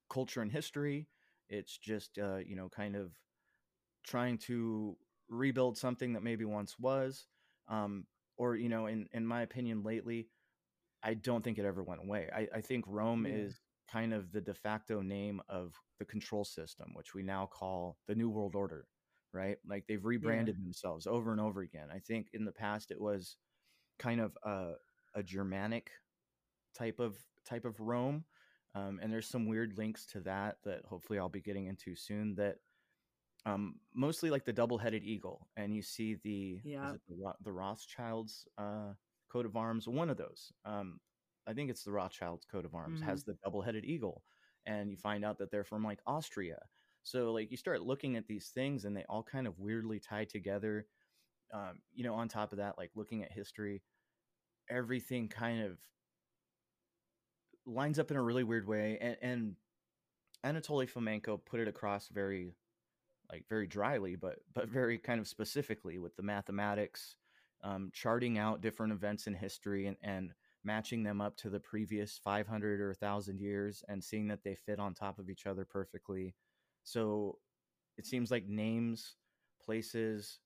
culture 0.09 0.41
in 0.41 0.49
history. 0.49 1.09
It's 1.49 1.77
just, 1.77 2.17
uh, 2.19 2.37
you 2.37 2.55
know, 2.55 2.69
kind 2.69 2.95
of 2.95 3.19
trying 4.03 4.37
to 4.39 4.97
rebuild 5.29 5.77
something 5.77 6.13
that 6.13 6.23
maybe 6.23 6.45
once 6.45 6.79
was. 6.79 7.27
Um, 7.67 8.07
or, 8.37 8.55
you 8.55 8.69
know, 8.69 8.87
in, 8.87 9.07
in 9.13 9.25
my 9.25 9.41
opinion, 9.41 9.83
lately, 9.83 10.29
I 11.03 11.13
don't 11.15 11.43
think 11.43 11.57
it 11.59 11.65
ever 11.65 11.83
went 11.83 12.01
away. 12.01 12.29
I, 12.33 12.47
I 12.55 12.61
think 12.61 12.85
Rome 12.87 13.25
is 13.25 13.61
kind 13.87 14.13
of 14.13 14.31
the 14.31 14.41
de 14.41 14.53
facto 14.53 15.01
name 15.01 15.41
of 15.49 15.81
the 15.99 16.05
control 16.05 16.45
system, 16.45 16.93
which 16.93 17.13
we 17.13 17.23
now 17.23 17.47
call 17.47 17.99
the 18.07 18.15
New 18.15 18.29
World 18.29 18.55
Order, 18.55 18.87
right? 19.33 19.57
Like 19.67 19.87
they've 19.87 20.03
Yeah. 20.19 20.49
rebranded 20.49 20.57
themselves 20.57 21.07
over 21.07 21.31
and 21.31 21.41
over 21.41 21.61
again. 21.61 21.89
I 21.91 21.99
think 21.99 22.29
in 22.33 22.45
the 22.45 22.51
past 22.51 22.91
it 22.91 22.99
was 23.01 23.37
kind 23.99 24.21
of 24.21 24.37
a, 24.43 24.75
a 25.15 25.23
Germanic 25.23 25.91
type 26.73 26.99
of 26.99 27.17
type 27.45 27.65
of 27.65 27.79
Rome. 27.79 28.25
Um, 28.75 28.99
and 29.01 29.11
there's 29.11 29.27
some 29.27 29.47
weird 29.47 29.77
links 29.77 30.05
to 30.07 30.21
that 30.21 30.57
that 30.63 30.85
hopefully 30.85 31.19
I'll 31.19 31.29
be 31.29 31.41
getting 31.41 31.67
into 31.67 31.95
soon. 31.95 32.35
That 32.35 32.57
um, 33.45 33.79
mostly 33.93 34.29
like 34.29 34.45
the 34.45 34.53
double-headed 34.53 35.03
eagle, 35.03 35.49
and 35.55 35.73
you 35.75 35.81
see 35.81 36.15
the 36.15 36.55
is 36.55 36.63
Yeah. 36.63 36.93
it 36.93 37.01
the, 37.07 37.33
the 37.41 37.51
Rothschilds 37.51 38.47
uh, 38.57 38.93
coat 39.29 39.45
of 39.45 39.55
arms? 39.55 39.87
One 39.87 40.09
of 40.09 40.17
those. 40.17 40.51
Um, 40.65 40.99
I 41.47 41.53
think 41.53 41.69
it's 41.69 41.83
the 41.83 41.91
Rothschilds 41.91 42.45
coat 42.45 42.65
of 42.65 42.75
arms 42.75 43.01
Mhm. 43.01 43.05
has 43.05 43.23
the 43.23 43.35
double-headed 43.43 43.85
eagle, 43.85 44.23
and 44.65 44.91
you 44.91 44.97
find 44.97 45.25
out 45.25 45.37
that 45.39 45.51
they're 45.51 45.63
from 45.63 45.83
like 45.83 46.01
Austria. 46.05 46.59
So 47.09 47.31
like 47.31 47.49
you 47.49 47.57
start 47.57 47.81
looking 47.81 48.15
at 48.17 48.27
these 48.27 48.49
things, 48.53 48.85
and 48.85 48.95
they 48.95 49.03
all 49.09 49.23
kind 49.23 49.47
of 49.47 49.57
weirdly 49.59 49.99
tie 49.99 50.25
together. 50.25 50.85
Um, 51.51 51.81
you 51.93 52.03
know, 52.03 52.13
on 52.13 52.27
top 52.27 52.51
of 52.51 52.59
that, 52.59 52.77
like 52.77 52.91
looking 52.95 53.23
at 53.23 53.31
history, 53.31 53.81
everything 54.69 55.27
kind 55.27 55.63
of 55.63 55.79
lines 57.65 57.97
up 57.97 58.11
in 58.11 58.17
a 58.17 58.21
really 58.21 58.43
weird 58.43 58.67
way 58.67 58.97
and, 59.01 59.17
and 59.21 59.55
anatoly 60.43 60.89
fomenko 60.89 61.39
put 61.45 61.59
it 61.59 61.67
across 61.67 62.07
very 62.07 62.55
like 63.31 63.45
very 63.47 63.67
dryly 63.67 64.15
but 64.15 64.37
but 64.53 64.67
very 64.67 64.97
kind 64.97 65.19
of 65.19 65.27
specifically 65.27 65.99
with 65.99 66.15
the 66.15 66.23
mathematics 66.23 67.15
um, 67.63 67.91
charting 67.93 68.37
out 68.37 68.61
different 68.61 68.93
events 68.93 69.27
in 69.27 69.33
history 69.33 69.85
and, 69.85 69.97
and 70.01 70.31
matching 70.63 71.03
them 71.03 71.21
up 71.21 71.35
to 71.35 71.49
the 71.49 71.59
previous 71.59 72.19
500 72.23 72.79
or 72.79 72.89
1000 72.89 73.39
years 73.39 73.83
and 73.87 74.03
seeing 74.03 74.27
that 74.27 74.43
they 74.43 74.55
fit 74.55 74.79
on 74.79 74.93
top 74.93 75.19
of 75.19 75.29
each 75.29 75.45
other 75.45 75.65
perfectly 75.65 76.33
so 76.83 77.37
it 77.97 78.05
seems 78.05 78.31
like 78.31 78.47
names 78.47 79.15
places 79.63 80.39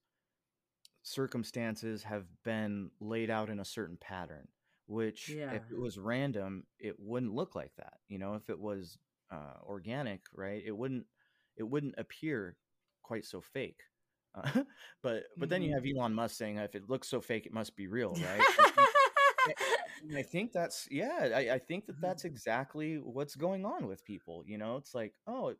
circumstances 1.04 2.04
have 2.04 2.26
been 2.44 2.90
laid 3.00 3.30
out 3.30 3.50
in 3.50 3.60
a 3.60 3.66
certain 3.66 3.98
pattern 3.98 4.48
which 4.86 5.30
Yeah. 5.30 5.52
if 5.54 5.64
it 5.72 5.78
was 5.80 5.98
random 5.98 6.66
it 6.80 6.96
wouldn't 7.00 7.34
look 7.34 7.56
like 7.56 7.72
that 7.78 7.96
you 8.08 8.18
know 8.18 8.36
if 8.36 8.50
it 8.50 8.60
was 8.60 8.98
uh, 9.32 9.56
organic 9.64 10.22
right 10.34 10.62
it 10.66 10.72
wouldn't 10.76 11.06
it 11.58 11.64
wouldn't 11.64 11.96
appear 11.98 12.58
quite 13.02 13.26
so 13.26 13.42
fake 13.42 13.82
uh, 14.36 14.42
but 15.04 15.24
but 15.38 15.50
then 15.50 15.62
you 15.62 15.72
Mhm. 15.72 15.76
have 15.76 15.86
elon 15.86 16.14
musk 16.14 16.36
saying 16.36 16.58
if 16.58 16.76
it 16.76 16.90
looks 16.90 17.08
so 17.08 17.20
fake 17.22 17.46
it 17.46 17.54
must 17.54 17.76
be 17.76 17.88
real 17.88 18.14
right 18.14 18.42
And- 19.48 20.18
i 20.18 20.22
think 20.22 20.52
that's 20.52 20.88
yeah 20.92 21.30
I, 21.36 21.52
I 21.56 21.60
think 21.60 21.86
that 21.88 22.00
that's 22.02 22.26
exactly 22.26 22.96
what's 22.98 23.36
going 23.36 23.66
on 23.66 23.88
with 23.88 24.04
people 24.06 24.44
you 24.46 24.58
know 24.58 24.76
it's 24.78 24.94
like 24.94 25.14
oh 25.28 25.54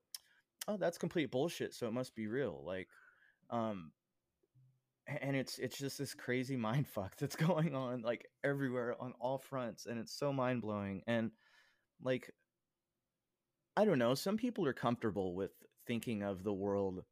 oh 0.68 0.78
that's 0.78 0.98
complete 0.98 1.32
bullshit 1.32 1.74
so 1.74 1.88
it 1.88 1.94
must 1.94 2.16
be 2.16 2.28
real 2.28 2.64
like 2.66 2.88
um 3.50 3.92
and 5.08 5.36
it's 5.36 5.60
it's 5.60 5.78
just 5.78 5.98
this 5.98 6.14
crazy 6.14 6.56
mind 6.68 6.88
fuck 6.88 7.16
that's 7.18 7.36
going 7.36 7.76
on 7.76 8.02
like 8.02 8.28
everywhere 8.44 8.96
on 9.00 9.14
all 9.20 9.38
fronts 9.38 9.86
and 9.86 10.00
it's 10.00 10.14
so 10.18 10.32
mind 10.32 10.62
blowing 10.62 11.02
and 11.08 11.32
like 12.02 12.32
I 13.76 13.86
don't 13.86 14.00
know 14.00 14.14
some 14.16 14.38
people 14.38 14.66
are 14.68 14.74
comfortable 14.74 15.36
with 15.36 15.52
thinking 15.88 16.22
of 16.24 16.44
the 16.44 16.54
world 16.54 17.04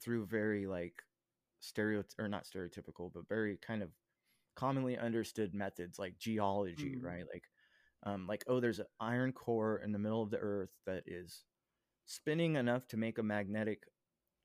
through 0.00 0.26
very 0.26 0.66
like 0.66 1.02
stereo 1.60 2.04
or 2.18 2.28
not 2.28 2.44
stereotypical 2.44 3.10
but 3.12 3.28
very 3.28 3.58
kind 3.66 3.82
of 3.82 3.90
commonly 4.54 4.96
understood 4.96 5.54
methods 5.54 5.98
like 5.98 6.18
geology 6.18 6.96
Mm. 6.96 7.04
right 7.04 7.24
like 7.32 7.44
um 8.04 8.26
like 8.26 8.44
oh 8.46 8.60
there's 8.60 8.78
an 8.78 8.86
iron 9.00 9.32
core 9.32 9.80
in 9.84 9.92
the 9.92 9.98
middle 9.98 10.22
of 10.22 10.30
the 10.30 10.38
earth 10.38 10.70
that 10.86 11.02
is 11.06 11.42
spinning 12.06 12.56
enough 12.56 12.86
to 12.88 12.96
make 12.96 13.18
a 13.18 13.22
magnetic 13.22 13.84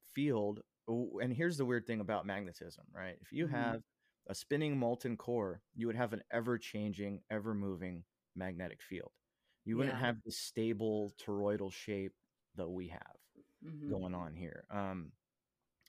field. 0.05 0.61
And 0.87 1.33
here's 1.33 1.57
the 1.57 1.65
weird 1.65 1.85
thing 1.87 1.99
about 2.01 2.25
magnetism, 2.25 2.87
right? 2.91 3.17
If 3.21 3.31
you 3.31 3.47
Mhm. 3.47 3.49
have 3.49 3.81
a 4.27 4.35
spinning 4.35 4.77
molten 4.77 5.17
core, 5.17 5.63
you 5.73 5.87
would 5.87 5.95
have 5.95 6.13
an 6.13 6.23
ever 6.31 6.57
changing, 6.57 7.23
ever 7.29 7.53
moving 7.53 8.05
magnetic 8.35 8.81
field. 8.81 9.11
You 9.65 9.77
wouldn't 9.77 9.97
Yeah. 9.97 9.99
have 9.99 10.21
the 10.23 10.31
stable 10.31 11.11
toroidal 11.19 11.71
shape 11.71 12.15
that 12.55 12.69
we 12.69 12.89
have 12.89 13.17
Mhm. 13.61 13.89
going 13.89 14.15
on 14.15 14.35
here. 14.35 14.65
Um, 14.69 15.13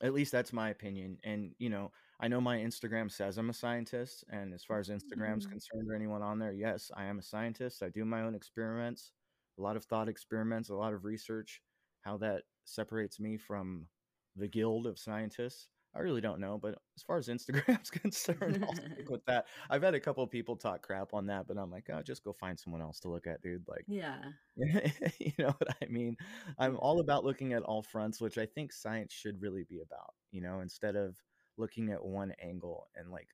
at 0.02 0.14
least 0.14 0.32
that's 0.32 0.52
my 0.52 0.70
opinion. 0.70 1.18
And, 1.24 1.54
you 1.58 1.70
know, 1.70 1.92
I 2.20 2.28
know 2.28 2.40
my 2.40 2.58
Instagram 2.58 3.10
says 3.10 3.38
I'm 3.38 3.50
a 3.50 3.54
scientist. 3.54 4.24
And 4.30 4.54
as 4.54 4.64
far 4.64 4.78
as 4.80 4.88
Instagram's 4.88 5.46
Mhm. 5.46 5.46
concerned 5.46 5.90
or 5.90 5.94
anyone 5.94 6.22
on 6.22 6.38
there, 6.38 6.52
yes, 6.52 6.90
I 6.94 7.04
am 7.06 7.18
a 7.18 7.22
scientist. 7.22 7.82
I 7.82 7.90
do 7.90 8.04
my 8.04 8.22
own 8.22 8.34
experiments, 8.34 9.12
a 9.60 9.62
lot 9.62 9.76
of 9.76 9.84
thought 9.84 10.08
experiments, 10.08 10.70
a 10.70 10.74
lot 10.74 10.94
of 10.94 11.04
research. 11.04 11.60
How 12.00 12.16
that 12.18 12.44
separates 12.64 13.20
me 13.20 13.36
from 13.36 13.86
the 14.34 14.48
guild 14.48 14.86
of 14.86 14.98
scientists, 14.98 15.68
I 15.94 16.00
really 16.00 16.20
don't 16.20 16.40
know. 16.40 16.58
But 16.58 16.76
as 16.96 17.02
far 17.02 17.18
as 17.18 17.28
Instagram's 17.28 17.90
concerned, 17.90 18.64
I'll 18.66 18.74
stick 18.74 19.08
with 19.10 19.24
that. 19.26 19.46
I've 19.68 19.82
had 19.82 19.94
a 19.94 20.00
couple 20.00 20.24
of 20.24 20.30
people 20.30 20.56
talk 20.56 20.82
crap 20.82 21.12
on 21.12 21.26
that, 21.26 21.46
but 21.46 21.58
I'm 21.58 21.70
like, 21.70 21.90
oh, 21.92 22.02
just 22.02 22.24
go 22.24 22.32
find 22.32 22.58
someone 22.58 22.80
else 22.80 23.00
to 23.00 23.08
look 23.08 23.26
at, 23.26 23.42
dude. 23.42 23.64
Like, 23.68 23.84
Yeah. 23.86 24.18
you 24.56 25.32
know 25.38 25.54
what 25.58 25.76
I 25.82 25.86
mean? 25.86 26.16
I'm 26.58 26.76
all 26.78 27.00
about 27.00 27.24
looking 27.24 27.52
at 27.52 27.62
all 27.62 27.82
fronts, 27.82 28.20
which 28.20 28.38
I 28.38 28.46
think 28.46 28.72
science 28.72 29.12
should 29.12 29.42
really 29.42 29.64
be 29.68 29.80
about, 29.80 30.14
you 30.30 30.40
know, 30.40 30.60
instead 30.60 30.96
of 30.96 31.16
looking 31.58 31.90
at 31.90 32.04
one 32.04 32.32
angle 32.42 32.88
and 32.96 33.10
like 33.10 33.28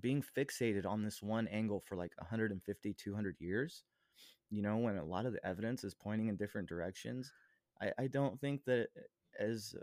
being 0.00 0.22
fixated 0.22 0.86
on 0.86 1.02
this 1.02 1.22
one 1.22 1.48
angle 1.48 1.80
for 1.80 1.96
like 1.96 2.12
150, 2.18 2.94
200 2.94 3.36
years, 3.38 3.84
you 4.50 4.62
know, 4.62 4.76
when 4.76 4.96
a 4.96 5.04
lot 5.04 5.26
of 5.26 5.32
the 5.32 5.44
evidence 5.46 5.84
is 5.84 5.94
pointing 5.94 6.28
in 6.28 6.36
different 6.36 6.68
directions. 6.68 7.32
I, 7.80 7.92
I 7.98 8.06
don't 8.08 8.38
think 8.40 8.64
that 8.64 8.88
as 9.38 9.74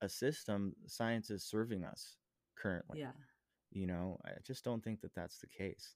a 0.00 0.08
system, 0.08 0.74
science 0.86 1.30
is 1.30 1.42
serving 1.42 1.84
us 1.84 2.16
currently. 2.56 3.00
Yeah. 3.00 3.12
You 3.72 3.86
know, 3.86 4.18
I 4.24 4.30
just 4.44 4.64
don't 4.64 4.82
think 4.82 5.00
that 5.00 5.14
that's 5.14 5.38
the 5.38 5.46
case. 5.46 5.94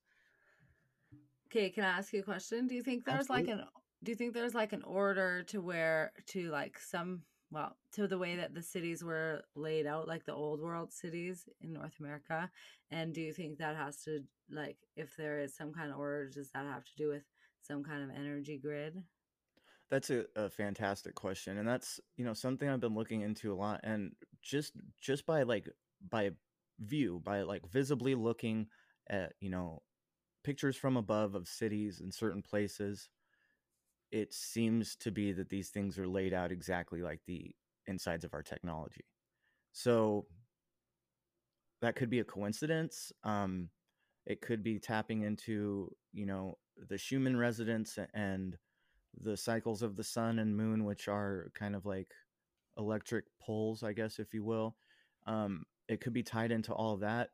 Okay, 1.51 1.71
can 1.71 1.85
I 1.85 1.99
ask 1.99 2.13
you 2.13 2.21
a 2.21 2.25
question? 2.25 2.67
Do 2.67 2.75
you 2.75 2.83
think 2.83 3.05
there's 3.05 3.31
like 3.31 3.49
an 3.49 3.65
do 4.03 4.13
you 4.13 4.17
think 4.17 4.35
there's 4.35 4.55
like 4.55 4.73
an 4.73 4.83
order 4.83 5.43
to 5.45 5.61
where 5.61 6.13
to 6.29 6.51
like 6.51 6.79
some 6.79 7.23
well, 7.51 7.77
to 7.93 8.09
the 8.09 8.19
way 8.19 8.37
that 8.37 8.55
the 8.55 8.63
cities 8.63 9.05
were 9.05 9.43
laid 9.55 9.87
out, 9.87 10.09
like 10.09 10.25
the 10.25 10.35
old 10.35 10.61
world 10.61 10.93
cities 10.93 11.49
in 11.61 11.73
North 11.73 12.01
America? 12.01 12.51
And 12.91 13.15
do 13.15 13.21
you 13.21 13.33
think 13.33 13.59
that 13.59 13.77
has 13.77 14.03
to 14.05 14.25
like 14.51 14.77
if 14.97 15.17
there 15.17 15.39
is 15.41 15.55
some 15.55 15.73
kind 15.73 15.91
of 15.91 15.99
order, 15.99 16.29
does 16.29 16.51
that 16.51 16.65
have 16.65 16.85
to 16.85 16.97
do 16.97 17.09
with 17.09 17.25
some 17.65 17.83
kind 17.83 18.03
of 18.03 18.11
energy 18.11 18.59
grid? 18.59 19.03
That's 19.91 20.11
a, 20.11 20.25
a 20.35 20.51
fantastic 20.51 21.15
question, 21.15 21.59
and 21.59 21.69
that's 21.69 22.01
you 22.17 22.25
know 22.25 22.35
something 22.35 22.69
I've 22.69 22.81
been 22.81 22.95
looking 22.95 23.21
into 23.21 23.53
a 23.53 23.57
lot, 23.57 23.81
and 23.85 24.13
just 24.43 24.73
just 25.01 25.27
by 25.27 25.43
like 25.43 25.69
by 26.11 26.31
view, 26.81 27.21
by 27.23 27.43
like 27.43 27.67
visibly 27.71 28.15
looking 28.15 28.69
at 29.09 29.35
you 29.41 29.51
know 29.51 29.83
pictures 30.43 30.77
from 30.77 30.97
above 30.97 31.35
of 31.35 31.49
cities 31.49 32.01
in 32.01 32.11
certain 32.13 32.43
places, 32.43 33.09
it 34.11 34.33
seems 34.33 34.97
to 34.97 35.11
be 35.11 35.33
that 35.33 35.49
these 35.49 35.71
things 35.71 35.99
are 35.99 36.09
laid 36.09 36.33
out 36.33 36.53
exactly 36.53 37.03
like 37.03 37.21
the 37.27 37.55
insides 37.87 38.25
of 38.25 38.35
our 38.35 38.43
technology. 38.43 39.05
So 39.73 40.27
that 41.83 41.97
could 41.97 42.11
be 42.11 42.21
a 42.21 42.25
coincidence. 42.25 43.13
Um, 43.23 43.71
it 44.27 44.41
could 44.41 44.63
be 44.63 44.79
tapping 44.79 45.23
into 45.23 45.95
you 46.13 46.27
know 46.27 46.59
the 46.89 46.99
Schumann 46.99 47.37
resonance 47.37 47.99
and 48.13 48.57
the 49.21 49.37
cycles 49.37 49.83
of 49.83 49.97
the 49.97 50.05
sun 50.05 50.39
and 50.39 50.57
moon, 50.57 50.85
which 50.85 51.09
are 51.09 51.51
kind 51.55 51.75
of 51.75 51.87
like 51.87 52.13
electric 52.77 53.25
poles, 53.41 53.83
I 53.83 53.93
guess, 53.93 54.19
if 54.19 54.35
you 54.35 54.45
will. 54.45 54.77
Um, 55.27 55.65
it 55.89 56.01
could 56.01 56.13
be 56.13 56.23
tied 56.23 56.51
into 56.51 56.73
all 56.73 56.95
of 56.95 57.01
that. 57.01 57.31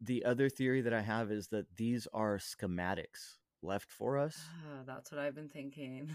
The 0.00 0.24
other 0.24 0.48
theory 0.48 0.82
that 0.82 0.92
I 0.92 1.00
have 1.00 1.30
is 1.30 1.48
that 1.48 1.66
these 1.76 2.06
are 2.12 2.38
schematics 2.38 3.38
left 3.62 3.90
for 3.90 4.18
us. 4.18 4.38
Ah, 4.66 4.82
that's 4.86 5.10
what 5.10 5.20
I've 5.20 5.34
been 5.34 5.48
thinking. 5.48 6.14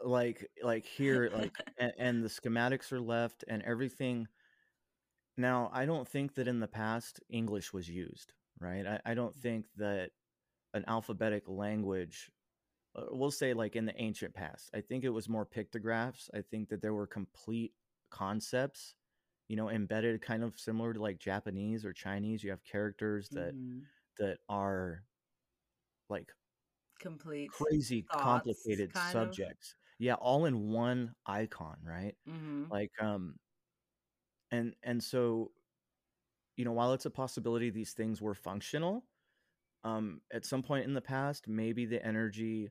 Like 0.00 0.48
like 0.62 0.84
here 0.84 1.30
like 1.32 1.56
and, 1.78 1.92
and 1.98 2.24
the 2.24 2.28
schematics 2.28 2.92
are 2.92 3.00
left 3.00 3.44
and 3.48 3.62
everything 3.62 4.26
now 5.36 5.70
I 5.72 5.86
don't 5.86 6.06
think 6.06 6.34
that 6.34 6.48
in 6.48 6.60
the 6.60 6.68
past 6.68 7.20
English 7.30 7.72
was 7.72 7.88
used, 7.88 8.32
right? 8.60 8.86
I, 8.86 9.12
I 9.12 9.14
don't 9.14 9.34
think 9.34 9.66
that 9.76 10.10
an 10.74 10.84
alphabetic 10.88 11.48
language 11.48 12.30
uh, 12.96 13.06
we'll 13.10 13.30
say 13.30 13.54
like 13.54 13.76
in 13.76 13.86
the 13.86 14.00
ancient 14.02 14.34
past. 14.34 14.70
I 14.74 14.80
think 14.82 15.04
it 15.04 15.10
was 15.10 15.28
more 15.28 15.46
pictographs. 15.46 16.30
I 16.34 16.42
think 16.42 16.68
that 16.70 16.82
there 16.82 16.94
were 16.94 17.06
complete 17.06 17.74
concepts 18.10 18.96
you 19.48 19.56
know 19.56 19.70
embedded 19.70 20.22
kind 20.22 20.44
of 20.44 20.58
similar 20.58 20.94
to 20.94 21.00
like 21.02 21.18
japanese 21.18 21.84
or 21.86 21.92
chinese. 21.94 22.44
You 22.44 22.50
have 22.50 22.64
characters 22.64 23.30
that 23.32 23.56
Mhm. 23.56 23.88
that 24.18 24.38
are 24.48 25.06
like 26.08 26.32
Complete 26.98 27.52
crazy 27.52 28.08
thoughts, 28.10 28.78
complicated 28.78 28.94
kind 28.94 29.22
of. 29.22 29.38
subjects. 29.38 29.76
Yeah 29.98 30.14
all 30.14 30.44
in 30.46 30.70
one 30.70 31.14
icon 31.26 31.78
right? 31.84 32.16
Hmm 32.26 32.64
like 32.70 32.90
um 33.00 33.38
and 34.50 34.74
and 34.82 35.02
so 35.02 35.52
you 36.56 36.64
know 36.64 36.72
while 36.72 36.92
it's 36.92 37.06
a 37.06 37.10
possibility 37.10 37.70
these 37.70 37.92
things 37.92 38.20
were 38.20 38.34
functional 38.34 39.06
um 39.84 40.20
at 40.32 40.44
some 40.44 40.62
point 40.62 40.84
in 40.84 40.94
the 40.94 41.00
past 41.00 41.48
maybe 41.48 41.84
the 41.86 42.04
energy 42.04 42.70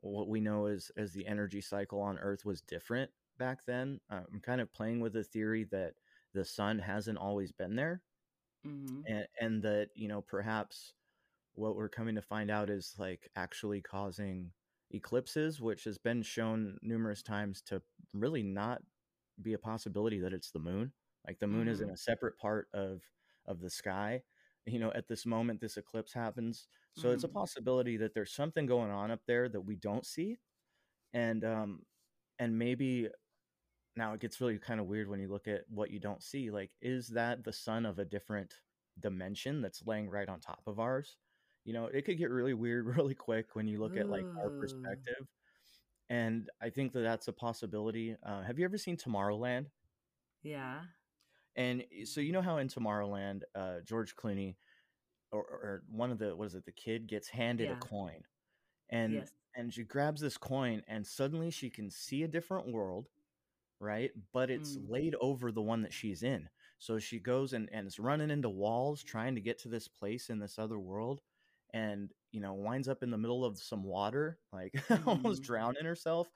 what 0.00 0.28
we 0.28 0.40
know 0.40 0.66
as 0.66 0.90
as 0.96 1.12
the 1.12 1.26
energy 1.26 1.60
cycle 1.60 2.00
on 2.00 2.18
earth 2.18 2.44
was 2.44 2.60
different 2.62 3.10
back 3.38 3.64
then 3.66 4.00
uh, 4.10 4.20
i'm 4.32 4.40
kind 4.40 4.60
of 4.60 4.72
playing 4.72 5.00
with 5.00 5.12
the 5.12 5.24
theory 5.24 5.64
that 5.70 5.92
the 6.34 6.44
sun 6.44 6.78
hasn't 6.78 7.18
always 7.18 7.52
been 7.52 7.76
there 7.76 8.02
hmm 8.64 9.06
and 9.06 9.26
and 9.40 9.62
that 9.62 9.88
you 9.94 10.08
know 10.08 10.20
perhaps 10.22 10.92
what 11.54 11.76
we're 11.76 11.88
coming 11.88 12.14
to 12.14 12.22
find 12.22 12.50
out 12.50 12.70
is 12.70 12.94
like 12.98 13.28
actually 13.36 13.80
causing 13.80 14.50
eclipses 14.90 15.60
which 15.60 15.84
has 15.84 15.98
been 15.98 16.22
shown 16.22 16.76
numerous 16.82 17.22
times 17.22 17.62
to 17.62 17.82
really 18.14 18.42
not 18.42 18.82
be 19.42 19.54
a 19.54 19.58
possibility 19.58 20.18
that 20.20 20.32
it's 20.32 20.50
the 20.50 20.58
moon. 20.58 20.92
Like 21.26 21.38
the 21.40 21.46
moon 21.46 21.68
is 21.68 21.80
in 21.80 21.90
a 21.90 21.96
separate 21.96 22.36
part 22.38 22.68
of 22.74 23.02
of 23.46 23.60
the 23.60 23.70
sky 23.70 24.22
you 24.66 24.78
know 24.78 24.92
at 24.94 25.08
this 25.08 25.26
moment 25.26 25.60
this 25.60 25.76
eclipse 25.76 26.12
happens 26.12 26.68
so 26.94 27.10
it's 27.10 27.24
a 27.24 27.28
Mhm. 27.28 27.32
possibility 27.34 27.96
that 27.96 28.14
there's 28.14 28.32
something 28.32 28.66
going 28.66 28.90
on 28.90 29.10
up 29.10 29.20
there 29.26 29.48
that 29.48 29.60
we 29.60 29.76
don't 29.76 30.06
see 30.06 30.38
and 31.14 31.44
um 31.44 31.82
and 32.38 32.58
maybe 32.58 33.08
now 33.96 34.14
it 34.14 34.20
gets 34.20 34.40
really 34.40 34.58
kind 34.58 34.80
of 34.80 34.86
weird 34.86 35.08
when 35.08 35.20
you 35.20 35.28
look 35.28 35.48
at 35.48 35.62
what 35.68 35.90
you 35.90 36.00
don't 36.00 36.22
see 36.22 36.50
like 36.50 36.70
is 36.80 37.08
that 37.08 37.44
the 37.44 37.52
sun 37.52 37.86
of 37.86 37.98
a 37.98 38.04
different 38.04 38.54
dimension 39.00 39.60
that's 39.60 39.86
laying 39.86 40.08
right 40.08 40.28
on 40.28 40.40
top 40.40 40.62
of 40.66 40.78
ours 40.80 41.18
you 41.64 41.72
know 41.72 41.86
it 41.86 42.04
could 42.04 42.18
get 42.18 42.30
really 42.30 42.54
weird 42.54 42.86
really 42.96 43.14
quick 43.14 43.54
when 43.54 43.66
you 43.68 43.78
look 43.80 43.96
at 43.96 44.10
like 44.10 44.26
our 44.42 44.50
perspective 44.58 45.26
and 46.10 46.50
i 46.62 46.70
think 46.70 46.92
that 46.92 47.00
that's 47.02 47.28
a 47.28 47.32
possibility 47.32 48.16
uh, 48.24 48.42
have 48.42 48.58
you 48.58 48.64
ever 48.64 48.78
seen 48.78 48.96
tomorrowland 48.96 49.66
Yeah. 50.42 50.84
And 51.56 51.84
so 52.04 52.20
you 52.20 52.32
know 52.32 52.42
how 52.42 52.58
in 52.58 52.68
tomorrowland 52.68 53.42
uh, 53.54 53.76
george 53.84 54.16
clooney 54.16 54.56
or, 55.32 55.40
or 55.40 55.82
one 55.90 56.10
of 56.10 56.18
the 56.18 56.34
what 56.36 56.46
is 56.46 56.54
it 56.54 56.64
the 56.64 56.72
kid 56.72 57.06
gets 57.06 57.28
handed 57.28 57.70
a 57.70 57.76
coin 57.76 58.22
and 58.90 59.24
Yes. 59.24 59.30
and 59.56 59.72
she 59.72 59.82
grabs 59.84 60.20
this 60.20 60.36
coin 60.38 60.82
and 60.88 61.06
suddenly 61.06 61.50
she 61.50 61.70
can 61.70 61.90
see 61.90 62.22
a 62.22 62.28
different 62.28 62.72
world 62.72 63.08
right 63.80 64.10
but 64.32 64.50
it's 64.50 64.76
Mm. 64.76 64.86
laid 64.88 65.14
over 65.20 65.50
the 65.52 65.62
one 65.62 65.82
that 65.82 65.92
she's 65.92 66.22
in 66.22 66.48
so 66.78 66.98
she 66.98 67.18
goes 67.18 67.52
and, 67.52 67.68
and 67.72 67.86
is 67.86 67.98
running 67.98 68.30
into 68.30 68.48
walls 68.48 69.02
trying 69.02 69.34
to 69.34 69.40
get 69.40 69.58
to 69.58 69.68
this 69.68 69.88
place 69.88 70.30
in 70.30 70.38
this 70.38 70.58
other 70.58 70.78
world 70.78 71.20
and 71.74 72.12
you 72.32 72.40
know 72.40 72.54
winds 72.54 72.88
up 72.88 73.02
in 73.02 73.10
the 73.10 73.18
middle 73.18 73.44
of 73.44 73.58
some 73.58 73.82
water 73.84 74.38
like 74.52 74.74
almost 75.06 75.42
Mhm. 75.42 75.42
drowning 75.42 75.84
herself 75.84 76.30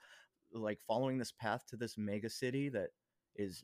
like 0.51 0.79
following 0.87 1.17
this 1.17 1.31
path 1.31 1.63
to 1.67 1.77
this 1.77 1.97
mega 1.97 2.29
city 2.29 2.69
that 2.69 2.89
is 3.35 3.63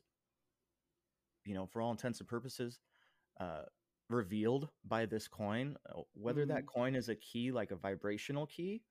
you 1.44 1.54
know 1.54 1.66
for 1.66 1.82
all 1.82 1.90
intents 1.90 2.20
and 2.20 2.28
purposes 2.28 2.80
uh 3.40 3.62
revealed 4.10 4.68
by 4.84 5.06
this 5.06 5.28
coin 5.28 5.76
Uh, 5.90 6.02
whether 6.14 6.46
that 6.46 6.66
Mhm. 6.66 6.66
coin 6.66 6.94
is 6.94 7.08
a 7.08 7.14
key 7.16 7.50
like 7.52 7.70
a 7.70 7.76
vibrational 7.76 8.46
key 8.46 8.82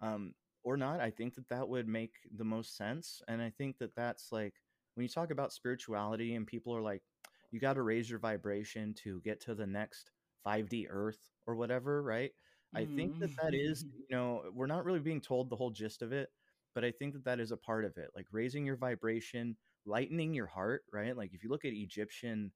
um 0.00 0.34
or 0.64 0.76
not 0.76 1.00
i 1.00 1.10
think 1.10 1.34
that 1.34 1.48
that 1.48 1.68
would 1.68 1.88
make 1.88 2.14
the 2.36 2.44
most 2.44 2.76
sense 2.76 3.22
and 3.28 3.40
i 3.42 3.50
think 3.50 3.78
that 3.78 3.94
that's 3.94 4.32
like 4.32 4.54
when 4.94 5.02
you 5.04 5.08
talk 5.08 5.30
about 5.30 5.52
spirituality 5.52 6.34
and 6.34 6.46
people 6.46 6.74
are 6.74 6.82
like 6.82 7.02
you 7.50 7.60
got 7.60 7.74
to 7.74 7.82
raise 7.82 8.08
your 8.10 8.18
vibration 8.18 8.94
to 8.94 9.20
get 9.22 9.40
to 9.40 9.54
the 9.54 9.66
next 9.66 10.10
5d 10.44 10.86
earth 10.90 11.30
or 11.46 11.56
whatever 11.56 12.02
right 12.02 12.32
i 12.74 12.84
think 12.96 13.12
that 13.20 13.30
that 13.42 13.52
is 13.54 13.84
Mhm. 13.84 13.92
you 14.08 14.16
know 14.16 14.42
we're 14.54 14.66
not 14.66 14.84
really 14.84 15.00
being 15.00 15.20
told 15.20 15.48
the 15.50 15.56
whole 15.56 15.70
gist 15.70 16.02
of 16.02 16.12
it 16.12 16.28
but 16.74 16.84
i 16.84 16.90
think 16.90 17.12
that 17.14 17.24
that 17.24 17.40
is 17.40 17.52
a 17.52 17.56
part 17.56 17.84
of 17.84 17.96
it 17.96 18.08
like 18.14 18.26
raising 18.32 18.64
your 18.66 18.76
vibration 18.76 19.56
lightening 19.86 20.34
your 20.34 20.46
heart 20.46 20.82
right? 20.92 21.16
Like 21.16 21.32
if 21.34 21.42
you 21.42 21.50
look 21.50 21.64
at 21.64 21.72
egyptian 21.72 22.52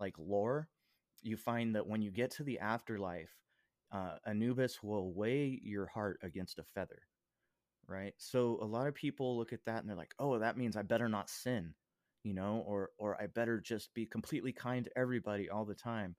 like 0.00 0.14
lore 0.18 0.68
you 1.22 1.36
find 1.36 1.74
that 1.74 1.86
when 1.86 2.02
you 2.02 2.10
get 2.10 2.30
to 2.32 2.44
the 2.44 2.58
afterlife 2.60 3.30
uh, 3.92 4.16
anubis 4.26 4.82
will 4.82 5.12
weigh 5.14 5.58
your 5.62 5.86
heart 5.86 6.18
against 6.22 6.58
a 6.58 6.64
feather 6.74 7.00
right? 7.86 8.12
So 8.18 8.58
a 8.60 8.66
lot 8.66 8.86
of 8.86 8.94
people 8.94 9.38
look 9.38 9.52
at 9.52 9.64
that 9.66 9.80
and 9.80 9.88
they're 9.88 9.96
like 9.96 10.14
oh 10.18 10.38
that 10.38 10.56
means 10.58 10.76
i 10.76 10.82
better 10.82 11.08
not 11.08 11.30
sin 11.30 11.74
you 12.24 12.34
know 12.34 12.64
or 12.66 12.90
or 12.98 13.20
i 13.20 13.26
better 13.26 13.60
just 13.60 13.92
be 13.94 14.04
completely 14.06 14.52
kind 14.52 14.84
to 14.84 14.98
everybody 14.98 15.48
all 15.50 15.64
the 15.64 15.74
time. 15.74 16.16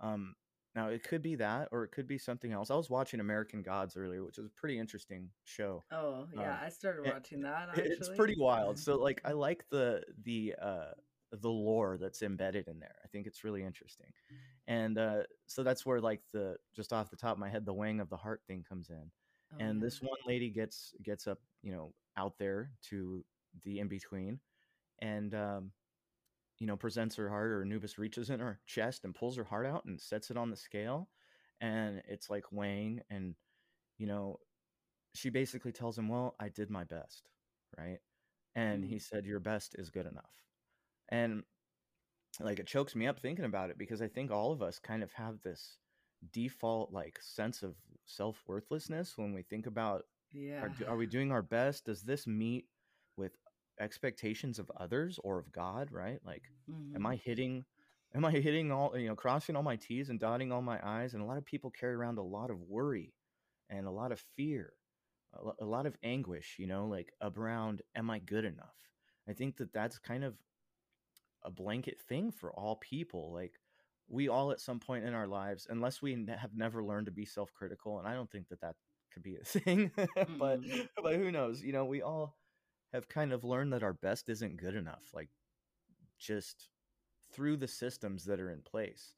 Um 0.00 0.34
now 0.74 0.88
it 0.88 1.02
could 1.02 1.22
be 1.22 1.34
that 1.36 1.68
or 1.72 1.84
it 1.84 1.92
could 1.92 2.06
be 2.06 2.18
something 2.18 2.52
else. 2.52 2.70
I 2.70 2.76
was 2.76 2.90
watching 2.90 3.20
american 3.20 3.62
gods 3.62 3.96
earlier 3.96 4.24
which 4.24 4.38
is 4.38 4.46
a 4.46 4.50
pretty 4.50 4.78
interesting 4.78 5.28
show 5.44 5.84
Oh 5.92 6.26
yeah, 6.34 6.52
um 6.52 6.58
I 6.62 6.68
started 6.68 7.06
watching 7.06 7.42
that 7.42 7.70
it's 7.76 8.08
pretty 8.16 8.36
wild. 8.38 8.78
So 8.78 8.96
like 8.96 9.20
i 9.24 9.32
like 9.48 9.64
the 9.70 10.02
the 10.24 10.54
uh 10.60 10.92
the 11.40 11.48
lore 11.48 11.96
that's 11.98 12.22
embedded 12.22 12.68
in 12.68 12.78
there. 12.78 12.94
I 13.02 13.08
think 13.08 13.26
it's 13.26 13.42
really 13.42 13.62
interesting. 13.64 14.12
And 14.68 14.98
uh 14.98 15.22
so 15.46 15.62
that's 15.62 15.86
where 15.86 16.00
like 16.00 16.20
the 16.32 16.56
just 16.74 16.92
off 16.92 17.10
the 17.10 17.16
top 17.16 17.32
of 17.32 17.38
my 17.38 17.48
head 17.48 17.64
the 17.64 17.72
weighing 17.72 18.00
of 18.00 18.08
the 18.10 18.16
heart 18.16 18.42
thing 18.46 18.64
comes 18.68 18.90
in. 18.90 19.10
Oh 19.52 19.56
and 19.58 19.80
yeah. 19.80 19.86
this 19.86 20.00
one 20.00 20.18
lady 20.26 20.50
gets 20.50 20.94
gets 21.02 21.26
up 21.26 21.38
you 21.62 21.72
know 21.72 21.92
out 22.16 22.34
there 22.38 22.70
to 22.90 23.24
the 23.64 23.80
in 23.80 23.88
between 23.88 24.38
and 25.00 25.34
um 25.34 25.70
you 26.62 26.68
know 26.68 26.76
presents 26.76 27.16
her 27.16 27.30
heart 27.30 27.52
or 27.52 27.62
anubis 27.62 27.98
reaches 27.98 28.30
in 28.30 28.40
her 28.40 28.60
chest 28.66 29.04
and 29.04 29.16
pulls 29.16 29.36
her 29.36 29.44
heart 29.44 29.66
out 29.66 29.84
and 29.86 30.00
sets 30.00 30.30
it 30.30 30.38
on 30.38 30.50
the 30.50 30.56
scale 30.56 31.10
and 31.60 32.02
it's 32.08 32.30
like 32.30 32.52
weighing 32.52 33.02
and 33.10 33.36
you 33.98 34.06
know 34.06 34.38
she 35.14 35.30
basically 35.30 35.72
tells 35.72 35.98
him 35.98 36.08
well 36.08 36.36
i 36.40 36.48
did 36.48 36.70
my 36.70 36.84
best 36.84 37.28
right 37.78 38.00
and 38.56 38.84
he 38.84 38.98
Mm. 38.98 39.00
said 39.00 39.26
your 39.26 39.40
best 39.40 39.76
is 39.78 39.90
good 39.90 40.06
enough 40.06 40.34
and 41.10 41.44
like 42.40 42.60
it 42.60 42.66
chokes 42.66 42.96
me 42.96 43.06
up 43.06 43.20
thinking 43.20 43.46
about 43.46 43.70
it 43.70 43.78
because 43.78 44.02
i 44.02 44.08
think 44.08 44.30
all 44.30 44.52
of 44.52 44.62
us 44.62 44.78
kind 44.78 45.02
of 45.02 45.12
have 45.12 45.40
this 45.42 45.78
default 46.32 46.92
like 46.92 47.18
sense 47.22 47.62
of 47.62 47.76
self-worthlessness 48.06 49.18
when 49.18 49.34
we 49.34 49.42
think 49.42 49.66
about 49.66 50.04
Yeah. 50.32 50.62
are, 50.62 50.72
are 50.88 50.96
we 50.96 51.06
doing 51.06 51.32
our 51.32 51.42
best 51.42 51.86
does 51.86 52.02
this 52.02 52.26
meet 52.26 52.66
with 53.16 53.36
expectations 53.82 54.58
of 54.58 54.70
others 54.78 55.18
or 55.24 55.38
of 55.38 55.52
god 55.52 55.90
right? 55.92 56.20
Like 56.24 56.44
am 56.96 57.06
hmm 57.06 57.14
i 57.14 57.16
hitting 57.16 57.64
am 58.14 58.24
i 58.24 58.32
hitting 58.32 58.72
all 58.72 58.96
you 58.98 59.08
know 59.08 59.16
crossing 59.16 59.56
all 59.56 59.62
my 59.62 59.76
t's 59.76 60.10
and 60.10 60.20
dotting 60.20 60.52
all 60.52 60.62
my 60.62 60.80
i's? 61.02 61.14
And 61.14 61.22
a 61.22 61.26
lot 61.26 61.38
of 61.38 61.46
people 61.46 61.70
carry 61.70 61.94
around 61.94 62.18
a 62.18 62.22
lot 62.22 62.50
of 62.50 62.60
worry 62.60 63.14
and 63.70 63.86
a 63.86 63.92
lot 63.92 64.12
of 64.12 64.20
fear 64.36 64.74
a, 65.34 65.44
lo- 65.44 65.56
a 65.60 65.66
lot 65.66 65.86
of 65.86 65.96
anguish 66.02 66.56
you 66.58 66.66
know 66.66 66.86
like 66.86 67.12
around 67.22 67.82
am 67.96 68.10
i 68.10 68.18
good 68.20 68.44
enough? 68.44 68.76
I 69.28 69.34
think 69.34 69.56
that 69.58 69.72
that's 69.72 69.98
kind 69.98 70.24
of 70.24 70.34
a 71.42 71.50
blanket 71.50 72.00
thing 72.08 72.30
for 72.30 72.52
all 72.52 72.76
people 72.76 73.32
like 73.32 73.58
we 74.08 74.28
all 74.28 74.50
at 74.52 74.60
some 74.60 74.78
point 74.80 75.04
in 75.04 75.14
our 75.14 75.26
lives 75.26 75.66
unless 75.70 76.02
we 76.02 76.12
have 76.28 76.54
never 76.54 76.84
learned 76.84 77.06
to 77.06 77.12
be 77.12 77.24
self-critical 77.24 77.98
and 77.98 78.06
i 78.08 78.14
don't 78.14 78.30
think 78.30 78.48
that 78.48 78.60
that 78.60 78.76
could 79.12 79.22
be 79.22 79.36
a 79.36 79.44
thing 79.44 79.90
but 80.38 80.60
Mm-mm. 80.66 80.88
but 81.02 81.14
who 81.16 81.30
knows 81.30 81.62
you 81.62 81.72
know 81.72 81.84
we 81.84 82.02
all 82.02 82.36
have 82.92 83.08
kind 83.08 83.32
of 83.32 83.44
learned 83.44 83.72
that 83.72 83.82
our 83.82 83.92
best 83.94 84.28
isn't 84.28 84.56
good 84.56 84.74
enough 84.74 85.10
like 85.14 85.30
just 86.18 86.70
through 87.32 87.56
the 87.56 87.68
systems 87.68 88.24
that 88.24 88.40
are 88.40 88.50
in 88.50 88.62
place 88.62 89.16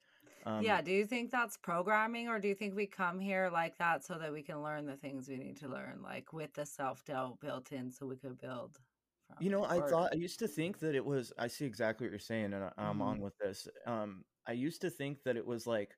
Yeah, 0.59 0.81
um 0.81 0.83
do 0.83 0.93
you 0.93 1.07
think 1.07 1.31
that's 1.31 1.57
programming 1.57 2.29
or 2.29 2.39
do 2.39 2.49
you 2.49 2.55
think 2.55 2.75
we 2.77 2.87
come 2.87 3.19
here 3.21 3.51
like 3.51 3.77
that 3.79 4.05
so 4.05 4.19
that 4.19 4.33
we 4.33 4.43
can 4.43 4.63
learn 4.63 4.87
the 4.87 4.97
things 4.97 5.29
we 5.29 5.37
need 5.37 5.57
to 5.59 5.69
learn, 5.69 6.03
like 6.03 6.33
with 6.33 6.53
the 6.55 6.65
self 6.67 7.05
doubt 7.05 7.41
built 7.41 7.73
in 7.73 7.91
so 7.91 8.07
we 8.07 8.17
could 8.17 8.39
build 8.39 8.79
from 9.27 9.37
you 9.39 9.51
know 9.51 9.65
i 9.65 9.81
Or 9.81 9.81
thought 9.81 10.13
i 10.13 10.17
used 10.17 10.39
to 10.39 10.49
think 10.49 10.79
that 10.79 10.95
it 10.95 11.05
was 11.05 11.33
i 11.39 11.47
see 11.49 11.65
exactly 11.65 12.07
what 12.07 12.11
you're 12.13 12.19
saying 12.19 12.53
and 12.53 12.65
I- 12.65 12.73
i'm 12.79 13.03
on 13.03 13.19
Mhm. 13.19 13.21
with 13.21 13.37
this 13.39 13.67
um 13.87 14.25
i 14.47 14.53
used 14.53 14.81
to 14.83 14.91
think 14.91 15.23
that 15.25 15.37
it 15.37 15.45
was 15.47 15.67
like 15.67 15.97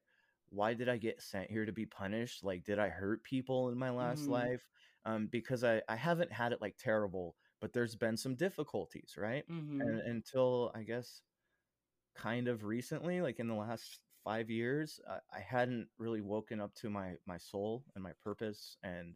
why 0.49 0.75
did 0.75 0.89
i 0.89 0.97
get 0.97 1.21
sent 1.23 1.51
here 1.51 1.67
to 1.67 1.73
be 1.73 1.87
punished 1.87 2.43
like 2.45 2.65
did 2.65 2.79
i 2.79 2.89
hurt 2.89 3.23
people 3.25 3.69
in 3.69 3.79
my 3.79 3.91
last 3.91 4.29
Mhm. 4.29 4.29
life 4.29 4.69
um 5.05 5.27
because 5.27 5.65
i 5.65 5.83
i 5.89 5.97
haven't 5.97 6.33
had 6.33 6.53
it 6.53 6.63
like 6.63 6.77
terrible 6.79 7.37
but 7.61 7.73
there's 7.73 7.97
been 7.97 8.17
some 8.17 8.35
difficulties 8.37 9.15
right 9.19 9.47
and 9.81 10.01
Mhm. 10.01 10.07
until 10.09 10.71
i 10.75 10.83
guess 10.83 11.23
kind 12.15 12.49
of 12.49 12.65
recently, 12.65 13.21
like 13.21 13.39
in 13.41 13.49
the 13.49 13.55
last 13.55 14.01
five 14.25 14.51
years, 14.51 15.01
I, 15.09 15.19
I 15.37 15.41
hadn't 15.41 15.89
really 15.99 16.21
woken 16.21 16.61
up 16.61 16.75
to 16.77 16.91
my 16.91 17.17
my 17.27 17.39
soul 17.39 17.85
and 17.95 18.03
my 18.03 18.13
purpose 18.23 18.77
and 18.83 19.15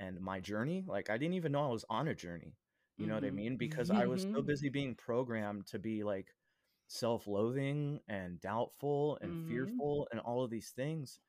and 0.00 0.20
my 0.20 0.40
journey. 0.40 0.84
Like 0.86 1.10
I 1.10 1.18
didn't 1.18 1.34
even 1.34 1.52
know 1.52 1.64
I 1.64 1.72
was 1.72 1.84
on 1.90 2.08
a 2.08 2.14
journey. 2.14 2.56
You 2.98 3.06
know 3.06 3.14
what 3.14 3.24
I 3.24 3.30
Mhm. 3.30 3.32
mean? 3.32 3.56
Because 3.56 3.90
I 3.90 4.06
was 4.06 4.24
so 4.34 4.42
Mhm. 4.42 4.46
busy 4.46 4.68
being 4.70 4.94
programmed 4.94 5.66
to 5.68 5.78
be 5.78 6.04
like 6.04 6.34
self-loathing 6.88 8.00
and 8.08 8.40
doubtful 8.40 9.18
and 9.22 9.36
Mhm. 9.36 9.46
fearful 9.46 10.08
and 10.12 10.20
all 10.20 10.44
of 10.44 10.50
these 10.50 10.70
things. 10.70 11.20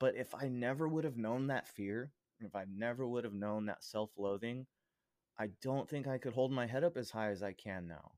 But 0.00 0.16
if 0.16 0.34
I 0.34 0.48
never 0.48 0.88
would 0.88 1.04
have 1.04 1.16
known 1.16 1.46
that 1.48 1.68
fear, 1.68 2.12
if 2.40 2.56
I 2.56 2.64
never 2.68 3.06
would 3.06 3.24
have 3.24 3.34
known 3.34 3.66
that 3.66 3.84
self-loathing, 3.84 4.66
I 5.42 5.48
don't 5.62 5.88
think 5.88 6.06
I 6.06 6.18
could 6.18 6.34
hold 6.34 6.52
my 6.52 6.66
head 6.66 6.84
up 6.84 6.96
as 6.96 7.10
high 7.10 7.30
as 7.30 7.42
I 7.42 7.52
can 7.54 7.86
now. 7.88 8.12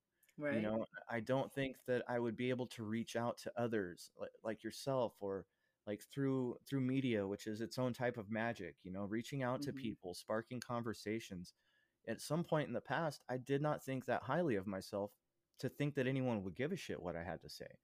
You 0.50 0.60
know, 0.60 0.86
I 1.10 1.20
don't 1.20 1.52
think 1.52 1.78
that 1.86 2.04
I 2.08 2.18
would 2.20 2.36
be 2.36 2.50
able 2.50 2.66
to 2.68 2.84
reach 2.84 3.16
out 3.16 3.38
to 3.38 3.52
others 3.60 4.10
like, 4.16 4.32
like 4.44 4.64
yourself 4.64 5.16
or 5.20 5.46
like 5.86 6.02
through 6.04 6.58
through 6.68 6.80
media, 6.82 7.26
which 7.26 7.46
is 7.46 7.60
its 7.62 7.78
own 7.78 7.94
type 7.94 8.18
of 8.18 8.30
magic, 8.30 8.76
you 8.84 8.92
know, 8.92 9.04
reaching 9.04 9.42
out 9.42 9.62
to 9.62 9.72
Mhm. 9.72 9.76
people, 9.82 10.14
sparking 10.14 10.60
conversations. 10.60 11.54
At 12.08 12.20
some 12.20 12.44
point 12.44 12.68
in 12.68 12.74
the 12.74 12.80
past, 12.82 13.24
I 13.28 13.38
did 13.38 13.62
not 13.62 13.82
think 13.84 14.06
that 14.06 14.24
highly 14.24 14.56
of 14.56 14.66
myself 14.66 15.12
to 15.60 15.68
think 15.70 15.94
that 15.94 16.06
anyone 16.06 16.42
would 16.44 16.56
give 16.56 16.72
a 16.72 16.76
shit 16.76 17.02
what 17.02 17.16
I 17.16 17.24
had 17.24 17.40
to 17.42 17.48
say. 17.50 17.78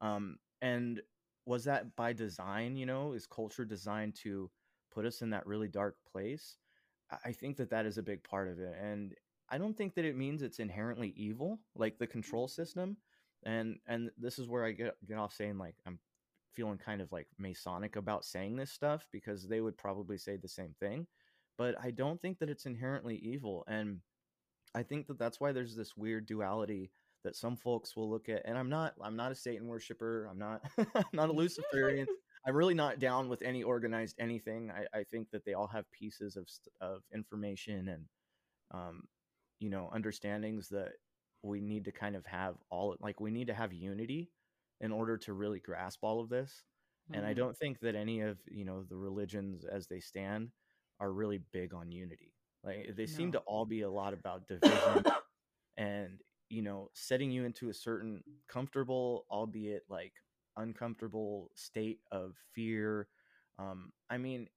Um, 0.00 0.38
and 0.60 1.02
was 1.46 1.64
that 1.64 1.96
by 1.96 2.12
design, 2.12 2.76
you 2.76 2.86
know, 2.86 3.12
is 3.14 3.26
culture 3.26 3.64
designed 3.64 4.16
to 4.16 4.52
put 4.90 5.06
us 5.06 5.22
in 5.22 5.30
that 5.30 5.46
really 5.46 5.68
dark 5.68 5.98
place? 6.04 6.58
I 7.24 7.32
think 7.32 7.56
that 7.58 7.70
that 7.70 7.86
is 7.86 7.98
a 7.98 8.02
big 8.02 8.22
part 8.24 8.48
of 8.48 8.58
it. 8.58 8.74
And 8.80 9.14
I 9.50 9.58
don't 9.58 9.76
think 9.76 9.94
that 9.94 10.04
it 10.04 10.16
means 10.16 10.42
it's 10.42 10.58
inherently 10.58 11.12
evil, 11.16 11.60
like 11.76 11.98
the 11.98 12.06
mm-hmm. 12.06 12.12
control 12.12 12.48
system. 12.48 12.96
And 13.44 13.78
and 13.86 14.10
this 14.18 14.38
is 14.38 14.48
where 14.48 14.64
I 14.64 14.72
get 14.72 14.94
get 15.06 15.18
off 15.18 15.32
saying 15.32 15.58
like 15.58 15.74
I'm 15.86 15.98
feeling 16.54 16.78
kind 16.78 17.00
of 17.00 17.10
like 17.12 17.26
Masonic 17.38 17.96
about 17.96 18.24
saying 18.24 18.56
this 18.56 18.70
stuff 18.70 19.06
because 19.10 19.48
they 19.48 19.60
would 19.60 19.76
probably 19.76 20.18
say 20.18 20.36
the 20.36 20.48
same 20.48 20.74
thing. 20.80 21.06
But 21.58 21.74
I 21.82 21.90
don't 21.90 22.20
think 22.20 22.38
that 22.38 22.50
it's 22.50 22.66
inherently 22.66 23.16
evil. 23.16 23.64
And 23.66 24.00
I 24.74 24.82
think 24.82 25.06
that 25.08 25.18
that's 25.18 25.40
why 25.40 25.52
there's 25.52 25.76
this 25.76 25.96
weird 25.96 26.26
duality 26.26 26.90
that 27.24 27.36
some 27.36 27.56
folks 27.56 27.96
will 27.96 28.10
look 28.10 28.28
at. 28.28 28.42
And 28.44 28.56
I'm 28.56 28.68
not 28.68 28.94
I'm 29.02 29.16
not 29.16 29.32
a 29.32 29.36
Satan 29.36 29.66
worshiper. 29.66 30.28
I'm 30.30 30.38
not 30.38 30.62
I'm 30.78 31.04
not 31.12 31.28
a 31.28 31.32
Luciferian. 31.42 32.06
I'm 32.46 32.56
really 32.56 32.74
not 32.74 32.98
down 32.98 33.28
with 33.28 33.42
any 33.42 33.62
organized 33.62 34.16
anything. 34.18 34.70
I, 34.70 34.86
I 34.92 35.04
think 35.04 35.30
that 35.30 35.44
they 35.44 35.54
all 35.54 35.68
have 35.68 35.90
pieces 35.92 36.36
of 36.36 36.48
of 36.80 37.02
information 37.14 37.88
and 37.88 38.06
um, 38.72 39.08
you 39.60 39.70
know 39.70 39.90
understandings 39.92 40.68
that 40.70 40.94
we 41.42 41.60
need 41.60 41.84
to 41.84 41.92
kind 41.92 42.16
of 42.16 42.26
have 42.26 42.56
all 42.70 42.96
like 43.00 43.20
we 43.20 43.30
need 43.30 43.48
to 43.48 43.54
have 43.54 43.72
unity 43.72 44.30
in 44.80 44.92
order 44.92 45.16
to 45.18 45.32
really 45.32 45.60
grasp 45.60 46.00
all 46.02 46.20
of 46.20 46.28
this. 46.28 46.64
And 47.12 47.26
I 47.26 47.34
Mhm. 47.34 47.34
don't 47.34 47.56
think 47.56 47.80
that 47.80 47.94
any 47.94 48.20
of 48.20 48.38
you 48.50 48.64
know 48.64 48.84
the 48.84 48.96
religions 48.96 49.64
as 49.64 49.86
they 49.88 50.00
stand 50.00 50.52
are 51.00 51.12
really 51.12 51.38
big 51.52 51.74
on 51.74 51.92
unity. 51.92 52.34
Like 52.64 52.94
they 52.96 53.06
seem 53.06 53.32
to 53.32 53.40
all 53.40 53.66
be 53.66 53.82
a 53.82 53.90
lot 53.90 54.14
about 54.14 54.46
division 54.48 55.06
and 55.76 56.20
you 56.48 56.62
know 56.62 56.90
setting 56.94 57.30
you 57.30 57.44
into 57.44 57.68
a 57.70 57.74
certain 57.74 58.22
comfortable 58.48 59.26
albeit 59.30 59.84
like 59.88 60.12
uncomfortable 60.56 61.50
state 61.54 62.00
of 62.10 62.36
fear 62.54 63.08
um 63.58 63.92
i 64.10 64.16
mean 64.18 64.48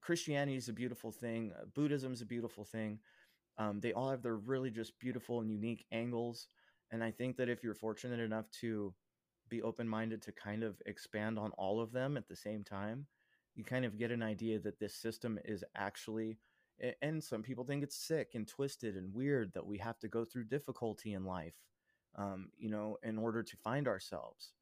christianity 0.00 0.56
is 0.56 0.68
a 0.68 0.72
beautiful 0.72 1.10
thing 1.10 1.52
uh, 1.58 1.64
buddhism 1.74 2.12
is 2.12 2.22
a 2.22 2.26
beautiful 2.26 2.64
thing 2.64 2.98
um 3.58 3.80
they 3.80 3.92
all 3.92 4.10
have 4.10 4.22
their 4.22 4.36
really 4.36 4.70
just 4.70 4.98
beautiful 4.98 5.40
and 5.40 5.50
unique 5.50 5.84
angles 5.92 6.48
and 6.90 7.02
i 7.02 7.10
think 7.10 7.36
that 7.36 7.48
if 7.48 7.62
you're 7.62 7.74
fortunate 7.74 8.20
enough 8.20 8.50
to 8.50 8.94
be 9.48 9.62
open-minded 9.62 10.22
to 10.22 10.32
kind 10.32 10.62
of 10.62 10.80
expand 10.86 11.38
on 11.38 11.50
all 11.52 11.80
of 11.80 11.92
them 11.92 12.16
at 12.16 12.28
the 12.28 12.36
same 12.36 12.64
time 12.64 13.06
you 13.54 13.64
kind 13.64 13.84
of 13.84 13.98
get 13.98 14.10
an 14.10 14.22
idea 14.22 14.58
that 14.58 14.78
this 14.78 14.94
system 14.94 15.38
is 15.44 15.62
actually 15.76 16.38
and 17.02 17.22
some 17.22 17.42
people 17.42 17.64
think 17.64 17.82
it's 17.82 17.96
sick 17.96 18.30
and 18.34 18.48
twisted 18.48 18.96
and 18.96 19.14
weird 19.14 19.52
that 19.54 19.66
we 19.66 19.78
have 19.78 19.98
to 20.00 20.08
go 20.08 20.24
through 20.24 20.44
difficulty 20.44 21.12
in 21.12 21.24
life 21.24 21.54
um, 22.16 22.48
you 22.58 22.68
know 22.68 22.96
in 23.02 23.18
order 23.18 23.42
to 23.42 23.56
find 23.58 23.86
ourselves 23.86 24.52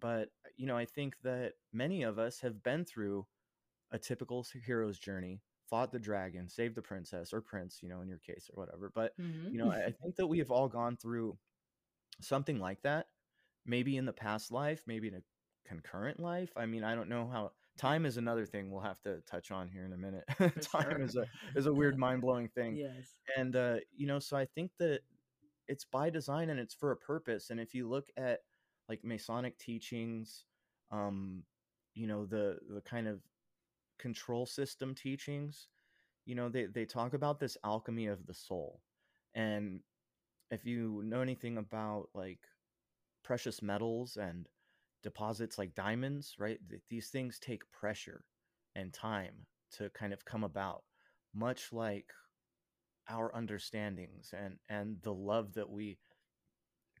but 0.00 0.28
you 0.56 0.66
know 0.66 0.76
i 0.76 0.84
think 0.84 1.16
that 1.22 1.54
many 1.72 2.02
of 2.02 2.18
us 2.18 2.40
have 2.40 2.62
been 2.62 2.84
through 2.84 3.26
a 3.92 3.98
typical 3.98 4.44
hero's 4.64 4.98
journey 4.98 5.40
fought 5.68 5.92
the 5.92 5.98
dragon 5.98 6.48
saved 6.48 6.74
the 6.74 6.82
princess 6.82 7.32
or 7.32 7.40
prince 7.40 7.80
you 7.82 7.88
know 7.88 8.00
in 8.00 8.08
your 8.08 8.18
case 8.18 8.50
or 8.54 8.62
whatever 8.62 8.90
but 8.94 9.12
Mhm. 9.18 9.52
you 9.52 9.58
know 9.58 9.70
i 9.70 9.92
think 10.02 10.16
that 10.16 10.26
we 10.26 10.38
have 10.38 10.50
all 10.50 10.68
gone 10.68 10.96
through 10.96 11.36
something 12.20 12.58
like 12.58 12.80
that 12.82 13.06
maybe 13.66 13.96
in 13.96 14.04
the 14.04 14.12
past 14.12 14.50
life 14.52 14.82
maybe 14.86 15.08
in 15.08 15.14
a 15.14 15.22
concurrent 15.68 16.20
life 16.20 16.52
i 16.56 16.64
mean 16.66 16.84
i 16.84 16.94
don't 16.94 17.08
know 17.08 17.28
how 17.28 17.50
time 17.76 18.06
is 18.06 18.16
another 18.16 18.46
thing 18.46 18.70
we'll 18.70 18.80
have 18.80 19.00
to 19.02 19.20
touch 19.22 19.50
on 19.50 19.68
here 19.68 19.84
in 19.84 19.92
a 19.92 19.96
minute 19.96 20.24
time 20.62 20.84
sure. 20.92 21.00
is 21.02 21.16
a 21.16 21.26
is 21.56 21.66
a 21.66 21.72
weird 21.72 21.98
mind-blowing 21.98 22.48
thing 22.48 22.78
Yes. 22.78 23.14
and 23.36 23.56
uh 23.56 23.76
you 23.94 24.06
know 24.06 24.18
so 24.18 24.36
i 24.36 24.44
think 24.46 24.70
that 24.78 25.00
it's 25.68 25.84
by 25.84 26.08
design 26.08 26.50
and 26.50 26.60
it's 26.60 26.74
for 26.74 26.92
a 26.92 26.96
purpose 26.96 27.50
and 27.50 27.60
if 27.60 27.74
you 27.74 27.88
look 27.88 28.08
at 28.16 28.40
like 28.88 29.04
masonic 29.04 29.58
teachings 29.58 30.44
um 30.92 31.42
you 31.94 32.06
know 32.06 32.26
the 32.26 32.58
the 32.72 32.80
kind 32.82 33.08
of 33.08 33.20
control 33.98 34.46
system 34.46 34.94
teachings 34.94 35.68
you 36.26 36.34
know 36.34 36.48
they 36.48 36.66
they 36.66 36.84
talk 36.84 37.14
about 37.14 37.40
this 37.40 37.56
alchemy 37.64 38.06
of 38.06 38.26
the 38.26 38.34
soul. 38.34 38.82
And 39.34 39.80
if 40.50 40.66
you 40.66 41.02
know 41.04 41.20
anything 41.22 41.58
about 41.58 42.08
like 42.14 42.40
precious 43.24 43.62
metals 43.62 44.16
and 44.16 44.48
deposits 45.02 45.58
like 45.58 45.74
diamonds 45.74 46.34
right 46.38 46.58
th- 46.68 46.82
these 46.90 47.08
things 47.10 47.38
take 47.38 47.70
pressure 47.72 48.24
and 48.76 48.92
time 48.92 49.46
to 49.72 49.90
kind 49.90 50.12
of 50.12 50.24
come 50.24 50.44
about 50.44 50.82
much 51.34 51.72
like 51.72 52.12
our 53.08 53.34
understandings 53.34 54.32
and 54.36 54.56
and 54.68 54.96
the 55.02 55.14
love 55.14 55.54
that 55.54 55.70
we 55.70 55.98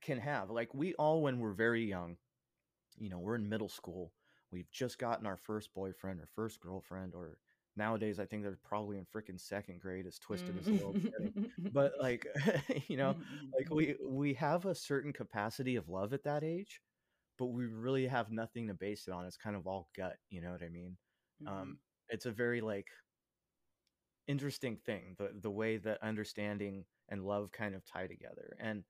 can 0.06 0.18
have 0.20 0.50
like 0.50 0.74
we 0.74 0.94
all 0.96 1.22
when 1.22 1.40
we're 1.40 1.52
very 1.54 1.84
young 1.84 2.16
you 2.98 3.10
know 3.10 3.18
we're 3.18 3.36
in 3.36 3.48
middle 3.48 3.68
school 3.68 4.12
we've 4.52 4.70
just 4.70 4.98
gotten 4.98 5.26
our 5.26 5.36
first 5.36 5.74
boyfriend 5.74 6.20
or 6.20 6.28
first 6.34 6.60
girlfriend 6.60 7.14
or 7.14 7.38
nowadays 7.76 8.20
i 8.20 8.26
think 8.26 8.42
they're 8.42 8.58
probably 8.64 8.98
in 8.98 9.06
freaking 9.06 9.40
second 9.40 9.80
grade 9.80 10.06
as 10.06 10.18
twisted 10.18 10.56
as 10.58 10.68
the 10.68 10.76
world's 10.76 11.00
getting 11.18 11.34
but 11.72 11.92
like 12.00 12.26
you 12.88 12.96
know 12.96 13.16
like 13.58 13.70
we 13.70 13.96
we 14.04 14.34
have 14.34 14.66
a 14.66 14.74
certain 14.74 15.12
capacity 15.12 15.76
of 15.76 15.88
love 15.88 16.12
at 16.14 16.24
that 16.24 16.44
age 16.44 16.82
but 17.38 17.46
we 17.48 17.66
really 17.66 18.06
have 18.06 18.30
nothing 18.32 18.68
to 18.68 18.74
base 18.74 19.08
it 19.08 19.12
on 19.14 19.26
it's 19.26 19.36
kind 19.38 19.56
of 19.56 19.66
all 19.66 19.88
gut 19.96 20.16
you 20.30 20.40
know 20.42 20.52
what 20.52 20.62
i 20.62 20.68
mean? 20.70 20.96
Mhm. 21.42 21.48
um 21.50 21.78
it's 22.10 22.26
a 22.26 22.32
very 22.32 22.60
like 22.62 22.88
interesting 24.26 24.76
thing 24.76 25.14
the 25.18 25.30
the 25.40 25.50
way 25.50 25.76
that 25.76 26.02
understanding 26.02 26.84
and 27.08 27.24
love 27.24 27.52
kind 27.52 27.74
of 27.74 27.84
tie 27.84 28.06
together 28.08 28.56
and 28.60 28.84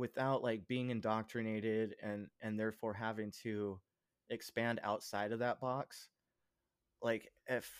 without 0.00 0.42
like 0.42 0.68
being 0.68 0.90
indoctrinated 0.90 1.96
and 2.02 2.28
and 2.42 2.58
therefore 2.60 2.94
having 2.94 3.32
to 3.44 3.80
expand 4.30 4.80
outside 4.84 5.32
of 5.32 5.40
that 5.40 5.60
box 5.60 6.10
like 7.02 7.32
if 7.46 7.70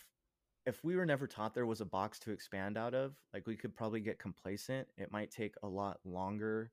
if 0.66 0.84
we 0.84 0.96
were 0.96 1.06
never 1.06 1.26
taught 1.26 1.54
there 1.54 1.66
was 1.66 1.80
a 1.80 1.86
box 1.86 2.18
to 2.20 2.32
expand 2.32 2.78
out 2.78 2.94
of 2.94 3.16
like 3.34 3.46
we 3.46 3.56
could 3.56 3.74
probably 3.76 4.00
get 4.00 4.18
complacent 4.18 4.88
it 4.98 5.12
might 5.12 5.30
take 5.30 5.54
a 5.62 5.68
lot 5.68 6.00
longer 6.04 6.72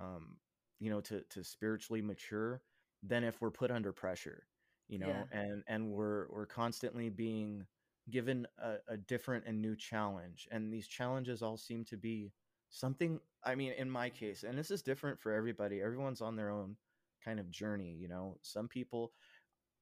um 0.00 0.38
you 0.80 0.90
know 0.90 1.00
to 1.00 1.22
to 1.30 1.44
spiritually 1.44 2.02
mature 2.02 2.62
than 3.02 3.24
if 3.24 3.40
we're 3.40 3.50
put 3.50 3.70
under 3.70 3.92
pressure 3.92 4.46
you 4.88 4.98
know 4.98 5.08
Yeah. 5.08 5.24
and 5.32 5.64
and 5.68 5.90
we're 5.90 6.26
we're 6.30 6.46
constantly 6.46 7.10
being 7.10 7.66
given 8.10 8.46
a, 8.58 8.76
a 8.88 8.96
different 8.96 9.44
and 9.46 9.60
new 9.62 9.76
challenge 9.76 10.48
and 10.50 10.72
these 10.72 10.88
challenges 10.88 11.42
all 11.42 11.56
seem 11.58 11.84
to 11.84 11.96
be 11.96 12.32
something 12.70 13.20
i 13.44 13.54
mean 13.54 13.72
in 13.72 13.90
my 13.90 14.08
case 14.08 14.44
and 14.44 14.56
this 14.58 14.70
is 14.70 14.82
different 14.82 15.20
for 15.20 15.32
everybody 15.32 15.80
everyone's 15.80 16.20
on 16.20 16.36
their 16.36 16.50
own 16.50 16.76
kind 17.24 17.38
of 17.38 17.50
journey 17.50 17.96
you 18.00 18.08
know? 18.08 18.36
Some 18.42 18.68
people 18.68 19.12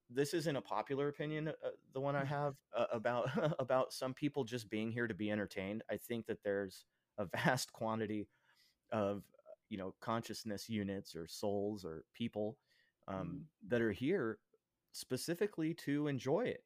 this 0.09 0.33
isn't 0.33 0.55
a 0.55 0.61
popular 0.61 1.07
opinion 1.07 1.49
uh, 1.49 1.69
the 1.93 1.99
one 1.99 2.15
i 2.15 2.25
have 2.37 2.55
uh, 2.75 2.85
about 2.91 3.29
about 3.59 3.93
some 3.93 4.13
people 4.13 4.43
just 4.43 4.69
being 4.69 4.91
here 4.91 5.07
to 5.07 5.13
be 5.13 5.31
entertained. 5.31 5.83
I 5.89 5.97
think 5.97 6.25
that 6.27 6.43
there's 6.43 6.85
a 7.17 7.25
vast 7.45 7.71
quantity 7.73 8.27
of 8.91 9.23
you 9.69 9.77
know 9.77 9.93
consciousness 10.01 10.69
units 10.69 11.15
or 11.15 11.27
souls 11.27 11.85
or 11.85 12.03
people 12.13 12.57
um, 13.07 13.45
that 13.67 13.81
are 13.81 13.91
here 13.91 14.39
specifically 14.91 15.73
to 15.73 16.07
enjoy 16.07 16.41
it. 16.41 16.63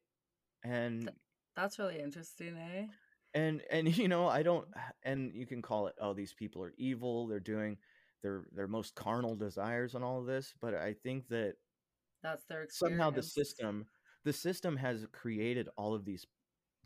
And 0.64 1.10
That's 1.56 1.78
really 1.78 2.00
interesting, 2.00 2.56
eh? 2.56 2.86
And 3.34 3.62
and 3.70 3.96
you 3.98 4.08
know 4.08 4.26
i 4.28 4.42
don't 4.42 4.66
and 5.02 5.34
you 5.34 5.46
can 5.46 5.60
call 5.60 5.86
it 5.86 5.94
oh 6.00 6.14
these 6.14 6.32
people 6.32 6.62
are 6.62 6.74
evil 6.78 7.26
they're 7.26 7.40
doing 7.40 7.76
their 8.22 8.44
their 8.52 8.68
most 8.68 8.94
carnal 8.94 9.34
desires 9.34 9.94
and 9.94 10.04
all 10.04 10.18
of 10.18 10.26
this 10.26 10.54
but 10.60 10.74
i 10.74 10.94
think 10.94 11.28
that 11.28 11.54
That's 12.22 12.44
their 12.46 12.62
experience. 12.62 12.98
somehow 12.98 13.10
the 13.10 13.22
system 13.22 13.86
the 14.24 14.32
system 14.32 14.76
has 14.78 15.06
created 15.12 15.68
all 15.76 15.94
of 15.94 16.04
these 16.04 16.26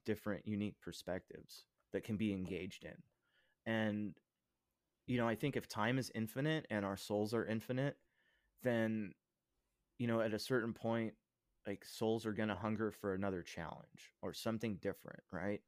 different 0.05 0.47
unique 0.47 0.75
perspectives 0.81 1.65
that 1.93 2.03
can 2.03 2.17
be 2.17 2.33
engaged 2.33 2.85
in 2.85 2.97
and 3.67 4.15
you 5.07 5.17
know 5.17 5.29
i 5.29 5.35
think 5.35 5.57
if 5.57 5.69
time 5.69 5.99
is 5.99 6.11
infinite 6.15 6.67
and 6.71 6.85
our 6.85 6.97
souls 6.97 7.35
are 7.35 7.47
infinite 7.47 7.97
then 8.63 9.13
you 9.99 10.07
know 10.07 10.21
at 10.21 10.35
a 10.35 10.39
certain 10.39 10.73
point 10.73 11.13
like 11.67 11.85
souls 11.85 12.25
are 12.25 12.33
going 12.33 12.49
to 12.49 12.55
hunger 12.55 12.91
for 12.91 13.15
another 13.15 13.43
challenge 13.43 14.13
or 14.23 14.33
something 14.33 14.77
different 14.81 15.21
right 15.31 15.61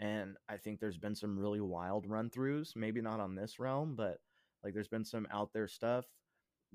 and 0.00 0.36
i 0.48 0.56
think 0.56 0.80
there's 0.80 0.98
been 0.98 1.14
some 1.14 1.38
really 1.38 1.60
wild 1.60 2.06
run 2.06 2.28
throughs 2.28 2.74
maybe 2.74 3.00
not 3.00 3.20
on 3.20 3.34
this 3.34 3.60
realm 3.60 3.94
but 3.94 4.18
like 4.64 4.74
there's 4.74 4.88
been 4.88 5.04
some 5.04 5.26
out 5.30 5.52
there 5.52 5.68
stuff 5.68 6.06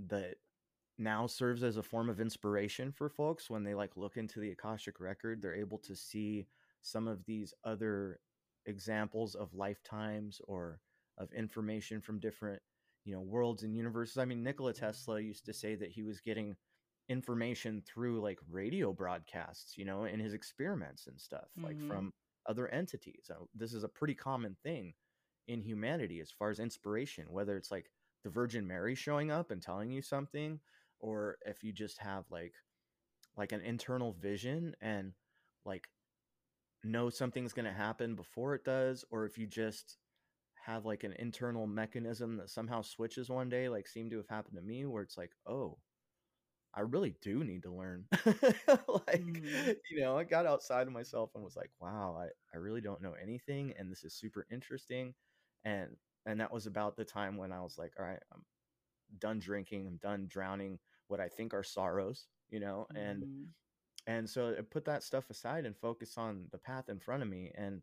that 0.08 0.36
now 0.98 1.28
serves 1.28 1.64
as 1.64 1.78
a 1.78 1.84
form 1.84 2.10
of 2.10 2.22
inspiration 2.22 2.92
for 2.92 3.10
folks 3.10 3.50
when 3.50 3.64
they 3.64 3.74
like 3.74 3.92
look 3.98 4.16
into 4.16 4.40
the 4.40 4.52
akashic 4.52 5.00
record 5.00 5.42
they're 5.42 5.56
able 5.56 5.78
to 5.78 5.96
see 5.96 6.46
some 6.82 7.08
of 7.08 7.26
these 7.26 7.54
other 7.66 8.20
examples 8.66 9.36
of 9.36 9.54
lifetimes 9.54 10.40
or 10.48 10.80
of 11.18 11.32
information 11.34 12.00
from 12.00 12.20
different 12.20 12.62
you 13.04 13.14
know 13.14 13.22
worlds 13.22 13.64
and 13.64 13.76
universes 13.76 14.18
i 14.18 14.26
mean 14.26 14.44
nikola 14.44 14.74
tesla 14.74 15.20
used 15.20 15.46
to 15.46 15.54
say 15.54 15.76
that 15.76 15.92
he 15.92 16.04
was 16.04 16.20
getting 16.22 16.56
information 17.08 17.84
through 17.86 18.20
like 18.20 18.40
radio 18.50 18.92
broadcasts 18.92 19.78
you 19.78 19.86
know 19.86 20.06
in 20.06 20.20
his 20.20 20.34
experiments 20.34 21.08
and 21.08 21.20
stuff 21.20 21.48
mm-hmm. 21.58 21.68
like 21.68 21.88
from 21.88 22.12
other 22.48 22.68
entities 22.70 23.30
uh, 23.30 23.44
this 23.54 23.74
is 23.74 23.84
a 23.84 23.90
pretty 23.90 24.16
common 24.16 24.56
thing 24.64 24.94
in 25.48 25.62
humanity 25.62 26.20
as 26.20 26.32
far 26.32 26.50
as 26.50 26.60
inspiration 26.60 27.26
whether 27.30 27.58
it's 27.58 27.72
like 27.72 27.90
the 28.24 28.30
virgin 28.30 28.66
mary 28.68 28.96
showing 28.96 29.32
up 29.32 29.52
and 29.52 29.62
telling 29.62 29.92
you 29.92 30.02
something 30.02 30.60
or 31.00 31.38
if 31.46 31.64
you 31.64 31.72
just 31.72 32.00
have 32.00 32.26
like 32.32 32.54
like 33.38 33.52
an 33.52 33.62
internal 33.62 34.14
vision 34.14 34.76
and 34.82 35.14
like 35.66 35.88
know 36.84 37.10
something's 37.10 37.54
going 37.54 37.66
to 37.66 37.74
happen 37.74 38.16
before 38.16 38.56
it 38.56 38.64
does 38.64 39.04
or 39.12 39.26
if 39.26 39.38
you 39.38 39.48
just 39.48 39.98
have 40.66 40.86
like 40.86 41.04
an 41.04 41.14
internal 41.20 41.68
mechanism 41.68 42.38
that 42.38 42.50
somehow 42.50 42.82
switches 42.82 43.30
one 43.30 43.50
day 43.50 43.70
like 43.70 43.88
seemed 43.88 44.12
to 44.12 44.18
have 44.18 44.28
happened 44.30 44.56
to 44.56 44.62
me 44.62 44.86
where 44.86 45.04
it's 45.04 45.18
like 45.18 45.32
oh 45.48 45.78
i 46.76 46.82
really 46.82 47.16
do 47.22 47.44
need 47.44 47.64
to 47.64 47.72
learn 47.72 48.06
like 48.28 49.24
mm-hmm. 49.24 49.72
you 49.92 50.02
know 50.02 50.18
i 50.18 50.24
got 50.24 50.46
outside 50.46 50.88
of 50.88 50.94
myself 50.94 51.32
and 51.36 51.44
was 51.44 51.56
like 51.56 51.72
wow 51.80 52.18
I, 52.20 52.28
I 52.54 52.60
really 52.60 52.82
don't 52.82 53.02
know 53.02 53.16
anything 53.22 53.74
and 53.78 53.92
this 53.92 54.04
is 54.04 54.14
super 54.14 54.46
interesting 54.52 55.14
and 55.64 55.90
and 56.26 56.40
that 56.40 56.54
was 56.54 56.68
about 56.68 56.96
the 56.96 57.06
time 57.06 57.38
when 57.38 57.52
i 57.52 57.62
was 57.62 57.78
like 57.78 57.94
all 58.00 58.06
right 58.06 58.22
i'm 58.34 58.42
done 59.20 59.40
drinking 59.40 59.88
i'm 59.88 60.00
done 60.02 60.28
drowning 60.30 60.80
what 61.08 61.20
i 61.20 61.28
think 61.28 61.54
are 61.54 61.64
sorrows 61.64 62.28
you 62.50 62.60
know 62.60 62.88
mm-hmm. 62.92 63.02
and 63.02 63.48
and 64.08 64.30
so 64.30 64.56
I 64.58 64.62
put 64.62 64.86
that 64.86 65.04
stuff 65.04 65.30
aside 65.30 65.66
and 65.66 65.76
focus 65.76 66.18
on 66.18 66.46
the 66.52 66.58
path 66.58 66.90
in 66.90 67.00
front 67.00 67.24
of 67.24 67.30
me. 67.30 67.52
And 67.56 67.82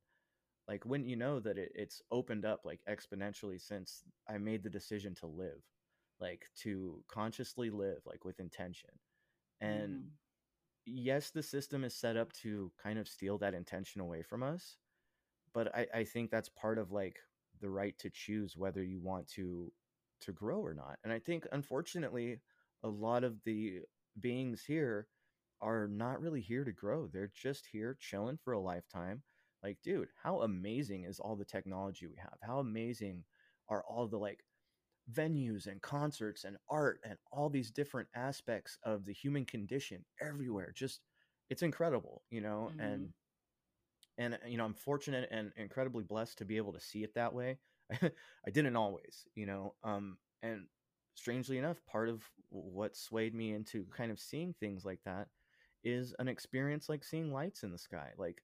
like, 0.68 0.84
when 0.86 1.04
you 1.04 1.16
know 1.16 1.40
that 1.40 1.58
it, 1.58 1.72
it's 1.74 2.00
opened 2.10 2.44
up 2.44 2.60
like 2.64 2.80
exponentially 2.88 3.60
since 3.60 4.04
I 4.28 4.38
made 4.38 4.62
the 4.62 4.70
decision 4.70 5.14
to 5.16 5.26
live, 5.26 5.60
like 6.22 6.46
to 6.62 7.02
consciously 7.08 7.68
live, 7.68 7.98
like 8.06 8.24
with 8.24 8.40
intention. 8.40 8.90
And 9.60 9.92
mm. 9.92 10.04
yes, 10.86 11.30
the 11.30 11.42
system 11.42 11.84
is 11.84 11.94
set 11.94 12.16
up 12.16 12.32
to 12.42 12.72
kind 12.82 12.98
of 12.98 13.08
steal 13.08 13.38
that 13.38 13.54
intention 13.54 14.00
away 14.00 14.22
from 14.22 14.42
us. 14.42 14.78
But 15.52 15.74
I, 15.74 15.86
I 15.92 16.04
think 16.04 16.30
that's 16.30 16.48
part 16.48 16.78
of 16.78 16.92
like 16.92 17.18
the 17.60 17.68
right 17.68 17.98
to 17.98 18.10
choose 18.10 18.56
whether 18.56 18.82
you 18.82 19.00
want 19.00 19.28
to 19.32 19.72
to 20.22 20.32
grow 20.32 20.60
or 20.60 20.72
not. 20.72 20.98
And 21.04 21.12
I 21.12 21.18
think 21.18 21.46
unfortunately, 21.52 22.40
a 22.82 22.88
lot 22.88 23.24
of 23.24 23.42
the 23.44 23.80
beings 24.18 24.62
here 24.66 25.08
are 25.60 25.88
not 25.88 26.20
really 26.20 26.40
here 26.40 26.64
to 26.64 26.72
grow. 26.72 27.06
They're 27.06 27.30
just 27.34 27.66
here 27.72 27.96
chilling 28.00 28.38
for 28.42 28.52
a 28.52 28.60
lifetime. 28.60 29.22
Like, 29.62 29.78
dude, 29.82 30.08
how 30.22 30.42
amazing 30.42 31.04
is 31.04 31.20
all 31.20 31.36
the 31.36 31.44
technology 31.44 32.06
we 32.06 32.16
have? 32.18 32.38
How 32.40 32.58
amazing 32.58 33.24
are 33.68 33.84
all 33.88 34.08
the 34.08 34.18
like 34.18 34.40
venues 35.10 35.66
and 35.66 35.80
concerts 35.82 36.44
and 36.44 36.56
art 36.70 37.00
and 37.04 37.16
all 37.30 37.48
these 37.48 37.70
different 37.70 38.08
aspects 38.14 38.78
of 38.84 39.04
the 39.04 39.12
human 39.12 39.44
condition 39.44 40.04
everywhere? 40.20 40.72
Just 40.74 41.00
it's 41.50 41.62
incredible, 41.62 42.22
you 42.30 42.40
know, 42.40 42.70
mm-hmm. 42.70 42.80
and 42.80 43.08
and 44.18 44.38
you 44.46 44.58
know, 44.58 44.64
I'm 44.64 44.74
fortunate 44.74 45.28
and 45.30 45.52
incredibly 45.56 46.04
blessed 46.04 46.38
to 46.38 46.44
be 46.44 46.56
able 46.56 46.72
to 46.74 46.80
see 46.80 47.02
it 47.02 47.14
that 47.14 47.32
way. 47.32 47.58
I 48.02 48.50
didn't 48.52 48.76
always, 48.76 49.24
you 49.34 49.46
know, 49.46 49.74
um 49.82 50.18
and 50.42 50.66
strangely 51.14 51.58
enough, 51.58 51.78
part 51.86 52.08
of 52.08 52.22
what 52.48 52.96
swayed 52.96 53.34
me 53.34 53.52
into 53.52 53.84
kind 53.96 54.10
of 54.10 54.20
seeing 54.20 54.54
things 54.58 54.84
like 54.84 55.00
that 55.04 55.28
is 55.84 56.14
an 56.18 56.28
experience 56.28 56.88
like 56.88 57.04
seeing 57.04 57.32
lights 57.32 57.62
in 57.62 57.72
the 57.72 57.78
sky. 57.78 58.10
Like 58.16 58.42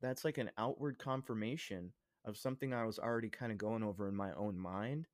that's 0.00 0.24
like 0.24 0.38
an 0.38 0.50
outward 0.58 0.98
confirmation 0.98 1.92
of 2.24 2.36
something 2.36 2.72
I 2.72 2.84
was 2.84 2.98
already 2.98 3.30
kind 3.30 3.52
of 3.52 3.58
going 3.58 3.82
over 3.82 4.08
in 4.08 4.14
my 4.14 4.32
own 4.34 4.58
mind, 4.58 5.06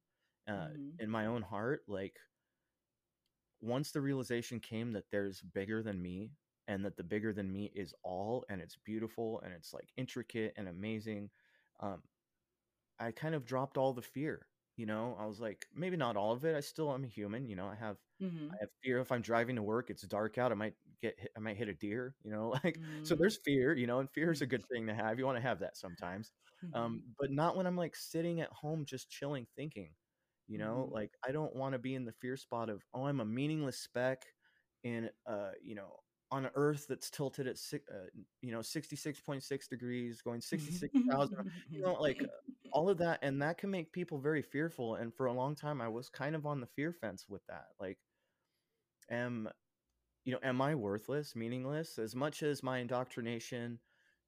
uh, 0.48 0.52
mm-hmm. 0.52 1.00
in 1.00 1.10
my 1.10 1.26
own 1.26 1.42
heart. 1.42 1.82
Like 1.88 2.16
once 3.60 3.90
the 3.90 4.00
realization 4.00 4.60
came 4.60 4.92
that 4.92 5.10
there's 5.10 5.40
bigger 5.40 5.82
than 5.82 6.00
me 6.00 6.32
and 6.68 6.84
that 6.84 6.96
the 6.96 7.04
bigger 7.04 7.32
than 7.32 7.52
me 7.52 7.70
is 7.74 7.94
all 8.02 8.44
and 8.48 8.60
it's 8.60 8.76
beautiful 8.84 9.40
and 9.44 9.52
it's 9.52 9.74
like 9.74 9.88
intricate 9.96 10.54
and 10.56 10.68
amazing, 10.68 11.30
um, 11.80 12.02
I 12.98 13.10
kind 13.10 13.34
of 13.34 13.44
dropped 13.44 13.76
all 13.76 13.92
the 13.92 14.02
fear 14.02 14.46
you 14.76 14.86
know 14.86 15.16
i 15.20 15.26
was 15.26 15.40
like 15.40 15.66
maybe 15.74 15.96
not 15.96 16.16
all 16.16 16.32
of 16.32 16.44
it 16.44 16.56
i 16.56 16.60
still 16.60 16.92
am 16.92 17.04
a 17.04 17.08
human 17.08 17.46
you 17.46 17.56
know 17.56 17.66
i 17.66 17.74
have 17.74 17.96
mm-hmm. 18.22 18.50
i 18.50 18.56
have 18.60 18.68
fear 18.82 18.98
if 19.00 19.12
i'm 19.12 19.22
driving 19.22 19.56
to 19.56 19.62
work 19.62 19.90
it's 19.90 20.02
dark 20.02 20.38
out 20.38 20.50
i 20.50 20.54
might 20.54 20.74
get 21.00 21.14
hit, 21.18 21.30
i 21.36 21.40
might 21.40 21.56
hit 21.56 21.68
a 21.68 21.74
deer 21.74 22.14
you 22.24 22.30
know 22.30 22.48
like 22.64 22.78
mm-hmm. 22.78 23.04
so 23.04 23.14
there's 23.14 23.38
fear 23.44 23.74
you 23.74 23.86
know 23.86 24.00
and 24.00 24.10
fear 24.10 24.32
is 24.32 24.42
a 24.42 24.46
good 24.46 24.64
thing 24.72 24.86
to 24.86 24.94
have 24.94 25.18
you 25.18 25.24
want 25.24 25.36
to 25.36 25.42
have 25.42 25.60
that 25.60 25.76
sometimes 25.76 26.32
mm-hmm. 26.64 26.76
um 26.76 27.02
but 27.18 27.30
not 27.30 27.56
when 27.56 27.66
i'm 27.66 27.76
like 27.76 27.94
sitting 27.94 28.40
at 28.40 28.50
home 28.50 28.84
just 28.84 29.08
chilling 29.10 29.46
thinking 29.56 29.90
you 30.46 30.58
know 30.58 30.84
mm-hmm. 30.84 30.94
like 30.94 31.12
i 31.26 31.32
don't 31.32 31.54
want 31.54 31.72
to 31.72 31.78
be 31.78 31.94
in 31.94 32.04
the 32.04 32.12
fear 32.12 32.36
spot 32.36 32.68
of 32.68 32.82
oh 32.94 33.06
i'm 33.06 33.20
a 33.20 33.24
meaningless 33.24 33.78
speck 33.78 34.24
in 34.82 35.08
uh 35.26 35.50
you 35.62 35.74
know 35.74 35.96
on 36.30 36.48
earth 36.56 36.86
that's 36.88 37.10
tilted 37.10 37.46
at 37.46 37.56
uh, 37.72 37.94
you 38.42 38.50
know 38.50 38.58
66.6 38.58 39.68
degrees 39.68 40.20
going 40.20 40.40
66,000 40.40 41.50
you 41.70 41.80
know 41.80 41.94
like 41.94 42.20
all 42.72 42.88
of 42.88 42.98
that 42.98 43.20
and 43.22 43.40
that 43.40 43.58
can 43.58 43.70
make 43.70 43.92
people 43.92 44.18
very 44.18 44.42
fearful 44.42 44.96
and 44.96 45.14
for 45.14 45.26
a 45.26 45.32
long 45.32 45.54
time 45.54 45.80
I 45.80 45.88
was 45.88 46.08
kind 46.08 46.34
of 46.34 46.44
on 46.44 46.60
the 46.60 46.66
fear 46.66 46.92
fence 46.92 47.26
with 47.28 47.46
that 47.46 47.66
like 47.78 47.98
am 49.10 49.48
you 50.24 50.32
know 50.32 50.40
am 50.42 50.60
I 50.60 50.74
worthless 50.74 51.36
meaningless 51.36 51.98
as 51.98 52.16
much 52.16 52.42
as 52.42 52.62
my 52.62 52.78
indoctrination 52.78 53.78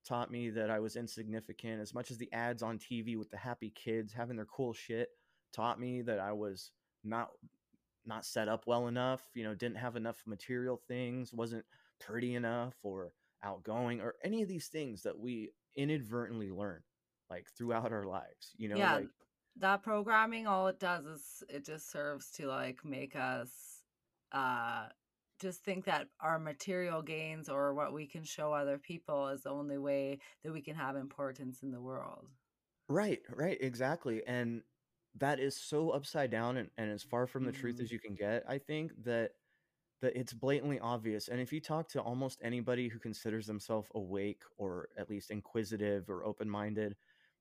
taught 0.07 0.31
me 0.31 0.51
that 0.51 0.71
I 0.71 0.79
was 0.79 0.95
insignificant 0.95 1.81
as 1.81 1.93
much 1.93 2.13
as 2.13 2.19
the 2.19 2.33
ads 2.33 2.63
on 2.63 2.79
TV 2.79 3.19
with 3.19 3.31
the 3.31 3.37
happy 3.37 3.73
kids 3.75 4.13
having 4.13 4.37
their 4.37 4.47
cool 4.47 4.73
shit 4.73 5.09
taught 5.57 5.81
me 5.81 6.03
that 6.03 6.21
I 6.21 6.33
was 6.33 6.71
not 7.03 7.31
not 8.05 8.25
set 8.25 8.49
up 8.49 8.67
well 8.67 8.87
enough 8.87 9.23
you 9.35 9.43
know 9.43 9.55
didn't 9.55 9.79
have 9.79 9.97
enough 9.97 10.23
material 10.27 10.81
things 10.87 11.33
wasn't 11.33 11.65
pretty 11.99 12.35
enough 12.35 12.75
or 12.83 13.13
outgoing 13.43 14.01
or 14.01 14.15
any 14.23 14.43
of 14.43 14.49
these 14.49 14.69
things 14.69 15.03
that 15.03 15.19
we 15.19 15.51
inadvertently 15.77 16.51
learn 16.51 16.81
like 17.31 17.47
throughout 17.57 17.93
our 17.93 18.05
lives 18.05 18.55
you 18.57 18.69
know 18.69 18.77
yeah 18.77 18.95
like, 18.97 19.09
that 19.57 19.83
programming 19.83 20.47
all 20.47 20.69
it 20.69 20.79
does 20.79 21.05
is 21.07 21.43
it 21.49 21.65
just 21.65 21.91
serves 21.91 22.31
to 22.31 22.47
like 22.47 22.85
make 22.85 23.17
us 23.17 23.83
uh 24.33 24.87
just 25.41 25.63
think 25.65 25.85
that 25.85 26.09
our 26.21 26.39
material 26.39 27.03
gains 27.03 27.49
or 27.49 27.75
what 27.75 27.93
we 27.93 28.07
can 28.07 28.25
show 28.25 28.53
other 28.53 28.79
people 28.79 29.29
is 29.29 29.43
the 29.43 29.51
only 29.51 29.79
way 29.79 30.19
that 30.43 30.53
we 30.53 30.63
can 30.63 30.75
have 30.75 30.97
importance 30.97 31.63
in 31.63 31.71
the 31.71 31.81
world. 31.81 32.29
Right 32.89 33.21
right 33.35 33.59
exactly 33.61 34.23
and 34.27 34.63
that 35.19 35.41
is 35.41 35.57
so 35.57 35.91
upside 35.91 36.31
down 36.31 36.57
and, 36.57 36.71
and 36.77 36.91
as 36.91 37.03
far 37.03 37.27
from 37.27 37.45
the 37.45 37.53
mm-hmm. 37.53 37.61
truth 37.61 37.81
as 37.81 37.91
you 37.91 37.99
can 37.99 38.15
get 38.15 38.45
i 38.49 38.59
think 38.59 38.93
that 39.05 39.31
that 40.03 40.17
it's 40.17 40.33
blatantly 40.33 40.79
obvious. 40.79 41.29
And 41.29 41.41
if 41.41 41.53
you 41.53 41.61
talk 41.61 41.89
to 41.91 42.01
almost 42.01 42.41
anybody 42.43 42.89
who 42.89 42.99
considers 42.99 43.47
themselves 43.47 43.89
awake 43.95 44.43
or 44.59 44.89
at 44.99 45.09
least 45.09 45.31
inquisitive 45.31 46.11
or 46.11 46.25
open 46.25 46.49
minded, 46.51 46.95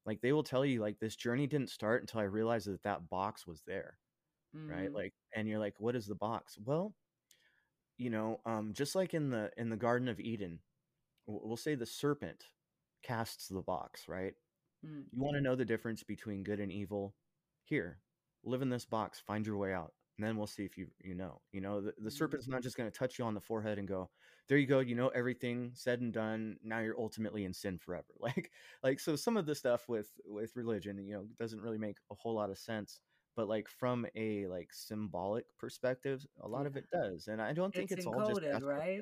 like 0.05 0.21
they 0.21 0.32
will 0.32 0.43
tell 0.43 0.65
you, 0.65 0.82
like, 0.82 0.99
this 0.99 1.15
journey 1.15 1.47
didn't 1.47 1.69
start 1.69 2.01
until 2.01 2.21
I 2.21 2.26
realized 2.26 2.67
that 2.67 2.84
that 2.84 3.09
box 3.09 3.45
was 3.45 3.61
there. 3.67 3.97
Mm. 4.55 4.71
Right. 4.71 4.93
Like, 4.93 5.13
and 5.36 5.47
you're 5.47 5.59
like, 5.59 5.73
what 5.80 5.95
is 5.95 6.05
the 6.05 6.15
box? 6.15 6.57
Well, 6.63 6.93
you 7.97 8.09
know, 8.09 8.39
um, 8.45 8.71
just 8.73 8.95
like 8.95 9.13
in 9.13 9.30
the 9.30 9.51
in 9.57 9.69
the 9.69 9.76
Garden 9.76 10.07
of 10.07 10.19
Eden, 10.19 10.59
we'll 11.28 11.57
say 11.57 11.76
the 11.76 11.86
serpent 11.86 12.45
casts 13.03 13.47
the 13.47 13.61
box, 13.61 14.07
right? 14.07 14.34
Mm. 14.86 15.03
You 15.11 15.21
want 15.21 15.36
to 15.36 15.41
know 15.41 15.55
the 15.55 15.65
difference 15.65 16.03
between 16.03 16.43
good 16.43 16.59
and 16.59 16.71
evil? 16.71 17.15
Here, 17.66 17.99
live 18.43 18.61
in 18.61 18.70
this 18.70 18.86
box, 18.86 19.20
find 19.20 19.45
your 19.45 19.57
way 19.57 19.74
out 19.74 19.91
and 20.18 20.26
then 20.26 20.38
we'll 20.38 20.47
see 20.47 20.63
if 20.63 20.78
you 20.78 20.88
you 21.03 21.16
know 21.16 21.41
you 21.51 21.61
know 21.61 21.82
the, 21.82 21.88
the 21.88 21.91
mm-hmm. 21.91 22.09
serpent's 22.09 22.47
not 22.47 22.61
just 22.61 22.78
going 22.78 22.89
to 22.89 22.97
touch 22.97 23.20
you 23.20 23.26
on 23.26 23.34
the 23.34 23.41
forehead 23.41 23.78
and 23.78 23.88
go 23.88 24.09
there 24.47 24.57
you 24.57 24.68
go 24.68 24.80
you 24.80 24.95
know 24.95 25.09
everything 25.09 25.72
said 25.74 26.01
and 26.01 26.13
done 26.13 26.57
now 26.63 26.80
you're 26.80 26.99
ultimately 26.99 27.45
in 27.45 27.53
sin 27.53 27.78
forever 27.78 28.05
like 28.20 28.51
like 28.84 28.99
so 28.99 29.16
some 29.16 29.38
of 29.38 29.45
the 29.45 29.55
stuff 29.55 29.88
with 29.88 30.09
with 30.26 30.55
religion 30.55 30.97
you 31.05 31.13
know 31.13 31.26
doesn't 31.39 31.61
really 31.61 31.78
make 31.78 31.97
a 32.11 32.16
whole 32.16 32.36
lot 32.36 32.49
of 32.49 32.57
sense 32.57 32.99
but 33.36 33.47
like 33.47 33.68
from 33.68 34.05
a 34.16 34.47
like 34.47 34.70
symbolic 34.72 35.45
perspective 35.59 36.26
a 36.41 36.47
lot 36.47 36.61
yeah. 36.61 36.68
of 36.68 36.78
it 36.78 36.86
does 36.91 37.28
and 37.28 37.41
i 37.41 37.53
don't 37.53 37.74
think 37.74 37.91
it's, 37.91 38.05
it's 38.05 38.07
all 38.07 38.28
just 38.28 38.63
right 38.63 39.01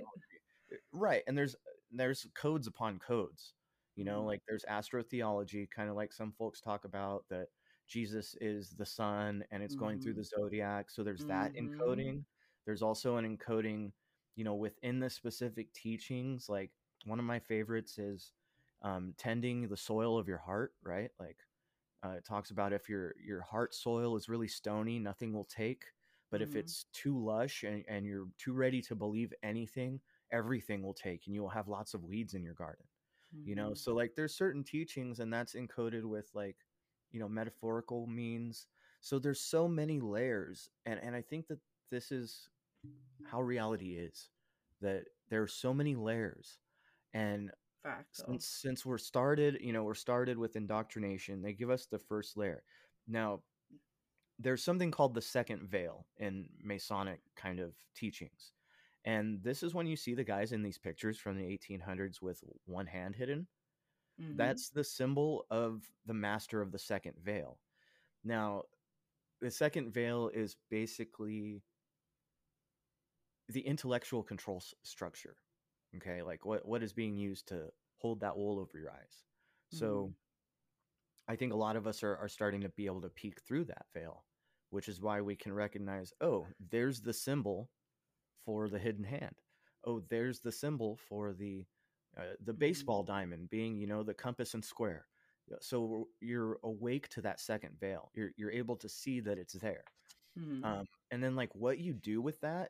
eh, 0.71 0.75
right 0.91 1.23
and 1.27 1.37
there's 1.37 1.55
there's 1.91 2.25
codes 2.33 2.65
upon 2.65 2.97
codes 2.97 3.53
you 3.95 4.03
know 4.03 4.19
mm-hmm. 4.19 4.27
like 4.27 4.41
there's 4.47 4.65
astrotheology 4.69 5.67
kind 5.69 5.89
of 5.89 5.95
like 5.95 6.11
some 6.11 6.31
folks 6.31 6.59
talk 6.59 6.85
about 6.85 7.23
that 7.29 7.47
Jesus 7.87 8.35
is 8.41 8.71
the 8.71 8.85
sun 8.85 9.43
and 9.51 9.61
it's 9.61 9.75
mm-hmm. 9.75 9.85
going 9.85 10.01
through 10.01 10.13
the 10.13 10.21
mm-hmm. 10.21 10.41
zodiac. 10.41 10.89
So 10.89 11.03
there's 11.03 11.25
that 11.25 11.53
mm-hmm. 11.53 11.79
encoding. 11.79 12.23
there's 12.65 12.81
also 12.81 13.17
an 13.17 13.37
encoding 13.37 13.91
you 14.35 14.43
know 14.43 14.55
within 14.55 14.99
the 14.99 15.09
specific 15.09 15.71
teachings 15.73 16.49
like 16.49 16.71
one 17.05 17.19
of 17.19 17.25
my 17.25 17.39
favorites 17.39 17.97
is 17.97 18.31
um, 18.81 19.13
tending 19.17 19.67
the 19.67 19.77
soil 19.77 20.17
of 20.17 20.27
your 20.27 20.37
heart 20.37 20.73
right 20.83 21.09
like 21.19 21.37
uh, 22.05 22.11
it 22.11 22.25
talks 22.25 22.51
about 22.51 22.73
if 22.73 22.89
your 22.89 23.15
your 23.23 23.41
heart 23.41 23.73
soil 23.73 24.15
is 24.15 24.29
really 24.29 24.47
stony 24.47 24.99
nothing 24.99 25.33
will 25.33 25.45
take 25.45 25.83
but 26.31 26.41
mm-hmm. 26.41 26.49
if 26.49 26.55
it's 26.55 26.85
too 26.93 27.23
lush 27.23 27.63
and, 27.63 27.83
and 27.87 28.05
you're 28.05 28.27
too 28.37 28.53
ready 28.53 28.81
to 28.81 28.95
believe 28.95 29.33
anything 29.43 29.99
everything 30.31 30.81
will 30.81 30.93
take 30.93 31.23
and 31.25 31.35
you 31.35 31.41
will 31.41 31.49
have 31.49 31.67
lots 31.67 31.93
of 31.93 32.03
weeds 32.03 32.33
in 32.33 32.43
your 32.43 32.55
garden 32.55 32.85
you 33.45 33.55
know 33.55 33.67
mm-hmm. 33.67 33.75
so 33.75 33.93
like 33.93 34.11
there's 34.15 34.35
certain 34.35 34.63
teachings 34.63 35.19
and 35.19 35.31
that's 35.31 35.55
encoded 35.55 36.03
with 36.03 36.29
like 36.33 36.57
you 37.13 37.19
know 37.19 37.29
metaphorical 37.29 38.07
means. 38.07 38.67
So 38.99 39.19
there's 39.19 39.41
so 39.41 39.67
many 39.67 39.99
layers 39.99 40.69
and 40.85 40.99
and 41.03 41.13
i 41.15 41.21
think 41.21 41.47
that 41.47 41.59
this 41.91 42.11
is 42.11 42.49
how 43.25 43.41
reality 43.41 43.97
is 43.97 44.29
that 44.81 45.03
there 45.29 45.41
are 45.41 45.47
so 45.47 45.73
many 45.73 45.95
layers 45.95 46.57
and 47.13 47.51
since, 48.11 48.45
since 48.47 48.85
we're 48.85 48.97
started 48.97 49.57
you 49.61 49.73
know 49.73 49.83
we're 49.83 49.93
started 49.93 50.37
with 50.37 50.55
indoctrination 50.55 51.41
they 51.41 51.53
give 51.53 51.69
us 51.69 51.85
the 51.85 51.99
first 51.99 52.37
layer. 52.37 52.63
Now 53.07 53.41
there's 54.39 54.63
something 54.63 54.89
called 54.91 55.13
the 55.13 55.21
second 55.21 55.63
veil 55.69 56.05
in 56.17 56.47
masonic 56.61 57.19
kind 57.35 57.59
of 57.59 57.73
teachings 57.95 58.53
and 59.05 59.43
this 59.43 59.63
is 59.63 59.73
when 59.73 59.85
you 59.85 59.95
see 59.95 60.13
the 60.13 60.23
guys 60.23 60.53
in 60.53 60.63
these 60.63 60.77
pictures 60.77 61.17
from 61.17 61.37
the 61.37 61.43
1800s 61.43 62.21
with 62.21 62.41
one 62.65 62.87
hand 62.87 63.15
hidden 63.15 63.47
mm-hmm. 64.21 64.35
that's 64.35 64.69
the 64.69 64.83
symbol 64.83 65.45
of 65.49 65.83
the 66.05 66.13
master 66.13 66.61
of 66.61 66.71
the 66.71 66.79
second 66.79 67.13
veil 67.23 67.57
now 68.23 68.63
the 69.41 69.51
second 69.51 69.93
veil 69.93 70.29
is 70.33 70.55
basically 70.69 71.61
the 73.49 73.61
intellectual 73.61 74.23
control 74.23 74.57
s- 74.57 74.73
structure 74.83 75.35
okay 75.95 76.21
like 76.21 76.45
what 76.45 76.65
what 76.67 76.83
is 76.83 76.93
being 76.93 77.15
used 77.15 77.47
to 77.47 77.65
hold 77.97 78.19
that 78.19 78.37
wool 78.37 78.59
over 78.59 78.77
your 78.77 78.91
eyes 78.91 79.23
so 79.69 79.85
mm-hmm. 79.85 81.31
i 81.31 81.35
think 81.35 81.53
a 81.53 81.57
lot 81.57 81.75
of 81.75 81.87
us 81.87 82.03
are, 82.03 82.15
are 82.17 82.29
starting 82.29 82.61
to 82.61 82.69
be 82.69 82.85
able 82.85 83.01
to 83.01 83.09
peek 83.09 83.41
through 83.41 83.65
that 83.65 83.85
veil 83.93 84.23
which 84.69 84.87
is 84.87 85.01
why 85.01 85.21
we 85.21 85.35
can 85.35 85.53
recognize 85.53 86.13
oh 86.21 86.47
there's 86.71 87.01
the 87.01 87.13
symbol 87.13 87.69
for 88.45 88.69
the 88.69 88.79
hidden 88.79 89.03
hand 89.03 89.35
oh 89.85 90.01
there's 90.09 90.39
the 90.39 90.51
symbol 90.51 90.97
for 91.09 91.33
the 91.33 91.65
uh, 92.17 92.23
the 92.43 92.51
mm-hmm. 92.51 92.59
baseball 92.59 93.03
diamond 93.03 93.49
being 93.49 93.77
you 93.77 93.87
know 93.87 94.03
the 94.03 94.13
compass 94.13 94.53
and 94.53 94.63
square. 94.63 95.05
So 95.59 96.07
you're 96.21 96.57
awake 96.63 97.09
to 97.09 97.21
that 97.21 97.39
second 97.39 97.77
veil. 97.79 98.09
You're, 98.15 98.31
you're 98.37 98.51
able 98.51 98.77
to 98.77 98.87
see 98.87 99.19
that 99.19 99.37
it's 99.37 99.53
there. 99.53 99.83
Mm-hmm. 100.39 100.63
um, 100.63 100.85
and 101.11 101.23
then 101.23 101.35
like 101.35 101.53
what 101.53 101.77
you 101.77 101.93
do 101.93 102.19
with 102.19 102.41
that 102.41 102.69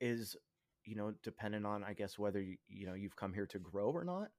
is 0.00 0.36
you 0.86 0.96
know 0.96 1.12
dependent 1.22 1.66
on 1.66 1.84
i 1.84 1.92
guess 1.92 2.18
whether 2.18 2.40
you, 2.40 2.56
you 2.66 2.86
know 2.86 2.94
you've 2.94 3.14
come 3.14 3.34
here 3.34 3.44
to 3.44 3.58
grow 3.58 3.90
or 3.90 4.04
not 4.04 4.30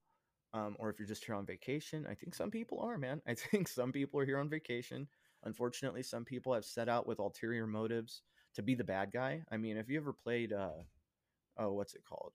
um, 0.53 0.75
or 0.79 0.89
if 0.89 0.99
you're 0.99 1.07
just 1.07 1.25
here 1.25 1.35
on 1.35 1.45
vacation. 1.45 2.07
I 2.09 2.15
think 2.15 2.33
some 2.33 2.51
people 2.51 2.79
are 2.79 2.97
man. 2.97 3.21
I 3.27 3.33
think 3.33 3.67
some 3.67 3.91
people 3.91 4.19
are 4.19 4.25
here 4.25 4.39
on 4.39 4.49
vacation. 4.49 5.07
Unfortunately 5.43 6.03
some 6.03 6.25
people 6.25 6.53
have 6.53 6.65
set 6.65 6.89
out 6.89 7.07
with 7.07 7.19
ulterior 7.19 7.67
motives 7.67 8.21
to 8.55 8.61
be 8.61 8.75
the 8.75 8.83
bad 8.83 9.11
guy. 9.11 9.43
I 9.51 9.57
mean 9.57 9.77
if 9.77 9.89
you 9.89 9.99
ever 9.99 10.13
played 10.13 10.53
uh 10.53 10.81
oh 11.57 11.73
what's 11.73 11.93
it 11.93 12.03
called? 12.07 12.33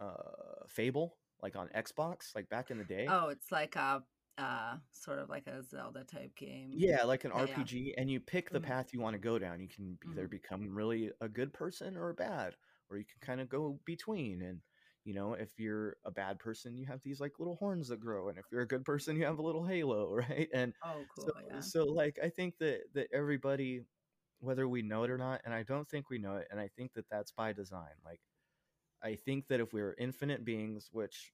Uh 0.00 0.64
fable 0.68 1.16
like 1.42 1.56
on 1.56 1.68
xbox 1.76 2.34
like 2.34 2.48
back 2.48 2.70
in 2.70 2.78
the 2.78 2.84
day 2.84 3.06
oh 3.08 3.28
it's 3.28 3.50
like 3.50 3.76
a 3.76 4.02
uh 4.38 4.74
sort 4.92 5.18
of 5.18 5.28
like 5.28 5.46
a 5.46 5.62
zelda 5.62 6.04
type 6.04 6.34
game 6.36 6.70
yeah 6.72 7.04
like 7.04 7.24
an 7.24 7.32
yeah, 7.34 7.46
rpg 7.46 7.86
yeah. 7.86 7.92
and 7.98 8.10
you 8.10 8.20
pick 8.20 8.50
the 8.50 8.58
mm-hmm. 8.58 8.68
path 8.68 8.92
you 8.92 9.00
want 9.00 9.14
to 9.14 9.18
go 9.18 9.38
down 9.38 9.60
you 9.60 9.68
can 9.68 9.98
either 10.10 10.22
mm-hmm. 10.22 10.30
become 10.30 10.74
really 10.74 11.10
a 11.20 11.28
good 11.28 11.52
person 11.52 11.96
or 11.96 12.10
a 12.10 12.14
bad 12.14 12.54
or 12.90 12.96
you 12.96 13.04
can 13.04 13.20
kind 13.26 13.40
of 13.40 13.48
go 13.48 13.78
between 13.84 14.42
and 14.42 14.60
you 15.04 15.14
know 15.14 15.34
if 15.34 15.58
you're 15.58 15.96
a 16.04 16.10
bad 16.10 16.38
person 16.38 16.76
you 16.76 16.86
have 16.86 17.00
these 17.02 17.20
like 17.20 17.38
little 17.38 17.56
horns 17.56 17.88
that 17.88 18.00
grow 18.00 18.28
and 18.28 18.38
if 18.38 18.44
you're 18.50 18.62
a 18.62 18.68
good 18.68 18.84
person 18.84 19.16
you 19.16 19.24
have 19.24 19.38
a 19.38 19.42
little 19.42 19.64
halo 19.64 20.14
right 20.28 20.48
and 20.54 20.72
oh 20.84 21.02
cool 21.14 21.26
so, 21.26 21.32
yeah. 21.48 21.60
so 21.60 21.84
like 21.84 22.18
i 22.22 22.28
think 22.28 22.54
that 22.58 22.80
that 22.94 23.08
everybody 23.12 23.82
whether 24.40 24.68
we 24.68 24.82
know 24.82 25.04
it 25.04 25.10
or 25.10 25.18
not 25.18 25.40
and 25.44 25.54
i 25.54 25.62
don't 25.62 25.88
think 25.88 26.10
we 26.10 26.18
know 26.18 26.36
it 26.36 26.48
and 26.50 26.60
i 26.60 26.68
think 26.76 26.92
that 26.94 27.08
that's 27.10 27.32
by 27.32 27.52
design 27.52 27.94
like 28.04 28.20
i 29.02 29.14
think 29.14 29.46
that 29.48 29.60
if 29.60 29.72
we 29.72 29.80
are 29.80 29.94
infinite 29.98 30.44
beings 30.44 30.88
which 30.92 31.32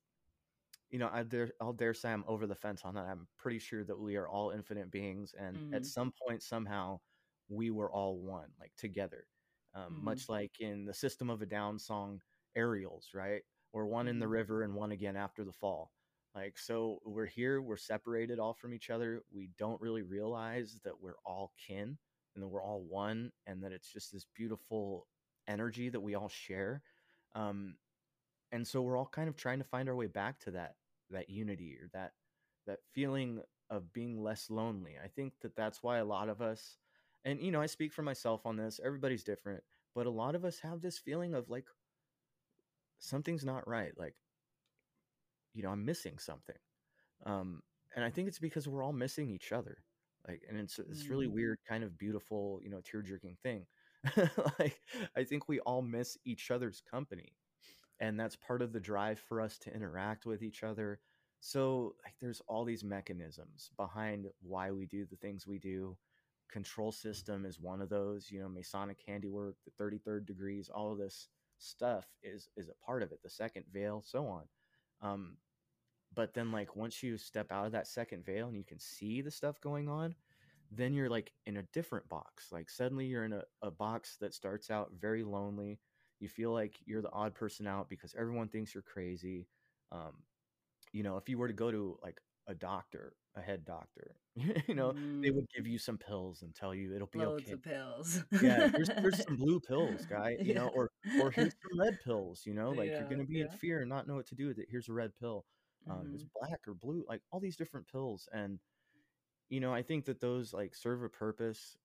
you 0.91 0.99
know, 0.99 1.11
I 1.13 1.23
dare, 1.25 1.51
I'll 1.61 1.73
dare 1.73 1.95
say 1.95 2.11
I'm 2.11 2.25
over 2.29 2.47
the 2.47 2.55
fence 2.55 2.83
on 2.85 2.95
that. 2.95 3.07
I'm 3.07 3.27
pretty 3.37 3.59
sure 3.59 3.85
that 3.85 3.99
we 3.99 4.17
are 4.17 4.29
all 4.29 4.51
infinite 4.51 4.91
beings, 4.91 5.35
and 5.39 5.57
mm-hmm. 5.57 5.75
at 5.75 5.85
some 5.85 6.13
point, 6.27 6.43
somehow, 6.43 7.01
we 7.49 7.71
were 7.71 7.91
all 7.91 8.19
one, 8.19 8.49
like 8.61 8.73
together. 8.77 9.27
Um, 9.75 9.83
mm-hmm. 9.83 10.05
Much 10.05 10.29
like 10.29 10.53
in 10.61 10.85
the 10.85 10.95
System 10.95 11.29
of 11.29 11.43
a 11.43 11.47
Down 11.47 11.79
song, 11.79 12.21
Aerials, 12.55 13.11
right? 13.15 13.43
We're 13.73 13.87
one 13.87 14.09
in 14.09 14.19
the 14.19 14.25
mm-hmm. 14.27 14.33
river 14.33 14.63
and 14.63 14.75
one 14.75 14.93
again 14.93 15.17
after 15.17 15.45
the 15.45 15.53
fall. 15.53 15.91
Like, 16.35 16.59
so 16.59 16.99
we're 17.05 17.27
here, 17.27 17.63
we're 17.63 17.77
separated 17.77 18.39
all 18.39 18.55
from 18.55 18.75
each 18.75 18.91
other. 18.91 19.23
We 19.33 19.51
don't 19.59 19.81
really 19.81 20.03
realize 20.03 20.79
that 20.85 21.01
we're 21.01 21.17
all 21.25 21.53
kin 21.67 21.99
and 22.35 22.43
that 22.43 22.49
we're 22.49 22.63
all 22.63 22.85
one, 22.89 23.33
and 23.47 23.63
that 23.65 23.73
it's 23.73 23.93
just 23.93 24.13
this 24.13 24.27
beautiful 24.35 25.07
energy 25.49 25.89
that 25.89 26.01
we 26.01 26.15
all 26.15 26.29
share. 26.29 26.83
Um, 27.37 27.77
and 28.51 28.67
so 28.67 28.83
we're 28.83 28.97
all 28.97 29.11
kind 29.13 29.29
of 29.29 29.37
trying 29.37 29.59
to 29.59 29.65
find 29.65 29.89
our 29.89 29.95
way 29.95 30.07
back 30.07 30.41
to 30.41 30.51
that 30.53 30.75
that 31.11 31.31
unity 31.31 31.77
or 31.81 31.89
that 31.93 32.13
that 32.67 32.79
feeling 32.93 33.41
of 33.71 33.93
being 33.93 34.21
less 34.23 34.51
lonely. 34.51 34.97
I 35.03 35.07
think 35.07 35.35
that 35.43 35.55
that's 35.55 35.83
why 35.83 35.99
a 35.99 36.05
lot 36.05 36.29
of 36.29 36.43
us 36.43 36.79
and 37.27 37.41
you 37.43 37.51
know 37.51 37.61
i 37.61 37.67
speak 37.67 37.93
for 37.93 38.03
myself 38.03 38.47
on 38.47 38.57
this 38.57 38.81
everybody's 38.83 39.25
different 39.25 39.63
but 39.95 40.07
a 40.07 40.11
lot 40.11 40.35
of 40.35 40.45
us 40.45 40.61
have 40.61 40.81
this 40.81 40.99
feeling 40.99 41.35
of 41.35 41.51
like 41.51 41.67
something's 42.99 43.45
not 43.45 43.69
right 43.69 43.93
like 43.99 44.15
you 45.53 45.63
know 45.63 45.71
i'm 45.71 45.85
missing 45.85 46.19
something. 46.19 46.57
Um 47.27 47.63
and 47.95 48.05
i 48.05 48.11
think 48.11 48.29
it's 48.29 48.39
because 48.39 48.67
we're 48.69 48.83
all 48.83 48.93
missing 48.93 49.31
each 49.31 49.53
other 49.53 49.79
like 50.27 50.43
and 50.49 50.59
it's 50.59 50.79
it's 50.79 51.09
really 51.09 51.27
mm. 51.27 51.33
weird 51.33 51.59
kind 51.69 51.85
of 51.85 51.99
beautiful 51.99 52.61
you 52.63 52.71
know 52.71 52.81
tear 52.81 53.03
jerking 53.03 53.37
thing 53.43 53.67
like 54.59 54.81
i 55.17 55.25
think 55.25 55.49
we 55.49 55.61
all 55.61 55.83
miss 55.83 56.19
each 56.25 56.51
other's 56.51 56.83
company 56.91 57.35
and 58.01 58.19
that's 58.19 58.37
part 58.37 58.63
of 58.63 58.73
the 58.73 58.81
drive 58.81 59.19
for 59.19 59.41
us 59.41 59.59
to 59.59 59.75
interact 59.75 60.27
with 60.27 60.43
each 60.43 60.63
other. 60.63 61.01
So 61.41 61.95
like 62.05 62.15
there's 62.21 62.43
all 62.49 62.65
these 62.65 62.85
mechanisms 62.85 63.71
behind 63.77 64.27
why 64.43 64.71
we 64.71 64.87
do 64.87 65.07
the 65.07 65.17
things 65.17 65.47
we 65.47 65.59
do. 65.59 65.97
Control 66.51 66.93
system 66.93 67.45
is 67.45 67.61
one 67.61 67.81
of 67.81 67.89
those 67.89 68.31
you 68.31 68.41
know 68.41 68.49
masonic 68.49 68.99
handiwork 69.07 69.57
the 69.65 69.83
33rd 69.83 70.27
degrees 70.27 70.71
all 70.73 70.93
of 70.93 70.99
this 70.99 71.29
stuff 71.59 72.07
is 72.23 72.49
is 72.57 72.69
a 72.69 72.85
part 72.85 73.03
of 73.03 73.11
it 73.13 73.21
the 73.23 73.31
second 73.31 73.65
veil 73.73 74.03
so 74.05 74.27
on. 74.27 74.45
Um 75.03 75.37
but 76.15 76.35
then 76.35 76.53
like 76.53 76.77
once 76.77 77.03
you 77.03 77.19
step 77.19 77.51
out 77.51 77.67
of 77.67 77.73
that 77.73 77.89
second 77.89 78.25
veil 78.25 78.49
and 78.49 78.57
you 78.57 78.65
can 78.65 78.79
see 78.79 79.21
the 79.21 79.31
stuff 79.31 79.61
going 79.61 79.89
on 79.89 80.15
then 80.71 80.93
you're 80.93 81.09
like 81.09 81.33
in 81.47 81.59
a 81.59 81.63
different 81.73 82.09
box 82.09 82.49
like 82.53 82.69
suddenly 82.71 83.07
you're 83.07 83.25
in 83.25 83.33
a, 83.33 83.43
a 83.63 83.71
box 83.71 84.17
that 84.21 84.35
starts 84.35 84.71
out 84.71 84.91
very 84.99 85.23
lonely 85.23 85.79
you 86.21 86.29
feel 86.29 86.53
like 86.53 86.77
you're 86.85 87.03
the 87.03 87.13
odd 87.13 87.35
person 87.35 87.67
out 87.67 87.89
because 87.89 88.15
everyone 88.19 88.49
thinks 88.49 88.75
you're 88.75 88.83
crazy 88.83 89.47
um, 89.93 90.13
you 90.93 91.03
know 91.03 91.17
if 91.17 91.29
you 91.29 91.39
were 91.39 91.49
to 91.49 91.55
go 91.55 91.71
to 91.71 91.99
like 92.03 92.21
a 92.49 92.55
doctor 92.55 93.15
a 93.37 93.41
head 93.41 93.65
doctor 93.65 94.17
you 94.67 94.75
know 94.75 94.93
mm. 94.93 95.23
they 95.23 95.31
would 95.31 95.47
give 95.55 95.67
you 95.67 95.79
some 95.79 95.99
pills 95.99 96.43
and 96.43 96.55
tell 96.55 96.75
you 96.75 96.95
it'll 96.95 97.09
be 97.09 97.19
Loads 97.19 97.45
okay 97.45 97.53
of 97.53 97.63
pills 97.63 98.25
yeah 98.41 98.69
here's, 98.69 98.89
here's 98.99 99.25
some 99.25 99.37
blue 99.37 99.61
pills 99.61 100.07
guy 100.07 100.37
you 100.41 100.55
yeah. 100.55 100.61
know 100.61 100.69
or 100.75 100.91
or 101.21 101.31
here's 101.31 101.55
some 101.71 101.79
red 101.79 101.99
pills 102.05 102.43
you 102.47 102.55
know 102.55 102.71
like 102.71 102.89
yeah, 102.89 103.01
you're 103.01 103.09
gonna 103.09 103.25
be 103.25 103.39
yeah. 103.39 103.45
in 103.45 103.51
fear 103.51 103.81
and 103.81 103.91
not 103.91 104.07
know 104.07 104.15
what 104.15 104.27
to 104.27 104.35
do 104.35 104.47
with 104.47 104.59
it 104.59 104.67
here's 104.71 104.89
a 104.89 104.93
red 104.93 105.13
pill 105.21 105.45
um, 105.89 105.99
mm-hmm. 105.99 106.15
it's 106.15 106.25
black 106.41 106.61
or 106.67 106.75
blue 106.75 107.05
like 107.09 107.21
all 107.31 107.41
these 107.41 107.57
different 107.57 107.87
pills 107.91 108.29
and 108.33 108.59
you 109.49 109.61
know 109.61 109.73
i 109.73 109.83
think 109.83 110.05
that 110.05 110.21
those 110.21 110.53
like 110.53 110.75
serve 110.75 111.03
a 111.03 111.09
purpose 111.09 111.77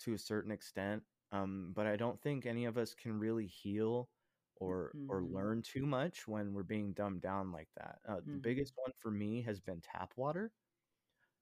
to 0.00 0.14
a 0.14 0.18
certain 0.18 0.50
extent 0.50 1.02
um, 1.32 1.72
but 1.74 1.86
I 1.86 1.96
don't 1.96 2.20
think 2.20 2.46
any 2.46 2.64
of 2.64 2.76
us 2.76 2.94
can 2.94 3.18
really 3.18 3.46
heal 3.46 4.08
or 4.56 4.92
mm-hmm. 4.94 5.10
or 5.10 5.22
learn 5.22 5.62
too 5.62 5.86
much 5.86 6.26
when 6.26 6.52
we're 6.52 6.62
being 6.62 6.92
dumbed 6.92 7.22
down 7.22 7.52
like 7.52 7.68
that. 7.76 7.98
Uh, 8.08 8.14
mm-hmm. 8.14 8.32
The 8.32 8.38
biggest 8.38 8.72
one 8.76 8.92
for 8.98 9.10
me 9.10 9.42
has 9.42 9.60
been 9.60 9.80
tap 9.80 10.12
water 10.16 10.50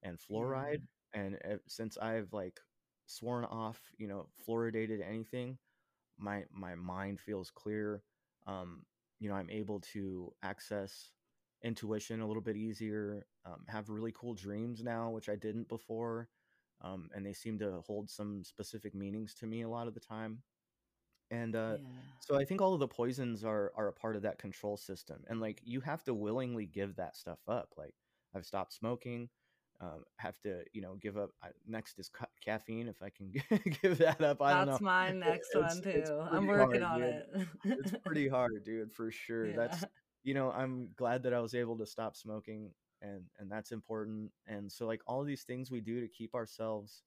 and 0.03 0.18
fluoride, 0.18 0.82
yeah. 1.14 1.20
and 1.20 1.34
uh, 1.36 1.57
since 1.66 1.97
I've 1.99 2.32
like 2.32 2.61
sworn 3.07 3.45
off, 3.47 3.80
you 3.97 4.09
know, 4.09 4.28
fluoridated 4.47 5.01
anything, 5.07 5.59
my 6.18 6.45
my 6.53 6.74
mind 6.74 7.20
feels 7.20 7.51
clear. 7.51 8.03
Um, 8.47 8.82
you 9.20 9.28
know, 9.28 9.34
I'm 9.34 9.51
able 9.51 9.80
to 9.93 10.32
access 10.43 11.11
intuition 11.64 12.20
a 12.20 12.26
little 12.26 12.43
bit 12.43 12.57
easier. 12.57 13.26
Um, 13.49 13.61
have 13.69 13.89
really 13.89 14.13
cool 14.13 14.35
dreams 14.35 14.83
now, 14.83 15.09
which 15.09 15.31
I 15.31 15.37
didn't 15.37 15.69
before 15.69 16.29
um, 16.83 17.11
and 17.15 17.25
they 17.25 17.33
seem 17.33 17.59
to 17.59 17.83
hold 17.87 18.09
some 18.09 18.45
specific 18.45 18.95
meanings 18.95 19.35
to 19.35 19.47
me 19.47 19.63
a 19.63 19.69
lot 19.69 19.89
of 19.89 19.95
the 19.95 20.01
time. 20.01 20.43
And 21.31 21.55
uh, 21.55 21.77
yeah. 21.81 21.89
so 22.21 22.37
I 22.37 22.45
think 22.45 22.63
all 22.63 22.73
of 22.73 22.81
the 22.81 22.89
poisons 22.89 23.45
are 23.45 23.73
are 23.77 23.89
a 23.89 23.93
part 23.93 24.17
of 24.17 24.23
that 24.23 24.39
control 24.39 24.79
system, 24.79 25.25
and 25.29 25.43
like 25.43 25.61
you 25.63 25.81
have 25.83 26.03
to 26.05 26.15
willingly 26.15 26.65
give 26.65 26.97
that 26.97 27.17
stuff 27.17 27.41
up. 27.47 27.75
Like 27.77 27.93
I've 28.35 28.47
stopped 28.47 28.73
smoking, 28.73 29.29
um, 29.83 30.05
have 30.17 30.39
to 30.41 30.63
you 30.73 30.81
know 30.81 30.95
give 30.95 31.19
up. 31.19 31.33
I, 31.43 31.49
next 31.67 31.99
is 31.99 32.11
caffeine 32.43 32.89
if 32.89 33.03
I 33.03 33.11
can 33.11 33.31
give 33.83 33.99
that 33.99 34.23
up. 34.23 34.41
I 34.41 34.55
don't 34.55 34.69
That's 34.69 34.81
know. 34.81 34.87
my 34.87 35.11
next 35.13 35.51
It's, 35.53 35.55
one 35.55 35.83
it's 35.85 36.09
too. 36.09 36.19
I'm 36.19 36.47
working 36.47 36.81
hard, 36.81 37.03
on 37.05 37.23
dude. 37.35 37.79
It's 37.79 37.93
pretty 38.07 38.29
hard, 38.29 38.65
dude, 38.65 38.91
for 38.95 39.11
sure. 39.11 39.53
That's 39.53 39.85
you 40.25 40.33
know, 40.33 40.51
I'm 40.51 40.89
glad 40.97 41.25
that 41.25 41.35
I 41.35 41.41
was 41.41 41.55
able 41.55 41.77
to 41.77 41.87
stop 41.87 42.17
smoking 42.17 42.71
and 43.03 43.25
and 43.39 43.51
that's 43.51 43.73
important. 43.73 44.33
And 44.47 44.71
so 44.71 44.87
like 44.87 45.03
all 45.07 45.21
of 45.21 45.27
these 45.27 45.45
things 45.45 45.71
we 45.71 45.81
do 45.81 46.01
to 46.01 46.09
keep 46.09 46.35
ourselves 46.35 47.03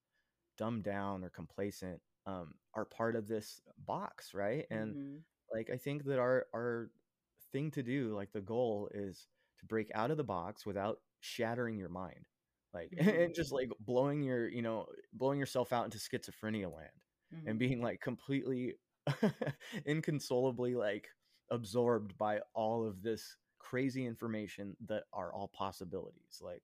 dumbed 0.57 0.83
down 0.83 1.23
or 1.23 1.29
complacent 1.29 2.01
um 2.25 2.53
are 2.73 2.85
part 2.85 3.15
of 3.15 3.27
this 3.27 3.61
box, 3.77 4.33
right? 4.33 4.65
And 4.71 4.95
hmm 4.95 5.23
like 5.53 5.69
I 5.69 5.77
think 5.77 6.05
that 6.05 6.19
our 6.19 6.47
our 6.53 6.91
thing 7.51 7.71
to 7.71 7.83
do, 7.83 8.15
like 8.15 8.31
the 8.31 8.41
goal 8.41 8.89
is 8.93 9.27
to 9.59 9.65
break 9.65 9.89
out 9.93 10.11
of 10.11 10.17
the 10.17 10.23
box 10.23 10.65
without 10.65 10.99
shattering 11.19 11.77
your 11.77 11.89
mind. 11.89 12.25
Like 12.73 12.93
hmm 12.97 13.25
and 13.25 13.33
just 13.35 13.51
like 13.51 13.69
blowing 13.79 14.21
your, 14.23 14.47
you 14.47 14.61
know, 14.61 14.87
blowing 15.13 15.39
yourself 15.39 15.73
out 15.73 15.85
into 15.85 15.97
schizophrenia 15.97 16.73
land 16.73 16.91
and 17.45 17.59
hmm 17.59 17.59
being 17.59 17.81
like 17.81 18.01
completely 18.01 18.75
inconsolably 19.85 20.75
like 20.75 21.09
absorbed 21.49 22.17
by 22.17 22.39
all 22.53 22.85
of 22.87 23.01
this 23.01 23.37
crazy 23.61 24.05
information 24.05 24.75
that 24.87 25.05
are 25.13 25.33
all 25.33 25.47
possibilities. 25.47 26.39
Like 26.41 26.63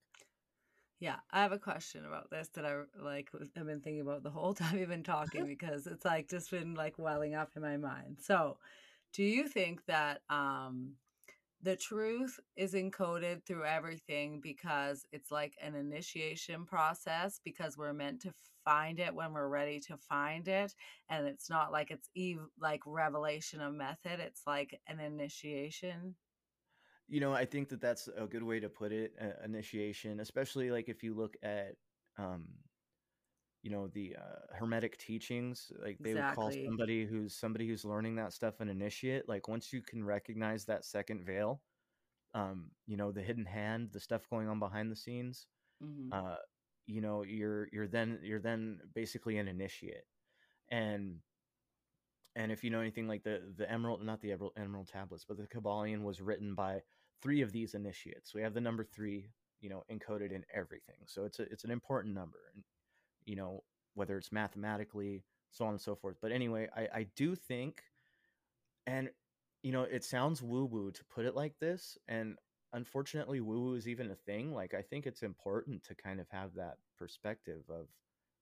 Yeah, 1.00 1.18
I 1.32 1.42
have 1.44 1.52
a 1.52 1.60
question 1.60 2.06
about 2.06 2.32
this 2.32 2.50
that 2.50 2.66
I 2.66 2.82
like 3.00 3.30
I've 3.56 3.66
been 3.68 3.82
thinking 3.82 4.02
about 4.02 4.24
the 4.24 4.32
whole 4.32 4.54
time 4.56 4.78
you've 4.78 4.90
been 4.90 5.04
talking 5.04 5.46
because 5.48 5.88
it's 5.88 6.06
like 6.06 6.30
just 6.30 6.52
been 6.52 6.74
like 6.74 6.98
welling 6.98 7.36
up 7.36 7.52
in 7.56 7.62
my 7.62 7.78
mind. 7.78 8.18
So, 8.22 8.58
do 9.14 9.24
you 9.24 9.48
think 9.48 9.86
that 9.86 10.22
um 10.30 10.96
the 11.64 11.76
truth 11.78 12.40
is 12.58 12.74
encoded 12.76 13.46
through 13.46 13.66
everything 13.66 14.42
because 14.42 15.06
it's 15.14 15.32
like 15.32 15.56
an 15.62 15.76
initiation 15.76 16.66
process 16.66 17.40
because 17.44 17.78
we're 17.78 17.94
meant 17.94 18.22
to 18.22 18.34
find 18.66 19.00
it 19.00 19.16
when 19.16 19.34
we're 19.34 19.48
ready 19.50 19.80
to 19.80 19.98
find 19.98 20.48
it 20.48 20.76
and 21.10 21.28
it's 21.28 21.50
not 21.50 21.72
like 21.72 21.92
it's 21.92 22.10
eve 22.16 22.40
like 22.60 22.82
revelation 22.86 23.62
of 23.62 23.74
method 23.74 24.20
it's 24.20 24.44
like 24.48 24.80
an 24.88 25.00
initiation 25.00 26.16
You 27.08 27.22
know, 27.22 27.34
I 27.34 27.46
think 27.46 27.70
that 27.70 27.80
that's 27.82 28.08
a 28.10 28.28
good 28.28 28.44
way 28.44 28.60
to 28.60 28.70
put 28.70 28.92
it, 28.92 29.16
uh, 29.22 29.42
initiation, 29.44 30.20
especially 30.20 30.72
like 30.72 30.90
if 30.90 31.04
you 31.04 31.14
look 31.14 31.38
at, 31.42 31.78
um, 32.18 32.64
you 33.64 33.72
know, 33.72 33.88
the 33.88 34.16
uh, 34.16 34.54
Hermetic 34.56 34.98
teachings, 34.98 35.72
like 35.80 36.02
they 36.02 36.16
would 36.16 36.28
call 36.28 36.52
somebody 36.66 37.06
who's 37.06 37.36
somebody 37.36 37.68
who's 37.68 37.84
learning 37.86 38.16
that 38.16 38.34
stuff 38.34 38.60
an 38.60 38.70
initiate. 38.70 39.28
Like 39.28 39.48
once 39.48 39.74
you 39.74 39.82
can 39.82 40.04
recognize 40.04 40.66
that 40.66 40.86
second 40.86 41.26
veil, 41.26 41.64
um, 42.34 42.72
you 42.88 42.98
know, 42.98 43.12
the 43.12 43.24
hidden 43.24 43.46
hand, 43.46 43.92
the 43.94 44.00
stuff 44.02 44.30
going 44.30 44.50
on 44.50 44.60
behind 44.60 44.92
the 44.92 44.96
scenes, 44.98 45.48
hmm 45.82 46.12
uh, 46.12 46.38
you 46.88 47.02
know, 47.02 47.24
you're 47.24 47.70
you're 47.74 47.88
then 47.90 48.20
you're 48.24 48.42
then 48.42 48.82
basically 48.94 49.38
an 49.40 49.48
initiate. 49.50 50.06
And 50.70 51.22
and 52.36 52.52
if 52.52 52.64
you 52.64 52.70
know 52.70 52.80
anything 52.82 53.08
like 53.08 53.24
the 53.24 53.54
the 53.56 53.70
emerald 53.70 54.02
not 54.02 54.22
the 54.22 54.32
emerald, 54.32 54.54
emerald 54.58 54.88
tablets 54.88 55.26
but 55.26 55.38
the 55.38 55.48
kybalion 55.48 56.04
was 56.04 56.22
written 56.22 56.56
by 56.56 56.82
three 57.22 57.42
of 57.42 57.52
these 57.52 57.74
initiates. 57.74 58.34
We 58.34 58.42
have 58.42 58.54
the 58.54 58.62
number 58.62 58.84
three 58.84 59.32
you 59.62 59.70
know 59.70 59.84
encoded 59.92 60.32
in 60.32 60.46
everything. 60.54 61.02
So 61.08 61.26
it's 61.26 61.40
a, 61.40 61.44
it's 61.44 61.64
an 61.64 61.72
important 61.72 62.14
number 62.14 62.52
and 62.54 62.64
you 63.26 63.36
know 63.36 63.64
whether 63.96 64.18
it's 64.18 64.32
mathematically 64.32 65.26
so 65.52 65.66
on 65.66 65.72
and 65.72 65.82
so 65.82 65.96
forth. 65.96 66.18
But 66.22 66.32
anyway 66.32 66.70
i 66.76 66.90
i 66.94 67.04
do 67.16 67.36
think 67.36 67.84
and 68.86 69.10
you 69.64 69.72
know 69.72 69.84
it 69.84 70.04
sounds 70.04 70.42
woo 70.42 70.66
woo 70.66 70.92
to 70.92 71.06
put 71.06 71.26
it 71.26 71.36
like 71.36 71.58
this 71.60 71.98
and 72.08 72.38
unfortunately 72.74 73.42
woo 73.42 73.60
woo 73.62 73.76
is 73.76 73.88
even 73.88 74.12
a 74.12 74.16
thing. 74.16 74.54
Like 74.54 74.74
i 74.74 74.82
think 74.82 75.06
it's 75.08 75.24
important 75.24 75.84
to 75.84 75.96
kind 75.96 76.20
of 76.20 76.28
have 76.30 76.54
that 76.56 76.78
perspective 76.98 77.64
of 77.70 77.88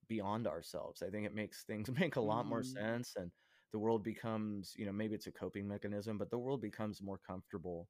beyond 0.08 0.48
ourselves. 0.48 1.02
I 1.02 1.10
think 1.10 1.26
it 1.26 1.36
makes 1.36 1.64
things 1.64 1.90
make 2.00 2.16
a 2.16 2.22
lot 2.22 2.48
more 2.48 2.64
hmm 2.64 2.78
sense 2.80 3.14
and 3.18 3.32
the 3.72 3.80
world 3.80 4.04
becomes 4.04 4.74
you 4.78 4.86
know 4.86 4.92
maybe 4.94 5.16
it's 5.16 5.28
a 5.28 5.32
coping 5.32 5.68
mechanism 5.68 6.18
but 6.18 6.30
the 6.32 6.40
world 6.40 6.62
becomes 6.62 7.02
more 7.02 7.20
comfortable 7.20 7.90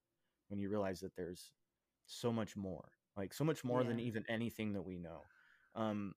when 0.49 0.59
you 0.59 0.69
realize 0.69 0.99
that 1.01 1.15
there's 1.15 1.51
so 2.05 2.31
much 2.31 2.55
more 2.55 2.89
like 3.17 3.33
so 3.33 3.43
much 3.43 3.63
more 3.63 3.83
than 3.83 3.99
even 3.99 4.23
anything 4.29 4.73
that 4.73 4.81
we 4.83 4.97
know. 4.97 5.21
Um 5.75 6.13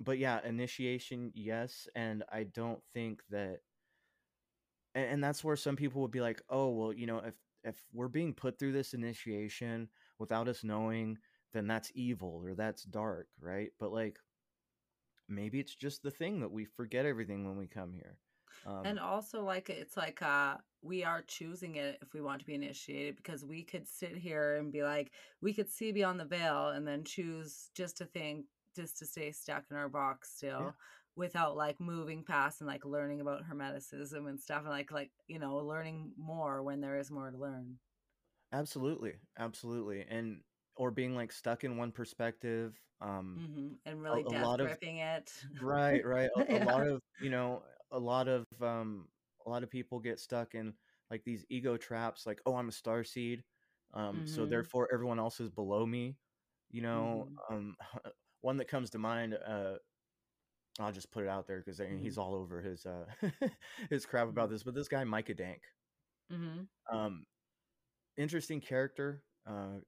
but 0.00 0.18
yeah 0.18 0.40
initiation 0.44 1.30
yes 1.34 1.86
and 1.94 2.24
i 2.32 2.42
don't 2.42 2.80
think 2.94 3.22
that 3.30 3.58
and, 4.94 5.04
and 5.06 5.24
that's 5.24 5.44
where 5.44 5.56
some 5.56 5.76
people 5.76 6.02
would 6.02 6.10
be 6.10 6.20
like 6.20 6.42
oh 6.48 6.68
well 6.70 6.92
you 6.92 7.06
know 7.06 7.18
if 7.18 7.34
if 7.64 7.76
we're 7.92 8.08
being 8.08 8.32
put 8.32 8.58
through 8.58 8.72
this 8.72 8.94
initiation 8.94 9.88
without 10.18 10.48
us 10.48 10.64
knowing 10.64 11.18
then 11.52 11.66
that's 11.66 11.92
evil 11.94 12.40
or 12.42 12.54
that's 12.54 12.84
dark 12.84 13.28
right? 13.40 13.70
But 13.78 13.92
like 13.92 14.18
maybe 15.28 15.60
it's 15.60 15.74
just 15.74 16.02
the 16.02 16.10
thing 16.10 16.40
that 16.40 16.50
we 16.50 16.64
forget 16.64 17.06
everything 17.06 17.44
when 17.46 17.56
we 17.56 17.66
come 17.66 17.92
here 17.92 18.18
And 18.84 18.98
um 18.98 19.00
also, 19.00 19.42
like, 19.44 19.68
it's 19.70 19.96
like 19.96 20.22
uh, 20.22 20.58
we 20.82 21.04
are 21.04 21.22
choosing 21.22 21.76
it 21.76 21.98
if 22.02 22.14
we 22.14 22.20
want 22.22 22.40
to 22.40 22.46
be 22.46 22.54
initiated 22.54 23.16
because 23.16 23.44
we 23.44 23.62
could 23.64 23.86
sit 23.88 24.16
here 24.16 24.56
and 24.56 24.72
be 24.72 24.82
like, 24.82 25.14
we 25.40 25.52
could 25.54 25.68
see 25.70 25.92
beyond 25.92 26.18
the 26.20 26.24
veil 26.24 26.68
and 26.68 26.86
then 26.86 27.04
choose 27.04 27.70
just 27.74 27.96
to 27.98 28.06
think, 28.06 28.46
just 28.74 28.98
to 28.98 29.06
stay 29.06 29.32
stuck 29.32 29.66
in 29.70 29.76
our 29.76 29.88
box 29.88 30.30
yeah 30.58 30.70
still 30.70 30.76
without 31.16 31.56
like 31.56 31.80
moving 31.80 32.24
past 32.24 32.60
and 32.60 32.68
like 32.68 32.84
learning 32.84 33.20
about 33.20 33.44
hermeticism 33.44 34.28
and 34.28 34.40
stuff 34.40 34.60
and 34.60 34.70
like, 34.70 34.90
like, 34.90 35.12
you 35.26 35.38
know, 35.38 35.56
learning 35.56 36.12
more 36.16 36.62
when 36.62 36.80
there 36.80 36.96
is 36.98 37.10
more 37.10 37.30
to 37.30 37.36
learn. 37.38 37.78
absolutely 38.52 39.20
absolutely 39.38 40.02
and 40.04 40.42
or 40.76 40.90
being 40.90 41.14
like 41.14 41.32
stuck 41.32 41.64
in 41.64 41.76
one 41.76 41.92
perspective 41.92 42.80
um 43.00 43.42
hmm 43.48 43.74
And 43.84 44.02
really 44.02 44.24
a 44.24 44.30
death 44.30 44.32
lot 44.32 44.60
of 44.60 44.70
gripping 44.70 44.98
it. 44.98 45.44
Right, 45.60 46.04
right. 46.04 46.30
A, 46.36 46.56
a 46.56 46.58
lot 46.58 46.82
of, 46.86 47.02
you 47.18 47.30
know, 47.30 47.64
a 47.92 47.98
lot 47.98 48.28
of 48.28 48.44
um 48.62 49.08
a 49.46 49.50
lot 49.50 49.62
of 49.62 49.70
people 49.70 50.00
get 50.00 50.20
stuck 50.20 50.54
in 50.54 50.74
like 51.10 51.24
these 51.24 51.44
ego 51.48 51.76
traps 51.76 52.26
like, 52.26 52.40
oh, 52.46 52.54
I'm 52.56 52.68
a 52.68 52.72
star 52.72 53.04
seed. 53.04 53.44
Um 53.94 54.24
so 54.26 54.44
hmm 54.44 54.46
therefore 54.46 54.88
everyone 54.92 55.18
else 55.18 55.40
is 55.40 55.50
below 55.50 55.86
me. 55.86 56.18
You 56.70 56.82
know, 56.82 57.28
hmm 57.28 57.40
um 57.50 57.76
one 58.42 58.56
that 58.58 58.68
comes 58.68 58.90
to 58.90 58.98
mind 58.98 59.34
uh 59.34 59.76
I'll 60.78 60.92
just 60.92 61.10
put 61.10 61.24
it 61.24 61.28
out 61.28 61.46
there 61.46 61.58
because 61.60 61.80
hmm 61.88 62.00
he's 62.00 62.18
all 62.18 62.34
over 62.34 62.60
his 62.62 62.86
uh 62.86 63.06
his 63.90 64.06
crap 64.06 64.28
about 64.28 64.50
this, 64.50 64.62
but 64.62 64.74
this 64.74 64.88
guy 64.88 65.04
Micah 65.04 65.34
Dank. 65.34 65.62
hmm 66.30 66.68
Um 66.90 67.24
interesting 68.16 68.60
character. 68.60 69.22
Uh 69.46 69.80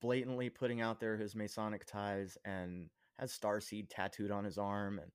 blatantly 0.00 0.50
putting 0.50 0.80
out 0.80 1.00
there 1.00 1.16
his 1.16 1.34
Masonic 1.34 1.84
ties 1.86 2.36
and 2.44 2.88
has 3.18 3.36
Starseed 3.36 3.86
tattooed 3.90 4.30
on 4.30 4.44
his 4.44 4.58
arm 4.58 4.98
and 4.98 5.10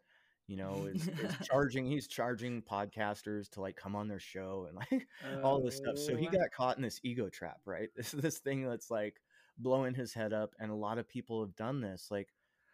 you 0.50 0.58
know 0.58 0.89
is 0.91 1.08
is 1.08 1.36
charging 1.43 1.86
he's 1.86 2.08
charging 2.08 2.62
podcasters 2.64 3.47
to 3.52 3.62
like 3.62 3.76
come 3.76 3.95
on 3.95 4.08
their 4.08 4.20
show 4.20 4.66
and 4.68 4.76
like 4.76 5.08
all 5.43 5.62
this 5.62 5.78
stuff. 5.78 5.97
So 5.97 6.18
he 6.18 6.28
oh. 6.28 6.32
got 6.32 6.52
caught 6.52 6.76
in 6.78 6.84
this 6.84 7.00
ego 7.04 7.30
trap, 7.30 7.60
right? 7.66 7.89
This 7.95 8.12
this 8.12 8.39
thing 8.39 8.68
that's 8.68 8.89
like 8.89 9.22
blowing 9.60 9.93
his 9.93 10.12
head 10.12 10.34
up 10.34 10.56
and 10.60 10.72
a 10.72 10.76
lot 10.76 10.97
of 10.97 11.08
people 11.08 11.41
have 11.41 11.56
done 11.56 11.82
this. 11.82 12.08
Like 12.10 12.30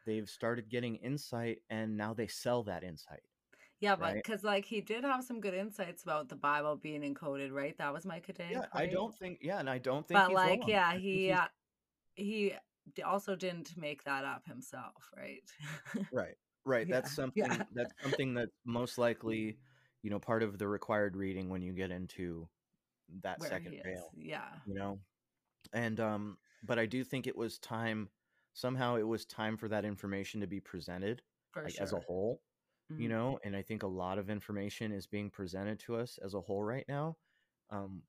they've 0.05 0.29
started 0.29 0.69
getting 0.69 0.95
insight 0.95 1.59
and 1.69 1.97
now 1.97 2.13
they 2.13 2.27
sell 2.27 2.63
that 2.63 2.83
insight, 2.83 3.23
Yeah, 3.81 3.95
but 3.97 4.05
right? 4.05 4.15
because 4.15 4.43
like 4.45 4.63
he 4.63 4.79
did 4.79 5.03
have 5.03 5.25
some 5.25 5.41
good 5.41 5.53
insights 5.53 6.03
about 6.03 6.29
the 6.29 6.35
Bible 6.35 6.77
being 6.77 7.01
encoded, 7.01 7.51
right? 7.51 7.77
That 7.77 7.91
was 7.91 8.05
Micah 8.05 8.33
Yeah, 8.39 8.59
Dank, 8.61 8.65
I 8.71 8.85
don't 8.85 9.13
think 9.13 9.39
yeah, 9.41 9.59
and 9.59 9.69
I 9.69 9.79
don't 9.79 10.07
think 10.07 10.17
But 10.17 10.31
like, 10.31 10.61
wrong. 10.61 10.69
yeah, 10.69 10.93
he 10.93 11.31
uh, 11.31 11.47
he 12.15 12.53
also 13.03 13.35
didn't 13.35 13.75
make 13.75 14.05
that 14.05 14.23
up 14.23 14.45
himself, 14.47 15.11
right? 15.17 15.43
Right. 16.13 16.37
Right. 16.65 16.87
yeah, 16.87 16.95
That's 16.95 17.11
yeah, 17.35 17.45
something 17.45 17.67
that's 17.71 17.93
something 18.03 18.33
that's 18.33 18.51
most 18.65 18.97
likely, 18.97 19.59
you 20.01 20.09
know, 20.09 20.19
part 20.19 20.43
of 20.43 20.57
the 20.57 20.67
required 20.67 21.15
reading 21.15 21.49
when 21.49 21.61
you 21.61 21.73
get 21.73 21.91
into 21.91 22.49
that 23.09 23.41
where 23.41 23.43
second 23.43 23.75
veil, 23.83 24.13
Yeah. 24.13 24.61
you 24.65 24.75
know? 24.75 25.01
And 25.73 25.99
um 25.99 26.39
but 26.63 26.79
I 26.79 26.85
do 26.87 27.03
think 27.03 27.27
it 27.27 27.37
was 27.37 27.59
time 27.59 28.11
somehow 28.53 28.95
it 28.97 29.03
was 29.03 29.25
time 29.25 29.57
for 29.57 29.69
that 29.69 29.85
information 29.85 30.41
to 30.41 30.47
be 30.47 30.61
presented 30.61 31.23
like 31.65 31.77
as 31.77 31.93
a 31.93 31.99
whole, 31.99 32.43
you 32.97 33.09
hmm 33.09 33.09
know? 33.09 33.39
And 33.43 33.55
I 33.55 33.63
think 33.63 33.83
a 33.83 33.87
lot 33.87 34.19
of 34.19 34.29
information 34.29 34.91
is 34.93 35.07
being 35.07 35.31
presented 35.31 35.79
to 35.81 35.95
us 35.97 36.17
as 36.19 36.33
a 36.35 36.41
whole 36.41 36.63
right 36.63 36.85
now. 36.89 37.19
Um 37.71 38.05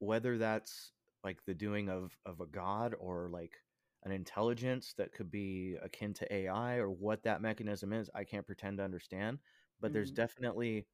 whether 0.00 0.38
that's 0.38 0.92
like 1.24 1.44
the 1.46 1.54
doing 1.54 1.88
of 1.90 2.18
of 2.26 2.40
a 2.40 2.46
god 2.46 2.94
or 2.94 3.30
like 3.30 3.65
an 4.04 4.12
intelligence 4.12 4.94
that 4.98 5.12
could 5.12 5.30
be 5.30 5.76
akin 5.82 6.14
to 6.14 6.32
AI 6.34 6.76
or 6.76 6.90
what 6.90 7.22
that 7.24 7.42
mechanism 7.42 7.92
is, 7.92 8.10
I 8.14 8.24
can't 8.24 8.46
pretend 8.46 8.78
to 8.78 8.84
understand. 8.84 9.38
But 9.80 9.92
there's 9.92 10.10
hmm 10.10 10.12
definitely 10.12 10.86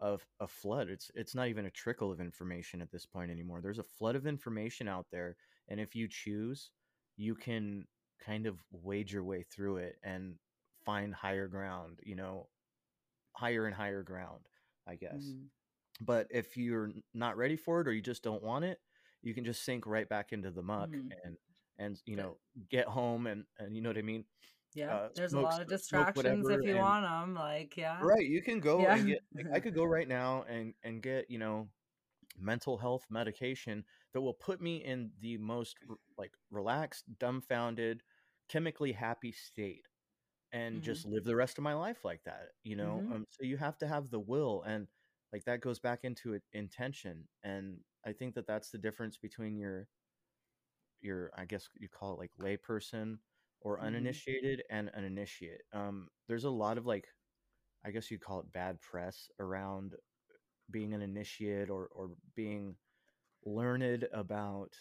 a, 0.00 0.18
a 0.40 0.46
flood. 0.46 0.88
It's 0.88 1.10
it's 1.14 1.34
not 1.34 1.48
even 1.48 1.66
a 1.66 1.70
trickle 1.70 2.10
of 2.12 2.20
information 2.20 2.80
at 2.80 2.90
this 2.90 3.06
point 3.06 3.30
anymore. 3.30 3.60
There's 3.60 3.78
a 3.78 3.82
flood 3.84 4.16
of 4.16 4.26
information 4.26 4.88
out 4.88 5.06
there, 5.10 5.36
and 5.68 5.80
if 5.80 5.94
you 5.94 6.08
choose, 6.08 6.70
you 7.16 7.34
can 7.34 7.86
kind 8.24 8.46
of 8.46 8.58
wade 8.70 9.10
your 9.10 9.24
way 9.24 9.42
through 9.42 9.78
it 9.78 9.96
and 10.02 10.34
find 10.84 11.14
higher 11.14 11.48
ground. 11.48 12.00
You 12.04 12.16
know, 12.16 12.48
higher 13.32 13.66
and 13.66 13.74
higher 13.74 14.02
ground, 14.02 14.42
I 14.86 14.96
guess. 14.96 15.34
hmm 15.34 15.48
But 16.00 16.26
if 16.30 16.56
you're 16.56 16.92
not 17.14 17.36
ready 17.36 17.56
for 17.56 17.80
it 17.80 17.88
or 17.88 17.92
you 17.92 18.02
just 18.02 18.22
don't 18.22 18.42
want 18.42 18.64
it, 18.64 18.78
you 19.22 19.34
can 19.34 19.44
just 19.44 19.64
sink 19.64 19.86
right 19.86 20.08
back 20.08 20.32
into 20.32 20.50
the 20.50 20.62
muck 20.62 20.90
hmm 20.94 21.14
and 21.24 21.36
and 21.78 22.00
you 22.06 22.16
know 22.16 22.38
get 22.70 22.86
home 22.86 23.26
and 23.26 23.44
and 23.58 23.74
you 23.76 23.82
know 23.82 23.90
what 23.90 23.98
I 23.98 24.02
mean. 24.02 24.24
Yeah, 24.74 24.94
uh, 24.94 25.08
there's 25.14 25.34
a 25.34 25.40
lot 25.40 25.60
of 25.62 25.68
distractions 25.68 26.48
if 26.50 26.64
you 26.64 26.76
and 26.76 26.78
want 26.78 27.04
them. 27.04 27.34
Like, 27.34 27.76
yeah, 27.76 28.06
right, 28.06 28.26
you 28.26 28.42
can 28.42 28.60
go 28.60 28.80
yeah, 28.80 28.94
and 28.94 29.06
get 29.06 29.18
like 29.34 29.46
I 29.54 29.60
could 29.60 29.74
go 29.74 29.84
right 29.84 30.08
now 30.08 30.44
and 30.48 30.74
and 30.82 31.02
get 31.02 31.30
you 31.30 31.38
know 31.38 31.68
mental 32.38 32.76
health 32.78 33.06
medication 33.10 33.84
that 34.12 34.20
will 34.20 34.34
put 34.34 34.60
me 34.60 34.84
in 34.84 35.10
the 35.20 35.38
most 35.38 35.76
like 36.18 36.32
relaxed, 36.50 37.04
dumbfounded, 37.18 38.02
chemically 38.48 38.92
happy 38.92 39.32
state 39.32 39.86
and 40.52 40.82
hmm 40.82 40.82
just 40.82 41.06
live 41.06 41.24
the 41.24 41.36
rest 41.36 41.58
of 41.58 41.64
my 41.64 41.74
life 41.74 42.04
like 42.04 42.22
that, 42.24 42.48
you 42.64 42.76
know? 42.76 43.04
hmm 43.04 43.10
Um, 43.10 43.24
so 43.30 43.44
you 43.44 43.56
have 43.56 43.78
to 43.78 43.86
have 43.88 44.10
the 44.10 44.20
will 44.20 44.62
and 44.66 44.86
like 45.32 45.44
that 45.44 45.60
goes 45.60 45.78
back 45.80 46.00
into 46.04 46.34
it, 46.34 46.42
intention. 46.52 47.26
And 47.44 47.78
I 48.06 48.12
think 48.12 48.34
that 48.34 48.46
that's 48.46 48.70
the 48.70 48.78
difference 48.78 49.16
between 49.18 49.56
your 49.56 49.88
your 51.06 51.32
I 51.36 51.46
guess 51.46 51.70
you 51.76 51.88
call 51.90 52.14
it 52.14 52.20
like 52.20 52.32
layperson 52.40 53.20
or 53.62 53.80
hmm 53.80 54.18
uninitiated 54.20 54.64
and 54.70 54.90
an 54.94 55.04
initiate. 55.04 55.62
Um, 55.72 56.10
there's 56.28 56.44
a 56.46 56.50
lot 56.50 56.78
of 56.78 56.86
like 56.86 57.08
I 57.84 57.90
guess 57.92 58.10
you'd 58.10 58.22
call 58.22 58.40
it 58.40 58.52
bad 58.52 58.80
press 58.82 59.30
around 59.40 59.96
being 60.70 60.94
an 60.94 61.02
initiate 61.02 61.70
or 61.70 61.88
or 61.88 62.16
being 62.36 62.78
learned 63.44 64.08
about 64.12 64.76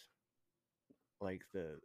like 1.22 1.44
the 1.54 1.80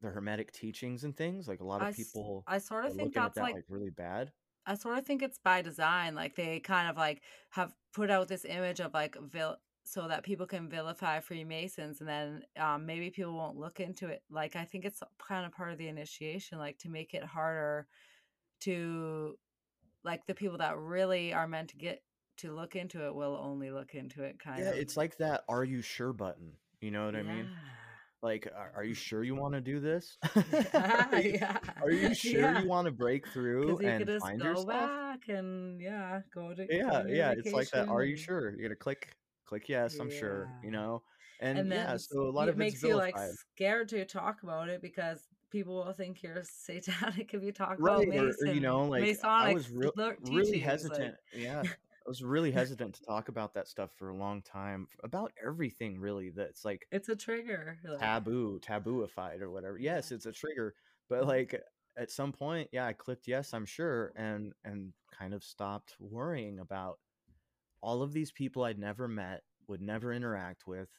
the 0.00 0.10
hermetic 0.10 0.52
teachings 0.52 1.04
and 1.04 1.16
things. 1.16 1.48
Like 1.48 1.60
a 1.60 1.64
lot 1.66 1.82
of 1.82 1.90
s- 1.90 2.16
people 2.16 2.46
I 2.46 2.58
sort 2.58 2.84
of 2.86 2.94
think 2.94 3.16
at 3.16 3.34
that's 3.34 3.36
that 3.36 3.52
like 3.52 3.56
like 3.56 3.64
really 3.68 3.90
bad. 3.90 4.32
I 4.66 4.74
sort 4.74 4.98
of 4.98 5.06
think 5.06 5.22
it's 5.22 5.38
by 5.38 5.62
design. 5.62 6.14
Like 6.14 6.34
they 6.36 6.60
kind 6.60 6.88
of 6.88 6.96
like 6.96 7.22
have 7.50 7.74
put 7.92 8.10
out 8.10 8.28
this 8.28 8.44
image 8.44 8.80
of 8.80 8.94
like 8.94 9.16
vil 9.20 9.58
so 9.84 10.08
that 10.08 10.24
people 10.24 10.46
can 10.46 10.68
vilify 10.70 11.20
Freemasons 11.20 12.00
and 12.00 12.08
then 12.08 12.44
um, 12.56 12.86
maybe 12.86 13.10
people 13.10 13.34
won't 13.34 13.58
look 13.58 13.80
into 13.80 14.08
it. 14.08 14.24
Like 14.30 14.56
I 14.56 14.64
think 14.64 14.84
it's 14.84 15.02
kind 15.18 15.46
of 15.46 15.52
part 15.52 15.72
of 15.72 15.78
the 15.78 15.88
initiation, 15.88 16.58
like 16.58 16.78
to 16.80 16.90
make 16.90 17.14
it 17.14 17.24
harder 17.24 17.88
to 18.62 19.38
like 20.04 20.26
the 20.26 20.34
people 20.34 20.58
that 20.58 20.78
really 20.78 21.32
are 21.34 21.48
meant 21.48 21.70
to 21.70 21.76
get 21.78 22.04
to 22.38 22.54
look 22.54 22.76
into 22.76 23.06
it 23.06 23.14
will 23.14 23.36
only 23.36 23.70
look 23.72 23.94
into 23.94 24.22
it 24.24 24.38
kind 24.40 24.64
Yeah, 24.64 24.70
of. 24.70 24.74
it's 24.74 24.96
like 24.96 25.16
that 25.18 25.44
"Are 25.48 25.64
you 25.64 25.82
sure?" 25.82 26.12
button. 26.12 26.58
You 26.80 26.90
know 26.90 27.06
what 27.06 27.16
I 27.16 27.22
mean? 27.22 27.50
Like, 28.22 28.46
"Are 28.52 28.72
are 28.76 28.84
you 28.84 28.94
sure 28.94 29.24
you 29.24 29.36
wanna 29.36 29.60
do 29.60 29.80
this? 29.80 30.18
Yeah, 30.46 31.10
Are 31.12 31.20
you 31.20 31.34
yeah. 31.40 31.58
are 31.82 31.92
you 31.92 32.14
sure 32.14 32.52
Yeah. 32.52 32.52
you 32.52 32.66
wanna 32.66 32.92
break 32.92 33.28
through 33.28 33.78
you 33.78 33.78
and 33.80 34.10
find 34.20 34.42
go 34.42 34.44
yourself?" 34.44 34.66
back 34.66 35.28
and 35.28 35.80
yeah, 35.80 36.22
go 36.32 36.54
to 36.54 36.68
Yeah, 36.68 37.04
yeah, 37.08 37.32
it's 37.32 37.52
like 37.52 37.70
that, 37.72 37.86
"Are 37.88 38.02
you 38.04 38.16
sure?" 38.16 38.50
You're 38.50 38.62
gonna 38.68 38.76
click 38.76 39.16
click 39.44 39.68
"Yes, 39.68 40.00
I'm 40.00 40.10
sure," 40.10 40.52
you 40.62 40.70
know? 40.70 41.04
And 41.40 41.66
And 41.66 41.72
yeah, 41.72 41.96
so 41.96 42.22
a 42.22 42.30
lot 42.32 42.48
it 42.48 42.50
of 42.50 42.60
it's 42.60 42.74
makes 42.74 42.82
you 42.82 42.96
like 42.96 43.18
scared 43.18 43.88
to 43.90 44.04
talk 44.04 44.42
about 44.42 44.68
it 44.68 44.82
because 44.82 45.28
people 45.50 45.76
will 45.84 45.92
think 45.92 46.22
you're 46.22 46.42
satanic 46.42 47.32
if 47.34 47.42
you 47.42 47.52
talk 47.52 47.78
Right, 47.78 48.06
about 48.08 48.08
or 48.16 48.36
or, 48.40 48.46
you 48.46 48.60
know, 48.60 48.86
like, 48.86 49.10
I 49.38 49.48
was 49.48 49.70
lear- 49.72 49.90
really 50.18 50.58
teachings. 50.58 50.88
Like, 50.88 51.12
hesitant 51.12 51.18
yeah, 51.32 51.60
I 51.64 52.08
was 52.08 52.22
really 52.22 52.52
hesitant 52.52 52.94
to 52.96 53.02
talk 53.02 53.28
about 53.28 53.54
that 53.54 53.66
stuff 53.68 53.92
for 53.96 54.10
a 54.10 54.16
long 54.16 54.42
time, 54.42 54.88
about 55.02 55.32
everything 55.42 55.98
really 55.98 56.30
that's, 56.30 56.64
like, 56.64 56.88
it's 56.90 57.08
a 57.08 57.16
trigger. 57.16 57.78
Like, 57.84 58.00
taboo, 58.00 58.58
tabooified 58.60 59.40
or 59.40 59.50
whatever. 59.50 59.78
Yes, 59.78 60.10
it's 60.12 60.26
a 60.26 60.32
trigger, 60.32 60.74
but, 61.08 61.26
like, 61.26 61.60
at 61.96 62.10
some 62.10 62.32
point, 62.32 62.68
yeah, 62.72 62.86
I 62.86 62.92
clicked 62.92 63.28
"Yes, 63.28 63.54
I'm 63.54 63.66
sure," 63.66 64.12
and 64.16 64.52
and 64.64 64.92
kind 65.12 65.32
of 65.34 65.44
stopped 65.44 65.96
worrying 66.00 66.58
about 66.58 66.98
all 67.84 68.02
of 68.02 68.12
these 68.14 68.32
people 68.32 68.64
I'd 68.64 68.78
never 68.80 69.08
met, 69.08 69.44
would 69.68 69.82
never 69.82 70.12
interact 70.14 70.66
with, 70.66 70.90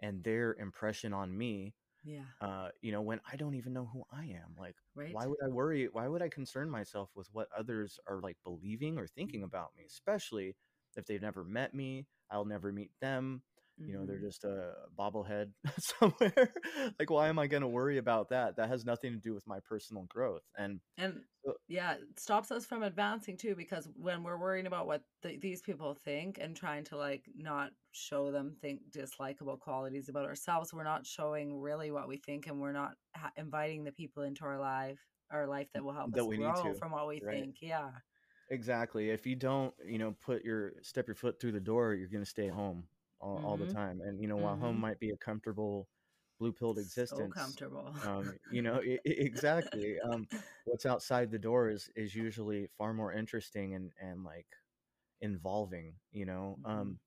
and 0.00 0.24
their 0.24 0.54
impression 0.54 1.14
on 1.14 1.36
me, 1.36 1.76
yeah, 2.04 2.26
uh, 2.40 2.70
you 2.80 2.92
know, 2.92 3.02
when 3.02 3.20
I 3.30 3.36
don't 3.36 3.54
even 3.54 3.72
know 3.72 3.86
who 3.86 4.04
I 4.10 4.26
am. 4.26 4.56
Like, 4.58 4.76
right. 4.94 5.16
why 5.16 5.26
would 5.26 5.38
I 5.44 5.48
worry? 5.48 5.88
Why 5.88 6.08
would 6.08 6.22
I 6.22 6.28
concern 6.28 6.70
myself 6.70 7.10
with 7.14 7.28
what 7.32 7.48
others 7.56 8.00
are 8.06 8.20
like 8.20 8.38
believing 8.44 8.98
or 8.98 9.06
thinking 9.06 9.42
about 9.42 9.74
me, 9.76 9.84
especially 9.86 10.56
if 10.96 11.06
they've 11.06 11.22
never 11.22 11.44
met 11.44 11.74
me? 11.74 12.08
I'll 12.30 12.44
never 12.46 12.72
meet 12.72 12.92
them. 13.00 13.42
You 13.86 13.94
know, 13.94 14.06
they're 14.06 14.18
hmm 14.18 14.22
just 14.22 14.44
a 14.44 14.74
bobblehead 14.96 15.54
somewhere. 15.78 16.54
like, 16.98 17.10
why 17.10 17.28
am 17.28 17.38
I 17.38 17.46
going 17.48 17.62
to 17.62 17.68
worry 17.68 17.98
about 17.98 18.28
that? 18.30 18.56
That 18.56 18.68
has 18.68 18.84
nothing 18.84 19.12
to 19.12 19.18
do 19.18 19.34
with 19.34 19.46
my 19.46 19.60
personal 19.60 20.04
growth. 20.04 20.44
And 20.56 20.80
And 20.96 21.24
so, 21.44 21.54
yeah, 21.68 21.94
it 21.94 22.18
stops 22.20 22.50
us 22.50 22.66
from 22.66 22.82
advancing 22.82 23.36
too 23.36 23.54
because 23.54 23.88
when 23.94 24.22
we're 24.22 24.38
worrying 24.38 24.66
about 24.66 24.86
what 24.86 25.04
the, 25.22 25.38
these 25.38 25.62
people 25.62 25.94
think 25.94 26.38
and 26.38 26.56
trying 26.56 26.84
to 26.84 26.96
like 26.96 27.26
not 27.34 27.72
show 27.92 28.30
them 28.30 28.56
think 28.60 28.90
dislikable 28.90 29.58
qualities 29.58 30.08
about 30.08 30.26
ourselves, 30.26 30.72
we're 30.72 30.84
not 30.84 31.06
showing 31.06 31.54
really 31.58 31.90
what 31.90 32.08
we 32.08 32.18
think, 32.18 32.46
and 32.46 32.60
we're 32.60 32.72
not 32.72 32.96
ha- 33.16 33.32
inviting 33.36 33.84
the 33.84 33.92
people 33.92 34.22
into 34.22 34.44
our 34.44 34.58
life, 34.58 35.00
our 35.30 35.46
life 35.46 35.70
that 35.72 35.84
will 35.84 35.92
help 35.94 36.14
that 36.14 36.24
us 36.24 36.26
we 36.26 36.36
need 36.38 36.56
grow 36.56 36.62
to, 36.62 36.80
from 36.80 36.92
what 36.92 37.08
we 37.08 37.20
right? 37.20 37.30
think. 37.30 37.56
Yeah, 37.62 37.92
Exactly. 38.48 39.10
If 39.10 39.26
you 39.26 39.36
don't, 39.36 39.74
you 39.84 39.98
know, 39.98 40.12
put 40.12 40.44
your 40.44 40.74
step 40.82 41.06
your 41.08 41.14
foot 41.14 41.40
through 41.40 41.52
the 41.52 41.60
door, 41.60 41.94
you're 41.94 42.08
going 42.08 42.24
to 42.24 42.28
stay 42.30 42.48
home 42.48 42.88
all, 43.22 43.40
all 43.44 43.58
the 43.58 43.66
mm-hmm. 43.66 43.72
time. 43.72 44.00
And 44.02 44.20
you 44.20 44.28
know, 44.28 44.38
while 44.38 44.56
home 44.56 44.76
Mm-hmm. 44.76 44.80
might 44.80 45.00
be 45.00 45.10
a 45.12 45.18
comfortable 45.18 45.88
blue 46.40 46.52
pilled 46.52 46.78
So 47.04 47.26
existence, 47.26 47.28
comfortable. 47.28 47.94
um, 48.06 48.38
you 48.50 48.62
know, 48.62 48.80
exactly. 49.06 49.96
Um, 50.12 50.28
what's 50.64 50.86
outside 50.86 51.30
the 51.32 51.38
door 51.38 51.70
is 51.70 51.90
is 51.96 52.14
usually 52.14 52.68
far 52.78 52.94
more 52.94 53.12
interesting 53.14 53.74
and 53.74 53.92
and 54.00 54.24
like 54.24 54.48
involving. 55.20 55.94
You 56.12 56.26
know, 56.26 56.58
hmm 56.58 56.64
um, 56.64 56.98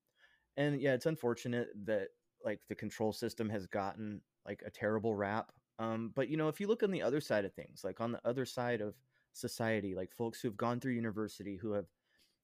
and 0.57 0.81
yeah, 0.81 0.93
it's 0.93 1.05
unfortunate 1.07 1.69
that 1.85 2.09
like 2.43 2.61
the 2.69 2.75
control 2.75 3.13
system 3.13 3.49
has 3.49 3.67
gotten 3.67 4.21
like 4.45 4.63
a 4.65 4.71
terrible 4.71 5.15
rap. 5.15 5.51
Um, 5.79 6.11
but 6.15 6.29
you 6.29 6.37
know, 6.37 6.49
if 6.49 6.59
you 6.61 6.67
look 6.67 6.83
on 6.83 6.91
the 6.91 7.01
other 7.03 7.21
side 7.21 7.45
of 7.45 7.53
things, 7.53 7.83
like 7.83 8.01
on 8.01 8.11
the 8.11 8.25
other 8.27 8.45
side 8.45 8.81
of 8.81 8.95
society, 9.33 9.95
like 9.95 10.13
folks 10.13 10.41
who've 10.41 10.57
gone 10.57 10.79
through 10.79 10.93
university 10.93 11.57
who 11.57 11.71
have 11.73 11.87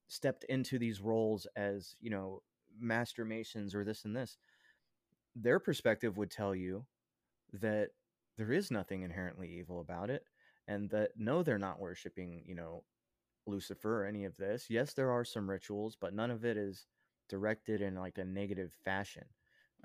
stepped 0.08 0.44
into 0.44 0.78
these 0.78 1.00
roles 1.00 1.46
as 1.56 1.96
you 2.00 2.10
know 2.10 2.42
master 2.80 3.24
masons 3.24 3.74
or 3.74 3.84
this 3.84 4.04
and 4.04 4.16
this 4.16 4.36
their 5.34 5.58
perspective 5.58 6.16
would 6.16 6.30
tell 6.30 6.54
you 6.54 6.84
that 7.52 7.90
there 8.38 8.52
is 8.52 8.70
nothing 8.70 9.02
inherently 9.02 9.48
evil 9.48 9.80
about 9.80 10.10
it 10.10 10.24
and 10.68 10.90
that 10.90 11.10
no 11.16 11.42
they're 11.42 11.58
not 11.58 11.80
worshiping 11.80 12.42
you 12.46 12.54
know 12.54 12.82
lucifer 13.46 14.02
or 14.02 14.06
any 14.06 14.24
of 14.24 14.36
this. 14.36 14.66
Yes 14.68 14.94
there 14.94 15.10
are 15.10 15.24
some 15.24 15.50
rituals 15.50 15.96
but 16.00 16.14
none 16.14 16.30
of 16.30 16.44
it 16.44 16.56
is 16.56 16.86
directed 17.28 17.80
in 17.80 17.94
like 17.96 18.18
a 18.18 18.24
negative 18.24 18.72
fashion. 18.84 19.24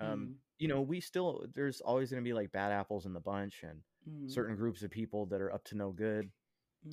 Um 0.00 0.08
mm 0.08 0.34
you 0.60 0.66
know 0.66 0.80
we 0.80 1.00
still 1.00 1.46
there's 1.54 1.80
always 1.80 2.10
going 2.10 2.20
to 2.20 2.28
be 2.28 2.34
like 2.34 2.50
bad 2.50 2.72
apples 2.72 3.06
in 3.06 3.12
the 3.12 3.20
bunch 3.20 3.62
and 3.62 3.80
mm 4.08 4.28
certain 4.28 4.56
groups 4.56 4.82
of 4.82 4.90
people 4.90 5.24
that 5.26 5.40
are 5.40 5.52
up 5.52 5.62
to 5.64 5.76
no 5.76 5.92
good 5.92 6.28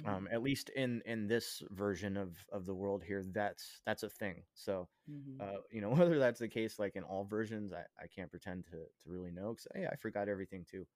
mm 0.03 0.09
um 0.09 0.27
at 0.31 0.41
least 0.43 0.69
in 0.69 1.01
in 1.05 1.27
this 1.27 1.63
version 1.71 2.17
of 2.17 2.37
of 2.51 2.65
the 2.65 2.73
world 2.75 3.03
here 3.03 3.23
that's 3.23 3.81
that's 3.85 4.03
a 4.03 4.09
thing. 4.09 4.43
So 4.53 4.89
mm 5.07 5.39
uh 5.39 5.57
you 5.71 5.81
know 5.81 5.89
whether 5.95 6.19
that's 6.19 6.39
the 6.39 6.47
case 6.49 6.79
like 6.79 6.95
in 6.95 7.03
all 7.03 7.25
versions 7.25 7.73
i 7.73 7.83
i 8.01 8.07
can't 8.07 8.31
pretend 8.31 8.65
to 8.65 8.85
to 9.01 9.09
really 9.09 9.31
know 9.31 9.53
because 9.53 9.67
hey 9.75 9.87
i 9.87 9.95
forgot 9.95 10.29
everything 10.29 10.65
too. 10.65 10.87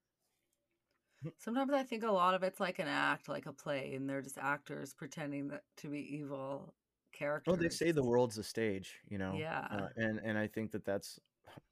Sometimes 1.38 1.72
I 1.72 1.82
think 1.82 2.02
a 2.02 2.10
lot 2.10 2.34
of 2.34 2.42
it's 2.42 2.60
like 2.60 2.78
an 2.78 2.88
act, 2.88 3.28
like 3.28 3.46
a 3.46 3.52
play, 3.52 3.94
and 3.94 4.08
they're 4.08 4.22
just 4.22 4.38
actors 4.38 4.94
pretending 4.94 5.48
that 5.48 5.64
to 5.78 5.88
be 5.88 6.00
evil 6.16 6.74
characters. 7.12 7.52
oh 7.52 7.56
they 7.56 7.68
say 7.68 7.90
the 7.90 8.04
world's 8.04 8.38
a 8.38 8.44
stage 8.44 9.00
you 9.08 9.18
know 9.18 9.36
Yeah. 9.38 9.66
uh, 9.70 9.88
and 9.96 10.18
and 10.20 10.38
i 10.38 10.46
think 10.46 10.70
that 10.72 10.84
that's 10.84 11.18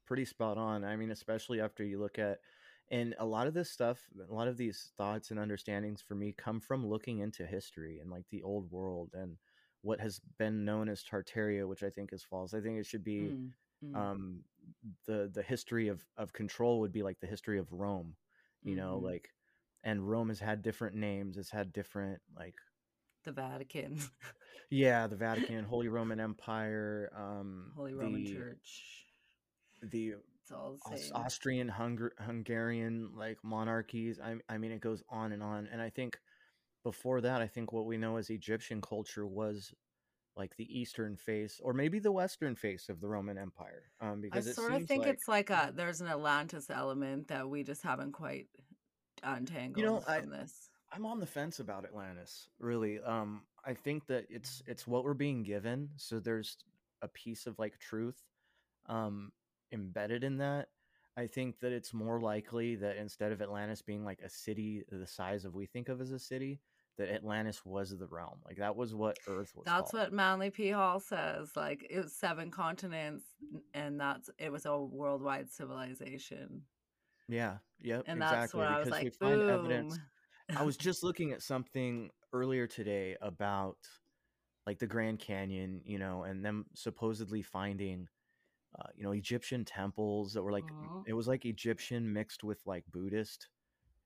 pretty 0.05 0.25
spot 0.25 0.57
on. 0.57 0.83
I 0.83 0.95
mean 0.97 1.11
especially 1.11 1.61
after 1.61 1.83
you 1.83 1.99
look 1.99 2.19
at 2.19 2.39
and 2.91 3.15
a 3.19 3.25
lot 3.25 3.47
of 3.47 3.53
this 3.53 3.69
stuff 3.71 4.09
a 4.29 4.33
lot 4.33 4.47
of 4.47 4.57
these 4.57 4.91
thoughts 4.97 5.31
and 5.31 5.39
understandings 5.39 6.01
for 6.01 6.15
me 6.15 6.33
come 6.33 6.59
from 6.59 6.85
looking 6.85 7.19
into 7.19 7.45
history 7.45 7.99
and 7.99 8.09
like 8.11 8.27
the 8.29 8.43
old 8.43 8.71
world 8.71 9.13
and 9.13 9.37
what 9.81 9.99
has 9.99 10.19
been 10.19 10.65
known 10.65 10.89
as 10.89 11.03
tartaria 11.03 11.67
which 11.67 11.83
i 11.83 11.89
think 11.89 12.13
is 12.13 12.23
false 12.23 12.53
i 12.53 12.61
think 12.61 12.77
it 12.79 12.85
should 12.85 13.03
be 13.03 13.35
Mm. 13.35 13.53
Mm. 13.83 14.09
um 14.09 14.43
the 15.05 15.29
the 15.33 15.43
history 15.43 15.87
of 15.87 16.05
of 16.17 16.33
control 16.33 16.79
would 16.79 16.91
be 16.91 17.03
like 17.03 17.19
the 17.19 17.27
history 17.27 17.59
of 17.59 17.71
rome 17.73 18.17
you 18.63 18.75
know 18.75 18.97
hmm 18.97 18.99
like 18.99 19.33
and 19.83 20.09
rome 20.09 20.29
has 20.29 20.39
had 20.39 20.61
different 20.61 20.95
names 20.95 21.37
it's 21.37 21.51
had 21.51 21.73
different 21.73 22.21
like 22.35 22.55
The 23.23 23.31
Vatican, 23.31 23.97
yeah 24.69 25.07
the 25.07 25.15
vatican 25.15 25.63
holy 25.63 25.87
roman 25.87 26.19
empire 26.19 27.11
um 27.15 27.75
Holy 27.75 27.93
Roman 27.95 28.25
the 28.25 28.25
Church. 28.25 29.07
the 29.81 30.15
It's 30.91 31.11
all 31.11 31.23
austrian 31.23 31.69
Hungar- 31.69 32.17
hungarian 32.19 33.11
like 33.15 33.37
monarchies 33.43 34.19
I, 34.19 34.35
I 34.47 34.57
mean 34.57 34.71
it 34.71 34.81
goes 34.81 35.03
on 35.09 35.31
and 35.31 35.43
on 35.43 35.67
and 35.71 35.81
i 35.81 35.89
think 35.89 36.19
before 36.83 37.21
that 37.21 37.41
i 37.41 37.47
think 37.47 37.71
what 37.71 37.85
we 37.85 37.97
know 37.97 38.17
as 38.17 38.29
egyptian 38.29 38.81
culture 38.81 39.27
was 39.27 39.73
like 40.35 40.55
the 40.55 40.79
eastern 40.79 41.17
face 41.17 41.59
or 41.61 41.73
maybe 41.73 41.99
the 41.99 42.11
western 42.11 42.55
face 42.55 42.89
of 42.89 43.01
the 43.01 43.07
roman 43.07 43.37
empire 43.37 43.83
um 44.01 44.19
I 44.19 44.21
because 44.21 44.47
it 44.47 44.55
sort 44.55 44.73
of 44.73 44.85
think 44.85 45.03
like 45.05 45.13
it's 45.13 45.27
like 45.27 45.49
a 45.49 45.73
there's 45.75 46.01
an 46.01 46.07
Atlantis 46.07 46.69
element 46.69 47.27
that 47.27 47.49
we 47.49 47.63
just 47.63 47.83
haven't 47.83 48.13
quite 48.13 48.47
untangled 49.23 49.77
you 49.77 49.85
know 49.85 50.03
I, 50.07 50.21
this. 50.21 50.69
I'm 50.91 51.05
on 51.05 51.19
the 51.19 51.25
fence 51.25 51.59
about 51.59 51.85
Atlantis, 51.85 52.49
really. 52.59 52.99
Um, 52.99 53.43
I 53.63 53.73
think 53.75 54.07
that 54.07 54.25
it's 54.29 54.63
it's 54.65 54.87
what 54.87 55.03
we're 55.03 55.13
being 55.13 55.43
given, 55.43 55.89
so 55.97 56.19
there's 56.19 56.57
a 57.01 57.07
piece 57.07 57.45
of 57.45 57.57
like 57.59 57.77
truth 57.79 58.17
um 58.87 59.31
embedded 59.71 60.23
in 60.23 60.37
that. 60.37 60.67
I 61.17 61.27
think 61.27 61.59
that 61.59 61.73
it's 61.73 61.93
more 61.93 62.21
likely 62.21 62.75
that 62.77 62.97
instead 62.97 63.31
of 63.31 63.41
Atlantis 63.41 63.81
being 63.81 64.05
like 64.05 64.21
a 64.21 64.29
city 64.29 64.83
the 64.89 65.07
size 65.07 65.43
of 65.43 65.53
we 65.53 65.65
think 65.65 65.89
of 65.89 65.99
as 65.99 66.11
a 66.11 66.19
city, 66.19 66.61
that 66.97 67.09
Atlantis 67.09 67.65
was 67.65 67.97
the 67.97 68.07
realm. 68.07 68.39
Like 68.45 68.57
that 68.57 68.75
was 68.75 68.93
what 68.93 69.17
Earth 69.27 69.53
was. 69.55 69.63
That's 69.65 69.91
called. 69.91 70.03
what 70.03 70.13
Manly 70.13 70.49
P. 70.49 70.69
Hall 70.69 70.99
says. 70.99 71.51
Like 71.55 71.87
it 71.89 71.97
was 71.97 72.13
seven 72.13 72.51
continents, 72.51 73.23
and 73.73 73.99
that's 73.99 74.29
it 74.37 74.51
was 74.51 74.65
a 74.65 74.77
worldwide 74.77 75.49
civilization. 75.49 76.61
Yeah. 77.27 77.57
Yep. 77.81 78.03
And 78.07 78.17
exactly. 78.17 78.39
that's 78.39 78.53
what 78.53 78.67
I 78.67 78.79
was 78.79 78.89
like, 78.89 79.03
we 79.03 79.09
find 79.11 79.41
evidence. 79.41 79.97
boom. 79.97 80.57
I 80.57 80.63
was 80.63 80.77
just 80.77 81.03
looking 81.03 81.31
at 81.31 81.41
something 81.41 82.09
earlier 82.33 82.67
today 82.67 83.15
about 83.21 83.77
like 84.65 84.79
the 84.79 84.87
Grand 84.87 85.19
Canyon, 85.19 85.81
you 85.85 85.99
know, 85.99 86.23
and 86.23 86.43
them 86.43 86.65
supposedly 86.73 87.41
finding, 87.41 88.07
uh, 88.77 88.89
you 88.95 89.03
know, 89.03 89.11
Egyptian 89.11 89.65
temples 89.65 90.33
that 90.33 90.43
were 90.43 90.51
like 90.51 90.73
Mhm. 90.81 91.05
it 91.05 91.13
was 91.13 91.27
like 91.27 91.45
Egyptian 91.45 92.11
mixed 92.13 92.43
with 92.43 92.65
like 92.65 92.85
Buddhist, 92.87 93.49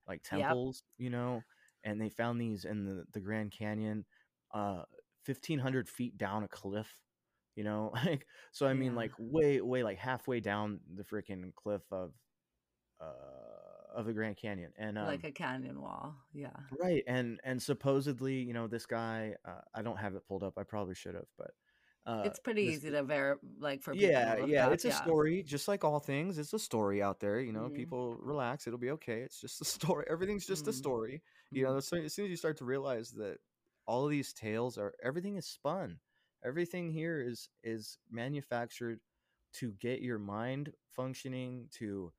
like 0.08 0.22
Yep. 0.30 0.58
temples, 0.62 0.84
you 0.98 1.10
know, 1.10 1.46
and 1.84 2.00
they 2.00 2.10
found 2.10 2.40
these 2.40 2.64
in 2.64 2.84
the 2.84 3.06
the 3.12 3.20
Grand 3.20 3.52
Canyon, 3.52 4.06
uh, 4.52 4.84
fifteen 5.24 5.58
hundred 5.60 5.88
feet 5.88 6.18
down 6.18 6.44
a 6.44 6.48
cliff, 6.48 7.02
you 7.56 7.64
know, 7.64 7.90
like 8.06 8.28
so. 8.52 8.66
I 8.66 8.74
mean, 8.74 8.94
like 8.94 9.12
way 9.18 9.60
way 9.60 9.82
like 9.84 9.98
halfway 9.98 10.40
down 10.40 10.80
the 10.94 11.04
freaking 11.04 11.54
cliff 11.54 11.84
of 11.92 12.14
uh 13.00 13.92
of 13.94 14.06
the 14.06 14.12
Grand 14.14 14.36
Canyon, 14.36 14.72
and 14.76 14.98
um, 14.98 15.22
like 15.22 15.24
a 15.24 15.32
canyon 15.32 15.80
wall. 15.80 16.16
Yeah. 16.32 16.56
Right, 16.70 17.04
and 17.06 17.40
and 17.44 17.62
supposedly, 17.62 18.40
you 18.42 18.52
know, 18.52 18.66
this 18.66 18.86
guy, 18.86 19.36
uh, 19.44 19.60
I 19.74 19.82
don't 19.82 19.98
have 19.98 20.14
it 20.16 20.26
pulled 20.26 20.42
up. 20.42 20.54
I 20.58 20.64
probably 20.64 20.94
should 20.94 21.14
have, 21.14 21.28
but 21.36 21.52
uh, 22.06 22.28
It's 22.28 22.38
pretty 22.38 22.62
this, 22.62 22.74
easy 22.74 22.90
to 22.90 23.02
ver 23.02 23.38
like 23.58 23.82
for 23.82 23.94
people 23.94 24.22
yeah, 24.22 24.38
yeah, 24.38 24.66
up. 24.66 24.72
it's 24.72 24.84
a 24.84 24.90
Yeah. 24.90 24.98
story, 25.04 25.42
just 25.42 25.68
like 25.68 25.84
all 25.84 26.00
things. 26.00 26.38
It's 26.38 26.52
a 26.54 26.58
story 26.58 27.02
out 27.02 27.20
there, 27.20 27.40
you 27.40 27.52
know. 27.52 27.68
Mhm. 27.68 27.74
People 27.74 28.16
relax; 28.16 28.66
it'll 28.66 28.78
be 28.78 28.90
okay. 28.92 29.20
It's 29.22 29.40
just 29.40 29.60
a 29.60 29.64
story. 29.96 30.06
Everything's 30.10 30.46
just 30.46 30.68
a 30.68 30.72
Mhm. 30.72 30.74
story, 30.74 31.22
you 31.52 31.64
know. 31.64 31.76
Mhm. 31.76 31.78
As 31.78 31.86
soon 31.88 32.04
as 32.04 32.14
soon 32.14 32.26
as 32.26 32.30
you 32.30 32.36
start 32.36 32.56
to 32.58 32.64
realize 32.64 33.10
that 33.12 33.38
all 33.86 34.04
of 34.04 34.10
these 34.10 34.32
tales 34.32 34.78
are 34.78 34.94
everything 35.02 35.36
is 35.36 35.46
spun. 35.46 36.00
Everything 36.44 36.90
here 36.90 37.20
is 37.20 37.48
is 37.62 37.98
manufactured 38.10 39.00
to 39.54 39.72
get 39.72 40.00
your 40.02 40.18
mind 40.18 40.72
functioning 40.90 41.68
to 41.72 42.12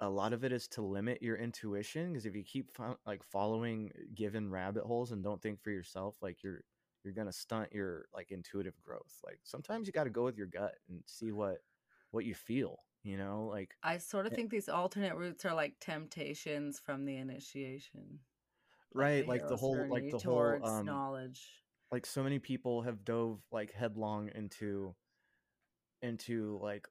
a 0.00 0.08
lot 0.08 0.32
of 0.32 0.44
it 0.44 0.52
is 0.52 0.68
to 0.68 0.82
limit 0.82 1.22
your 1.22 1.36
intuition 1.36 2.12
because 2.12 2.26
if 2.26 2.34
you 2.34 2.44
keep 2.44 2.70
fo- 2.70 2.98
like 3.06 3.22
following 3.24 3.90
given 4.14 4.50
rabbit 4.50 4.84
holes 4.84 5.10
and 5.12 5.24
don't 5.24 5.42
think 5.42 5.60
for 5.60 5.70
yourself 5.70 6.16
like 6.22 6.42
you're 6.42 6.62
you're 7.04 7.14
gonna 7.14 7.32
stunt 7.32 7.72
your 7.72 8.06
like 8.14 8.30
intuitive 8.30 8.80
growth 8.82 9.20
like 9.24 9.40
sometimes 9.44 9.86
you 9.86 9.92
got 9.92 10.04
to 10.04 10.10
go 10.10 10.24
with 10.24 10.36
your 10.36 10.46
gut 10.46 10.74
and 10.88 11.02
see 11.06 11.32
what 11.32 11.58
what 12.10 12.24
you 12.24 12.34
feel 12.34 12.78
you 13.02 13.16
know 13.16 13.46
like 13.50 13.74
I 13.82 13.98
sort 13.98 14.26
of 14.26 14.32
eh, 14.32 14.36
think 14.36 14.50
these 14.50 14.68
alternate 14.68 15.14
routes 15.16 15.44
are 15.44 15.54
like 15.54 15.78
temptations 15.80 16.80
from 16.80 17.04
the 17.04 17.16
initiation, 17.16 18.20
like 18.94 19.08
the 19.18 19.18
right 19.18 19.28
like 19.28 19.48
the 19.48 19.56
whole 19.56 19.86
like 19.90 20.10
the 20.10 20.18
whole 20.18 20.60
um 20.64 20.86
knowledge. 20.86 21.64
like 21.92 22.06
so 22.06 22.22
many 22.22 22.38
people 22.38 22.82
have 22.82 23.04
dove 23.04 23.40
like 23.52 23.72
headlong 23.72 24.30
into 24.34 24.94
into 26.02 26.58
like 26.62 26.88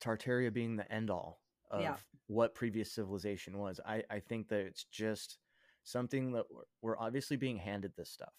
Tartaria 0.00 0.52
being 0.52 0.76
the 0.76 0.90
end 0.92 1.10
all 1.10 1.40
Yeah. 1.72 1.90
of 1.92 2.04
what 2.26 2.54
previous 2.54 2.92
civilization 2.92 3.58
was. 3.58 3.80
I, 3.86 4.02
I 4.10 4.20
think 4.20 4.48
that 4.48 4.60
it's 4.60 4.84
just 4.84 5.38
something 5.82 6.32
that 6.32 6.44
we're, 6.50 6.62
we're 6.82 6.98
obviously 6.98 7.36
being 7.36 7.56
handed 7.58 7.92
this 7.96 8.10
stuff. 8.10 8.32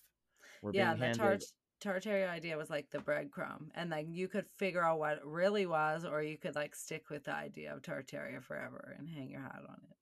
We're 0.61 0.73
Yeah, 0.73 0.93
being 0.93 0.95
the 0.95 1.07
handed, 1.07 1.45
Tartaria 1.81 2.29
idea 2.29 2.57
was 2.57 2.69
like 2.69 2.89
the 2.91 2.99
breadcrumb, 2.99 3.69
and 3.75 3.89
like 3.89 4.07
you 4.09 4.27
could 4.27 4.49
figure 4.57 4.83
out 4.83 4.99
what 4.99 5.17
it 5.19 5.25
really 5.25 5.65
was, 5.65 6.05
or 6.05 6.21
you 6.23 6.37
could 6.37 6.55
like 6.55 6.75
stick 6.75 7.09
with 7.09 7.25
the 7.25 7.33
idea 7.33 7.73
of 7.75 7.81
Tartaria 7.81 8.41
forever 8.43 8.95
and 8.97 9.09
hang 9.09 9.29
your 9.31 9.41
hat 9.41 9.63
on 9.67 9.87
it. 9.89 9.97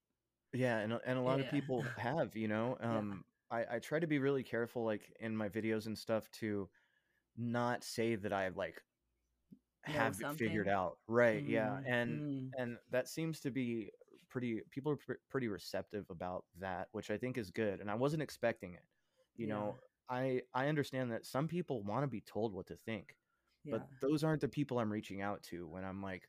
yeah, 0.53 0.79
and, 0.79 0.93
a- 0.93 1.01
and 1.05 1.17
a 1.17 1.21
lot 1.21 1.39
of 1.39 1.47
people 1.47 1.87
have, 1.97 2.35
you 2.35 2.47
know, 2.47 2.77
Yeah. 2.89 2.99
um, 2.99 3.25
I, 3.49 3.75
I 3.75 3.79
try 3.79 3.99
to 3.99 4.07
be 4.07 4.19
really 4.19 4.43
careful, 4.43 4.83
like 4.83 5.11
in 5.19 5.35
my 5.35 5.49
videos 5.49 5.87
and 5.87 5.97
stuff, 5.97 6.29
to 6.31 6.69
not 7.37 7.83
say 7.83 8.15
that 8.15 8.33
I 8.33 8.49
like 8.49 8.83
have 9.83 10.19
it 10.21 10.31
figured 10.31 10.67
out. 10.67 10.99
Right. 11.07 11.45
Yeah. 11.45 11.79
Mm, 11.79 11.85
And, 11.85 12.23
mm, 12.23 12.55
and 12.57 12.77
that 12.89 13.07
seems 13.07 13.39
to 13.41 13.51
be 13.51 13.91
pretty 14.29 14.61
people 14.71 14.91
are 14.91 14.97
pr- 14.97 15.13
pretty 15.29 15.47
receptive 15.47 16.09
about 16.09 16.45
that 16.55 16.87
which 16.91 17.11
i 17.11 17.17
think 17.19 17.37
is 17.37 17.51
good 17.51 17.79
and 17.79 17.91
i 17.91 17.93
wasn't 17.93 18.21
expecting 18.21 18.73
it 18.73 18.83
you 19.37 19.45
yeah, 19.45 19.47
know 19.47 19.79
i 20.09 20.41
i 20.53 20.67
understand 20.67 21.11
that 21.11 21.25
some 21.25 21.47
people 21.47 21.83
want 21.83 22.03
to 22.03 22.07
be 22.07 22.21
told 22.21 22.53
what 22.53 22.67
to 22.67 22.75
think 22.75 23.15
yeah, 23.65 23.77
but 23.77 23.87
those 24.01 24.23
aren't 24.23 24.41
the 24.41 24.47
people 24.47 24.79
i'm 24.79 24.91
reaching 24.91 25.21
out 25.21 25.41
to 25.43 25.67
when 25.67 25.83
i'm 25.85 26.01
like 26.01 26.27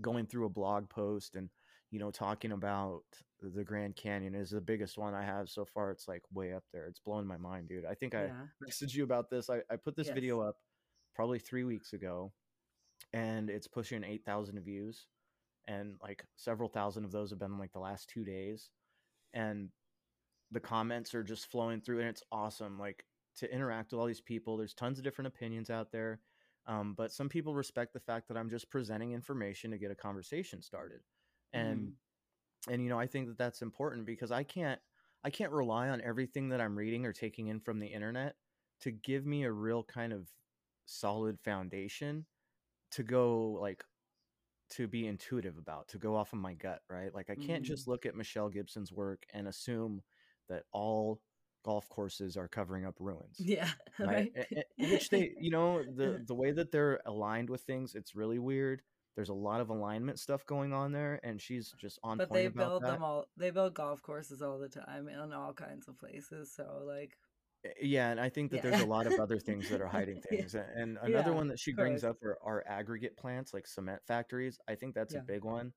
going 0.00 0.26
through 0.26 0.46
a 0.46 0.50
blog 0.50 0.88
post 0.88 1.36
and 1.36 1.48
you 1.90 1.98
know 2.00 2.10
talking 2.10 2.52
about 2.52 3.04
the 3.40 3.62
grand 3.62 3.94
canyon 3.94 4.34
is 4.34 4.50
the 4.50 4.60
biggest 4.60 4.98
one 4.98 5.14
i 5.14 5.24
have 5.24 5.48
so 5.48 5.64
far 5.64 5.90
it's 5.90 6.08
like 6.08 6.22
way 6.32 6.52
up 6.52 6.64
there 6.72 6.86
it's 6.86 6.98
blowing 6.98 7.26
my 7.26 7.36
mind 7.36 7.68
dude 7.68 7.84
i 7.84 7.94
think 7.94 8.14
i 8.14 8.24
yeah. 8.24 8.46
messaged 8.68 8.94
you 8.94 9.04
about 9.04 9.30
this 9.30 9.48
i, 9.48 9.58
I 9.70 9.76
put 9.76 9.94
this 9.96 10.08
Yes. 10.08 10.14
video 10.14 10.40
up 10.40 10.56
probably 11.14 11.38
three 11.38 11.64
weeks 11.64 11.92
ago 11.92 12.32
and 13.12 13.48
it's 13.50 13.68
pushing 13.68 14.02
8000 14.02 14.58
views 14.64 15.06
and 15.68 15.94
like 16.02 16.24
several 16.36 16.68
thousand 16.68 17.04
of 17.04 17.12
those 17.12 17.30
have 17.30 17.38
been 17.38 17.58
like 17.58 17.72
the 17.72 17.78
last 17.78 18.08
two 18.08 18.24
days 18.24 18.70
and 19.32 19.68
the 20.50 20.60
comments 20.60 21.14
are 21.14 21.24
just 21.24 21.50
flowing 21.50 21.80
through 21.80 22.00
and 22.00 22.08
it's 22.08 22.22
awesome 22.32 22.78
like 22.78 23.04
to 23.36 23.52
interact 23.52 23.92
with 23.92 24.00
all 24.00 24.06
these 24.06 24.20
people 24.20 24.56
there's 24.56 24.74
tons 24.74 24.98
of 24.98 25.04
different 25.04 25.28
opinions 25.28 25.70
out 25.70 25.90
there 25.92 26.20
um, 26.66 26.94
but 26.94 27.12
some 27.12 27.28
people 27.28 27.54
respect 27.54 27.92
the 27.92 28.00
fact 28.00 28.28
that 28.28 28.36
i'm 28.36 28.50
just 28.50 28.70
presenting 28.70 29.12
information 29.12 29.70
to 29.70 29.78
get 29.78 29.90
a 29.90 29.94
conversation 29.96 30.62
started 30.62 31.00
and 31.52 31.92
Mhm. 31.92 31.96
and 32.68 32.82
you 32.82 32.88
know 32.88 32.98
i 32.98 33.06
think 33.06 33.28
that 33.28 33.38
that's 33.38 33.62
important 33.62 34.06
because 34.06 34.30
i 34.30 34.42
can't 34.42 34.80
i 35.24 35.30
can't 35.30 35.52
rely 35.52 35.88
on 35.88 36.00
everything 36.00 36.48
that 36.48 36.60
i'm 36.60 36.76
reading 36.76 37.06
or 37.06 37.12
taking 37.12 37.48
in 37.48 37.60
from 37.60 37.78
the 37.78 37.86
internet 37.88 38.36
to 38.80 38.90
give 38.90 39.26
me 39.26 39.44
a 39.44 39.52
real 39.52 39.84
kind 39.84 40.12
of 40.12 40.30
solid 40.86 41.40
foundation 41.40 42.26
to 42.90 43.02
go 43.02 43.52
like 43.52 43.84
to 44.70 44.88
be 44.88 45.06
intuitive 45.06 45.58
about 45.58 45.88
to 45.88 45.98
go 45.98 46.16
off 46.16 46.32
of 46.32 46.38
my 46.38 46.54
gut 46.54 46.82
right 46.88 47.14
like 47.14 47.30
i 47.30 47.36
can't 47.36 47.64
Mhm. 47.64 47.64
just 47.64 47.86
look 47.88 48.06
at 48.06 48.14
michelle 48.16 48.48
gibson's 48.48 48.92
work 48.92 49.24
and 49.32 49.46
assume 49.48 50.02
that 50.48 50.64
all 50.72 51.22
golf 51.64 51.88
courses 51.88 52.36
are 52.36 52.48
covering 52.48 52.84
up 52.84 52.96
ruins 53.00 53.46
Yeah, 53.46 53.70
right? 53.98 54.32
right. 54.34 54.64
Which 54.76 55.10
they 55.10 55.34
you 55.38 55.50
know 55.50 55.82
the 55.84 56.20
the 56.24 56.34
way 56.34 56.52
that 56.52 56.70
they're 56.70 57.00
aligned 57.06 57.50
with 57.50 57.62
things 57.62 57.94
it's 57.94 58.14
really 58.14 58.38
weird. 58.38 58.82
There's 59.16 59.28
a 59.30 59.34
lot 59.34 59.60
of 59.60 59.70
alignment 59.70 60.18
stuff 60.20 60.44
going 60.46 60.72
on 60.72 60.92
there 60.92 61.20
and 61.24 61.40
she's 61.40 61.72
just 61.72 61.98
on 62.02 62.18
but 62.18 62.32
point 62.32 62.44
they 62.44 62.48
build 62.48 62.84
that. 62.84 63.00
them 63.00 63.02
all. 63.02 63.26
They 63.36 63.50
build 63.50 63.74
golf 63.74 64.02
courses 64.02 64.42
all 64.42 64.58
the 64.58 64.68
time 64.68 65.08
in 65.08 65.32
all 65.32 65.52
kinds 65.54 65.88
of 65.88 65.98
places. 65.98 66.52
So 66.52 66.82
like, 66.84 67.18
Uh, 67.64 67.70
yeah 67.80 68.10
and 68.10 68.20
i 68.20 68.28
think 68.28 68.50
that 68.50 68.60
yeah, 68.60 68.62
there's 68.62 68.78
a 68.78 68.84
lot 68.84 69.06
of 69.06 69.18
other 69.18 69.38
things 69.38 69.68
that 69.68 69.80
are 69.80 69.86
hiding 69.88 70.20
things 70.20 70.54
A- 70.54 70.70
and 70.76 70.98
another 70.98 71.32
yeah, 71.32 71.34
one 71.34 71.48
that 71.48 71.58
she 71.58 71.72
brings 71.72 72.04
up 72.04 72.16
are, 72.22 72.38
are 72.42 72.64
aggregate 72.66 73.16
plants 73.16 73.54
like 73.54 73.66
cement 73.66 74.02
factories. 74.06 74.58
I 74.68 74.74
think 74.74 74.94
that's 74.94 75.14
a 75.14 75.20
big 75.20 75.44
one. 75.44 75.72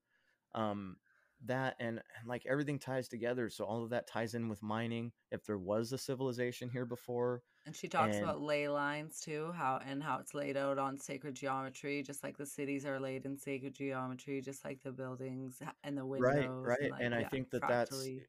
Um 0.55 0.97
that 1.45 1.75
and, 1.79 2.01
and 2.17 2.27
like 2.27 2.43
everything 2.47 2.79
ties 2.79 3.07
together 3.07 3.49
so 3.49 3.63
all 3.63 3.83
of 3.83 3.89
that 3.89 4.07
ties 4.07 4.33
in 4.33 4.49
with 4.49 4.63
mining 4.63 5.11
if 5.31 5.45
there 5.45 5.57
was 5.57 5.91
a 5.91 5.97
civilization 5.97 6.69
here 6.69 6.85
before 6.85 7.43
and 7.67 7.75
she 7.75 7.89
talks 7.89 8.15
and 8.15 8.23
about 8.23 8.41
ley 8.41 8.69
lines 8.69 9.19
too, 9.19 9.51
how 9.53 9.81
and 9.85 10.01
how 10.01 10.19
it's 10.19 10.33
laid 10.33 10.55
out 10.55 10.79
on 10.79 10.97
sacred 10.97 11.35
geometry, 11.35 12.01
just 12.01 12.23
like 12.23 12.37
the 12.37 12.45
cities 12.45 12.85
are 12.85 12.97
laid 12.97 13.25
in 13.25 13.37
sacred 13.37 13.75
geometry, 13.75 14.39
just 14.39 14.63
like 14.63 14.81
the 14.83 14.91
buildings 14.93 15.61
and 15.83 15.97
the 15.97 16.03
right 16.03 16.33
windows 16.33 16.47
and 16.47 16.65
right 16.65 16.91
like 16.91 17.01
and 17.01 17.13
i 17.13 17.25
think 17.25 17.49
that 17.49 17.61
that's 17.67 17.89
fractally. 17.89 18.21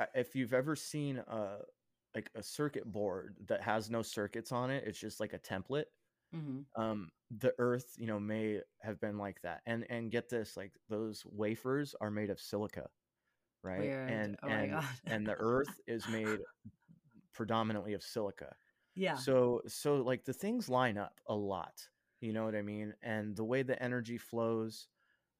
uh, 0.00 0.04
if 0.14 0.36
you've 0.36 0.52
ever 0.52 0.76
seen 0.76 1.16
a 1.16 1.56
like 2.14 2.30
a 2.34 2.42
circuit 2.42 2.84
board 2.84 3.36
that 3.46 3.62
has 3.62 3.88
no 3.88 4.02
circuits 4.02 4.52
on 4.52 4.70
it 4.70 4.84
it's 4.86 5.00
just 5.00 5.18
like 5.18 5.32
a 5.32 5.38
template 5.38 5.86
hmm 6.34 6.66
um 6.76 7.10
the 7.38 7.52
earth 7.58 7.94
you 7.98 8.06
know 8.06 8.20
may 8.20 8.60
have 8.80 9.00
been 9.00 9.18
like 9.18 9.40
that 9.42 9.62
and 9.66 9.86
and 9.90 10.10
get 10.12 10.28
this 10.30 10.56
like 10.56 10.72
those 10.88 11.24
wafers 11.26 11.94
are 12.00 12.10
made 12.10 12.30
of 12.30 12.40
silica 12.40 12.88
right? 13.64 13.80
Weird. 13.80 14.08
and 14.08 14.36
Oh 14.42 14.48
and 14.48 14.84
and 15.08 15.28
the 15.28 15.36
earth 15.38 15.80
is 15.86 16.08
made 16.08 16.40
predominantly 17.34 17.94
of 17.94 18.02
silica. 18.02 18.54
Yeah. 18.94 19.18
so 19.18 19.62
so 19.66 19.96
like 19.96 20.24
the 20.24 20.32
things 20.32 20.68
line 20.68 20.98
up 20.98 21.20
a 21.28 21.34
lot 21.34 21.88
you 22.20 22.32
know 22.32 22.44
what 22.44 22.54
i 22.56 22.62
mean? 22.62 22.94
And 23.02 23.36
the 23.36 23.44
way 23.44 23.62
the 23.62 23.80
energy 23.82 24.18
flows 24.18 24.88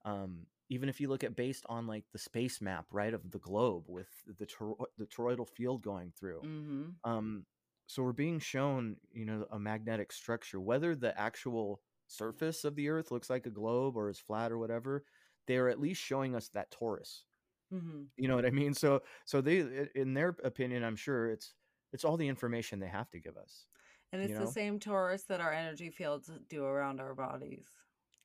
um 0.05 0.45
even 0.69 0.89
if 0.89 0.99
you 1.01 1.09
look 1.09 1.23
at 1.23 1.35
based 1.35 1.65
on 1.69 1.87
like 1.87 2.05
the 2.13 2.19
space 2.19 2.61
map 2.61 2.85
right 2.91 3.13
of 3.13 3.31
the 3.31 3.39
globe 3.39 3.85
with 3.87 4.09
the 4.39 4.45
toro- 4.45 4.85
the 4.97 5.05
toroidal 5.07 5.47
field 5.49 5.83
going 5.83 6.11
through 6.17 6.43
hmm 6.43 6.97
um 7.03 7.45
so 7.87 8.03
we're 8.03 8.11
being 8.13 8.39
shown 8.39 8.97
you 9.11 9.25
know 9.25 9.45
a 9.51 9.59
magnetic 9.59 10.11
structure 10.11 10.59
whether 10.59 10.95
the 10.95 11.17
actual 11.19 11.81
surface 12.07 12.63
of 12.63 12.75
the 12.75 12.89
earth 12.89 13.11
looks 13.11 13.29
like 13.29 13.45
a 13.45 13.49
globe 13.51 13.95
or 13.97 14.09
is 14.09 14.19
flat 14.19 14.51
or 14.51 14.57
whatever 14.57 15.05
they're 15.47 15.69
at 15.69 15.79
least 15.79 16.01
showing 16.01 16.35
us 16.35 16.49
that 16.49 16.71
torus 16.71 17.23
hmm 17.71 18.09
you 18.17 18.27
know 18.27 18.35
what 18.35 18.45
i 18.45 18.49
mean 18.51 18.73
so 18.73 19.01
so 19.25 19.41
they 19.41 19.87
in 19.95 20.13
their 20.13 20.35
opinion 20.43 20.83
i'm 20.83 20.95
sure 20.95 21.29
it's 21.29 21.55
it's 21.93 22.05
all 22.05 22.17
the 22.17 22.27
information 22.27 22.79
they 22.79 22.87
have 22.87 23.09
to 23.09 23.19
give 23.19 23.37
us 23.37 23.67
And 24.11 24.21
it's 24.21 24.33
you 24.33 24.39
the 24.39 24.47
same 24.47 24.79
torus 24.79 25.27
that 25.27 25.41
our 25.41 25.53
energy 25.53 25.91
fields 25.91 26.31
do 26.49 26.65
around 26.65 26.99
our 26.99 27.13
bodies. 27.13 27.67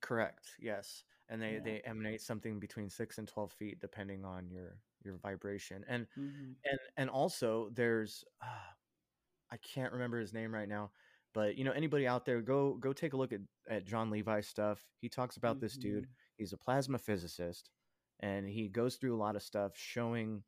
correct 0.00 0.52
yes 0.58 1.04
and 1.28 1.40
they 1.42 1.54
Yeah. 1.54 1.60
they 1.60 1.80
emanate 1.82 2.20
something 2.22 2.58
between 2.58 2.88
6 2.88 3.18
and 3.18 3.28
12 3.28 3.52
feet 3.52 3.80
depending 3.80 4.24
on 4.24 4.48
your 4.50 4.80
your 5.04 5.16
vibration 5.18 5.84
and 5.88 6.06
Mhm. 6.16 6.56
and 6.64 6.78
and 6.96 7.10
also 7.10 7.70
there's 7.74 8.24
uh, 8.42 8.46
i 9.52 9.56
can't 9.58 9.92
remember 9.92 10.18
his 10.18 10.32
name 10.32 10.52
right 10.54 10.68
now 10.68 10.90
but 11.32 11.56
you 11.56 11.64
know 11.64 11.72
anybody 11.72 12.06
out 12.06 12.24
there 12.24 12.40
go 12.42 12.74
go 12.74 12.92
take 12.92 13.12
a 13.12 13.16
look 13.16 13.32
at, 13.32 13.40
at 13.68 13.84
john 13.84 14.10
levi 14.10 14.40
stuff 14.40 14.86
he 15.00 15.08
talks 15.08 15.36
about 15.36 15.60
this 15.60 15.76
dude 15.76 16.06
Mhm. 16.06 16.14
he's 16.36 16.52
a 16.52 16.58
plasma 16.58 16.98
physicist 16.98 17.70
and 18.20 18.48
he 18.48 18.68
goes 18.68 18.96
through 18.96 19.14
a 19.14 19.18
lot 19.18 19.36
of 19.36 19.42
stuff 19.42 19.76
showing 19.76 20.42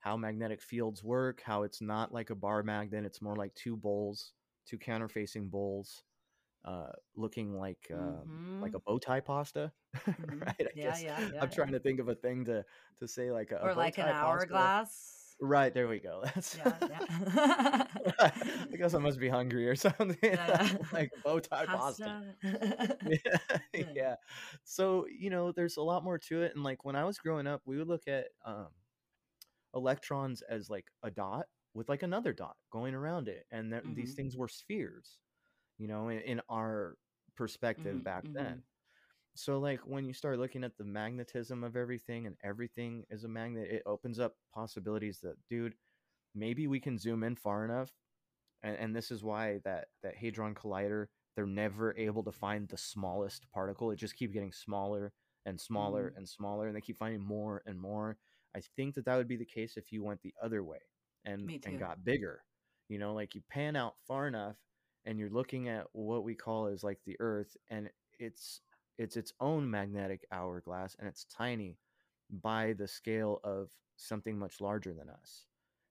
how 0.00 0.16
magnetic 0.16 0.60
fields 0.62 1.02
work 1.02 1.40
how 1.42 1.62
it's 1.62 1.80
not 1.80 2.12
like 2.12 2.30
a 2.30 2.34
bar 2.34 2.62
magnet 2.62 3.04
it's 3.04 3.22
more 3.22 3.36
like 3.36 3.54
two 3.54 3.76
bowls 3.76 4.34
two 4.66 4.78
counterfacing 4.78 5.50
bowls 5.50 6.04
uh 6.64 6.92
looking 7.16 7.54
like 7.54 7.90
um 7.94 8.42
like 8.60 8.72
Mhm. 8.72 8.76
a 8.76 8.80
bow 8.80 8.98
tie 8.98 9.20
pasta 9.20 9.72
Mhm. 10.20 10.54
right 10.58 10.68
i 10.68 10.72
Yeah, 10.74 10.96
yeah, 10.98 11.22
yeah, 11.22 11.42
i'm 11.42 11.50
trying 11.50 11.72
to 11.72 11.80
think 11.80 12.00
of 12.00 12.08
a 12.08 12.14
thing 12.14 12.44
to 12.44 12.64
to 12.98 13.08
say 13.08 13.30
like 13.30 13.52
a, 13.52 13.58
a 13.66 13.68
Or 13.68 13.70
bow 13.70 13.86
like 13.86 13.98
an 13.98 14.08
hourglass. 14.08 14.74
Right 15.40 15.74
there 15.74 15.88
we 15.88 15.98
go 16.00 16.22
that's 16.34 16.56
Yeah, 16.56 16.78
yeah. 16.88 17.00
I 18.20 18.76
guess 18.76 18.94
I 18.94 18.98
must 18.98 19.18
be 19.18 19.28
hungry 19.28 19.68
or 19.68 19.76
something. 19.76 20.16
Yeah. 20.30 20.68
like 20.92 21.12
bow 21.22 21.40
tie 21.40 21.66
pasta. 21.66 22.12
Pasta. 22.12 22.36
Yeah, 23.04 23.58
Yeah. 23.74 23.94
yeah. 23.94 24.16
So 24.64 25.06
you 25.08 25.30
know, 25.30 25.52
there's 25.52 25.76
a 25.76 25.82
lot 25.82 26.04
more 26.04 26.18
to 26.18 26.42
it. 26.42 26.54
And 26.54 26.64
like 26.64 26.84
when 26.84 26.96
I 26.96 27.04
was 27.04 27.18
growing 27.18 27.46
up, 27.46 27.62
we 27.66 27.78
would 27.78 27.88
look 27.88 28.08
at 28.08 28.26
um, 28.44 28.68
electrons 29.74 30.42
as 30.42 30.70
like 30.70 30.86
a 31.02 31.10
dot 31.10 31.46
with 31.74 31.88
like 31.88 32.02
another 32.02 32.32
dot 32.32 32.56
going 32.70 32.94
around 32.94 33.28
it, 33.28 33.46
and 33.50 33.70
th- 33.72 33.84
these 33.94 34.12
Mhm. 34.12 34.14
things 34.14 34.36
were 34.36 34.48
spheres. 34.48 35.18
You 35.78 35.88
know, 35.88 36.08
in, 36.08 36.20
in 36.20 36.40
our 36.48 36.96
perspective 37.36 38.02
Mhm, 38.02 38.04
back 38.04 38.24
mhm. 38.24 38.34
then. 38.34 38.62
So 39.36 39.58
like 39.58 39.80
when 39.86 40.04
you 40.04 40.12
start 40.12 40.38
looking 40.38 40.64
at 40.64 40.76
the 40.76 40.84
magnetism 40.84 41.64
of 41.64 41.76
everything 41.76 42.26
and 42.26 42.36
everything 42.42 43.04
is 43.10 43.24
a 43.24 43.28
magnet, 43.28 43.70
it 43.70 43.82
opens 43.86 44.18
up 44.20 44.36
possibilities 44.52 45.20
that, 45.20 45.36
dude, 45.48 45.76
maybe 46.34 46.66
we 46.68 46.80
can 46.80 46.98
zoom 46.98 47.24
in 47.24 47.36
far 47.36 47.64
enough 47.64 47.92
and, 48.62 48.76
and 48.76 48.96
this 48.96 49.10
is 49.10 49.22
why 49.24 49.58
that 49.64 49.88
that 50.02 50.16
hadron 50.16 50.54
collider 50.54 51.08
they're 51.36 51.46
never 51.46 51.96
able 51.96 52.22
to 52.24 52.32
find 52.32 52.68
the 52.68 52.76
smallest 52.78 53.50
particle. 53.50 53.90
It 53.90 53.96
just 53.96 54.16
keeps 54.16 54.32
getting 54.32 54.52
smaller 54.52 55.14
and 55.46 55.60
smaller 55.60 56.08
Mhm. 56.08 56.16
and 56.16 56.28
smaller 56.28 56.68
and 56.68 56.76
they 56.76 56.80
keep 56.80 56.98
finding 56.98 57.22
more 57.22 57.62
and 57.66 57.80
more. 57.80 58.18
I 58.54 58.60
think 58.60 58.94
that 58.94 59.04
that 59.06 59.16
would 59.16 59.28
be 59.28 59.36
the 59.36 59.44
case 59.46 59.76
if 59.76 59.92
you 59.92 60.02
went 60.04 60.22
the 60.22 60.34
other 60.42 60.62
way 60.64 60.80
and 61.24 61.52
and 61.64 61.78
got 61.78 62.04
bigger 62.04 62.44
you 62.88 62.98
know 62.98 63.14
like 63.14 63.34
you 63.34 63.42
pan 63.42 63.76
out 63.76 63.96
far 64.00 64.28
enough 64.28 64.58
and 65.04 65.18
you're 65.18 65.30
looking 65.30 65.68
at 65.68 65.86
what 65.92 66.24
we 66.24 66.34
call 66.34 66.66
as 66.66 66.84
like 66.84 67.00
the 67.04 67.16
earth 67.20 67.56
and 67.70 67.90
it's 68.18 68.60
it's 68.98 69.16
its 69.16 69.32
own 69.40 69.70
magnetic 69.70 70.26
hourglass 70.32 70.96
and 70.98 71.08
it's 71.08 71.24
tiny 71.26 71.78
by 72.30 72.72
the 72.74 72.88
scale 72.88 73.40
of 73.44 73.70
something 73.96 74.38
much 74.38 74.60
larger 74.60 74.94
than 74.94 75.08
us 75.10 75.46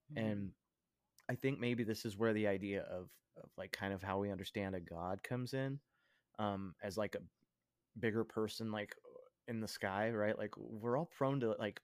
Mhm. 0.10 0.18
and 0.22 0.54
I 1.30 1.36
think 1.36 1.60
maybe 1.60 1.84
this 1.84 2.06
is 2.06 2.18
where 2.18 2.34
the 2.34 2.48
idea 2.48 2.84
of, 2.84 3.10
of 3.38 3.50
like 3.58 3.72
kind 3.72 3.94
of 3.94 4.04
how 4.04 4.20
we 4.20 4.32
understand 4.32 4.76
a 4.76 4.82
god 4.82 5.24
comes 5.24 5.54
in, 5.54 5.80
um, 6.40 6.76
as 6.84 6.98
like 6.98 7.16
a 7.16 7.22
bigger 8.00 8.24
person, 8.24 8.72
like 8.72 8.96
in 9.48 9.60
the 9.60 9.68
sky, 9.68 10.12
right? 10.12 10.38
Like 10.38 10.56
we're 10.58 10.98
all 10.98 11.06
prone 11.06 11.40
to 11.42 11.52
like 11.60 11.82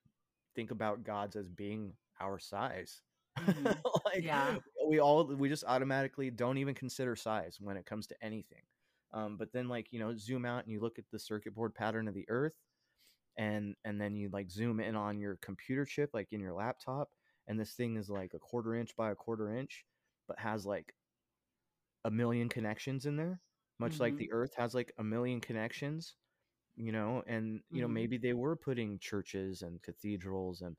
think 0.56 0.72
about 0.72 1.04
gods 1.04 1.36
as 1.36 1.50
being 1.50 1.94
our 2.20 2.40
size. 2.40 3.02
Mhm. 3.40 3.84
like 4.06 4.26
Yeah. 4.26 4.60
we 4.88 5.00
all 5.00 5.26
we 5.26 5.50
just 5.50 5.64
automatically 5.66 6.32
don't 6.32 6.58
even 6.58 6.76
consider 6.76 7.16
size 7.16 7.58
when 7.60 7.78
it 7.78 7.86
comes 7.86 8.08
to 8.08 8.24
anything. 8.24 8.64
Um, 9.12 9.38
but 9.38 9.52
then 9.54 9.68
like 9.70 9.92
you 9.94 10.00
know 10.00 10.16
zoom 10.16 10.46
out 10.46 10.64
and 10.64 10.72
you 10.72 10.80
look 10.82 11.00
at 11.00 11.10
the 11.12 11.20
circuit 11.20 11.54
board 11.56 11.76
pattern 11.76 12.08
of 12.08 12.14
the 12.16 12.30
Earth, 12.30 12.56
and 13.38 13.76
and 13.86 14.02
then 14.02 14.16
you 14.16 14.30
like 14.30 14.52
zoom 14.52 14.80
in 14.80 14.96
on 14.96 15.20
your 15.20 15.38
computer 15.38 15.86
chip, 15.86 16.12
like 16.14 16.34
in 16.34 16.42
your 16.42 16.54
laptop, 16.54 17.12
and 17.48 17.60
this 17.60 17.76
thing 17.76 17.98
is 17.98 18.10
like 18.10 18.34
a 18.34 18.40
quarter 18.40 18.76
inch 18.76 18.96
by 18.96 19.12
a 19.12 19.16
quarter 19.16 19.52
inch, 19.54 19.86
but 20.28 20.40
has 20.40 20.66
like 20.66 20.96
a 22.06 22.12
million 22.12 22.50
connections 22.50 23.06
in 23.06 23.16
there, 23.18 23.42
much 23.78 24.00
like 24.00 24.16
Mhm. 24.16 24.18
the 24.18 24.32
Earth 24.32 24.56
has 24.56 24.74
like 24.74 24.92
a 24.98 25.04
million 25.04 25.42
connections, 25.42 26.16
you 26.76 26.92
know, 26.92 27.24
and 27.28 27.64
you 27.72 27.82
know 27.82 27.88
Mhm. 27.88 27.90
maybe 27.90 28.18
they 28.18 28.34
were 28.34 28.56
putting 28.58 29.00
churches 29.00 29.62
and 29.64 29.82
cathedrals 29.84 30.62
and 30.62 30.78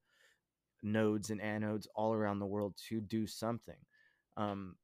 nodes 0.83 1.31
and 1.31 1.41
anodes 1.41 1.87
all 1.95 2.15
around 2.15 2.41
the 2.41 2.47
world 2.47 2.77
to 2.77 3.01
do 3.01 3.27
something. 3.27 3.87
Um, 4.37 4.79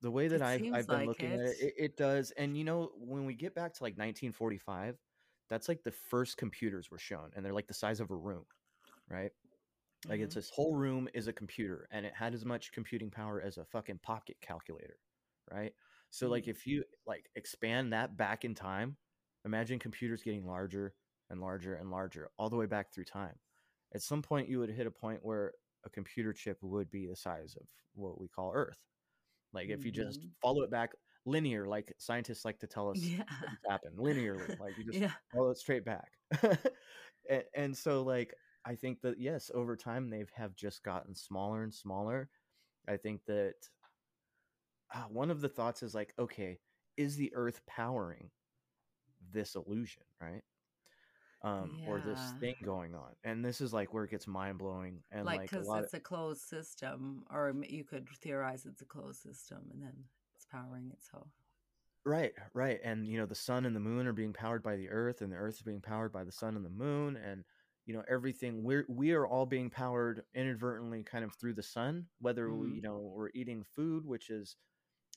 the 0.00 0.10
way 0.10 0.28
that 0.28 0.42
It 0.42 0.42
I've 0.42 0.66
I've 0.72 0.88
been 0.88 0.90
like 0.90 1.04
looking 1.04 1.32
at 1.32 1.40
it. 1.40 1.52
it, 1.52 1.60
it, 1.60 1.74
it 1.76 1.96
does. 1.96 2.30
And 2.32 2.56
you 2.56 2.64
know, 2.64 2.92
when 2.96 3.26
we 3.26 3.34
get 3.34 3.54
back 3.54 3.74
to 3.74 3.82
like 3.82 3.96
1945, 3.96 4.98
that's 5.48 5.68
like 5.68 5.82
the 5.82 5.92
first 5.92 6.36
computers 6.36 6.90
were 6.90 6.98
shown, 6.98 7.32
and 7.34 7.44
they're 7.44 7.54
like 7.54 7.68
the 7.68 7.74
size 7.74 8.00
of 8.00 8.10
a 8.10 8.16
room, 8.16 8.46
right? 9.08 9.32
Like 10.08 10.20
it's 10.20 10.34
Mhm. 10.34 10.36
this 10.36 10.50
whole 10.50 10.76
room 10.76 11.08
is 11.14 11.28
a 11.28 11.32
computer, 11.32 11.88
and 11.90 12.06
it 12.06 12.14
had 12.14 12.34
as 12.34 12.44
much 12.44 12.72
computing 12.72 13.10
power 13.10 13.42
as 13.42 13.58
a 13.58 13.66
fucking 13.66 14.00
pocket 14.00 14.38
calculator, 14.40 15.00
right? 15.50 15.74
So 16.10 16.28
like 16.28 16.48
Mhm. 16.48 16.48
if 16.48 16.66
you 16.66 16.84
like 17.06 17.30
expand 17.36 17.92
that 17.92 18.16
back 18.16 18.44
in 18.44 18.54
time, 18.54 18.98
imagine 19.44 19.78
computers 19.78 20.22
getting 20.22 20.46
larger 20.46 20.94
and 21.30 21.40
larger 21.40 21.74
and 21.76 21.90
larger 21.90 22.30
all 22.38 22.50
the 22.50 22.56
way 22.56 22.66
back 22.66 22.92
through 22.92 23.04
time. 23.06 23.40
At 23.94 24.02
some 24.02 24.22
point, 24.22 24.48
you 24.48 24.58
would 24.60 24.70
hit 24.70 24.86
a 24.86 24.90
point 24.90 25.24
where 25.24 25.54
a 25.84 25.90
computer 25.90 26.32
chip 26.32 26.62
would 26.62 26.90
be 26.90 27.06
the 27.06 27.16
size 27.16 27.56
of 27.56 27.68
what 27.94 28.20
we 28.20 28.28
call 28.28 28.52
Earth. 28.54 28.86
Like 29.52 29.68
if 29.68 29.84
you 29.84 29.92
just 29.92 30.20
Mhm. 30.20 30.32
follow 30.42 30.62
it 30.62 30.70
back 30.70 30.92
linear, 31.26 31.66
like 31.66 31.92
scientists 31.98 32.44
like 32.44 32.60
to 32.60 32.66
tell 32.66 32.90
us 32.92 33.12
Yeah. 33.18 33.24
happen 33.68 33.92
linearly, 33.98 34.58
like 34.58 34.76
you 34.76 34.84
just 34.86 35.02
Yeah. 35.02 35.14
follow 35.32 35.50
it 35.50 35.58
straight 35.58 35.84
back. 35.84 36.18
and, 37.28 37.44
and 37.54 37.76
so 37.76 38.02
like 38.02 38.34
I 38.64 38.74
think 38.76 39.00
that 39.02 39.18
yes, 39.20 39.50
over 39.54 39.76
time 39.76 40.10
they 40.10 40.18
have 40.18 40.30
have 40.30 40.56
just 40.56 40.82
gotten 40.82 41.14
smaller 41.14 41.62
and 41.62 41.74
smaller. 41.74 42.30
I 42.88 42.96
think 42.98 43.24
that 43.26 43.54
uh, 44.94 45.04
one 45.04 45.30
of 45.30 45.40
the 45.40 45.48
thoughts 45.48 45.82
is 45.82 45.94
like, 45.94 46.14
okay, 46.18 46.60
is 46.96 47.16
the 47.16 47.34
Earth 47.34 47.64
powering 47.66 48.30
this 49.20 49.54
illusion, 49.54 50.04
right? 50.20 50.44
Um, 51.42 51.78
or 51.84 52.00
this 52.02 52.34
thing 52.40 52.54
going 52.64 52.94
on, 52.94 53.14
and 53.24 53.44
this 53.44 53.60
is 53.60 53.72
like 53.72 53.92
where 53.92 54.04
it 54.04 54.10
gets 54.10 54.26
mind 54.26 54.58
blowing, 54.58 55.02
and 55.10 55.32
Like, 55.32 55.34
like 55.34 55.52
because 55.52 55.74
of 55.74 55.74
it's 55.74 55.94
a 55.94 56.00
closed 56.00 56.42
system, 56.42 57.24
or 57.30 57.52
you 57.68 57.84
could 57.84 58.08
theorize 58.08 58.66
it's 58.66 58.82
a 58.82 58.86
closed 58.86 59.20
system 59.20 59.68
and 59.72 59.82
then 59.82 60.04
it's 60.36 60.46
powering 60.46 60.90
itself. 60.90 61.28
Right, 62.04 62.32
right. 62.54 62.80
And 62.82 63.06
you 63.06 63.18
know, 63.18 63.26
the 63.26 63.34
sun 63.34 63.66
and 63.66 63.76
the 63.76 63.80
moon 63.80 64.06
are 64.06 64.12
being 64.12 64.32
powered 64.32 64.62
by 64.62 64.76
the 64.76 64.88
earth 64.88 65.20
and 65.20 65.30
the 65.32 65.36
earth 65.36 65.56
is 65.56 65.62
being 65.62 65.80
powered 65.82 66.12
by 66.12 66.24
the 66.24 66.32
sun 66.32 66.56
and 66.56 66.64
the 66.64 66.70
moon 66.70 67.16
and 67.16 67.44
you 67.86 67.94
know, 67.94 68.04
everything 68.08 68.62
we're 68.62 68.84
we 68.88 69.12
are 69.12 69.26
all 69.26 69.46
being 69.46 69.70
powered 69.70 70.24
inadvertently 70.34 71.02
kind 71.04 71.24
of 71.24 71.34
through 71.34 71.54
the 71.54 71.62
sun, 71.62 72.06
whether 72.20 72.54
we, 72.54 72.70
Mhm. 72.70 72.74
you 72.74 72.82
know, 72.82 72.98
we're 72.98 73.30
eating 73.34 73.62
food 73.64 74.04
which 74.06 74.30
is 74.30 74.56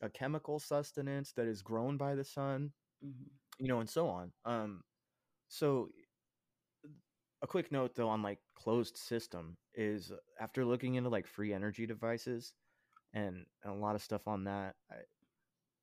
a 0.02 0.10
chemical 0.10 0.60
sustenance 0.60 1.34
that 1.34 1.48
is 1.48 1.61
grown 1.61 1.98
by 1.98 2.15
the 2.15 2.23
sun, 2.26 2.73
hmm 3.02 3.41
you 3.60 3.68
know, 3.68 3.80
and 3.80 3.89
so 3.89 4.07
on. 4.07 4.31
Um 4.45 4.84
so 5.49 5.89
a 7.41 7.47
quick 7.47 7.72
note 7.72 7.95
though 7.95 8.09
on 8.09 8.22
like 8.22 8.39
closed 8.55 8.97
system 8.97 9.57
is 9.73 10.11
after 10.39 10.65
looking 10.65 10.95
into 10.95 11.09
like 11.09 11.27
free 11.27 11.53
energy 11.53 11.85
devices 11.85 12.53
and, 13.13 13.45
and 13.63 13.73
a 13.73 13.77
lot 13.77 13.95
of 13.95 14.03
stuff 14.03 14.27
on 14.27 14.45
that, 14.45 14.77
I, 14.91 14.97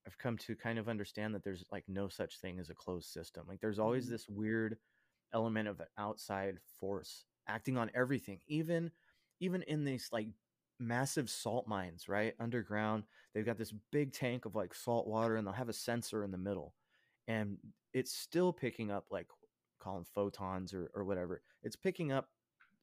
I've 0.07 0.19
come 0.19 0.39
to 0.39 0.57
kind 0.57 0.79
of 0.79 0.89
understand 0.89 1.35
that 1.35 1.45
there's 1.45 1.65
like 1.71 1.89
no 1.89 2.09
such 2.09 2.41
thing 2.41 2.59
as 2.59 2.71
a 2.71 2.75
closed 2.75 3.11
system. 3.11 3.47
Like 3.47 3.61
there's 3.61 3.79
always 3.79 4.07
Mhm. 4.07 4.11
this 4.11 4.29
weird 4.29 4.79
element 5.33 5.69
of 5.69 5.81
an 5.81 5.89
outside 5.99 6.61
force 6.63 7.27
acting 7.47 7.77
on 7.77 7.91
everything, 7.95 8.41
even 8.47 8.93
even 9.41 9.63
in 9.65 9.85
these 9.85 10.09
like 10.13 10.29
massive 10.81 11.31
salt 11.31 11.67
mines, 11.69 12.09
right? 12.09 12.35
Underground, 12.41 13.05
they've 13.35 13.45
got 13.47 13.59
this 13.59 13.73
big 13.93 14.13
tank 14.13 14.45
of 14.45 14.55
like 14.55 14.75
salt 14.75 15.07
water 15.07 15.37
and 15.37 15.47
they'll 15.47 15.55
have 15.55 15.69
a 15.69 15.73
sensor 15.73 16.25
in 16.25 16.31
the 16.31 16.39
middle. 16.39 16.75
And 17.27 17.59
it's 17.93 18.13
still 18.13 18.53
picking 18.53 18.91
up 18.91 19.07
like 19.11 19.29
call 19.89 19.97
them 19.97 20.05
photons 20.05 20.75
or, 20.75 20.91
or 20.95 21.05
whatever. 21.05 21.43
It's 21.63 21.77
picking 21.77 22.13
up 22.13 22.31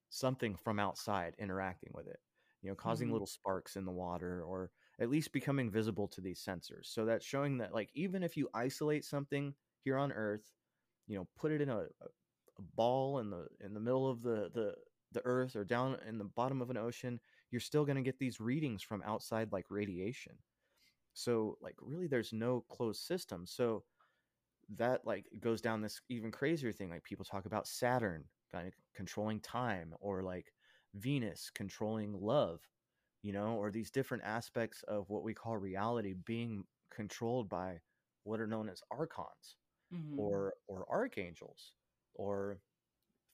something 0.10 0.56
from 0.56 0.80
outside 0.80 1.36
interacting 1.40 1.92
with 1.94 2.08
it, 2.08 2.20
you 2.62 2.70
know, 2.70 2.76
causing 2.76 3.12
Mhm. 3.12 3.12
little 3.12 3.28
sparks 3.28 3.76
in 3.76 3.86
the 3.86 3.92
water 3.92 4.44
or 4.44 4.72
at 5.00 5.10
least 5.10 5.32
becoming 5.34 5.70
visible 5.72 6.08
to 6.10 6.22
these 6.22 6.44
sensors. 6.44 6.86
So 6.88 7.06
that's 7.06 7.26
showing 7.26 7.58
that 7.60 7.74
like 7.74 7.90
even 7.94 8.24
if 8.24 8.38
you 8.38 8.50
isolate 8.54 9.06
something 9.06 9.56
here 9.80 9.98
on 9.98 10.12
Earth, 10.12 10.54
you 11.08 11.18
know, 11.18 11.30
put 11.36 11.52
it 11.52 11.62
in 11.62 11.70
a, 11.70 11.82
a, 12.02 12.08
a 12.60 12.62
ball 12.62 13.20
in 13.20 13.30
the 13.30 13.48
in 13.60 13.74
the 13.74 13.80
middle 13.80 14.10
of 14.10 14.22
the 14.22 14.50
the 14.54 14.76
the 15.12 15.26
earth 15.26 15.56
or 15.56 15.64
down 15.64 16.00
in 16.02 16.18
the 16.18 16.26
bottom 16.26 16.62
of 16.62 16.70
an 16.70 16.78
ocean, 16.78 17.22
you're 17.52 17.62
still 17.62 17.86
going 17.86 17.96
to 17.96 18.02
get 18.02 18.20
these 18.20 18.42
readings 18.42 18.84
from 18.84 19.02
outside 19.04 19.52
like 19.52 19.72
radiation. 19.72 20.40
So 21.14 21.58
like 21.62 21.76
really 21.82 22.08
there's 22.08 22.34
no 22.34 22.62
closed 22.62 23.02
system. 23.02 23.46
So 23.46 23.86
that 24.70 25.06
like 25.06 25.28
goes 25.40 25.62
down 25.62 25.82
this 25.82 26.02
even 26.10 26.32
crazier 26.32 26.72
thing 26.72 26.90
like 26.90 27.04
people 27.04 27.26
talk 27.26 27.46
about 27.46 27.68
Saturn 27.68 28.26
kind 28.52 28.68
of 28.68 28.74
controlling 28.96 29.40
time 29.40 29.94
or 30.00 30.24
like 30.24 30.54
Venus 30.96 31.50
controlling 31.50 32.14
love, 32.14 32.62
you 33.22 33.34
know, 33.34 33.56
or 33.58 33.72
these 33.72 33.92
different 33.92 34.24
aspects 34.24 34.84
of 34.84 35.10
what 35.10 35.24
we 35.24 35.34
call 35.34 35.58
reality 35.58 36.14
being 36.14 36.66
controlled 36.92 37.50
by 37.50 37.82
what 38.24 38.40
are 38.40 38.48
known 38.48 38.70
as 38.70 38.82
archons 38.92 39.58
hmm 39.92 40.18
or 40.18 40.56
or 40.68 40.86
archangels 40.92 41.74
or 42.14 42.62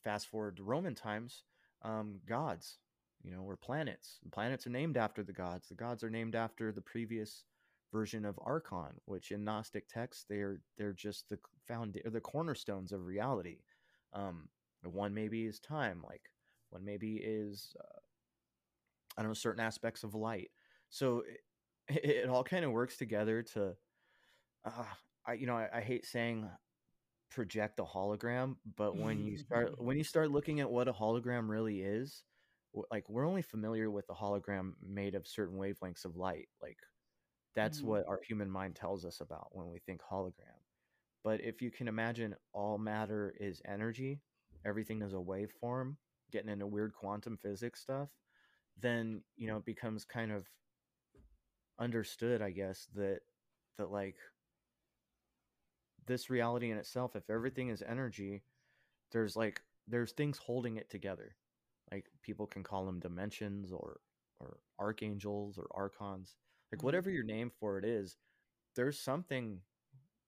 fast 0.04 0.28
forward 0.28 0.58
to 0.58 0.64
Roman 0.64 0.96
times 0.96 1.44
um, 1.84 2.22
gods, 2.26 2.80
you 3.22 3.32
know, 3.32 3.44
or 3.44 3.58
planets. 3.58 4.20
The 4.24 4.30
planets 4.30 4.68
are 4.68 4.72
named 4.72 4.98
after 4.98 5.24
the 5.24 5.34
gods. 5.34 5.68
The 5.68 5.76
gods 5.76 6.04
are 6.04 6.10
named 6.10 6.36
after 6.36 6.72
the 6.72 6.82
previous 6.82 7.46
version 7.92 8.26
of 8.26 8.40
Archon, 8.42 8.94
which 9.06 9.32
in 9.32 9.44
Gnostic 9.44 9.88
texts 9.88 10.26
they're 10.30 10.60
they're 10.78 10.94
just 10.94 11.30
the 11.30 11.38
found 11.68 12.00
or 12.04 12.12
the 12.12 12.22
cornerstones 12.22 12.92
of 12.92 13.06
reality. 13.06 13.60
Um, 14.14 14.50
one 14.84 15.14
maybe 15.14 15.46
is 15.46 15.60
time, 15.60 16.04
like 16.08 16.24
one 16.70 16.84
maybe 16.84 17.16
is 17.18 17.76
uh, 17.80 18.00
I 19.18 19.22
don't 19.22 19.30
know 19.30 19.36
certain 19.36 19.64
aspects 19.64 20.04
of 20.04 20.16
light. 20.16 20.52
So 20.90 21.24
it, 21.88 22.04
it 22.04 22.30
all 22.30 22.44
kind 22.44 22.66
of 22.66 22.72
works 22.72 22.98
together 22.98 23.44
to, 23.54 23.76
uh, 24.66 24.84
I 25.26 25.34
you 25.34 25.48
know 25.48 25.58
I, 25.58 25.70
I 25.74 25.82
hate 25.82 26.06
saying 26.06 26.50
project 27.30 27.80
a 27.80 27.84
hologram, 27.84 28.56
but 28.76 28.98
when 28.98 29.24
you 29.24 29.38
start 29.38 29.74
when 29.82 29.98
you 29.98 30.04
start 30.04 30.32
looking 30.32 30.60
at 30.60 30.70
what 30.70 30.88
a 30.88 30.94
hologram 30.94 31.50
really 31.50 31.82
is, 31.82 32.24
like 32.92 33.10
we're 33.10 33.28
only 33.28 33.42
familiar 33.42 33.90
with 33.90 34.10
a 34.10 34.14
hologram 34.14 34.74
made 34.82 35.16
of 35.16 35.28
certain 35.28 35.58
wavelengths 35.58 36.06
of 36.06 36.18
light, 36.18 36.48
like 36.62 36.78
that's 37.56 37.80
mm-hmm. 37.80 37.88
what 37.88 38.08
our 38.08 38.22
human 38.28 38.50
mind 38.50 38.76
tells 38.76 39.06
us 39.06 39.22
about 39.22 39.50
when 39.52 39.70
we 39.70 39.80
think 39.80 40.02
hologram. 40.02 40.62
But 41.24 41.42
if 41.42 41.62
you 41.62 41.70
can 41.70 41.88
imagine 41.88 42.36
all 42.54 42.78
matter 42.78 43.34
is 43.40 43.62
energy, 43.66 44.22
everything 44.66 45.02
is 45.02 45.14
a 45.14 45.18
waveform, 45.18 45.96
getting 46.32 46.50
into 46.50 46.66
weird 46.66 46.94
quantum 46.94 47.38
physics 47.38 47.82
stuff, 47.82 48.10
then 48.80 49.22
you 49.36 49.48
know 49.48 49.58
it 49.58 49.66
becomes 49.66 50.06
kind 50.06 50.32
of 50.32 50.48
understood, 51.80 52.42
I 52.42 52.52
guess, 52.52 52.88
that 52.96 53.20
that 53.78 53.92
like 53.92 54.16
this 56.08 56.30
reality 56.30 56.72
in 56.72 56.78
itself, 56.78 57.16
if 57.16 57.30
everything 57.30 57.70
is 57.70 57.84
energy, 57.88 58.44
there's 59.12 59.36
like 59.36 59.62
there's 59.88 60.12
things 60.14 60.38
holding 60.38 60.78
it 60.78 60.90
together. 60.90 61.36
Like 61.92 62.06
people 62.22 62.48
can 62.48 62.64
call 62.64 62.86
them 62.86 63.00
dimensions 63.00 63.72
or 63.72 64.00
or 64.40 64.58
archangels 64.80 65.60
or 65.60 65.68
archons 65.76 66.36
like 66.72 66.80
mm-hmm. 66.80 66.86
whatever 66.86 67.10
your 67.10 67.24
name 67.24 67.52
for 67.60 67.78
it 67.78 67.86
is 67.86 68.18
there's 68.76 69.00
something 69.00 69.60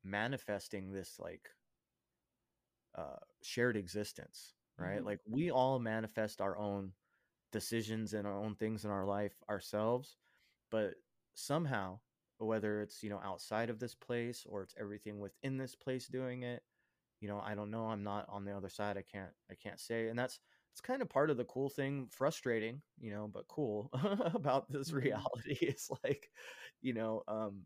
manifesting 0.04 0.92
this 0.92 1.16
like 1.20 1.50
uh 2.96 3.18
shared 3.42 3.78
existence 3.78 4.54
right 4.78 4.98
mm-hmm. 4.98 5.08
like 5.08 5.20
we 5.30 5.50
all 5.52 5.80
manifest 5.80 6.42
our 6.42 6.58
own 6.58 6.92
decisions 7.52 8.14
and 8.14 8.28
our 8.28 8.38
own 8.38 8.56
things 8.56 8.84
in 8.84 8.92
our 8.92 9.06
life 9.06 9.34
ourselves 9.50 10.18
but 10.72 10.96
somehow 11.36 11.98
whether 12.40 12.82
it's 12.82 13.02
you 13.04 13.10
know 13.10 13.22
outside 13.24 13.70
of 13.70 13.80
this 13.80 13.96
place 13.96 14.46
or 14.50 14.64
it's 14.64 14.76
everything 14.80 15.20
within 15.20 15.58
this 15.58 15.76
place 15.76 16.08
doing 16.08 16.44
it 16.44 16.64
you 17.22 17.28
know 17.28 17.42
i 17.46 17.56
don't 17.56 17.72
know 17.72 17.86
i'm 17.86 18.04
not 18.04 18.26
on 18.28 18.44
the 18.44 18.52
other 18.52 18.70
side 18.70 18.98
i 18.98 19.04
can't 19.04 19.32
i 19.50 19.56
can't 19.56 19.80
say 19.80 20.08
and 20.10 20.20
that's 20.20 20.40
it's 20.74 20.82
kind 20.82 21.04
of 21.04 21.10
part 21.10 21.30
of 21.30 21.38
the 21.38 21.44
cool 21.46 21.70
thing, 21.70 22.08
frustrating, 22.10 22.82
you 23.00 23.12
know, 23.12 23.30
but 23.32 23.48
cool 23.48 23.92
about 24.34 24.72
this 24.72 24.90
mm-hmm. 24.90 25.06
reality. 25.06 25.54
is 25.62 25.88
like, 26.04 26.32
you 26.82 26.94
know, 26.94 27.22
um, 27.28 27.62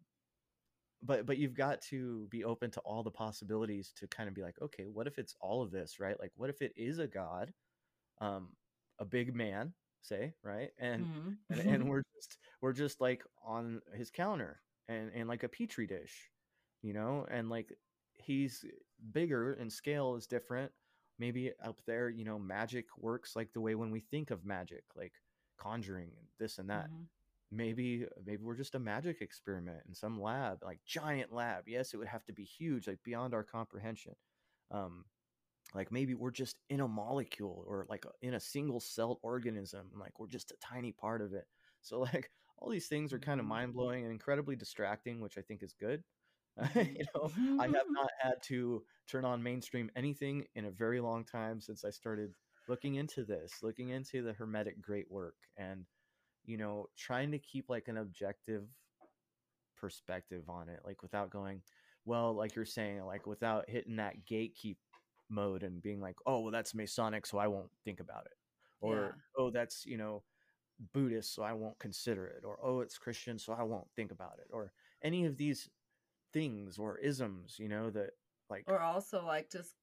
but 1.02 1.26
but 1.26 1.38
you've 1.38 1.54
got 1.54 1.82
to 1.84 2.28
be 2.30 2.44
open 2.44 2.70
to 2.72 2.82
all 2.82 3.04
the 3.04 3.12
possibilities 3.12 3.94
to 3.96 4.08
kind 4.08 4.28
of 4.28 4.36
be 4.36 4.42
like, 4.42 4.56
okay, 4.62 4.88
what 4.92 5.08
if 5.08 5.18
it's 5.18 5.36
all 5.40 5.62
of 5.62 5.72
this, 5.72 6.02
right? 6.02 6.20
Like, 6.20 6.34
what 6.36 6.50
if 6.50 6.62
it 6.62 6.74
is 6.76 7.00
a 7.00 7.08
god, 7.08 7.54
um, 8.20 8.50
a 9.00 9.06
big 9.06 9.34
man, 9.34 9.74
say, 10.02 10.34
right, 10.44 10.72
and 10.78 11.06
mm-hmm. 11.06 11.30
and, 11.50 11.60
and 11.62 11.84
we're 11.90 12.04
just 12.14 12.38
we're 12.62 12.74
just 12.74 13.00
like 13.00 13.24
on 13.42 13.80
his 13.96 14.12
counter 14.12 14.60
and 14.90 15.12
and 15.16 15.30
like 15.30 15.44
a 15.44 15.50
petri 15.50 15.88
dish, 15.88 16.30
you 16.82 16.94
know, 16.94 17.26
and 17.32 17.50
like 17.50 17.72
he's 18.16 18.66
bigger 19.14 19.54
and 19.54 19.72
scale 19.72 20.16
is 20.16 20.28
different 20.28 20.74
maybe 21.20 21.52
up 21.64 21.80
there, 21.86 22.10
you 22.10 22.26
know, 22.26 22.40
magic 22.40 22.86
works 22.98 23.36
like 23.36 23.54
the 23.54 23.62
way 23.62 23.76
when 23.76 23.92
we 23.92 24.00
think 24.00 24.32
of 24.32 24.46
magic, 24.46 24.84
like 24.96 25.14
conjuring 25.58 26.12
and 26.18 26.28
this 26.40 26.58
and 26.58 26.70
that. 26.70 26.88
Mm-hmm. 26.88 27.04
Maybe 27.50 28.06
maybe 28.26 28.44
we're 28.44 28.58
just 28.58 28.76
a 28.76 28.80
magic 28.80 29.22
experiment 29.22 29.80
in 29.88 29.94
some 29.94 30.22
lab, 30.22 30.64
like 30.64 30.80
giant 30.86 31.32
lab. 31.32 31.64
Yes, 31.68 31.94
it 31.94 31.98
would 31.98 32.08
have 32.08 32.26
to 32.26 32.34
be 32.34 32.44
huge, 32.44 32.88
like 32.88 33.00
beyond 33.04 33.34
our 33.34 33.44
comprehension. 33.44 34.16
Um, 34.70 35.06
like 35.74 35.92
maybe 35.92 36.14
we're 36.14 36.32
just 36.32 36.58
in 36.70 36.82
a 36.82 36.88
molecule 36.88 37.64
or 37.68 37.86
like 37.90 38.06
in 38.22 38.34
a 38.34 38.40
single 38.40 38.80
celled 38.80 39.20
organism, 39.22 39.88
like 40.00 40.20
we're 40.20 40.28
just 40.28 40.52
a 40.52 40.58
tiny 40.62 40.92
part 40.92 41.22
of 41.22 41.34
it. 41.34 41.46
So 41.82 42.00
like 42.14 42.30
all 42.60 42.70
these 42.70 42.88
things 42.88 43.14
are 43.14 43.20
kind 43.20 43.40
of 43.40 43.46
mm-hmm. 43.46 43.56
mind 43.56 43.74
blowing 43.74 44.04
and 44.04 44.12
incredibly 44.12 44.56
distracting, 44.56 45.22
which 45.22 45.38
I 45.38 45.42
think 45.42 45.64
is 45.64 45.74
good. 45.80 46.04
you 46.76 47.06
know, 47.14 47.30
I 47.60 47.66
have 47.66 47.86
not 47.90 48.10
had 48.20 48.42
to 48.44 48.84
turn 49.08 49.26
on 49.26 49.44
mainstream 49.44 49.92
anything 49.96 50.46
in 50.56 50.66
a 50.66 50.72
very 50.72 51.00
long 51.00 51.24
time 51.24 51.62
since 51.62 51.86
I 51.86 51.90
started 51.90 52.34
looking 52.68 52.96
into 52.96 53.24
this, 53.24 53.60
looking 53.62 53.90
into 53.90 54.24
the 54.24 54.34
Hermetic 54.34 54.82
great 54.82 55.10
work, 55.10 55.36
and 55.58 55.86
you 56.46 56.58
know, 56.58 56.88
trying 56.98 57.32
to 57.32 57.40
keep 57.40 57.70
like 57.70 57.88
an 57.88 57.98
objective 57.98 58.64
perspective 59.78 60.44
on 60.50 60.70
it, 60.70 60.80
like 60.86 61.02
without 61.02 61.30
going, 61.30 61.62
well, 62.06 62.34
like 62.34 62.56
you're 62.56 62.66
saying, 62.66 63.06
like 63.06 63.28
without 63.28 63.70
hitting 63.70 63.98
that 63.98 64.26
gatekeep 64.30 64.78
mode 65.30 65.64
and 65.64 65.82
being 65.82 66.02
like, 66.02 66.16
oh, 66.26 66.40
well, 66.40 66.52
that's 66.52 66.74
Masonic, 66.74 67.26
so 67.26 67.38
I 67.38 67.48
won't 67.48 67.70
think 67.86 68.00
about 68.00 68.26
it, 68.26 68.38
or 68.82 68.96
yeah. 68.96 69.44
oh, 69.44 69.50
that's 69.52 69.86
you 69.86 69.98
know. 69.98 70.24
Buddhist, 70.94 71.34
so 71.34 71.42
I 71.42 71.54
won't 71.54 71.80
consider 71.80 72.28
it, 72.28 72.44
or 72.46 72.60
oh, 72.64 72.82
it's 72.82 73.00
Christian, 73.00 73.40
so 73.40 73.52
I 73.52 73.64
won't 73.64 73.88
think 73.96 74.12
about 74.12 74.36
it, 74.38 74.48
or 74.54 74.72
any 75.04 75.26
of 75.26 75.36
these 75.36 75.68
things 76.34 76.78
or 76.78 76.98
isms, 76.98 77.56
you 77.60 77.68
know, 77.68 77.90
that 77.92 78.12
like 78.50 78.64
or 78.68 78.80
also 78.80 79.26
like 79.26 79.50
just 79.52 79.74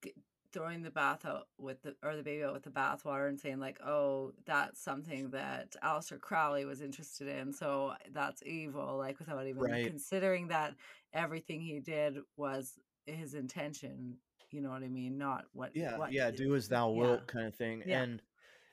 throwing 0.53 0.83
the 0.83 0.91
bath 0.91 1.27
out 1.27 1.49
with 1.59 1.83
the 1.83 1.97
or 2.03 2.17
the 2.17 2.23
baby 2.23 2.45
out 2.45 2.55
with 2.55 2.63
the 2.63 2.71
bathwater 2.71 3.29
and 3.29 3.39
saying 3.39 3.59
like, 3.59 3.81
oh, 3.85 4.33
that's 4.47 4.81
something 4.81 5.31
that 5.31 5.75
Aleister 5.83 6.21
Crowley 6.21 6.65
was 6.65 6.81
interested 6.81 7.29
in, 7.29 7.53
so 7.53 7.95
that's 8.13 8.43
evil, 8.45 8.97
like 8.97 9.19
without 9.19 9.47
even 9.47 9.61
right. 9.61 9.87
considering 9.87 10.49
that 10.49 10.75
everything 11.13 11.61
he 11.61 11.81
did 11.81 12.19
was 12.37 12.79
his 13.07 13.35
intention. 13.35 14.17
You 14.51 14.61
know 14.61 14.71
what 14.71 14.85
I 14.85 14.89
mean? 14.89 15.19
Not 15.19 15.47
what. 15.53 15.75
Yeah, 15.75 15.99
what 15.99 16.13
yeah. 16.13 16.31
Do 16.31 16.55
as 16.55 16.69
thou 16.69 16.91
wilt, 16.91 17.23
yeah. 17.27 17.33
kind 17.33 17.47
of 17.47 17.57
thing. 17.57 17.83
Yeah. 17.85 18.03
And 18.03 18.23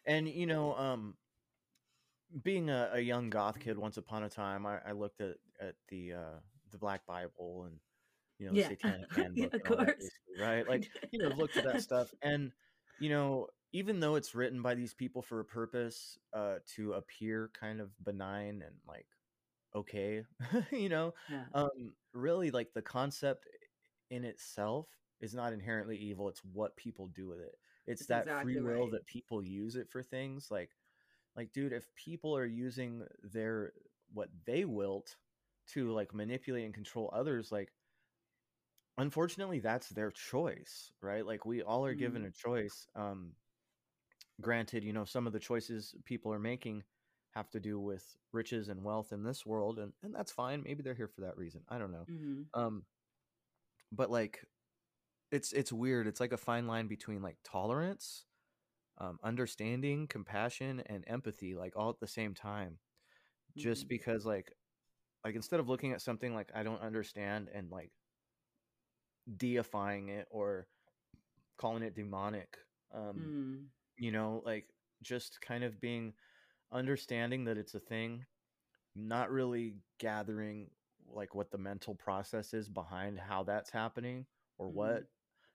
and 0.06 0.30
you 0.30 0.45
know, 0.45 0.76
um, 0.76 1.15
being 2.43 2.69
a, 2.69 2.91
a, 2.93 2.99
young 2.99 3.31
goth 3.31 3.60
kid, 3.60 3.77
once 3.77 3.98
upon 3.98 4.23
a 4.23 4.30
time, 4.30 4.68
I, 4.68 4.77
I 4.85 4.91
looked 4.91 5.22
at 5.22 5.38
at 5.60 5.76
the 5.89 6.14
uh 6.14 6.39
the 6.72 6.77
Black 6.77 7.06
Bible 7.06 7.65
and 7.68 7.77
you 8.39 8.48
know 8.48 8.53
the 8.53 8.60
yeah. 8.60 8.68
Satanic 8.69 9.11
Handbook, 9.15 9.52
yeah, 9.53 9.60
of 9.60 9.64
course, 9.64 10.10
right? 10.39 10.68
Like 10.68 10.89
you 11.11 11.19
know, 11.19 11.30
looked 11.35 11.57
at 11.57 11.65
that 11.65 11.81
stuff, 11.81 12.14
and 12.22 12.52
you 12.99 13.10
know, 13.10 13.48
even 13.72 13.99
though 13.99 14.15
it's 14.15 14.34
written 14.35 14.61
by 14.61 14.76
these 14.76 14.93
people 14.93 15.22
for 15.22 15.39
a 15.39 15.45
purpose, 15.45 16.18
uh, 16.34 16.56
to 16.76 16.93
appear 16.93 17.52
kind 17.60 17.80
of 17.81 17.89
benign 18.03 18.64
and 18.65 18.76
like 18.88 19.07
okay, 19.76 20.23
you 20.72 20.89
know, 20.89 21.14
yeah. 21.30 21.43
um, 21.53 21.93
really 22.14 22.52
like 22.52 22.73
the 22.73 22.81
concept 22.81 23.48
in 24.10 24.26
itself 24.26 24.88
is 25.22 25.34
not 25.34 25.53
inherently 25.53 25.98
evil. 25.98 26.27
It's 26.27 26.41
what 26.52 26.76
people 26.76 27.07
do 27.07 27.27
with 27.27 27.39
it. 27.39 27.56
It's, 27.88 28.06
that 28.07 28.23
exactly 28.23 28.53
free 28.53 28.61
will 28.61 28.84
right. 28.84 28.91
that 28.91 29.06
people 29.06 29.43
use 29.43 29.76
it 29.76 29.89
for 29.89 30.03
things 30.03 30.49
like 30.52 30.69
like 31.35 31.52
dude 31.52 31.73
if 31.73 31.85
people 31.95 32.35
are 32.38 32.45
using 32.45 33.03
their 33.23 33.73
what 34.14 34.30
they 34.45 34.65
wilt 34.65 35.15
to 35.73 35.91
like 35.91 36.14
manipulate 36.14 36.65
and 36.65 36.73
control 36.73 37.10
others 37.14 37.52
like 37.52 37.72
unfortunately 38.98 39.60
that's 39.60 39.89
their 39.89 40.11
choice 40.11 40.91
right 41.02 41.26
like 41.26 41.45
we 41.45 41.61
all 41.61 41.85
are 41.85 41.93
given 41.93 42.23
mm-hmm. 42.23 42.30
a 42.30 42.60
choice 42.60 42.88
um 42.95 43.31
granted 44.41 44.84
you 44.84 44.93
know 44.93 45.06
some 45.06 45.27
of 45.27 45.34
the 45.34 45.39
choices 45.39 45.95
people 46.06 46.34
are 46.34 46.39
making 46.39 46.84
have 47.34 47.49
to 47.49 47.60
do 47.60 47.80
with 47.80 48.18
riches 48.34 48.68
and 48.68 48.84
wealth 48.84 49.14
in 49.14 49.23
this 49.23 49.45
world 49.45 49.80
and 49.80 49.93
and 50.03 50.14
that's 50.14 50.31
fine 50.31 50.61
maybe 50.65 50.84
they're 50.84 50.93
here 50.93 51.07
for 51.07 51.22
that 51.22 51.38
reason 51.38 51.61
i 51.69 51.77
don't 51.77 51.91
know 51.91 52.06
mm-hmm. 52.10 52.41
um 52.60 52.84
but 53.91 54.11
like 54.11 54.45
it's 55.31 55.53
it's 55.53 55.72
weird 55.72 56.07
it's 56.07 56.19
like 56.19 56.34
a 56.34 56.38
fine 56.38 56.68
line 56.68 56.88
between 56.88 57.22
like 57.22 57.38
tolerance 57.43 58.26
um 58.98 59.18
understanding 59.23 60.07
compassion 60.07 60.84
and 60.88 61.06
empathy 61.07 61.56
like 61.56 61.73
all 61.76 61.89
at 61.89 61.99
the 61.99 62.07
same 62.07 62.34
time 62.34 62.77
just 63.57 63.84
mm-hmm. 63.84 63.89
because 63.89 64.26
like 64.26 64.52
like 65.23 65.35
instead 65.35 65.60
of 65.60 65.69
looking 65.69 65.93
at 65.93 66.02
something 66.02 66.34
like 66.34 66.49
I 66.56 66.64
don't 66.64 66.81
understand 66.81 67.49
and 67.53 67.69
like 67.72 67.91
deifying 69.38 70.10
it 70.10 70.27
or 70.31 70.68
calling 71.57 71.84
it 71.84 71.95
demonic, 71.95 72.57
um, 72.93 73.15
mm. 73.15 73.65
you 73.98 74.11
know, 74.11 74.41
like 74.45 74.65
just 75.03 75.39
kind 75.41 75.64
of 75.64 75.80
being 75.80 76.14
understanding 76.72 77.45
that 77.45 77.57
it's 77.57 77.76
a 77.76 77.80
thing, 77.80 78.26
not 78.95 79.31
really 79.31 79.76
gathering 79.99 80.69
like 81.14 81.35
what 81.35 81.52
the 81.52 81.57
mental 81.57 81.95
process 81.95 82.53
is 82.53 82.69
behind 82.69 83.19
how 83.19 83.43
that's 83.43 83.69
happening 83.69 84.26
or 84.57 84.68
mm. 84.68 84.73
what, 84.73 85.03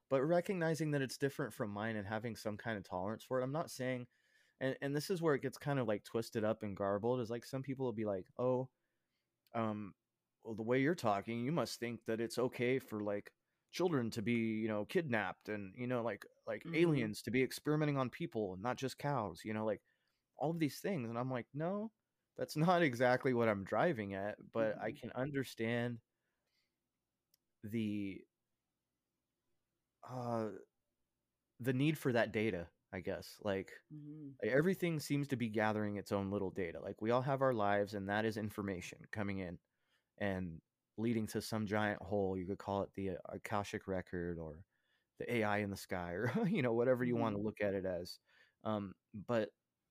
but 0.08 0.22
recognizing 0.22 0.92
that 0.92 1.02
it's 1.02 1.16
different 1.16 1.52
from 1.52 1.70
mine 1.70 1.96
and 1.96 2.06
having 2.06 2.36
some 2.36 2.56
kind 2.56 2.76
of 2.76 2.88
tolerance 2.88 3.24
for 3.24 3.40
it. 3.40 3.44
I'm 3.44 3.52
not 3.52 3.70
saying, 3.70 4.06
and, 4.60 4.76
and 4.80 4.94
this 4.94 5.10
is 5.10 5.20
where 5.20 5.34
it 5.34 5.42
gets 5.42 5.58
kind 5.58 5.78
of 5.78 5.88
like 5.88 6.04
twisted 6.04 6.44
up 6.44 6.62
and 6.62 6.76
garbled 6.76 7.20
is 7.20 7.30
like 7.30 7.44
some 7.44 7.62
people 7.62 7.84
will 7.84 7.92
be 7.92 8.04
like, 8.04 8.26
oh, 8.38 8.68
um, 9.56 9.94
well, 10.44 10.54
the 10.56 10.62
way 10.62 10.80
you're 10.80 10.94
talking, 10.96 11.44
you 11.44 11.52
must 11.52 11.80
think 11.80 12.00
that 12.06 12.20
it's 12.20 12.38
okay 12.38 12.78
for 12.80 13.02
like 13.02 13.32
children 13.72 14.10
to 14.10 14.22
be 14.22 14.32
you 14.32 14.68
know 14.68 14.86
kidnapped 14.86 15.48
and 15.50 15.74
you 15.76 15.86
know 15.86 16.02
like 16.02 16.24
like 16.46 16.64
Mhm. 16.64 16.74
aliens 16.74 17.22
to 17.22 17.30
be 17.30 17.42
experimenting 17.42 17.98
on 17.98 18.10
people 18.10 18.54
and 18.54 18.62
not 18.62 18.76
just 18.78 18.98
cows 18.98 19.42
you 19.44 19.52
know 19.54 19.66
like 19.66 19.82
all 20.38 20.50
of 20.50 20.58
these 20.58 20.80
things 20.80 21.10
and 21.10 21.18
i'm 21.18 21.30
like 21.30 21.46
no 21.54 21.90
that's 22.38 22.56
not 22.56 22.82
exactly 22.82 23.34
what 23.34 23.48
i'm 23.48 23.64
driving 23.64 24.14
at 24.14 24.36
but 24.52 24.76
i 24.82 24.90
Mhm. 24.90 25.00
can 25.00 25.10
understand 25.14 25.98
the 27.64 28.22
uh 30.08 30.48
the 31.60 31.72
need 31.72 31.98
for 31.98 32.12
that 32.12 32.32
data 32.32 32.68
i 32.92 33.00
guess 33.00 33.38
like 33.42 33.72
Mhm. 33.90 34.36
everything 34.42 35.00
seems 35.00 35.28
to 35.28 35.36
be 35.36 35.48
gathering 35.48 35.96
its 35.96 36.12
own 36.12 36.30
little 36.30 36.50
data 36.50 36.80
like 36.80 37.00
we 37.00 37.10
all 37.10 37.22
have 37.22 37.42
our 37.42 37.54
lives 37.54 37.94
and 37.94 38.08
that 38.08 38.24
is 38.24 38.36
information 38.36 38.98
coming 39.12 39.38
in 39.38 39.58
and 40.18 40.60
leading 40.98 41.26
to 41.26 41.40
some 41.40 41.66
giant 41.66 42.00
hole 42.02 42.36
you 42.38 42.46
could 42.46 42.58
call 42.58 42.82
it 42.82 42.90
the 42.94 43.10
uh, 43.10 43.14
akashic 43.30 43.88
record 43.88 44.38
or 44.38 44.64
the 45.18 45.32
ai 45.36 45.58
in 45.58 45.70
the 45.70 45.76
sky 45.76 46.12
or 46.14 46.32
you 46.48 46.62
know 46.62 46.74
whatever 46.74 47.04
you 47.04 47.16
want 47.16 47.34
to 47.34 47.40
look 47.42 47.60
at 47.60 47.74
it 47.74 47.84
as 47.86 48.18
um, 48.64 48.94
but 49.14 49.50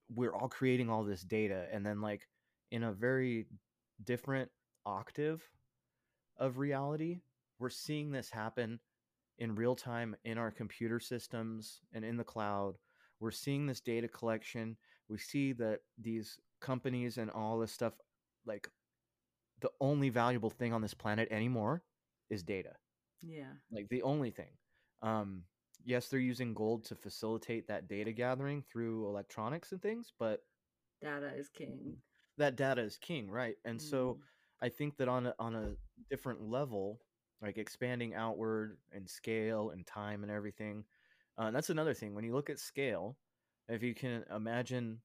we're 0.09 0.33
all 0.35 0.49
creating 0.49 0.89
all 0.89 1.03
this 1.03 1.23
data 1.23 1.67
and 1.71 1.85
then 1.85 2.01
like 2.01 2.27
in 2.71 2.83
a 2.83 2.93
very 2.93 3.47
different 4.03 4.51
octave 4.85 5.49
of 6.37 6.57
reality 6.57 7.21
we're 7.59 7.69
seeing 7.69 8.11
this 8.11 8.29
happen 8.29 8.79
in 9.39 9.55
real 9.55 9.75
time 9.75 10.15
in 10.25 10.37
our 10.37 10.51
computer 10.51 10.99
systems 10.99 11.81
and 11.93 12.03
in 12.05 12.17
the 12.17 12.23
cloud 12.23 12.75
we're 13.19 13.31
seeing 13.31 13.65
this 13.65 13.79
data 13.81 14.07
collection 14.07 14.75
we 15.09 15.17
see 15.17 15.53
that 15.53 15.79
these 15.99 16.39
companies 16.61 17.17
and 17.17 17.29
all 17.31 17.59
this 17.59 17.71
stuff 17.71 17.93
like 18.45 18.67
the 19.61 19.69
only 19.79 20.09
valuable 20.09 20.49
thing 20.49 20.73
on 20.73 20.81
this 20.81 20.93
planet 20.93 21.27
anymore 21.31 21.83
is 22.29 22.43
data 22.43 22.73
Yeah. 23.21 23.53
like 23.71 23.87
the 23.89 24.01
only 24.03 24.31
thing 24.31 24.51
um 25.01 25.43
yes 25.83 26.07
they're 26.07 26.19
using 26.19 26.53
gold 26.53 26.83
to 26.85 26.95
facilitate 26.95 27.67
that 27.67 27.87
data 27.87 28.11
gathering 28.11 28.63
through 28.71 29.07
electronics 29.07 29.71
and 29.71 29.81
things 29.81 30.13
but 30.19 30.41
Data 31.01 31.31
is 31.35 31.49
king. 31.49 31.97
that 32.37 32.55
data 32.55 32.81
is 32.81 32.97
king 32.97 33.29
right 33.29 33.55
and 33.65 33.81
so 33.81 34.13
Mm. 34.15 34.19
i 34.61 34.69
think 34.69 34.97
that 34.97 35.07
on 35.09 35.27
a, 35.27 35.35
on 35.39 35.55
a 35.55 35.75
different 36.09 36.41
level 36.41 37.01
like 37.41 37.57
expanding 37.57 38.13
outward 38.13 38.77
and 38.91 39.09
scale 39.09 39.71
and 39.71 39.85
time 39.85 40.23
and 40.23 40.31
everything 40.31 40.83
uh, 41.37 41.51
that's 41.51 41.69
another 41.69 41.93
thing 41.93 42.13
when 42.15 42.23
you 42.23 42.33
look 42.33 42.49
at 42.49 42.59
scale 42.59 43.17
if 43.69 43.83
you 43.83 43.93
can 43.93 44.23
imagine 44.33 44.99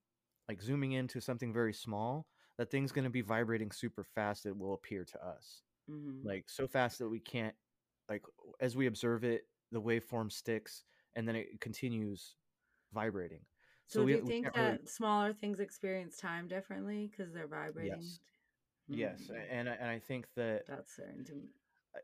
like 0.49 0.63
zooming 0.63 0.93
into 0.93 1.21
something 1.21 1.53
very 1.53 1.73
small 1.73 2.27
that 2.59 2.71
thing's 2.71 2.93
going 2.93 3.05
to 3.05 3.11
be 3.11 3.21
vibrating 3.23 3.71
super 3.71 4.05
fast 4.05 4.47
it 4.47 4.57
will 4.57 4.75
appear 4.75 5.05
to 5.05 5.25
us 5.25 5.63
Mhm. 5.91 6.25
like 6.25 6.49
so 6.49 6.69
fast 6.69 6.99
that 6.99 7.09
we 7.09 7.19
can't 7.21 7.55
like 8.09 8.23
as 8.61 8.77
we 8.77 8.87
observe 8.87 9.25
it 9.25 9.49
the 9.73 9.81
waveform 9.81 10.31
sticks 10.31 10.85
and 11.17 11.27
then 11.27 11.35
it 11.37 11.61
continues 11.61 12.37
vibrating 12.93 13.45
So, 13.87 14.05
we, 14.05 14.13
do 14.13 14.19
you 14.19 14.25
think 14.25 14.53
that 14.53 14.73
really- 14.75 14.87
smaller 14.87 15.33
things 15.33 15.59
experience 15.59 16.17
time 16.17 16.47
differently 16.49 17.09
because 17.11 17.33
they're 17.33 17.49
vibrating? 17.49 17.99
yes 18.01 18.21
yes 18.89 19.31
Mm. 19.31 19.47
and 19.51 19.69
I, 19.69 19.73
and 19.75 19.89
I 19.89 19.99
think 19.99 20.27
that 20.37 20.67
That's 20.67 20.97
be 20.97 21.49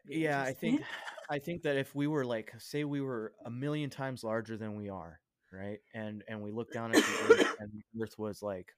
yeah 0.09 0.43
i 0.43 0.53
think 0.53 0.83
i 1.31 1.39
think 1.39 1.63
that 1.63 1.77
if 1.77 1.95
we 1.95 2.07
were 2.07 2.25
like 2.25 2.53
say 2.59 2.85
we 2.85 3.01
were 3.01 3.33
a 3.45 3.51
million 3.51 3.91
times 3.91 4.25
larger 4.25 4.57
than 4.57 4.77
we 4.77 4.89
are 4.89 5.21
right 5.53 5.81
and 5.95 6.23
and 6.29 6.41
we 6.41 6.51
look 6.51 6.73
down 6.73 6.91
at 6.95 7.05
the 7.05 7.19
earth 7.31 7.55
and 7.61 7.71
the 7.73 8.03
earth 8.03 8.19
was 8.19 8.43
like 8.43 8.75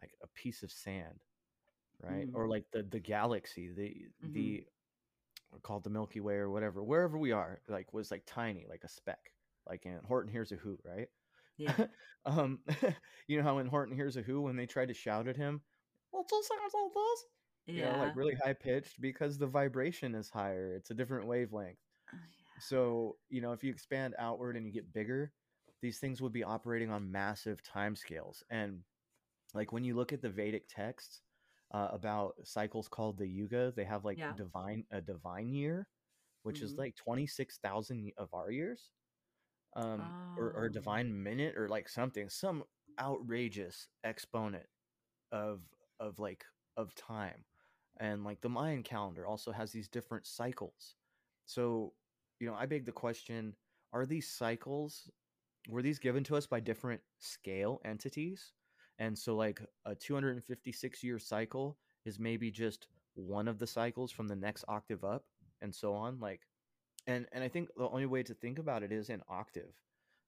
like 0.00 0.12
a 0.22 0.26
piece 0.28 0.62
of 0.62 0.70
sand 0.72 1.22
right 2.02 2.26
Mhm. 2.26 2.34
or 2.34 2.48
like 2.48 2.64
the 2.72 2.82
the 2.84 3.00
galaxy 3.00 3.72
the 3.72 4.06
Mhm. 4.26 4.32
the 4.32 4.66
called 5.62 5.84
the 5.84 5.90
milky 5.90 6.20
way 6.20 6.36
or 6.36 6.50
whatever 6.50 6.82
wherever 6.82 7.18
we 7.18 7.30
are 7.32 7.60
like 7.68 7.92
was 7.92 8.10
like 8.10 8.22
tiny 8.26 8.66
like 8.68 8.84
a 8.84 8.88
speck 8.88 9.32
like 9.68 9.84
in 9.84 9.98
horton 10.04 10.32
hears 10.32 10.50
a 10.52 10.56
who 10.56 10.78
right 10.84 11.08
Yeah. 11.58 11.76
um 12.24 12.60
you 13.28 13.36
know 13.36 13.42
how 13.44 13.58
in 13.58 13.66
horton 13.66 13.94
hears 13.94 14.16
a 14.16 14.22
who 14.22 14.40
when 14.40 14.56
they 14.56 14.66
tried 14.66 14.88
to 14.88 14.94
shout 14.94 15.28
at 15.28 15.36
him 15.36 15.60
well 16.10 16.26
sounds 16.28 16.48
like 16.50 16.72
this 16.94 17.24
you 17.74 17.82
Yeah. 17.82 17.84
know, 17.84 17.96
like 17.96 18.14
really 18.14 18.34
high 18.44 18.54
pitched 18.54 19.00
because 19.00 19.38
the 19.38 19.46
vibration 19.46 20.14
is 20.14 20.30
higher. 20.30 20.74
It's 20.74 20.90
a 20.90 20.94
different 20.94 21.26
wavelength. 21.26 21.78
Oh, 22.12 22.16
yeah. 22.38 22.58
So, 22.58 23.18
you 23.28 23.40
know, 23.40 23.52
if 23.52 23.64
you 23.64 23.70
expand 23.72 24.14
outward 24.18 24.56
and 24.56 24.66
you 24.66 24.72
get 24.72 24.92
bigger, 24.92 25.34
these 25.82 25.98
things 26.00 26.22
would 26.22 26.32
be 26.32 26.44
operating 26.44 26.90
on 26.90 27.10
massive 27.12 27.62
time 27.62 27.96
scales. 27.96 28.42
And 28.50 28.84
like 29.54 29.72
when 29.72 29.84
you 29.84 29.94
look 29.96 30.12
at 30.12 30.22
the 30.22 30.30
Vedic 30.30 30.66
texts 30.68 31.22
uh, 31.72 31.88
about 31.92 32.46
cycles 32.46 32.88
called 32.88 33.18
the 33.18 33.28
Yuga, 33.28 33.72
they 33.72 33.84
have 33.84 34.04
like 34.04 34.20
Yeah. 34.20 34.34
divine 34.34 34.86
a 34.90 35.00
divine 35.00 35.52
year, 35.52 35.88
which 36.42 36.62
is 36.62 36.74
Mhm. 36.74 36.78
like 36.78 36.96
twenty 36.96 37.26
six 37.26 37.58
thousand 37.58 38.12
of 38.18 38.34
our 38.34 38.50
years, 38.50 38.92
um, 39.74 40.14
or, 40.36 40.52
or 40.54 40.68
Oh. 40.68 40.70
divine 40.70 41.22
minute 41.22 41.56
or 41.56 41.68
like 41.68 41.88
something, 41.88 42.28
some 42.28 42.64
outrageous 43.00 43.88
exponent 44.04 44.66
of 45.32 45.62
of 46.00 46.18
like 46.18 46.44
of 46.76 46.94
time 46.94 47.44
and 47.98 48.24
like 48.24 48.40
the 48.40 48.48
mayan 48.48 48.82
calendar 48.82 49.26
also 49.26 49.52
has 49.52 49.72
these 49.72 49.88
different 49.88 50.26
cycles. 50.26 50.96
So 51.46 51.92
you 52.40 52.48
know 52.48 52.54
i 52.54 52.66
beg 52.66 52.84
the 52.86 52.92
question 52.92 53.54
are 53.92 54.06
these 54.06 54.28
cycles 54.28 55.10
were 55.68 55.82
these 55.82 55.98
given 55.98 56.24
to 56.24 56.36
us 56.36 56.46
by 56.46 56.60
different 56.60 57.00
scale 57.18 57.80
entities? 57.84 58.52
And 58.98 59.16
so 59.18 59.36
like 59.36 59.60
a 59.84 59.94
256 59.94 61.02
year 61.04 61.18
cycle 61.18 61.78
is 62.04 62.18
maybe 62.18 62.50
just 62.50 62.88
one 63.14 63.48
of 63.48 63.58
the 63.58 63.66
cycles 63.66 64.10
from 64.10 64.28
the 64.28 64.36
next 64.36 64.64
octave 64.68 65.04
up 65.04 65.24
and 65.60 65.74
so 65.74 65.94
on 65.94 66.18
like 66.18 66.40
and 67.06 67.26
and 67.32 67.44
i 67.44 67.48
think 67.48 67.68
the 67.76 67.88
only 67.88 68.06
way 68.06 68.22
to 68.22 68.34
think 68.34 68.58
about 68.58 68.82
it 68.82 68.92
is 68.92 69.10
in 69.10 69.22
octave. 69.28 69.72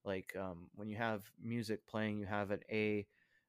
Like 0.04 0.36
um, 0.38 0.68
when 0.74 0.88
you 0.88 0.96
have 0.96 1.22
music 1.42 1.86
playing 1.86 2.18
you 2.18 2.26
have 2.26 2.50
an 2.50 2.60
a 2.70 3.06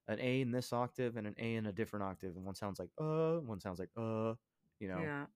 an 0.08 0.20
a 0.20 0.42
in 0.42 0.52
this 0.52 0.74
octave 0.74 1.18
and 1.18 1.28
an 1.28 1.36
a 1.38 1.56
in 1.56 1.66
a 1.68 1.74
different 1.74 2.04
octave 2.04 2.36
and 2.36 2.46
one 2.46 2.56
sounds 2.56 2.80
like 2.80 2.92
uh 3.00 3.38
one 3.40 3.60
sounds 3.60 3.80
like 3.80 3.92
uh 3.98 4.36
you 4.80 4.88
know? 4.88 5.12
Yeah. 5.12 5.28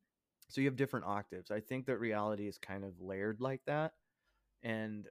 so 0.50 0.62
you 0.62 0.68
have 0.68 0.78
different 0.78 1.06
octaves. 1.06 1.52
I 1.52 1.62
think 1.62 1.88
that 1.88 2.00
reality 2.00 2.48
is 2.48 2.58
kind 2.60 2.86
of 2.86 3.02
layered 3.02 3.41
like 3.41 3.64
that 3.66 3.94
and 4.64 5.10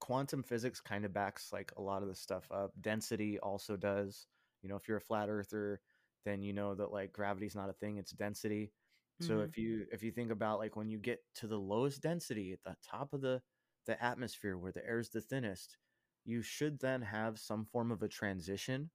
quantum 0.00 0.42
physics 0.42 0.80
kind 0.80 1.04
of 1.04 1.12
backs 1.12 1.52
like 1.52 1.72
a 1.76 1.80
lot 1.82 2.02
of 2.02 2.08
the 2.08 2.14
stuff 2.14 2.50
up. 2.50 2.72
Density 2.80 3.38
also 3.40 3.76
does. 3.76 4.26
You 4.62 4.68
know 4.68 4.76
if 4.76 4.88
you're 4.88 4.96
a 4.98 5.00
flat 5.00 5.28
earther 5.28 5.80
then 6.24 6.40
you 6.42 6.52
know 6.54 6.74
that 6.74 6.90
like 6.90 7.12
gravity's 7.12 7.54
not 7.54 7.68
a 7.70 7.74
thing 7.74 7.98
it's 7.98 8.12
density. 8.12 8.72
So 9.20 9.40
Mhm. 9.40 9.42
if 9.42 9.56
you 9.56 9.86
if 9.92 10.02
you 10.02 10.10
think 10.12 10.30
about 10.30 10.58
like 10.58 10.76
when 10.76 10.88
you 10.90 10.98
get 10.98 11.20
to 11.36 11.46
the 11.46 11.58
lowest 11.58 12.02
density 12.02 12.52
at 12.52 12.62
the 12.62 12.76
top 12.82 13.12
of 13.12 13.20
the 13.20 13.42
the 13.86 14.02
atmosphere 14.02 14.56
where 14.58 14.72
the 14.72 14.84
air 14.86 14.98
is 14.98 15.10
the 15.10 15.20
thinnest 15.20 15.78
you 16.24 16.42
should 16.42 16.78
then 16.80 17.02
have 17.02 17.38
some 17.38 17.64
form 17.64 17.90
of 17.92 18.02
a 18.02 18.08
transition 18.08 18.90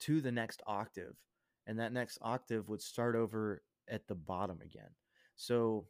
to 0.00 0.20
the 0.20 0.32
next 0.32 0.62
octave 0.66 1.16
and 1.66 1.78
that 1.78 1.92
next 1.92 2.18
octave 2.22 2.68
would 2.68 2.82
start 2.82 3.14
over 3.16 3.62
at 3.88 4.06
the 4.06 4.14
bottom 4.14 4.60
again. 4.62 4.90
So 5.36 5.86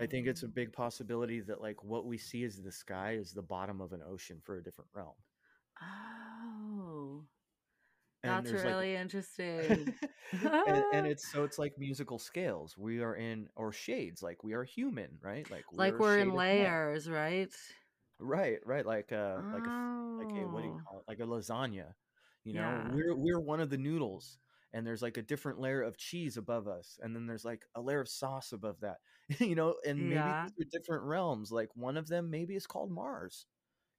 i 0.00 0.06
think 0.06 0.26
it's 0.26 0.42
a 0.42 0.48
Um, 0.48 0.52
big 0.54 0.72
possibility 0.72 1.40
that 1.40 1.60
like 1.60 1.82
what 1.84 2.06
we 2.06 2.16
see 2.18 2.44
as 2.44 2.56
the 2.62 2.72
sky 2.72 3.12
is 3.14 3.32
the 3.32 3.42
bottom 3.42 3.80
of 3.80 3.92
an 3.92 4.02
ocean 4.02 4.40
for 4.42 4.56
a 4.56 4.62
different 4.62 4.90
realm. 4.94 5.14
Oh, 5.80 7.26
and 8.22 8.44
that's 8.44 8.46
there's 8.46 8.64
like 8.64 8.74
really 8.74 8.94
interesting. 8.96 9.94
and, 10.66 10.84
and 10.92 11.06
it's 11.06 11.30
so 11.30 11.44
it's 11.44 11.58
like 11.58 11.74
musical 11.78 12.18
scales. 12.18 12.76
We 12.78 13.00
are 13.00 13.14
in 13.16 13.48
or 13.56 13.72
shades 13.72 14.22
like 14.22 14.42
we 14.44 14.52
are 14.54 14.64
human 14.64 15.18
right? 15.22 15.48
Like 15.50 15.64
like 15.72 15.98
a 15.98 16.00
we're 16.00 16.18
in 16.18 16.34
layers, 16.34 17.08
right? 17.08 17.52
Right 18.20 18.58
right 18.64 18.86
like 18.86 19.12
uh 19.12 19.42
like 19.52 19.66
a 19.66 19.70
like 20.18 20.32
a 20.36 20.46
what 20.46 20.62
do 20.62 20.68
you 20.68 20.74
Oh. 20.74 20.82
call 20.86 20.98
it? 21.00 21.04
Like 21.08 21.20
a 21.20 21.22
lasagna 21.24 21.92
you 22.44 22.54
know? 22.54 22.78
Yeah. 22.78 22.84
we're 22.84 23.14
we're 23.16 23.40
one 23.40 23.60
of 23.60 23.70
the 23.70 23.78
noodles 23.78 24.38
and 24.72 24.86
there's 24.86 25.02
like 25.02 25.16
a 25.18 25.22
different 25.22 25.60
layer 25.60 25.82
of 25.82 25.96
cheese 25.98 26.36
above 26.36 26.68
us 26.68 26.98
and 27.02 27.14
then 27.14 27.26
there's 27.26 27.44
like 27.44 27.64
a 27.74 27.80
layer 27.80 28.00
of 28.00 28.08
sauce 28.08 28.52
above 28.52 28.80
that 28.80 28.98
you 29.40 29.54
know? 29.54 29.76
And 29.86 30.08
maybe 30.08 30.34
Yeah. 30.34 30.42
these 30.42 30.52
are 30.60 30.68
different 30.70 31.04
realms 31.04 31.52
like 31.52 31.70
one 31.76 31.96
of 31.96 32.08
them 32.08 32.30
maybe 32.30 32.56
is 32.56 32.66
called 32.66 32.90
mars 32.92 33.46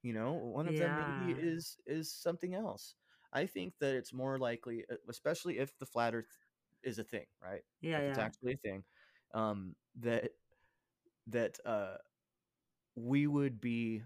you 0.03 0.13
know? 0.13 0.33
One 0.33 0.67
of 0.67 0.77
them 0.77 0.95
maybe 0.95 1.31
is 1.31 1.77
is 1.85 2.11
something 2.13 2.53
else. 2.55 2.95
I 3.33 3.45
think 3.45 3.73
that 3.79 3.95
it's 3.95 4.13
more 4.13 4.37
likely 4.39 4.85
uh, 4.91 4.95
especially 5.09 5.59
if 5.59 5.77
the 5.79 5.85
flat 5.85 6.13
earth 6.15 6.37
is 6.83 6.99
a 6.99 7.03
thing 7.03 7.25
right? 7.43 7.61
Yeah, 7.81 7.99
if 7.99 8.07
it's 8.07 8.17
actually 8.19 8.53
a 8.53 8.57
thing 8.57 8.83
um 9.33 9.75
that 9.99 10.31
that 11.27 11.57
uh 11.65 11.95
we 12.95 13.27
would 13.27 13.59
be 13.61 14.03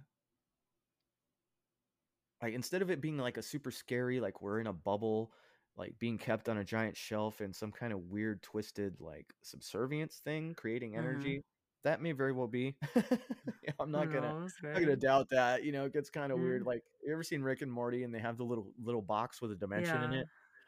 like 2.41 2.53
instead 2.53 2.81
of 2.81 2.89
it 2.91 3.01
being 3.01 3.17
like 3.17 3.37
a 3.37 3.41
super 3.41 3.71
scary 3.71 4.19
like 4.19 4.41
we're 4.41 4.59
in 4.59 4.67
a 4.67 4.73
bubble 4.73 5.31
like 5.77 5.97
being 5.99 6.17
kept 6.17 6.47
on 6.49 6.57
a 6.57 6.63
giant 6.63 6.95
shelf 6.95 7.41
in 7.41 7.53
some 7.53 7.71
kind 7.71 7.93
of 7.93 7.99
weird 7.99 8.41
twisted 8.41 8.99
like 8.99 9.33
subservience 9.41 10.17
thing 10.17 10.53
creating 10.55 10.95
Uh-huh. 10.95 10.97
energy 10.97 11.43
that 11.83 12.01
may 12.01 12.11
very 12.11 12.31
well 12.31 12.47
be 12.47 12.75
i'm 13.79 13.91
not 13.91 14.09
gonna 14.09 14.27
knows, 14.27 14.53
I'm 14.73 14.81
not 14.81 14.87
gonna 14.87 14.95
doubt 14.97 15.29
that 15.29 15.63
you 15.63 15.71
know 15.71 15.85
it 15.85 15.93
gets 15.93 16.09
kind 16.09 16.31
of 16.31 16.39
weird 16.39 16.65
like 16.65 16.83
you 17.03 17.11
ever 17.13 17.23
seen 17.23 17.41
rick 17.41 17.61
and 17.61 17.71
morty 17.71 18.03
and 18.03 18.13
they 18.13 18.19
have 18.19 18.37
the 18.37 18.43
little 18.45 18.71
little 18.81 19.01
box 19.01 19.41
with 19.41 19.51
a 19.51 19.55
dimension 19.55 20.01
in 20.01 20.11
it 20.13 20.27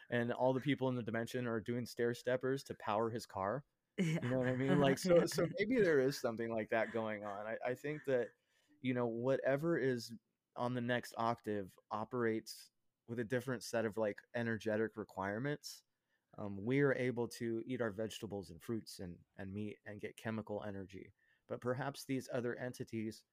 and 0.10 0.32
all 0.32 0.54
the 0.54 0.62
people 0.62 0.90
in 0.90 0.96
the 0.96 1.04
dimension 1.04 1.48
are 1.48 1.60
doing 1.60 1.86
stair 1.86 2.14
steppers 2.14 2.64
to 2.64 2.74
power 2.76 3.10
his 3.10 3.26
car 3.26 3.64
You 4.24 4.30
know 4.30 4.40
what 4.40 4.48
I 4.48 4.56
mean? 4.56 4.80
Like 4.80 5.00
so 5.00 5.26
so 5.26 5.48
maybe 5.60 5.82
there 5.82 6.00
is 6.00 6.20
something 6.20 6.52
like 6.52 6.70
that 6.70 6.94
going 6.94 7.24
on. 7.24 7.46
I, 7.48 7.72
I 7.72 7.74
think 7.74 8.02
that, 8.06 8.28
you 8.82 8.94
know, 8.94 9.08
whatever 9.08 9.78
is 9.78 10.12
on 10.56 10.74
the 10.74 10.82
next 10.82 11.14
octave 11.18 11.68
operates 11.92 12.70
with 13.08 13.20
a 13.20 13.24
different 13.24 13.64
set 13.64 13.86
of 13.86 13.98
like 13.98 14.18
energetic 14.36 14.92
requirements. 14.96 15.82
Um, 16.38 16.58
we 16.64 16.82
are 16.82 16.94
able 16.94 17.28
to 17.40 17.64
eat 17.66 17.82
our 17.82 17.90
vegetables 17.90 18.52
and 18.52 18.62
fruits 18.62 19.00
and, 19.00 19.16
and 19.40 19.52
meat 19.52 19.78
and 19.88 20.00
get 20.00 20.18
chemical 20.18 20.64
energy. 20.68 21.12
But 21.50 21.62
perhaps 21.62 22.04
these 22.04 22.30
other 22.32 22.56
entities 22.60 23.24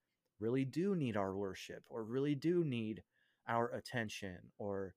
really 0.40 0.64
do 0.64 0.94
need 0.94 1.16
our 1.16 1.34
worship 1.34 1.82
or 1.90 2.04
really 2.04 2.34
do 2.34 2.64
need 2.64 3.02
our 3.48 3.68
attention 3.74 4.38
or 4.58 4.94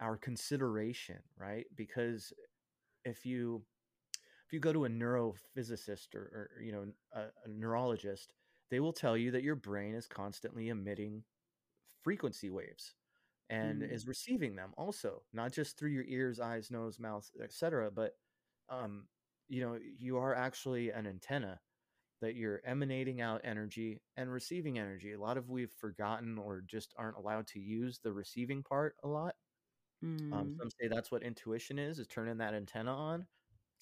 our 0.00 0.16
consideration, 0.16 1.18
right? 1.38 1.66
Because 1.76 2.32
if 3.04 3.26
you 3.26 3.62
if 4.52 4.56
you 4.56 4.60
go 4.60 4.72
to 4.74 4.86
a 4.86 4.90
neurophysicist 4.90 6.14
or, 6.14 6.50
or 6.56 6.62
you 6.62 6.72
know 6.72 6.86
a, 7.14 7.22
a 7.44 7.48
neurologist, 7.48 8.32
they 8.70 8.80
will 8.80 8.92
tell 8.94 9.16
you 9.16 9.32
that 9.32 9.44
your 9.44 9.56
brain 9.56 9.94
is 9.94 10.08
constantly 10.08 10.68
emitting 10.70 11.24
frequency 12.02 12.50
waves 12.50 12.94
and 13.50 13.82
Mm. 13.82 13.90
is 13.90 14.06
receiving 14.08 14.56
them 14.56 14.72
also 14.76 15.22
not 15.32 15.52
just 15.52 15.78
through 15.78 15.90
your 15.90 16.04
ears 16.06 16.40
eyes 16.40 16.70
nose 16.70 16.98
mouth 16.98 17.30
etc 17.42 17.90
but 17.90 18.12
um 18.70 19.06
you 19.48 19.60
know 19.62 19.78
you 19.98 20.16
are 20.18 20.34
actually 20.34 20.90
an 20.90 21.06
antenna 21.06 21.60
that 22.22 22.36
you're 22.36 22.62
emanating 22.64 23.20
out 23.20 23.40
energy 23.44 24.00
and 24.16 24.32
receiving 24.32 24.78
energy 24.78 25.12
a 25.12 25.20
lot 25.20 25.36
of 25.38 25.50
we've 25.50 25.72
forgotten 25.72 26.38
or 26.38 26.62
just 26.66 26.94
aren't 26.98 27.16
allowed 27.18 27.46
to 27.46 27.60
use 27.60 28.00
the 28.02 28.12
receiving 28.12 28.62
part 28.62 28.96
a 29.04 29.08
lot 29.08 29.34
um, 30.32 30.48
Mm. 30.48 30.60
some 30.60 30.70
say 30.80 30.88
that's 30.88 31.10
what 31.10 31.22
intuition 31.22 31.78
is 31.78 31.98
is 31.98 32.06
turning 32.06 32.38
that 32.38 32.54
antenna 32.54 32.94
on 32.94 33.26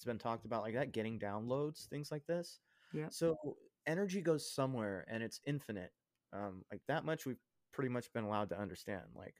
it's 0.01 0.05
been 0.05 0.17
talked 0.17 0.45
about 0.45 0.63
like 0.63 0.73
that 0.73 0.93
getting 0.93 1.19
downloads 1.19 1.85
things 1.85 2.11
like 2.11 2.25
this. 2.25 2.59
Yeah. 2.91 3.05
so 3.09 3.37
energy 3.85 4.19
goes 4.19 4.51
somewhere 4.51 5.05
and 5.07 5.21
it's 5.21 5.39
infinite 5.45 5.91
um, 6.33 6.63
like 6.71 6.81
that 6.87 7.05
much 7.05 7.27
we've 7.27 7.39
pretty 7.71 7.89
much 7.89 8.11
been 8.11 8.23
allowed 8.23 8.49
to 8.49 8.59
understand 8.59 9.03
like 9.15 9.35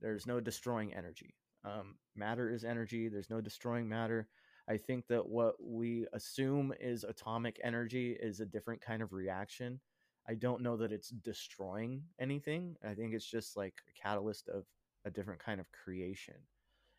there's 0.00 0.26
no 0.26 0.38
destroying 0.38 0.94
energy 0.94 1.34
um, 1.64 1.96
matter 2.14 2.48
is 2.48 2.64
energy 2.64 3.08
there's 3.08 3.30
no 3.30 3.40
destroying 3.40 3.88
matter. 3.88 4.28
I 4.68 4.76
think 4.76 5.06
that 5.08 5.28
what 5.28 5.54
we 5.60 6.06
assume 6.12 6.72
is 6.80 7.04
atomic 7.04 7.60
energy 7.62 8.16
is 8.20 8.40
a 8.40 8.46
different 8.46 8.80
kind 8.80 9.00
of 9.02 9.12
reaction. 9.12 9.80
I 10.28 10.34
don't 10.34 10.62
know 10.62 10.76
that 10.76 10.90
it's 10.92 11.10
destroying 11.10 12.02
anything 12.20 12.76
i 12.84 12.94
think 12.94 13.14
it's 13.14 13.28
just 13.28 13.56
like 13.56 13.74
a 13.88 14.00
catalyst 14.00 14.48
of 14.48 14.64
a 15.06 15.10
different 15.10 15.42
kind 15.42 15.60
of 15.60 15.66
creation. 15.72 16.34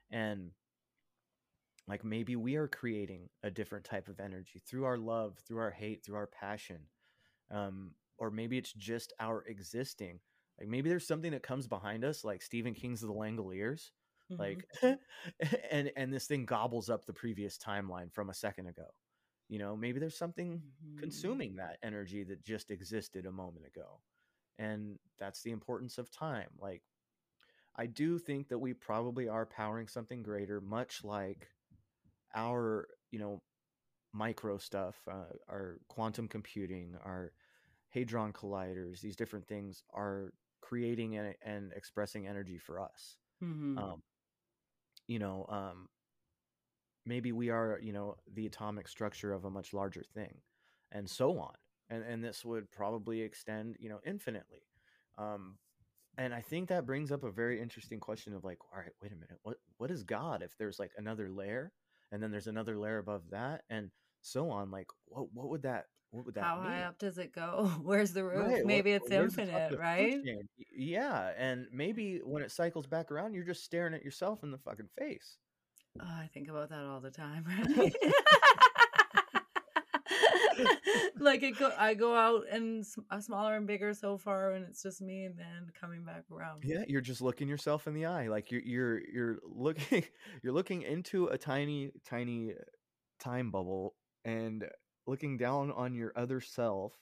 And 0.09 0.51
like 1.87 2.03
maybe 2.03 2.35
we 2.35 2.55
are 2.55 2.67
creating 2.67 3.29
a 3.43 3.51
different 3.51 3.85
type 3.85 4.07
of 4.07 4.19
energy 4.19 4.61
through 4.67 4.85
our 4.85 4.97
love 4.97 5.37
through 5.47 5.59
our 5.59 5.71
hate 5.71 6.03
through 6.05 6.15
our 6.17 6.27
passion 6.27 6.79
um, 7.51 7.91
or 8.17 8.31
maybe 8.31 8.57
it's 8.57 8.73
just 8.73 9.13
our 9.19 9.43
existing 9.47 10.19
like 10.59 10.67
maybe 10.69 10.89
there's 10.89 11.07
something 11.07 11.31
that 11.31 11.43
comes 11.43 11.67
behind 11.67 12.03
us 12.03 12.23
like 12.23 12.41
stephen 12.41 12.73
king's 12.73 13.01
the 13.01 13.07
langoliers 13.07 13.91
Mhm. 14.29 14.39
like 14.39 14.65
and 15.71 15.91
and 15.95 16.13
this 16.13 16.27
thing 16.27 16.45
gobbles 16.45 16.89
up 16.89 17.05
the 17.05 17.13
previous 17.13 17.57
timeline 17.57 18.11
from 18.13 18.29
a 18.29 18.33
second 18.33 18.67
ago 18.67 18.87
you 19.49 19.59
know 19.59 19.75
maybe 19.75 19.99
there's 19.99 20.17
something 20.17 20.61
Mhm. 20.61 20.97
consuming 20.97 21.55
that 21.55 21.77
energy 21.83 22.23
that 22.23 22.43
just 22.43 22.71
existed 22.71 23.25
a 23.25 23.31
moment 23.31 23.65
ago 23.65 24.01
and 24.59 24.97
that's 25.19 25.41
the 25.43 25.51
importance 25.51 25.97
of 25.97 26.11
time 26.11 26.49
like 26.59 26.83
i 27.75 27.85
do 27.85 28.17
think 28.19 28.47
that 28.49 28.59
we 28.59 28.73
probably 28.73 29.27
are 29.29 29.45
powering 29.45 29.87
something 29.87 30.23
greater 30.23 30.61
much 30.61 31.03
like 31.03 31.49
our 32.35 32.87
you 33.11 33.19
know 33.19 33.41
micro 34.13 34.57
stuff 34.57 35.07
uh, 35.11 35.33
our 35.49 35.79
quantum 35.89 36.27
computing 36.27 36.95
our 37.03 37.33
hadron 37.89 38.33
colliders 38.33 39.01
these 39.01 39.15
different 39.17 39.47
things 39.47 39.83
are 39.91 40.33
creating 40.61 41.17
and, 41.17 41.35
and 41.43 41.73
expressing 41.73 42.27
energy 42.27 42.57
for 42.57 42.79
us. 42.81 43.17
Mhm. 43.41 43.93
um, 43.93 44.03
you 45.07 45.19
know 45.19 45.45
um, 45.49 45.89
maybe 47.05 47.31
we 47.31 47.49
are 47.49 47.79
you 47.81 47.93
know 47.93 48.15
the 48.31 48.45
atomic 48.45 48.87
structure 48.87 49.33
of 49.33 49.45
a 49.45 49.49
much 49.51 49.73
larger 49.73 50.03
thing 50.03 50.41
and 50.91 51.09
so 51.09 51.39
on 51.39 51.55
and 51.89 52.03
and 52.03 52.23
this 52.23 52.43
would 52.45 52.69
probably 52.71 53.21
extend 53.21 53.77
you 53.79 53.89
know 53.89 53.99
infinitely. 54.05 54.67
Um, 55.17 55.57
and 56.17 56.33
i 56.35 56.41
think 56.41 56.69
that 56.69 56.85
brings 56.85 57.11
up 57.11 57.23
a 57.23 57.31
very 57.31 57.61
interesting 57.61 57.99
question 57.99 58.33
of 58.33 58.43
like 58.43 58.59
all 58.73 58.79
right 58.79 58.93
wait 59.01 59.13
a 59.13 59.15
minute 59.17 59.39
what 59.43 59.57
what 59.77 59.91
is 59.91 60.03
god 60.03 60.43
if 60.43 60.57
there's 60.57 60.79
like 60.79 60.93
another 60.97 61.31
layer 61.31 61.73
and 62.11 62.21
then 62.21 62.31
there's 62.31 62.47
another 62.47 62.77
layer 62.77 62.97
above 62.97 63.21
that 63.31 63.63
and 63.69 63.89
so 64.21 64.49
on 64.49 64.71
like 64.71 64.87
what 65.05 65.27
what 65.33 65.49
would 65.49 65.61
that 65.63 65.85
what 66.11 66.25
would 66.25 66.35
that 66.35 66.43
How 66.43 66.55
mean 66.61 66.71
high 66.71 66.83
up 66.83 66.97
does 66.99 67.17
it 67.17 67.33
go? 67.33 67.69
Where's 67.83 68.11
the 68.13 68.23
roof? 68.23 68.45
Right. 68.47 68.51
what- 68.57 68.65
Maybe 68.65 68.91
it's 68.93 69.09
where's 69.09 69.33
the 69.35 69.45
top 69.45 69.53
of 69.55 69.61
infinite, 69.73 69.79
right? 69.79 70.17
Yeah. 70.73 71.31
And 71.37 71.67
maybe 71.71 72.21
when 72.23 72.43
it 72.43 72.51
cycles 72.51 72.87
back 72.87 73.11
around, 73.11 73.33
you're 73.33 73.43
just 73.43 73.65
staring 73.65 73.93
at 73.93 74.03
yourself 74.05 74.41
in 74.43 74.51
the 74.51 74.57
fucking 74.57 74.87
face. 74.97 75.37
Oh, 76.01 76.05
I 76.05 76.29
think 76.33 76.47
about 76.47 76.69
that 76.69 76.85
all 76.85 77.01
the 77.01 77.11
time, 77.11 77.43
right? 77.77 77.93
like 81.19 81.43
it 81.43 81.57
go, 81.57 81.71
I 81.77 81.93
go 81.93 82.15
out 82.15 82.45
and 82.51 82.85
uh, 83.09 83.19
smaller 83.19 83.55
and 83.55 83.67
bigger 83.67 83.93
so 83.93 84.17
far, 84.17 84.51
and 84.53 84.65
it's 84.65 84.83
just 84.83 85.01
me, 85.01 85.25
and 85.25 85.37
then 85.37 85.71
coming 85.79 86.03
back 86.03 86.23
around. 86.31 86.63
Yeah, 86.63 86.83
you're 86.87 87.01
just 87.01 87.21
looking 87.21 87.47
yourself 87.47 87.87
in 87.87 87.93
the 87.93 88.05
eye. 88.05 88.27
Like 88.27 88.51
you're 88.51 88.61
you're 88.61 89.01
you're 89.07 89.39
looking 89.43 90.03
you're 90.43 90.53
looking 90.53 90.83
into 90.83 91.27
a 91.27 91.37
tiny 91.37 91.91
tiny 92.05 92.53
time 93.19 93.51
bubble 93.51 93.95
and 94.25 94.65
looking 95.05 95.37
down 95.37 95.71
on 95.71 95.93
your 95.93 96.13
other 96.15 96.41
self, 96.41 96.93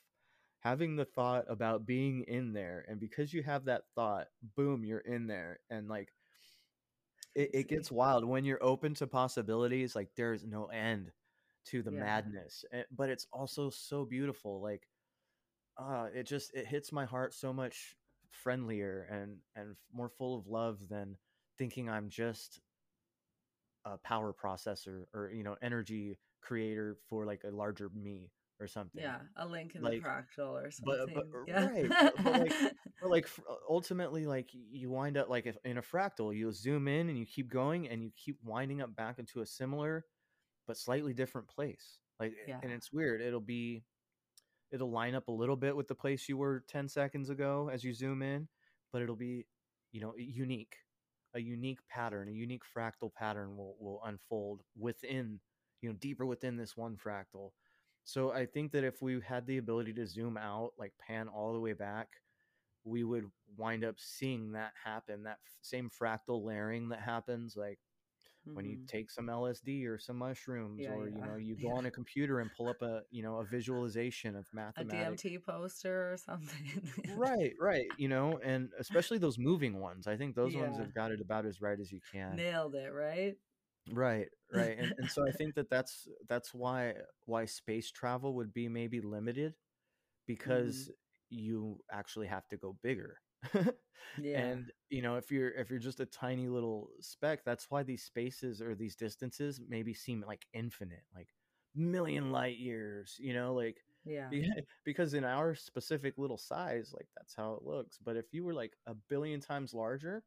having 0.60 0.96
the 0.96 1.04
thought 1.04 1.44
about 1.48 1.86
being 1.86 2.24
in 2.28 2.52
there, 2.52 2.84
and 2.88 3.00
because 3.00 3.32
you 3.32 3.42
have 3.42 3.64
that 3.66 3.82
thought, 3.94 4.26
boom, 4.56 4.84
you're 4.84 4.98
in 4.98 5.26
there, 5.26 5.60
and 5.70 5.88
like 5.88 6.08
it, 7.34 7.50
it 7.52 7.68
gets 7.68 7.90
wild 7.90 8.24
when 8.24 8.44
you're 8.44 8.62
open 8.62 8.94
to 8.94 9.06
possibilities. 9.06 9.94
Like 9.94 10.08
there's 10.16 10.44
no 10.44 10.66
end 10.66 11.10
to 11.66 11.82
the 11.82 11.92
Yeah. 11.92 12.00
madness, 12.00 12.64
eh, 12.72 12.82
but 12.90 13.08
it's 13.10 13.26
also 13.32 13.70
so 13.70 14.04
beautiful. 14.04 14.60
Like 14.62 14.86
uh 15.78 16.06
it 16.14 16.24
just 16.24 16.54
it 16.54 16.66
hits 16.66 16.90
my 16.92 17.04
heart 17.04 17.34
so 17.34 17.52
much 17.52 17.94
friendlier 18.30 19.06
and 19.10 19.38
and 19.54 19.76
more 19.92 20.08
full 20.08 20.38
of 20.38 20.46
love 20.46 20.78
than 20.88 21.16
thinking 21.58 21.88
i'm 21.90 22.08
just 22.08 22.60
a 23.84 23.96
power 23.98 24.32
processor 24.34 25.04
or 25.14 25.30
you 25.30 25.42
know 25.44 25.54
energy 25.62 26.18
creator 26.42 26.96
for 27.08 27.24
like 27.26 27.42
a 27.44 27.50
larger 27.50 27.90
me 27.90 28.30
or 28.58 28.66
something 28.66 29.02
Yeah, 29.02 29.18
a 29.36 29.46
link 29.46 29.74
in 29.74 29.82
Like, 29.82 30.02
the 30.02 30.08
fractal 30.08 30.52
or 30.52 30.70
something. 30.70 31.14
but- 31.14 31.26
yeah. 31.46 31.66
right, 31.66 31.88
but- 31.90 32.14
but, 32.24 32.40
like, 32.40 32.52
but 33.02 33.10
like 33.10 33.28
ultimately 33.68 34.26
like 34.26 34.48
you 34.52 34.88
wind 34.90 35.18
up 35.18 35.28
like 35.28 35.44
if 35.46 35.56
in 35.64 35.76
a 35.76 35.82
fractal 35.82 36.34
you 36.34 36.50
zoom 36.52 36.88
in 36.88 37.10
and 37.10 37.18
you 37.18 37.26
keep 37.26 37.50
going 37.50 37.86
and 37.88 38.02
you 38.02 38.10
keep 38.16 38.38
winding 38.42 38.80
up 38.80 38.96
back 38.96 39.18
into 39.18 39.40
a 39.42 39.46
similar 39.46 40.04
but 40.66 40.76
slightly 40.76 41.12
different 41.12 41.48
place 41.48 41.98
like 42.20 42.34
Yeah. 42.46 42.60
and 42.62 42.72
it's 42.72 42.92
weird 42.92 43.20
it'll 43.20 43.40
be 43.40 43.84
it'll 44.72 44.90
line 44.90 45.14
up 45.14 45.28
a 45.28 45.32
little 45.32 45.56
bit 45.56 45.76
with 45.76 45.88
the 45.88 45.94
place 45.94 46.28
you 46.28 46.36
were 46.36 46.64
10 46.68 46.88
seconds 46.88 47.30
ago 47.30 47.70
as 47.72 47.84
you 47.84 47.92
zoom 47.94 48.22
in 48.22 48.48
but 48.92 49.02
it'll 49.02 49.16
be 49.16 49.46
you 49.92 50.00
know 50.00 50.14
unique 50.16 50.76
a 51.34 51.40
unique 51.40 51.80
pattern 51.88 52.28
a 52.28 52.32
unique 52.32 52.62
fractal 52.76 53.12
pattern 53.12 53.56
will 53.56 53.76
will 53.78 54.00
unfold 54.04 54.62
within 54.78 55.38
you 55.82 55.88
know 55.88 55.96
deeper 56.00 56.26
within 56.26 56.56
this 56.56 56.76
one 56.76 56.96
fractal 56.96 57.50
so 58.04 58.32
i 58.32 58.44
think 58.46 58.72
that 58.72 58.84
if 58.84 59.02
we 59.02 59.20
had 59.20 59.46
the 59.46 59.58
ability 59.58 59.92
to 59.92 60.06
zoom 60.06 60.36
out 60.36 60.72
like 60.78 60.92
pan 60.98 61.28
all 61.28 61.52
the 61.52 61.60
way 61.60 61.72
back 61.72 62.08
we 62.84 63.02
would 63.04 63.24
wind 63.56 63.84
up 63.84 63.96
seeing 63.98 64.52
that 64.52 64.72
happen 64.84 65.22
that 65.24 65.38
f- 65.44 65.58
same 65.62 65.90
fractal 65.90 66.44
layering 66.44 66.88
that 66.88 67.00
happens 67.00 67.56
like 67.56 67.78
when 68.54 68.66
you 68.66 68.76
Mhm. 68.76 68.88
take 68.88 69.10
some 69.10 69.28
LSD 69.28 69.86
or 69.86 69.98
some 69.98 70.16
mushrooms, 70.18 70.86
Yeah, 70.86 70.88
or 70.88 71.08
you 71.08 71.22
know, 71.22 71.36
you 71.36 71.56
go 71.56 71.70
yeah. 71.70 71.72
on 71.72 71.86
a 71.86 71.90
computer 71.92 72.40
and 72.40 72.52
pull 72.52 72.68
up 72.68 72.82
a 72.82 73.02
you 73.10 73.22
know 73.22 73.38
a 73.38 73.44
visualization 73.46 74.36
of 74.36 74.46
mathematics, 74.52 75.24
a. 75.24 75.34
DMT 75.34 75.38
poster 75.38 76.12
or 76.12 76.16
something. 76.16 76.92
Right, 77.08 77.54
right, 77.60 77.92
you 77.96 78.08
know, 78.08 78.38
and 78.38 78.72
especially 78.78 79.18
those 79.18 79.38
moving 79.38 79.80
ones. 79.80 80.06
I 80.06 80.16
think 80.16 80.34
those 80.34 80.56
ones 80.56 80.78
have 80.78 80.92
got 80.94 81.12
it 81.12 81.20
about 81.20 81.46
as 81.46 81.60
right 81.60 81.78
as 81.80 81.90
you 81.92 82.00
can. 82.12 82.44
Nailed 82.44 82.76
it, 82.76 82.92
right? 82.92 83.36
Right, 83.90 84.28
right, 84.50 84.76
and 84.78 84.92
and 84.98 85.08
so 85.10 85.22
I 85.28 85.30
think 85.38 85.54
that 85.54 85.70
that's 85.70 86.08
that's 86.28 86.52
why 86.52 86.94
why 87.24 87.44
space 87.44 87.90
travel 87.90 88.34
would 88.34 88.52
be 88.52 88.68
maybe 88.68 89.00
limited 89.00 89.54
because 90.26 90.90
you 91.30 91.80
actually 91.92 92.26
have 92.28 92.48
to 92.48 92.56
go 92.56 92.78
bigger. 92.82 93.20
Yeah. 94.18 94.38
and 94.40 94.72
you 94.88 95.02
know 95.02 95.16
if 95.16 95.30
you're 95.30 95.50
if 95.50 95.68
you're 95.68 95.78
just 95.78 96.00
a 96.00 96.06
tiny 96.06 96.48
little 96.48 96.88
speck 97.00 97.44
that's 97.44 97.70
why 97.70 97.82
these 97.82 98.02
spaces 98.02 98.62
or 98.62 98.74
these 98.74 98.96
distances 98.96 99.60
maybe 99.68 99.92
seem 99.92 100.24
like 100.26 100.46
infinite 100.54 101.02
like 101.14 101.28
million 101.74 102.30
light 102.32 102.56
years 102.56 103.16
you 103.18 103.34
know 103.34 103.52
like 103.54 103.78
yeah. 104.04 104.28
be- 104.30 104.50
because 104.84 105.12
in 105.14 105.24
our 105.24 105.54
specific 105.54 106.14
little 106.16 106.38
size 106.38 106.92
like 106.94 107.08
that's 107.16 107.34
how 107.34 107.54
it 107.54 107.62
looks 107.62 107.98
but 108.02 108.16
if 108.16 108.32
you 108.32 108.44
were 108.44 108.54
like 108.54 108.72
a 108.86 108.94
billion 109.08 109.40
times 109.40 109.74
larger 109.74 110.22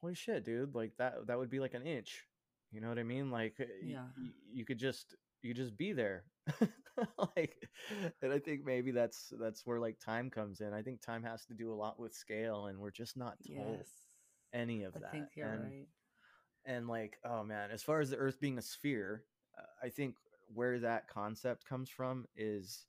holy 0.00 0.14
shit 0.14 0.44
dude 0.44 0.74
like 0.74 0.92
that 0.98 1.26
that 1.26 1.38
would 1.38 1.50
be 1.50 1.60
like 1.60 1.74
an 1.74 1.82
inch 1.82 2.24
you 2.70 2.80
know 2.80 2.88
what 2.88 2.98
i 2.98 3.02
mean 3.02 3.30
like 3.30 3.56
uh, 3.60 3.64
Yeah. 3.82 4.04
y- 4.16 4.30
you 4.52 4.64
could 4.64 4.78
just 4.78 5.14
you 5.42 5.54
just 5.54 5.76
be 5.76 5.92
there 5.92 6.24
like 7.36 7.68
and 8.22 8.32
i 8.32 8.38
think 8.38 8.64
maybe 8.64 8.90
that's 8.90 9.32
that's 9.40 9.66
where 9.66 9.80
like 9.80 9.98
time 10.00 10.30
comes 10.30 10.60
in 10.60 10.72
i 10.72 10.82
think 10.82 11.00
time 11.00 11.22
has 11.22 11.46
to 11.46 11.54
do 11.54 11.72
a 11.72 11.74
lot 11.74 11.98
with 11.98 12.14
scale 12.14 12.66
and 12.66 12.78
we're 12.78 12.90
just 12.90 13.16
not 13.16 13.38
told 13.42 13.84
Yes. 13.84 14.08
any 14.52 14.82
of 14.84 14.96
I 14.96 15.00
that 15.00 15.10
think 15.10 15.36
you're 15.36 15.48
and 15.48 15.72
right. 15.72 15.88
and 16.64 16.88
like 16.88 17.18
oh 17.24 17.44
man 17.44 17.70
as 17.70 17.82
far 17.82 18.00
as 18.00 18.10
the 18.10 18.16
earth 18.18 18.40
being 18.40 18.58
a 18.58 18.62
sphere 18.62 19.26
uh, 19.58 19.62
i 19.82 19.90
think 19.90 20.18
where 20.48 20.78
that 20.80 21.08
concept 21.08 21.64
comes 21.66 21.90
from 21.90 22.26
is 22.36 22.86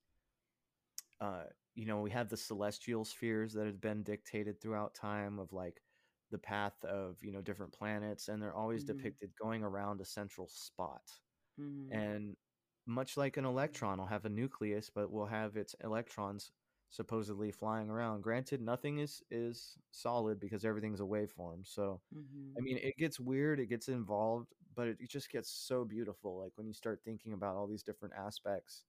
uh 1.20 1.46
you 1.74 1.86
know 1.86 2.02
we 2.02 2.12
have 2.12 2.30
the 2.30 2.38
celestial 2.38 3.06
spheres 3.06 3.54
that 3.54 3.66
have 3.66 3.80
been 3.82 4.04
dictated 4.04 4.60
throughout 4.62 4.94
time 4.96 5.40
of 5.40 5.54
like 5.54 5.84
the 6.30 6.40
path 6.40 6.84
of 6.86 7.24
you 7.24 7.32
know 7.32 7.42
different 7.42 7.74
planets 7.74 8.28
and 8.28 8.42
they're 8.42 8.56
always 8.56 8.84
Mhm. 8.84 8.84
depicted 8.84 9.34
going 9.36 9.64
around 9.64 10.02
a 10.02 10.06
central 10.06 10.48
spot 10.48 11.12
Mhm. 11.58 12.12
and 12.12 12.38
much 12.86 13.18
like 13.18 13.38
an 13.38 13.46
electron 13.46 14.00
will 14.00 14.06
have 14.08 14.26
a 14.26 14.30
nucleus 14.30 14.90
but 14.94 15.12
will 15.12 15.28
have 15.28 15.56
its 15.58 15.76
electrons 15.84 16.52
supposedly 16.90 17.52
flying 17.52 17.90
around 17.90 18.22
granted 18.22 18.62
nothing 18.62 19.00
is 19.00 19.24
is 19.32 19.78
solid 19.92 20.40
because 20.40 20.66
everything's 20.66 21.00
a 21.02 21.04
waveform 21.04 21.66
so 21.66 22.02
Mhm. 22.12 22.58
I 22.58 22.62
mean, 22.62 22.78
it 22.78 22.98
gets 22.98 23.20
weird, 23.20 23.60
it 23.60 23.68
gets 23.68 23.88
involved, 23.90 24.54
but 24.76 24.88
it, 24.88 24.98
it 25.00 25.10
just 25.10 25.32
gets 25.32 25.50
so 25.50 25.86
beautiful. 25.86 26.38
Like 26.40 26.52
when 26.56 26.68
you 26.68 26.74
start 26.74 27.02
thinking 27.04 27.34
about 27.34 27.56
all 27.56 27.68
these 27.68 27.84
different 27.84 28.16
aspects, 28.16 28.86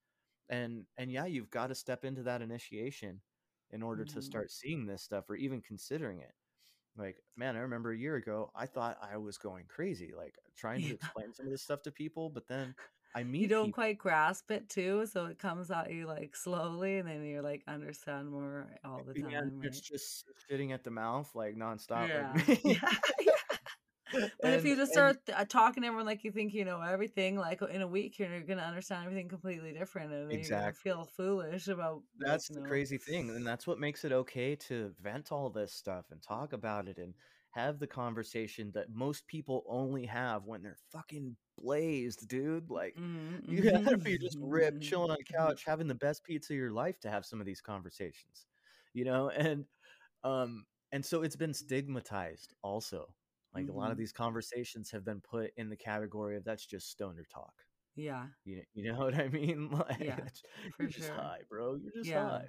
and 0.48 0.86
and 0.98 1.10
yeah, 1.12 1.26
you've 1.26 1.50
got 1.50 1.68
to 1.68 1.74
step 1.74 2.04
into 2.04 2.22
that 2.24 2.42
initiation 2.42 3.22
in 3.70 3.82
order 3.82 4.04
to 4.04 4.20
Mhm. 4.20 4.22
start 4.22 4.50
seeing 4.50 4.86
this 4.86 5.02
stuff 5.02 5.30
or 5.30 5.36
even 5.36 5.62
considering 5.62 6.20
it. 6.20 6.32
Like, 6.96 7.22
man, 7.36 7.56
I 7.56 7.60
remember 7.60 7.92
a 7.92 7.98
year 7.98 8.16
ago, 8.16 8.50
I 8.54 8.66
thought 8.66 8.98
I 9.02 9.16
was 9.18 9.38
going 9.38 9.66
crazy, 9.66 10.12
like 10.16 10.36
trying 10.56 10.82
to 10.82 10.90
Yeah. 10.90 10.94
explain 10.94 11.32
some 11.32 11.46
of 11.46 11.52
this 11.52 11.62
stuff 11.62 11.82
to 11.82 11.92
people, 11.92 12.30
but 12.30 12.48
then 12.48 12.74
I 13.14 13.24
meet 13.24 13.48
You 13.48 13.48
don't 13.48 13.72
people. 13.72 13.72
quite 13.72 13.98
grasp 13.98 14.50
it 14.50 14.68
too, 14.68 15.06
so 15.06 15.26
it 15.26 15.38
comes 15.38 15.70
at 15.70 15.90
you 15.92 16.06
like 16.06 16.36
slowly, 16.36 16.98
and 16.98 17.08
then 17.08 17.24
you're 17.24 17.42
like 17.42 17.64
understand 17.66 18.30
more 18.30 18.76
all 18.84 19.04
the 19.04 19.14
time. 19.14 19.30
Yeah, 19.30 19.40
time, 19.62 19.62
it's 19.62 19.80
just 19.80 20.24
sitting 20.48 20.72
at 20.72 20.84
the 20.84 20.90
mouth 20.90 21.34
like 21.34 21.54
nonstop, 21.56 22.14
Yeah. 22.14 22.36
like. 22.36 22.60
Yeah. 22.64 22.78
yeah. 23.20 23.32
But 24.42 24.54
if 24.54 24.64
you 24.64 24.76
and 24.76 24.76
just 24.76 24.92
and 24.92 24.92
start 24.92 25.18
uh, 25.32 25.44
talking 25.46 25.82
to 25.82 25.86
everyone 25.86 26.06
like 26.06 26.24
you 26.24 26.32
think 26.32 26.52
you 26.54 26.64
know 26.64 26.80
everything, 26.80 27.36
like 27.36 27.62
in 27.62 27.80
a 27.82 27.86
week 27.88 28.18
you're 28.18 28.42
gonna 28.42 28.62
understand 28.62 29.04
everything 29.06 29.28
completely 29.28 29.72
different, 29.72 30.12
and 30.12 30.30
then 30.30 30.38
you're 30.40 30.50
gonna 30.50 30.72
feel 30.72 31.04
foolish 31.06 31.68
about 31.68 32.02
That's 32.18 32.48
the 32.50 32.60
know. 32.60 32.62
crazy 32.62 32.98
thing, 32.98 33.30
and 33.30 33.46
that's 33.46 33.66
what 33.66 33.78
makes 33.78 34.04
it 34.04 34.12
okay 34.12 34.54
to 34.56 34.94
vent 35.00 35.32
all 35.32 35.50
this 35.50 35.72
stuff 35.72 36.10
and 36.10 36.22
talk 36.22 36.52
about 36.52 36.88
it 36.88 36.98
and 36.98 37.14
have 37.52 37.78
the 37.78 37.86
conversation 37.86 38.72
that 38.72 38.90
most 38.90 39.26
people 39.26 39.64
only 39.68 40.06
have 40.06 40.44
when 40.44 40.62
they're 40.62 40.78
fucking 40.92 41.36
blazed, 41.58 42.28
dude. 42.28 42.70
Like 42.70 42.96
Mhm, 42.96 43.42
you 43.48 43.62
gotta 43.70 43.98
be 43.98 44.18
just 44.18 44.38
ripped, 44.40 44.82
mhm, 44.82 44.82
chilling 44.82 45.10
on 45.10 45.16
the 45.18 45.24
couch, 45.24 45.64
having 45.64 45.88
the 45.88 45.94
best 45.94 46.24
pizza 46.24 46.52
of 46.54 46.58
your 46.58 46.72
life 46.72 46.98
to 47.00 47.10
have 47.10 47.26
some 47.26 47.40
of 47.40 47.46
these 47.46 47.60
conversations, 47.62 48.46
you 48.94 49.04
know. 49.04 49.30
And 49.30 49.66
um, 50.24 50.66
and 50.92 51.04
so 51.04 51.22
it's 51.22 51.36
been 51.36 51.54
stigmatized 51.54 52.54
also. 52.62 53.14
Like 53.54 53.68
a 53.68 53.72
lot 53.74 53.92
of 53.92 53.96
mhm. 53.96 53.98
these 53.98 54.12
conversations 54.12 54.90
have 54.92 55.04
been 55.04 55.20
put 55.20 55.52
in 55.56 55.68
the 55.70 55.76
category 55.76 56.36
of 56.36 56.44
that's 56.44 56.66
just 56.66 56.90
stoner 56.90 57.24
talk. 57.24 57.64
Yeah, 57.94 58.28
You 58.44 58.64
you 58.74 58.92
know 58.92 58.98
what 59.04 59.14
I 59.14 59.28
mean? 59.28 59.70
Like 59.78 60.18
yeah, 60.18 60.28
for 60.76 60.86
you're 60.86 60.90
just 60.90 61.10
sure. 61.10 61.16
high, 61.16 61.40
bro. 61.48 61.76
You're 61.76 61.92
just 61.92 62.12
Yeah. 62.12 62.28
high. 62.28 62.48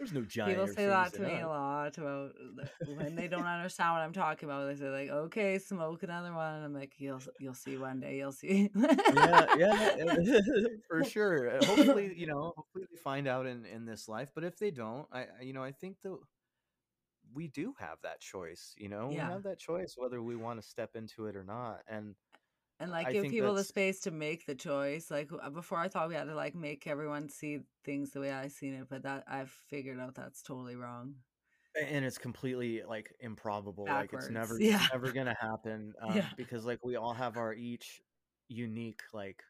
There's 0.00 0.12
no 0.14 0.22
giant 0.22 0.58
People 0.58 0.66
say 0.74 0.86
that 0.86 1.12
to 1.14 1.22
me 1.22 1.40
a 1.40 1.48
lot 1.48 1.98
about 1.98 2.32
when 2.96 3.14
they 3.16 3.28
don't 3.28 3.44
understand 3.44 3.92
what 3.92 4.00
I'm 4.02 4.12
talking 4.14 4.48
about. 4.48 4.66
They 4.66 4.76
say 4.76 4.88
like, 4.88 5.10
"Okay, 5.10 5.58
smoke 5.58 6.02
another 6.02 6.32
one." 6.32 6.54
And 6.54 6.64
I'm 6.64 6.74
like, 6.74 6.94
"You'll 6.98 7.20
you'll 7.38 7.54
see 7.54 7.76
one 7.76 8.00
day. 8.00 8.16
You'll 8.18 8.32
see." 8.32 8.70
yeah, 8.74 9.46
yeah, 9.58 10.30
for 10.88 11.04
sure. 11.04 11.58
Uh, 11.58 11.64
Hopefully, 11.66 12.12
you 12.16 12.26
know, 12.32 12.54
hopefully 12.56 12.86
they 12.90 12.96
find 12.96 13.28
out 13.28 13.46
in 13.46 13.66
in 13.66 13.84
this 13.84 14.08
life. 14.08 14.30
But 14.34 14.44
if 14.44 14.58
they 14.58 14.70
don't, 14.70 15.06
I, 15.12 15.20
I- 15.20 15.42
you 15.42 15.52
know, 15.52 15.62
I 15.62 15.72
think 15.72 15.98
that 16.02 16.16
we 17.34 17.48
do 17.48 17.74
have 17.78 17.98
that 18.02 18.20
choice. 18.20 18.74
You 18.78 18.88
know, 18.88 19.08
we 19.08 19.16
have 19.30 19.42
that 19.44 19.58
choice 19.58 19.94
whether 19.96 20.22
we 20.22 20.36
want 20.36 20.60
to 20.62 20.66
step 20.68 20.96
into 20.96 21.26
it 21.26 21.36
or 21.36 21.44
not. 21.44 21.82
And 21.88 22.14
and 22.80 22.90
like 22.92 23.08
I 23.08 23.12
give 23.12 23.28
people 23.28 23.54
the 23.54 23.64
space 23.64 24.00
to 24.02 24.10
make 24.12 24.46
the 24.46 24.56
choice. 24.56 25.10
Like 25.10 25.30
before, 25.52 25.78
I 25.78 25.88
thought 25.88 26.08
we 26.08 26.16
had 26.16 26.24
to 26.26 26.34
like 26.34 26.54
make 26.56 26.86
everyone 26.88 27.28
see 27.30 27.60
things 27.84 28.12
the 28.12 28.20
way 28.20 28.32
I 28.32 28.48
seen 28.48 28.74
it, 28.74 28.88
but 28.88 29.02
that 29.04 29.24
I've 29.28 29.50
figured 29.50 30.00
out 30.00 30.14
that's 30.16 30.42
totally 30.42 30.76
wrong. 30.76 31.22
and 31.80 32.04
it's 32.04 32.18
completely 32.18 32.82
like 32.82 33.14
improbable. 33.20 33.92
Like 33.92 34.12
it's 34.12 34.28
never, 34.30 34.58
Yeah. 34.60 34.86
it's 34.86 34.92
never 34.92 35.12
gonna 35.12 35.36
happen. 35.40 35.94
Um, 36.02 36.30
Yeah. 36.30 36.34
because 36.36 36.64
like 36.66 36.84
we 36.84 36.96
all 36.96 37.14
have 37.14 37.36
our 37.36 37.54
each 37.54 38.02
unique 38.48 39.02
like 39.12 39.44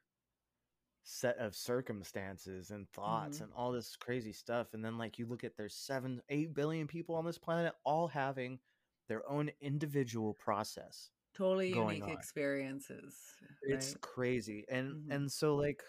set 1.03 1.37
of 1.39 1.57
circumstances 1.57 2.71
and 2.71 2.91
thoughts 2.93 3.41
Mhm. 3.41 3.41
and 3.41 3.53
all 3.55 3.73
this 3.73 3.97
crazy 3.97 4.33
stuff 4.33 4.75
and 4.75 4.85
then 4.85 4.99
like 4.99 5.19
you 5.19 5.27
look 5.27 5.45
at 5.45 5.57
there's 5.57 5.75
seven 5.75 6.21
eight 6.29 6.53
billion 6.55 6.87
people 6.87 7.15
on 7.15 7.25
this 7.25 7.39
planet 7.39 7.75
all 7.85 8.07
having 8.09 8.61
their 9.09 9.27
own 9.29 9.51
individual 9.61 10.35
process 10.35 11.11
Totally 11.35 11.69
unique 11.69 12.03
on 12.03 12.13
experiences, 12.13 13.37
it's 13.63 13.95
crazy 14.01 14.65
and 14.69 14.95
Mhm. 14.95 15.13
and 15.13 15.33
so 15.33 15.55
like 15.57 15.83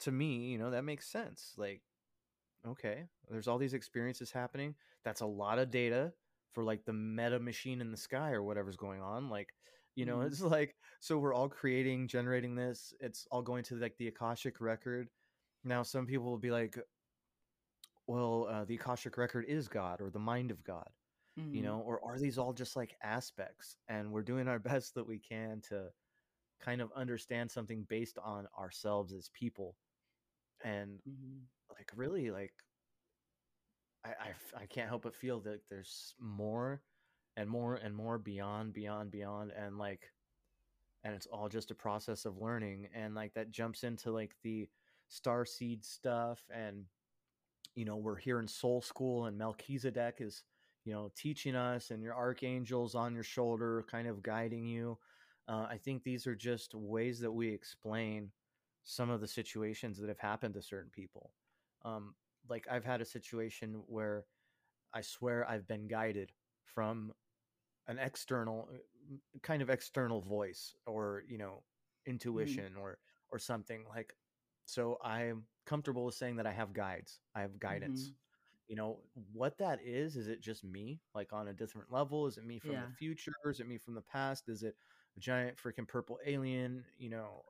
to 0.00 0.10
me 0.12 0.46
you 0.46 0.58
know 0.58 0.70
that 0.70 0.84
makes 0.84 1.06
sense 1.06 1.54
like 1.56 1.82
okay 2.66 3.08
there's 3.28 3.48
all 3.48 3.58
these 3.58 3.74
experiences 3.74 4.30
happening 4.32 4.74
that's 5.04 5.20
a 5.20 5.26
lot 5.26 5.58
of 5.58 5.70
data 5.70 6.12
for 6.52 6.64
like 6.64 6.84
the 6.84 6.92
meta 6.92 7.38
machine 7.38 7.80
in 7.80 7.90
the 7.90 7.96
sky 7.96 8.32
or 8.32 8.42
whatever's 8.42 8.76
going 8.76 9.00
on 9.02 9.28
like 9.28 9.54
you 9.94 10.04
know 10.06 10.18
Mhm. 10.18 10.26
it's 10.26 10.40
like 10.56 10.76
so 11.00 11.18
we're 11.18 11.34
all 11.34 11.48
creating 11.48 12.08
generating 12.08 12.54
this 12.54 12.92
it's 13.00 13.26
all 13.30 13.42
going 13.42 13.64
to 13.64 13.76
like 13.76 13.96
the 13.98 14.08
akashic 14.08 14.60
record 14.60 15.10
now 15.64 15.82
some 15.82 16.06
people 16.06 16.26
will 16.26 16.38
be 16.38 16.50
like 16.50 16.78
well 18.06 18.46
uh, 18.48 18.64
the 18.64 18.74
akashic 18.74 19.16
record 19.16 19.44
is 19.46 19.68
god 19.68 20.00
or 20.00 20.10
the 20.10 20.18
mind 20.18 20.50
of 20.50 20.62
god 20.64 20.88
you 21.52 21.62
Mhm. 21.62 21.62
know 21.62 21.80
or 21.80 22.04
are 22.04 22.18
these 22.18 22.38
all 22.38 22.52
just 22.52 22.76
like 22.76 22.96
aspects 23.02 23.76
and 23.88 24.12
we're 24.12 24.22
doing 24.22 24.48
our 24.48 24.58
best 24.80 24.94
that 24.94 25.06
we 25.06 25.18
can 25.18 25.60
to 25.62 25.92
kind 26.60 26.80
of 26.80 26.92
understand 26.92 27.50
something 27.50 27.84
based 27.84 28.18
on 28.18 28.46
ourselves 28.58 29.12
as 29.12 29.28
people 29.30 29.76
and 30.64 31.00
Mhm. 31.06 31.48
like 31.70 31.90
really 31.96 32.30
like 32.30 32.54
I, 34.04 34.34
I 34.54 34.66
can't 34.66 34.88
help 34.88 35.02
but 35.02 35.14
feel 35.14 35.40
that 35.40 35.66
there's 35.68 36.14
more 36.18 36.82
and 37.36 37.48
more 37.48 37.76
and 37.76 37.94
more 37.96 38.18
beyond 38.18 38.74
beyond 38.74 39.10
beyond 39.10 39.50
and 39.52 39.78
like 39.78 40.12
and 41.04 41.14
it's 41.14 41.26
all 41.26 41.48
just 41.48 41.70
a 41.70 41.74
process 41.74 42.24
of 42.24 42.38
learning 42.38 42.88
and 42.94 43.14
like 43.14 43.34
that 43.34 43.50
jumps 43.50 43.82
into 43.84 44.10
like 44.12 44.36
the 44.42 44.68
star 45.08 45.44
seed 45.44 45.84
stuff 45.84 46.44
and 46.52 46.86
you 47.74 47.84
know 47.84 47.96
we're 47.96 48.16
here 48.16 48.40
in 48.40 48.48
soul 48.48 48.80
school 48.80 49.26
and 49.26 49.38
melchizedek 49.38 50.20
is 50.20 50.44
you 50.84 50.92
know 50.92 51.10
teaching 51.16 51.54
us 51.56 51.90
and 51.90 52.02
your 52.02 52.14
archangels 52.14 52.94
on 52.94 53.14
your 53.14 53.22
shoulder 53.22 53.84
kind 53.90 54.08
of 54.08 54.22
guiding 54.22 54.66
you 54.66 54.98
uh, 55.48 55.66
i 55.70 55.78
think 55.78 56.02
these 56.02 56.26
are 56.26 56.34
just 56.36 56.74
ways 56.74 57.20
that 57.20 57.32
we 57.32 57.48
explain 57.48 58.30
some 58.84 59.10
of 59.10 59.20
the 59.20 59.28
situations 59.28 59.98
that 59.98 60.08
have 60.08 60.18
happened 60.18 60.54
to 60.54 60.60
certain 60.62 60.90
people. 60.90 61.32
Um, 61.84 62.14
like 62.48 62.66
i've 62.70 62.84
had 62.84 63.00
a 63.00 63.04
situation 63.06 63.82
where 63.86 64.26
i 64.94 65.00
swear 65.00 65.48
i've 65.48 65.66
been 65.66 65.88
guided 65.88 66.32
from 66.64 67.12
an 67.88 67.98
external 67.98 68.68
uh, 68.72 68.78
kind 69.42 69.62
of 69.62 69.70
external 69.70 70.20
voice 70.22 70.74
or 70.86 71.24
you 71.28 71.38
know 71.38 71.62
intuition 72.06 72.76
or 72.76 72.98
or 73.30 73.38
something 73.38 73.84
like 73.88 74.14
so 74.66 74.98
i'm 75.02 75.44
comfortable 75.66 76.04
with 76.04 76.14
saying 76.14 76.36
that 76.36 76.46
i 76.46 76.52
have 76.52 76.72
guides. 76.72 77.20
I 77.34 77.42
have 77.42 77.58
guidance. 77.58 78.12
Mhm. 78.12 78.23
You 78.68 78.76
know 78.76 78.98
what 79.32 79.58
that 79.58 79.78
is 79.84 80.16
is 80.16 80.28
it 80.28 80.40
just 80.40 80.64
me 80.64 81.00
like 81.14 81.32
on 81.32 81.48
a 81.48 81.52
different 81.52 81.90
level 81.92 82.26
is 82.26 82.38
it 82.38 82.44
me 82.44 82.58
from 82.58 82.74
Yeah. 82.74 82.82
the 82.82 82.96
future 82.96 83.32
is 83.46 83.60
it 83.60 83.66
me 83.68 83.78
from 83.78 83.94
the 83.94 84.00
past 84.02 84.48
is 84.48 84.62
it 84.62 84.74
a 85.16 85.20
giant 85.20 85.56
freaking 85.56 85.86
purple 85.86 86.18
alien 86.26 86.84
you 86.98 87.10
know 87.10 87.42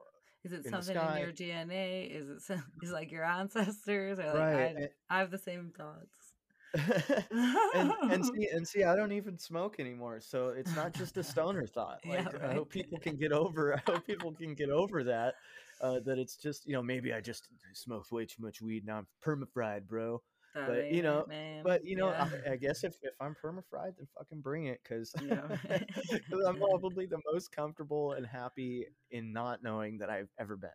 Is 0.44 0.52
it 0.52 0.64
in 0.64 0.70
something 0.70 0.96
in 0.96 1.14
your 1.16 1.32
DNA? 1.32 2.04
Is 2.04 2.28
it 2.28 2.40
some, 2.42 2.62
is 2.82 2.90
like 2.92 3.10
your 3.10 3.24
ancestors? 3.24 4.18
Or 4.18 4.32
like 4.32 4.52
right 4.52 4.74
I 5.10 5.14
I 5.14 5.18
have 5.18 5.30
the 5.30 5.38
same 5.38 5.72
thoughts. 5.76 6.34
and 7.72 7.92
and 8.08 8.24
see 8.26 8.48
and 8.52 8.66
see 8.66 8.82
i 8.84 8.96
don't 8.96 9.12
even 9.12 9.38
smoke 9.38 9.78
anymore 9.78 10.20
so 10.20 10.48
it's 10.48 10.74
not 10.74 10.92
just 10.92 11.16
a 11.16 11.22
stoner 11.22 11.66
thought 11.66 12.00
Yeah, 12.04 12.28
like 12.28 12.34
i 12.42 12.52
hope 12.52 12.70
people 12.70 12.98
can 12.98 13.16
get 13.16 13.32
over 13.32 13.74
i 13.74 13.80
hope 13.86 14.06
people 14.06 14.32
can 14.32 14.54
get 14.54 14.70
over 14.70 15.04
that 15.04 15.34
uh 15.80 16.00
that 16.04 16.18
it's 16.18 16.36
just 16.36 16.66
you 16.66 16.72
know 16.72 16.82
maybe 16.82 17.12
i 17.12 17.20
just 17.20 17.48
smoked 17.72 18.10
way 18.12 18.26
too 18.26 18.42
much 18.42 18.60
weed 18.60 18.84
now 18.84 18.98
i'm 18.98 19.06
perma-fried 19.24 19.86
bro 19.86 20.20
That 20.54 20.66
but 20.68 20.92
you 20.92 21.02
know 21.02 21.26
man. 21.26 21.62
but 21.64 21.84
you 21.84 21.96
know 21.96 22.08
Yeah. 22.10 22.28
I, 22.46 22.52
I 22.52 22.56
guess 22.56 22.84
if, 22.84 22.96
if 23.02 23.14
i'm 23.20 23.34
perma-fried 23.34 23.94
then 23.96 24.06
fucking 24.16 24.40
bring 24.40 24.66
it 24.66 24.80
because 24.82 25.14
i'm 25.20 26.56
probably 26.56 27.06
the 27.06 27.20
most 27.32 27.52
comfortable 27.52 28.12
and 28.12 28.26
happy 28.26 28.86
in 29.10 29.32
not 29.32 29.62
knowing 29.62 29.98
that 29.98 30.10
i've 30.10 30.30
ever 30.38 30.56
been 30.56 30.70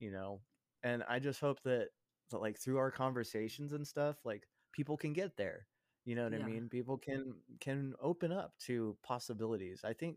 you 0.00 0.10
know 0.10 0.40
and 0.82 1.02
i 1.08 1.18
just 1.18 1.40
hope 1.40 1.62
that, 1.62 1.88
that 2.30 2.38
like 2.40 2.58
through 2.58 2.78
our 2.78 2.90
conversations 2.90 3.72
and 3.72 3.86
stuff 3.86 4.16
like 4.24 4.46
people 4.72 4.96
can 4.96 5.12
get 5.12 5.36
there 5.36 5.66
you 6.04 6.14
know 6.14 6.24
what 6.24 6.32
Yeah. 6.32 6.40
i 6.42 6.46
mean 6.46 6.68
people 6.68 6.96
can 6.98 7.34
can 7.60 7.94
open 8.00 8.32
up 8.32 8.54
to 8.58 8.96
possibilities 9.02 9.82
i 9.84 9.92
think 9.92 10.16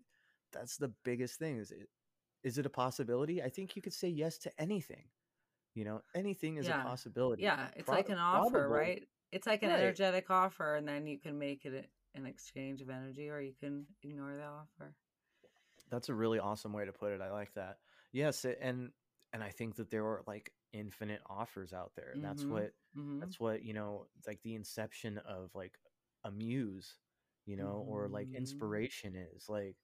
that's 0.52 0.78
the 0.78 0.94
biggest 1.04 1.38
thing 1.40 1.58
is 1.58 1.72
it, 1.72 1.90
is 2.44 2.58
it 2.58 2.66
a 2.66 2.70
possibility? 2.70 3.42
I 3.42 3.50
think 3.50 3.76
you 3.76 3.82
could 3.82 3.94
say 3.94 4.08
yes 4.08 4.38
to 4.40 4.52
anything. 4.62 5.06
You 5.76 5.86
know, 5.86 6.02
anything 6.16 6.58
is 6.58 6.70
a 6.70 6.74
possibility. 6.74 7.44
Yeah, 7.44 7.72
it's 7.76 7.88
Pro- 7.88 7.92
like 7.92 8.10
an 8.10 8.18
offer, 8.18 8.70
probable. 8.70 8.70
right? 8.70 9.08
It's 9.32 9.48
like 9.48 9.64
an 9.64 9.70
Right. 9.70 9.72
energetic 9.72 10.30
offer, 10.30 10.76
and 10.76 10.88
then 10.88 11.06
you 11.08 11.20
can 11.20 11.38
make 11.38 11.66
it 11.66 11.92
an 12.14 12.26
exchange 12.26 12.82
of 12.82 12.90
energy, 12.90 13.30
or 13.30 13.42
you 13.42 13.54
can 13.60 13.88
ignore 14.04 14.36
the 14.36 14.44
offer. 14.44 14.96
That's 15.90 16.10
a 16.10 16.14
really 16.16 16.40
awesome 16.40 16.74
way 16.74 16.86
to 16.86 16.94
put 16.94 17.12
it. 17.14 17.22
I 17.22 17.32
like 17.32 17.54
that. 17.54 17.80
Yes, 18.12 18.46
and 18.46 18.92
and 19.34 19.44
I 19.44 19.50
think 19.52 19.76
that 19.76 19.90
there 19.90 20.06
are 20.06 20.24
like 20.28 20.54
infinite 20.72 21.22
offers 21.28 21.74
out 21.74 21.94
there. 21.96 22.12
And 22.12 22.24
that's 22.24 22.50
Mhm. 22.50 22.50
what 22.50 22.74
hmm 22.94 23.22
that's 23.22 23.40
what, 23.40 23.64
you 23.64 23.74
know, 23.74 24.08
like 24.28 24.42
the 24.42 24.56
inception 24.56 25.18
of 25.20 25.54
like 25.56 25.80
a 26.24 26.32
muse, 26.32 27.00
you 27.46 27.56
know, 27.58 27.80
or 27.88 28.08
like 28.10 28.30
Mhm. 28.30 28.34
inspiration 28.34 29.16
is. 29.16 29.48
Like 29.50 29.78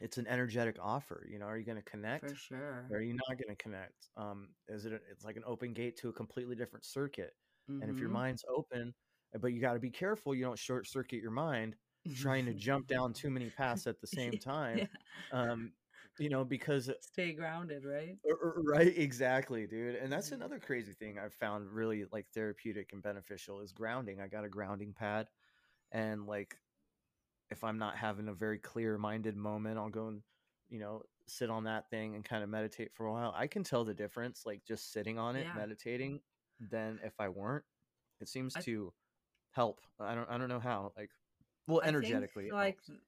it's 0.00 0.18
an 0.18 0.26
energetic 0.26 0.78
offer, 0.80 1.26
you 1.30 1.38
know, 1.38 1.46
are 1.46 1.58
you 1.58 1.64
going 1.64 1.76
to 1.76 1.82
connect? 1.82 2.20
For 2.20 2.34
sure. 2.36 2.90
Or 2.90 2.98
are 2.98 3.02
you 3.02 3.14
not 3.14 3.38
going 3.38 3.56
to 3.56 3.62
connect? 3.62 4.10
Um 4.16 4.54
is 4.68 4.84
it 4.86 4.92
a, 4.92 4.96
it's 5.10 5.24
like 5.24 5.36
an 5.36 5.44
open 5.46 5.72
gate 5.74 5.96
to 5.98 6.08
a 6.08 6.12
completely 6.12 6.56
different 6.56 6.84
circuit. 6.84 7.34
And 7.80 7.90
if 7.90 8.00
your 8.00 8.10
Mhm. 8.10 8.10
mind's 8.10 8.44
open, 8.48 8.94
uh, 9.34 9.38
but 9.38 9.48
you 9.52 9.60
got 9.60 9.74
to 9.74 9.80
be 9.80 9.90
careful 9.90 10.34
you 10.34 10.44
don't 10.44 10.58
short 10.58 10.86
circuit 10.88 11.20
your 11.22 11.30
mind 11.30 11.76
trying 12.14 12.46
to 12.46 12.54
jump 12.54 12.86
down 12.88 13.12
too 13.14 13.30
many 13.30 13.50
paths 13.50 13.86
at 13.86 14.00
the 14.00 14.06
same 14.06 14.38
time. 14.38 14.84
Yeah. 14.84 14.86
Um 15.32 15.74
you 16.18 16.28
know, 16.30 16.44
because 16.44 16.90
Stay 17.00 17.34
grounded, 17.34 17.84
right? 17.84 18.20
Right, 18.22 18.96
exactly, 18.98 19.66
dude. 19.66 19.94
And 19.96 20.12
that's 20.12 20.30
another 20.32 20.60
crazy 20.60 20.92
thing 20.92 21.18
I've 21.18 21.32
found 21.34 21.70
really 21.72 22.04
like 22.04 22.28
therapeutic 22.30 22.92
and 22.92 23.02
beneficial 23.02 23.60
is 23.62 23.72
grounding. 23.72 24.20
I 24.20 24.28
got 24.28 24.44
a 24.44 24.48
grounding 24.50 24.92
pad 24.92 25.28
and 25.92 26.26
like 26.26 26.58
if 27.50 27.64
I'm 27.64 27.78
not 27.78 27.96
having 27.96 28.28
a 28.28 28.34
very 28.34 28.58
clear-minded 28.58 29.36
moment, 29.36 29.78
I'll 29.78 29.88
go 29.90 30.08
and 30.08 30.22
you 30.68 30.78
know, 30.78 31.02
sit 31.26 31.50
on 31.50 31.64
that 31.64 31.90
thing 31.90 32.14
and 32.14 32.24
kind 32.24 32.44
of 32.44 32.48
meditate 32.48 32.92
for 32.94 33.06
a 33.06 33.12
while. 33.12 33.34
I 33.36 33.48
can 33.48 33.64
tell 33.64 33.84
the 33.84 33.92
difference 33.94 34.46
like 34.46 34.64
just 34.64 34.92
sitting 34.92 35.18
on 35.18 35.34
it, 35.34 35.44
Yeah. 35.46 35.54
meditating 35.54 36.20
than 36.60 37.00
if 37.02 37.14
I 37.18 37.28
weren't. 37.28 37.64
It 38.20 38.28
seems 38.28 38.54
I- 38.56 38.60
to 38.60 38.92
help. 39.50 39.80
I 39.98 40.14
don't 40.14 40.30
I 40.30 40.38
don't 40.38 40.48
know 40.48 40.60
how. 40.60 40.92
Like 40.96 41.10
well, 41.66 41.80
energetically. 41.80 42.50
like 42.52 42.78
helps. 42.86 43.02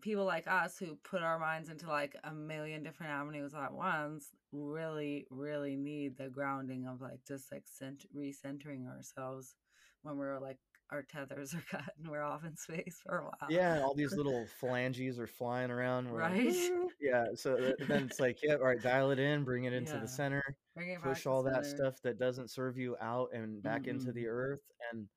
people 0.00 0.24
like 0.24 0.48
us 0.48 0.76
who 0.78 0.96
put 0.96 1.22
our 1.22 1.38
minds 1.38 1.68
into 1.68 1.86
like 1.86 2.16
a 2.24 2.32
million 2.34 2.82
different 2.82 3.12
avenues 3.12 3.54
at 3.54 3.72
once 3.72 4.30
really 4.52 5.26
really 5.30 5.76
need 5.76 6.16
the 6.16 6.28
grounding 6.28 6.86
of 6.86 7.00
like 7.00 7.20
just 7.26 7.52
like 7.52 7.68
cent- 7.68 8.06
recentering 8.16 8.88
ourselves 8.88 9.54
when 10.02 10.16
we're 10.16 10.38
like 10.40 10.58
our 10.90 11.02
tethers 11.02 11.54
are 11.54 11.60
cut 11.70 11.94
and 11.98 12.08
we're 12.10 12.22
off 12.22 12.44
in 12.44 12.56
space 12.56 13.00
for 13.02 13.18
a 13.18 13.24
while 13.24 13.50
Yeah, 13.50 13.80
all 13.80 13.94
these 13.94 14.16
little 14.16 14.46
phalanges 14.60 15.18
are 15.18 15.26
flying 15.26 15.70
around. 15.70 16.10
we're 16.10 16.20
like, 16.20 16.36
Right? 16.38 16.44
"Woo." 16.44 16.90
yeah. 17.00 17.26
So 17.34 17.74
then 17.78 18.04
it's 18.04 18.18
like, 18.20 18.42
yeah, 18.42 18.54
all 18.54 18.64
right, 18.66 18.80
dial 18.82 19.10
it 19.10 19.18
in, 19.18 19.44
bring 19.44 19.64
it 19.64 19.72
into 19.72 19.92
Yeah. 19.92 20.00
the 20.00 20.08
center, 20.08 20.42
Bring 20.74 20.90
it 20.90 21.00
push 21.00 21.26
all 21.26 21.42
that 21.44 21.64
center, 21.64 21.68
stuff 21.68 22.00
that 22.02 22.18
doesn't 22.18 22.48
serve 22.50 22.76
you 22.78 22.96
out 23.00 23.32
and 23.32 23.62
back 23.62 23.86
into 23.88 24.12
the 24.12 24.26
earth. 24.26 24.62
And 24.92 25.08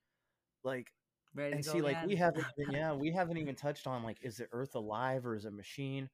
like, 0.63 0.93
ready 1.33 1.53
and 1.55 1.65
see, 1.65 1.81
like, 1.81 2.01
we 2.03 2.15
haven't, 2.15 2.45
even, 2.57 2.71
yeah, 2.73 2.93
we 2.93 3.11
haven't 3.11 3.37
even 3.37 3.55
touched 3.55 3.87
on 3.87 4.03
like, 4.03 4.21
is 4.21 4.37
the 4.37 4.47
earth 4.51 4.75
alive 4.75 5.25
or 5.25 5.35
is 5.35 5.45
it 5.45 5.49
a 5.49 5.51
machine? 5.51 6.09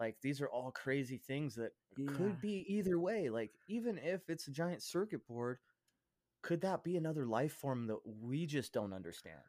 Like, 0.00 0.20
these 0.22 0.40
are 0.42 0.50
all 0.50 0.72
crazy 0.72 1.18
things 1.18 1.54
that 1.56 1.72
Yeah. 1.96 2.06
could 2.14 2.40
be 2.40 2.64
either 2.72 2.98
way. 3.00 3.30
Like, 3.30 3.52
even 3.68 3.98
if 3.98 4.28
it's 4.30 4.48
a 4.48 4.52
giant 4.52 4.82
circuit 4.82 5.26
board, 5.26 5.58
could 6.44 6.62
that 6.62 6.84
be 6.84 6.96
another 6.96 7.26
life 7.26 7.54
form 7.54 7.88
that 7.88 8.06
we 8.06 8.46
just 8.46 8.72
don't 8.74 8.94
understand? 8.94 9.42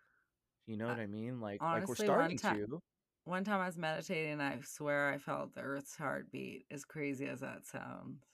You 0.68 0.78
know 0.78 0.88
Uh, 0.88 0.96
what 0.96 1.00
I 1.00 1.08
mean? 1.08 1.42
Like, 1.42 1.64
honestly, 1.66 1.72
like 1.72 1.88
one 1.88 1.88
we're 1.88 1.96
ti- 1.96 2.04
starting 2.06 2.40
to. 2.40 2.82
one 3.26 3.44
time 3.44 3.62
i 3.62 3.68
was 3.68 3.78
meditating 3.78 4.34
and 4.34 4.44
i 4.44 4.60
swear 4.62 5.10
i 5.10 5.18
felt 5.18 5.54
the 5.54 5.62
earth's 5.62 5.96
heartbeat 5.98 6.68
as 6.72 6.86
crazy 6.86 7.28
as 7.28 7.42
that 7.42 7.66
sounds 7.66 8.26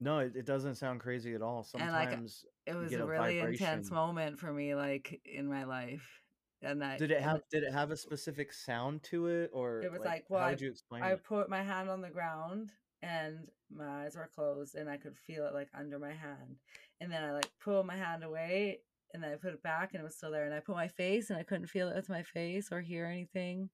No, 0.00 0.18
it, 0.18 0.36
it 0.36 0.46
doesn't 0.46 0.74
sound 0.76 1.00
crazy 1.00 1.34
at 1.34 1.42
all. 1.42 1.62
And, 1.78 1.92
like, 1.92 2.12
Sometimes 2.12 2.44
it 2.66 2.74
was 2.74 2.96
a 2.96 3.04
a 3.04 3.06
really 3.06 3.38
intense 3.40 3.90
vibration. 3.90 3.90
moment 3.90 4.38
for 4.38 4.52
me 4.52 4.74
like 4.74 5.20
in 5.26 5.46
my 5.46 5.64
life 5.64 6.22
and 6.62 6.82
i 6.82 6.98
did 6.98 7.10
it 7.10 7.22
have 7.22 7.40
did 7.50 7.62
it 7.64 7.72
have 7.72 7.90
a 7.90 7.96
specific 7.96 8.52
sound 8.52 9.02
to 9.04 9.26
it 9.26 9.50
or 9.52 9.80
It 9.80 9.90
was 9.92 10.04
like, 10.04 10.30
well, 10.30 10.40
how 10.40 10.46
I- 10.46 10.50
would 10.50 10.60
you 10.60 10.70
explain 10.70 11.02
I 11.02 11.14
it? 11.14 11.20
put 11.22 11.48
my 11.50 11.62
hand 11.62 11.90
on 11.90 12.00
the 12.00 12.10
ground 12.10 12.72
and 13.02 13.50
my 13.68 14.04
eyes 14.04 14.16
were 14.16 14.28
closed 14.28 14.74
and 14.74 14.88
I 14.88 14.96
could 14.96 15.18
feel 15.18 15.46
it 15.46 15.52
like 15.54 15.68
under 15.74 15.98
my 15.98 16.12
hand. 16.12 16.60
And 17.00 17.10
then 17.10 17.24
I 17.24 17.32
like 17.32 17.50
pulled 17.62 17.86
my 17.86 17.96
hand 17.96 18.24
away 18.24 18.78
and 19.12 19.22
then 19.22 19.32
I 19.32 19.36
put 19.36 19.54
it 19.54 19.62
back 19.62 19.92
and 19.92 20.00
it 20.00 20.04
was 20.04 20.16
still 20.16 20.30
there. 20.30 20.44
And 20.44 20.54
I 20.54 20.60
put 20.60 20.74
my 20.74 20.88
face 20.88 21.30
and 21.30 21.38
I 21.38 21.42
couldn't 21.42 21.68
feel 21.68 21.88
it 21.88 21.96
with 21.96 22.08
my 22.08 22.22
face 22.22 22.70
or 22.72 22.80
hear 22.80 23.06
anything. 23.06 23.70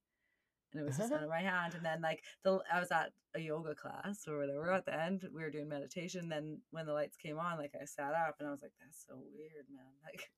And 0.72 0.82
it 0.82 0.86
was 0.86 0.98
just 0.98 1.12
under 1.12 1.28
my 1.28 1.40
hand. 1.40 1.74
And 1.74 1.84
then 1.84 2.00
like 2.00 2.22
the 2.44 2.60
I 2.72 2.78
was 2.80 2.90
at 2.90 3.12
a 3.34 3.40
yoga 3.40 3.74
class 3.74 4.26
or 4.28 4.38
whatever. 4.38 4.72
At 4.72 4.84
the 4.84 5.00
end, 5.00 5.28
we 5.34 5.42
were 5.42 5.50
doing 5.50 5.68
meditation. 5.68 6.28
Then 6.28 6.58
when 6.70 6.86
the 6.86 6.92
lights 6.92 7.16
came 7.16 7.38
on, 7.38 7.58
like 7.58 7.72
I 7.80 7.84
sat 7.84 8.12
up 8.12 8.36
and 8.38 8.48
I 8.48 8.50
was 8.50 8.62
like, 8.62 8.72
"That's 8.80 9.04
so 9.06 9.22
weird, 9.34 9.66
man!" 9.72 9.84
Like, 10.04 10.28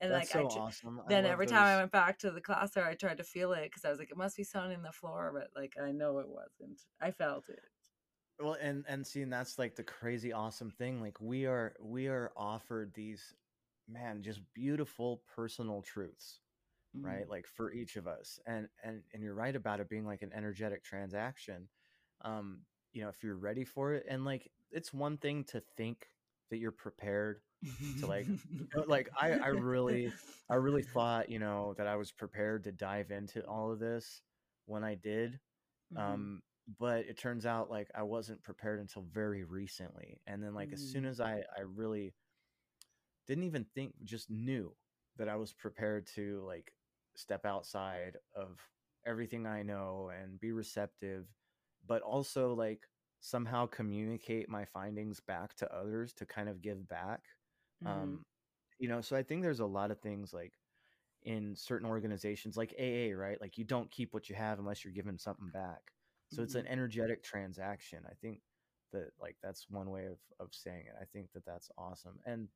and 0.00 0.12
That's 0.12 0.34
like 0.34 0.50
so 0.50 0.58
I, 0.58 0.62
awesome. 0.62 1.00
Then 1.08 1.26
every 1.26 1.46
time 1.46 1.62
I 1.62 1.76
went 1.76 1.92
back 1.92 2.18
to 2.20 2.30
the 2.30 2.40
class 2.40 2.72
there, 2.72 2.86
I 2.86 2.94
tried 2.94 3.18
to 3.18 3.24
feel 3.24 3.52
it 3.52 3.64
because 3.64 3.84
I 3.84 3.90
was 3.90 3.98
like, 3.98 4.10
it 4.10 4.16
must 4.16 4.36
be 4.36 4.44
sounding 4.44 4.82
the 4.82 4.92
floor, 4.92 5.32
but 5.32 5.48
like 5.60 5.74
I 5.82 5.92
know 5.92 6.18
it 6.18 6.28
wasn't. 6.28 6.82
I 7.00 7.12
felt 7.12 7.48
it. 7.48 7.60
Well 8.40 8.56
and 8.60 8.84
and 8.88 9.06
seeing 9.06 9.30
that's 9.30 9.58
like 9.58 9.76
the 9.76 9.82
crazy 9.82 10.32
awesome 10.32 10.70
thing. 10.70 11.00
Like 11.00 11.20
we 11.20 11.46
are 11.46 11.74
we 11.80 12.08
are 12.08 12.32
offered 12.36 12.92
these 12.94 13.34
man 13.88 14.22
just 14.22 14.40
beautiful 14.54 15.22
personal 15.34 15.82
truths. 15.82 16.40
Mm-hmm. 16.96 17.06
right 17.06 17.28
like 17.28 17.46
for 17.46 17.72
each 17.72 17.96
of 17.96 18.06
us 18.06 18.38
and 18.46 18.68
and 18.84 19.02
and 19.14 19.22
you're 19.22 19.32
right 19.34 19.56
about 19.56 19.80
it 19.80 19.88
being 19.88 20.04
like 20.04 20.20
an 20.20 20.30
energetic 20.34 20.84
transaction 20.84 21.68
um 22.22 22.60
you 22.92 23.00
know 23.02 23.08
if 23.08 23.22
you're 23.22 23.36
ready 23.38 23.64
for 23.64 23.94
it 23.94 24.04
and 24.10 24.26
like 24.26 24.50
it's 24.70 24.92
one 24.92 25.16
thing 25.16 25.42
to 25.44 25.62
think 25.78 26.06
that 26.50 26.58
you're 26.58 26.70
prepared 26.70 27.40
to, 27.98 28.06
like, 28.06 28.26
like 28.86 29.08
I- 29.18 29.38
I 29.38 29.46
really- 29.48 30.12
i 30.50 30.56
really 30.56 30.82
thought 30.82 31.30
you 31.30 31.38
know 31.38 31.74
that 31.78 31.86
i 31.86 31.96
was 31.96 32.12
prepared 32.12 32.64
to 32.64 32.72
dive 32.72 33.10
into 33.10 33.40
all 33.46 33.72
of 33.72 33.78
this 33.78 34.20
when 34.66 34.84
i 34.84 34.94
did 34.94 35.40
Mhm. 35.94 35.98
um 36.00 36.42
but 36.66 37.06
it 37.06 37.18
turns 37.18 37.46
out 37.46 37.70
like 37.70 37.90
i 37.94 38.02
wasn't 38.02 38.42
prepared 38.42 38.80
until 38.80 39.02
very 39.02 39.44
recently 39.44 40.20
and 40.26 40.42
then 40.42 40.54
like 40.54 40.72
as 40.72 40.82
soon 40.82 41.04
Mm. 41.04 41.06
as 41.06 41.20
i 41.20 41.44
i 41.56 41.60
really 41.62 42.14
didn't 43.26 43.44
even 43.44 43.64
think 43.64 43.94
just 44.04 44.30
knew 44.30 44.76
that 45.16 45.28
i 45.28 45.36
was 45.36 45.52
prepared 45.52 46.06
to 46.06 46.42
like 46.44 46.72
step 47.14 47.44
outside 47.44 48.16
of 48.34 48.58
everything 49.04 49.46
i 49.46 49.62
know 49.62 50.08
and 50.08 50.40
be 50.40 50.52
receptive 50.52 51.34
but 51.84 52.02
also 52.02 52.54
like 52.54 52.88
somehow 53.20 53.66
communicate 53.66 54.48
my 54.48 54.64
findings 54.64 55.20
back 55.20 55.54
to 55.54 55.72
others 55.72 56.12
to 56.12 56.26
kind 56.26 56.48
of 56.48 56.60
give 56.60 56.88
back 56.88 57.28
Mhm. 57.80 58.16
um 58.16 58.24
you 58.78 58.88
know 58.88 59.00
so 59.00 59.16
i 59.16 59.22
think 59.22 59.42
there's 59.42 59.60
a 59.60 59.66
lot 59.66 59.90
of 59.90 60.00
things 60.00 60.32
like 60.32 60.58
in 61.22 61.56
certain 61.56 61.88
organizations 61.88 62.56
like 62.56 62.74
aa 62.80 63.12
right 63.16 63.40
like 63.40 63.58
you 63.58 63.64
don't 63.64 63.90
keep 63.90 64.14
what 64.14 64.28
you 64.28 64.36
have 64.36 64.58
unless 64.58 64.84
you're 64.84 64.92
giving 64.94 65.18
something 65.18 65.50
back 65.50 65.92
so 66.32 66.42
it's 66.42 66.54
an 66.56 66.66
Mhm. 66.66 66.68
energetic 66.68 67.22
transaction 67.22 68.04
i 68.10 68.14
think 68.14 68.42
that 68.92 69.10
like 69.20 69.38
that's 69.42 69.70
one 69.70 69.90
way 69.90 70.06
of 70.06 70.20
of 70.40 70.54
saying 70.54 70.86
it 70.86 70.94
i 71.00 71.04
think 71.04 71.32
that 71.32 71.44
that's 71.46 71.70
awesome 71.78 72.20
and 72.26 72.50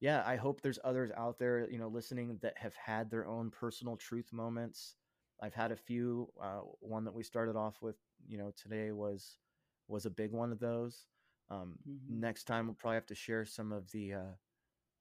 yeah 0.00 0.22
i 0.26 0.36
hope 0.36 0.60
there's 0.60 0.78
others 0.84 1.10
out 1.16 1.38
there 1.38 1.68
you 1.70 1.78
know 1.78 1.88
listening 1.88 2.38
that 2.38 2.58
have 2.58 2.76
had 2.76 3.10
their 3.10 3.26
own 3.26 3.50
personal 3.50 3.96
truth 3.96 4.32
moments 4.32 4.96
i've 5.40 5.54
had 5.54 5.72
a 5.72 5.76
few 5.76 6.32
uh, 6.40 6.60
one 6.80 7.04
that 7.04 7.14
we 7.14 7.22
started 7.22 7.56
off 7.56 7.82
with 7.82 7.98
you 8.26 8.38
know 8.38 8.50
today 8.52 8.92
was 8.92 9.38
was 9.88 10.06
a 10.06 10.10
big 10.10 10.32
one 10.32 10.52
of 10.52 10.58
those 10.58 11.08
um 11.48 11.78
Mhm. 11.84 12.20
next 12.20 12.44
time 12.44 12.66
we'll 12.66 12.74
probably 12.74 12.96
have 12.96 13.06
to 13.06 13.14
share 13.14 13.44
some 13.44 13.72
of 13.72 13.90
the 13.92 14.14
uh 14.14 14.32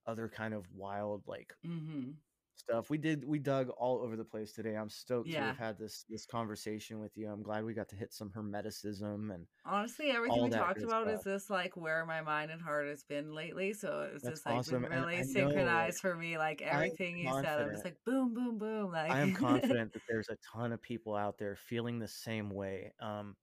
other 0.05 0.29
kind 0.29 0.53
of 0.53 0.71
wild 0.71 1.27
like 1.27 1.55
Mhm. 1.63 2.24
Stuff 2.55 2.89
we 2.89 2.97
did 2.97 3.23
we 3.25 3.39
dug 3.39 3.69
all 3.69 4.01
over 4.01 4.15
the 4.15 4.23
place 4.23 4.51
today 4.53 4.75
i'm 4.75 4.89
stoked 4.89 5.29
to 5.29 5.37
have 5.39 5.57
had 5.57 5.77
this 5.77 6.05
this 6.09 6.25
conversation 6.25 6.99
with 6.99 7.17
you 7.17 7.29
i'm 7.29 7.43
glad 7.43 7.63
we 7.63 7.73
got 7.73 7.89
to 7.89 7.95
hit 7.95 8.13
some 8.13 8.29
hermeticism 8.29 9.33
and 9.33 9.45
Honestly, 9.67 10.11
everything 10.11 10.43
we 10.43 10.49
talked 10.51 10.81
about 10.83 11.07
is 11.07 11.23
this 11.23 11.49
like 11.49 11.75
where 11.75 12.05
my 12.05 12.21
mind 12.21 12.51
and 12.51 12.61
heart 12.61 12.87
has 12.87 13.03
been 13.03 13.33
lately. 13.33 13.73
So 13.73 14.01
it 14.01 14.13
was 14.13 14.21
That's 14.21 14.35
just 14.35 14.45
like 14.45 14.55
awesome, 14.57 14.85
really 14.85 15.17
know, 15.17 15.23
synchronized 15.23 15.99
for 16.01 16.15
me. 16.15 16.37
Like 16.37 16.61
everything 16.61 17.17
you 17.17 17.31
said, 17.33 17.61
I'm 17.61 17.71
just 17.71 17.83
like 17.83 17.97
boom, 18.05 18.35
boom, 18.35 18.59
boom. 18.59 18.91
Like 18.91 19.09
I 19.09 19.21
am 19.21 19.33
confident 19.33 19.91
that 19.93 20.03
there's 20.07 20.29
a 20.29 20.37
ton 20.53 20.71
of 20.71 20.81
people 20.83 21.15
out 21.15 21.39
there 21.39 21.55
feeling 21.55 21.97
the 21.97 22.07
same 22.07 22.51
way. 22.51 22.93
Um, 22.99 23.35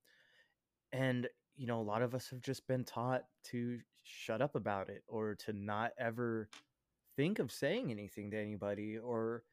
and 0.92 1.28
you 1.56 1.66
know, 1.66 1.80
a 1.80 1.82
lot 1.82 2.02
of 2.02 2.14
us 2.14 2.30
have 2.30 2.40
just 2.40 2.68
been 2.68 2.84
taught 2.84 3.22
to 3.50 3.80
shut 4.04 4.40
up 4.40 4.54
about 4.54 4.88
it 4.88 5.02
or 5.08 5.34
to 5.46 5.52
not 5.52 5.90
ever 5.98 6.48
think 7.16 7.38
of 7.38 7.52
saying 7.52 7.90
anything 7.90 8.30
to 8.30 8.38
anybody 8.38 8.98
or 8.98 9.44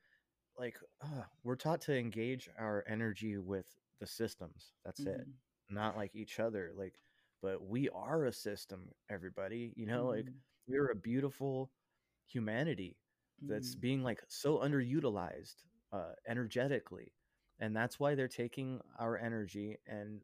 like 0.58 0.78
uh, 1.02 1.24
we're 1.44 1.56
taught 1.56 1.82
to 1.82 1.98
engage 1.98 2.50
our 2.58 2.84
energy 2.88 3.38
with 3.38 3.80
the 4.00 4.08
systems. 4.08 4.74
That's 4.86 5.06
it. 5.06 5.28
Mhm. 5.28 5.40
Not 5.70 5.98
like 5.98 6.16
each 6.16 6.40
other. 6.40 6.74
Like, 6.76 7.00
but 7.42 7.64
we 7.64 7.90
are 7.90 8.26
a 8.26 8.34
system, 8.34 8.92
everybody. 9.10 9.74
You 9.78 9.86
know, 9.86 10.08
like 10.08 10.32
Mhm. 10.32 10.42
we're 10.68 10.92
a 10.92 10.96
beautiful 10.96 11.74
humanity 12.26 13.00
that's 13.48 13.76
Mhm. 13.76 13.76
being 13.76 14.04
like 14.04 14.24
so 14.30 14.60
underutilized 14.60 15.66
uh, 15.92 16.14
energetically 16.28 17.16
and 17.60 17.76
that's 17.76 18.00
why 18.00 18.16
they're 18.16 18.28
taking 18.28 18.82
our 19.00 19.18
energy 19.18 19.78
and 19.88 20.24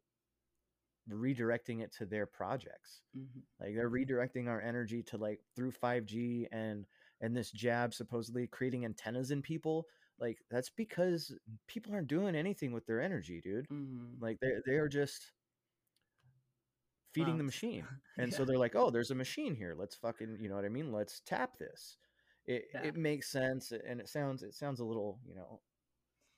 redirecting 1.09 1.81
it 1.83 1.91
to 1.93 2.05
their 2.05 2.25
projects. 2.25 3.01
Mhm. 3.13 3.45
Like 3.59 3.75
they're 3.75 3.89
redirecting 3.91 4.47
our 4.49 4.61
energy 4.61 5.03
to 5.03 5.17
like 5.17 5.45
through 5.55 5.71
5G 5.71 6.47
and 6.51 6.87
and 7.21 7.35
this 7.35 7.51
jab 7.51 7.93
supposedly 7.93 8.47
creating 8.47 8.85
antennas 8.85 9.31
in 9.31 9.41
people. 9.41 9.87
Like 10.19 10.39
that's 10.49 10.69
because 10.69 11.33
people 11.67 11.93
aren't 11.93 12.07
doing 12.07 12.35
anything 12.35 12.71
with 12.71 12.85
their 12.85 13.01
energy, 13.01 13.41
dude. 13.41 13.67
Mhm. 13.69 14.21
Like 14.21 14.39
they 14.41 14.53
they 14.65 14.75
are 14.77 14.87
just 14.89 15.31
feeding 17.13 17.37
the 17.37 17.43
machine. 17.43 17.87
And 18.17 18.33
so 18.33 18.45
they're 18.45 18.57
like, 18.57 18.75
"Oh, 18.75 18.89
there's 18.91 19.11
a 19.11 19.15
machine 19.15 19.55
here. 19.55 19.75
Let's 19.77 19.95
fucking, 19.95 20.37
you 20.39 20.49
know 20.49 20.55
what 20.55 20.65
I 20.65 20.69
mean? 20.69 20.91
Let's 20.91 21.19
tap 21.21 21.57
this." 21.57 21.97
It 22.45 22.69
Yeah. 22.73 22.83
it 22.83 22.95
makes 22.95 23.29
sense 23.31 23.71
and 23.71 23.99
it 23.99 24.07
sounds 24.09 24.43
it 24.43 24.53
sounds 24.53 24.79
a 24.79 24.85
little, 24.85 25.19
you 25.25 25.35
know, 25.35 25.61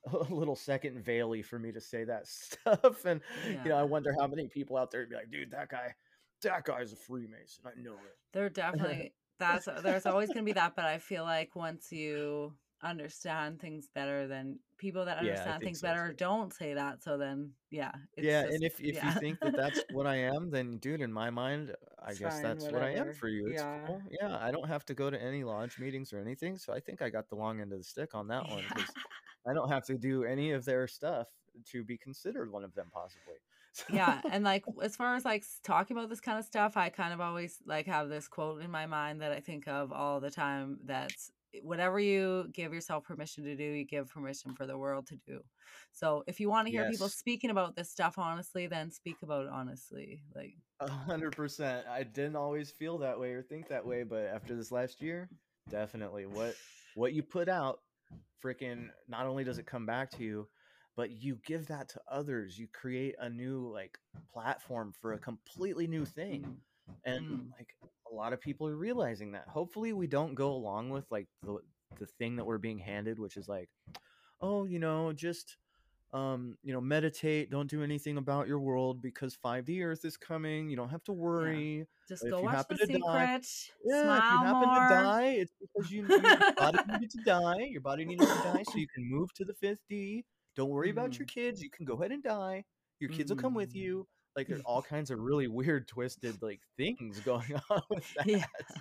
a 0.32 0.34
little 0.34 0.56
second 0.56 1.04
veily 1.04 1.44
for 1.46 1.60
me 1.60 1.72
to 1.74 1.82
say 1.82 2.06
that 2.06 2.28
stuff 2.30 3.06
and 3.06 3.22
you 3.64 3.70
know, 3.70 3.78
I 3.78 3.84
wonder 3.84 4.14
how 4.20 4.28
many 4.28 4.48
people 4.50 4.78
out 4.78 4.92
there 4.92 5.02
would 5.02 5.10
be 5.10 5.16
like, 5.16 5.32
"Dude, 5.32 5.52
that 5.52 5.70
guy 5.70 5.96
that 6.44 6.66
guy's 6.66 6.94
a 6.94 6.96
Freemason. 6.98 7.66
I 7.68 7.74
know 7.80 7.96
it." 7.96 8.18
they're 8.34 8.50
definitely 8.50 9.14
that's 9.40 9.66
there's 9.66 10.06
always 10.06 10.32
going 10.34 10.46
to 10.46 10.50
be 10.50 10.54
that, 10.54 10.76
but 10.76 10.86
I 10.86 11.00
feel 11.00 11.24
like 11.24 11.56
once 11.56 11.92
you 11.92 12.58
understand 12.82 13.60
things 13.60 13.90
better, 13.94 14.28
then 14.28 14.60
people 14.78 15.06
that 15.06 15.18
understand 15.18 15.64
think 15.64 15.64
things 15.64 15.82
so 15.82 15.88
better 15.88 16.12
too. 16.12 16.18
don't 16.18 16.54
say 16.54 16.74
that. 16.76 17.04
So 17.04 17.18
then, 17.18 17.56
yeah, 17.72 17.94
it's 18.18 18.40
Yeah, 18.40 18.40
just 18.40 18.50
and 18.52 18.64
if 18.64 18.80
if 18.80 19.04
you 19.04 19.12
think 19.12 19.42
that 19.42 19.56
that's 19.56 19.86
what 19.90 20.08
I 20.08 20.16
am, 20.18 20.50
then 20.50 20.80
dude, 20.80 21.02
in 21.02 21.14
my 21.14 21.30
mind, 21.30 21.76
I 22.00 22.14
it's 22.14 22.20
guess 22.20 22.40
fine, 22.40 22.40
that's 22.40 22.72
what 22.72 22.82
I 22.82 22.92
am 22.92 23.12
for 23.12 23.28
you. 23.30 23.48
It's 23.48 23.62
Yeah, 23.62 23.78
cool. 23.86 24.02
Yeah, 24.10 24.36
I 24.40 24.50
don't 24.52 24.68
have 24.68 24.86
to 24.86 24.96
go 24.96 25.12
to 25.12 25.22
any 25.22 25.44
lodge 25.44 25.78
meetings 25.78 26.12
or 26.14 26.20
anything, 26.20 26.58
so 26.58 26.74
I 26.74 26.80
think 26.80 27.02
I 27.04 27.10
got 27.12 27.30
the 27.30 27.36
long 27.36 27.62
end 27.62 27.74
of 27.74 27.78
the 27.80 27.84
stick 27.84 28.16
on 28.16 28.28
that 28.30 28.50
one 28.50 28.66
because 28.68 28.98
I 29.48 29.54
don't 29.54 29.70
have 29.70 29.84
to 29.86 29.98
do 30.00 30.24
any 30.24 30.52
of 30.52 30.66
their 30.66 30.88
stuff 30.88 31.28
to 31.66 31.84
be 31.84 31.98
considered 31.98 32.52
one 32.52 32.64
of 32.64 32.74
them, 32.74 32.90
possibly. 32.92 33.38
Yeah. 33.90 34.22
And 34.32 34.44
like 34.44 34.64
as 34.82 34.96
far 34.96 35.16
as 35.16 35.26
like 35.26 35.44
talking 35.64 35.98
about 35.98 36.10
this 36.10 36.20
kind 36.20 36.40
of 36.40 36.46
stuff, 36.46 36.78
I 36.78 36.90
kind 36.90 37.14
of 37.14 37.22
always 37.22 37.58
like 37.66 37.88
have 37.88 38.10
this 38.10 38.28
quote 38.28 38.62
in 38.62 38.72
my 38.72 38.86
mind 38.86 39.22
that 39.22 39.32
I 39.32 39.40
think 39.40 39.68
of 39.68 39.92
all 39.92 40.20
the 40.20 40.32
time. 40.32 40.80
That's 40.86 41.32
whatever 41.64 42.00
you 42.00 42.48
give 42.54 42.74
yourself 42.74 43.04
permission 43.06 43.44
to 43.46 43.56
do, 43.56 43.64
you 43.64 43.86
give 43.86 44.10
permission 44.10 44.54
for 44.54 44.66
the 44.66 44.78
world 44.78 45.08
to 45.08 45.16
do. 45.26 45.40
So 45.92 46.24
if 46.28 46.40
you 46.40 46.50
want 46.50 46.68
to 46.68 46.72
hear 46.72 46.90
people 46.90 47.10
speaking 47.10 47.50
about 47.50 47.76
this 47.76 47.90
stuff 47.90 48.18
honestly, 48.18 48.68
then 48.68 48.92
speak 48.92 49.16
about 49.24 49.46
it 49.46 49.52
honestly. 49.52 50.22
Like, 50.36 50.56
a 50.80 50.90
hundred 50.90 51.36
percent. 51.36 51.88
I 51.88 52.04
didn't 52.04 52.36
always 52.36 52.72
feel 52.72 52.98
that 53.00 53.20
way 53.20 53.32
or 53.32 53.42
think 53.42 53.68
that 53.70 53.86
way, 53.86 54.04
but 54.04 54.26
after 54.26 54.56
this 54.56 54.72
last 54.72 55.02
year, 55.02 55.30
definitely 55.70 56.26
what 56.26 56.56
what 56.96 57.14
you 57.14 57.24
put 57.24 57.50
out, 57.50 57.80
freaking 58.44 58.90
not 59.08 59.26
only 59.26 59.44
does 59.44 59.58
it 59.58 59.66
come 59.66 59.86
back 59.86 60.12
to 60.12 60.24
you, 60.24 60.48
but 60.98 61.12
you 61.12 61.40
give 61.46 61.68
that 61.68 61.90
to 61.90 62.02
others. 62.12 62.60
You 62.60 62.68
create 62.74 63.16
a 63.20 63.30
new 63.30 63.72
like 63.74 63.98
platform 64.34 64.94
for 65.02 65.14
a 65.14 65.20
completely 65.20 65.88
new 65.88 66.06
thing. 66.06 66.58
mm, 66.90 66.96
and 67.06 67.26
mm, 67.26 67.52
like 67.58 67.70
a 68.12 68.16
lot 68.16 68.34
of 68.34 68.42
people 68.42 68.68
are 68.68 68.76
realizing 68.76 69.32
that 69.34 69.48
hopefully 69.48 69.94
we 69.94 70.08
don't 70.08 70.36
go 70.36 70.52
along 70.52 70.90
with 70.90 71.06
like 71.12 71.28
the 71.44 71.60
the 72.00 72.08
thing 72.08 72.36
that 72.38 72.46
we're 72.46 72.58
being 72.58 72.80
handed 72.80 73.20
which 73.20 73.38
is 73.38 73.48
like 73.50 73.70
oh 74.42 74.66
you 74.66 74.80
know 74.80 75.14
just 75.14 75.58
um 76.14 76.58
you 76.64 76.74
know 76.74 76.82
meditate 76.82 77.50
don't 77.52 77.70
do 77.70 77.84
anything 77.84 78.18
about 78.18 78.48
your 78.48 78.60
world 78.60 79.02
because 79.02 79.38
5d 79.44 79.84
earth 79.84 80.06
is 80.06 80.18
coming 80.18 80.70
you 80.70 80.78
don't 80.78 80.90
have 80.90 81.04
to 81.06 81.14
yeah. 81.14 81.18
worry 81.24 81.88
Just 82.08 82.24
if 82.24 82.32
go 82.32 82.40
you 82.42 82.46
watch 82.46 82.58
happen 82.58 82.78
The 82.78 82.88
to 82.88 82.88
die 82.88 82.94
Secret. 82.94 83.46
yeah 83.86 84.18
if 84.18 84.32
you 84.32 84.40
Smile 84.40 84.46
happen 84.46 84.70
to 84.74 84.80
die 84.90 85.28
it's 85.40 85.54
because 85.60 85.92
you 85.92 86.08
your 86.08 86.54
body 86.58 86.80
needed 86.90 87.12
to 87.12 87.24
die 87.26 87.68
your 87.70 87.82
body 87.82 88.06
needed 88.06 88.28
to 88.28 88.36
die 88.54 88.64
so 88.64 88.78
you 88.78 88.88
can 88.88 89.10
move 89.10 89.34
to 89.34 89.46
the 89.46 89.54
5th 89.54 89.80
d 89.90 90.24
don't 90.58 90.70
worry 90.72 90.90
about 90.92 91.14
hmm 91.14 91.20
your 91.20 91.28
kids 91.28 91.64
you 91.64 91.70
can 91.72 91.86
go 91.86 91.96
ahead 91.96 92.12
and 92.12 92.24
die 92.24 92.66
your 93.00 93.12
kids 93.12 93.32
will 93.32 93.38
come 93.38 93.56
with 93.56 93.74
hmm 93.74 93.80
you 93.80 94.08
like 94.36 94.48
there's 94.50 94.62
all 94.66 94.82
kinds 94.84 95.12
of 95.12 95.20
really 95.20 95.48
weird 95.48 95.88
twisted 95.88 96.42
like 96.42 96.62
things 96.78 97.22
going 97.22 97.54
on 97.72 97.82
with 97.92 98.06
Yeah, 98.26 98.46
that 98.70 98.78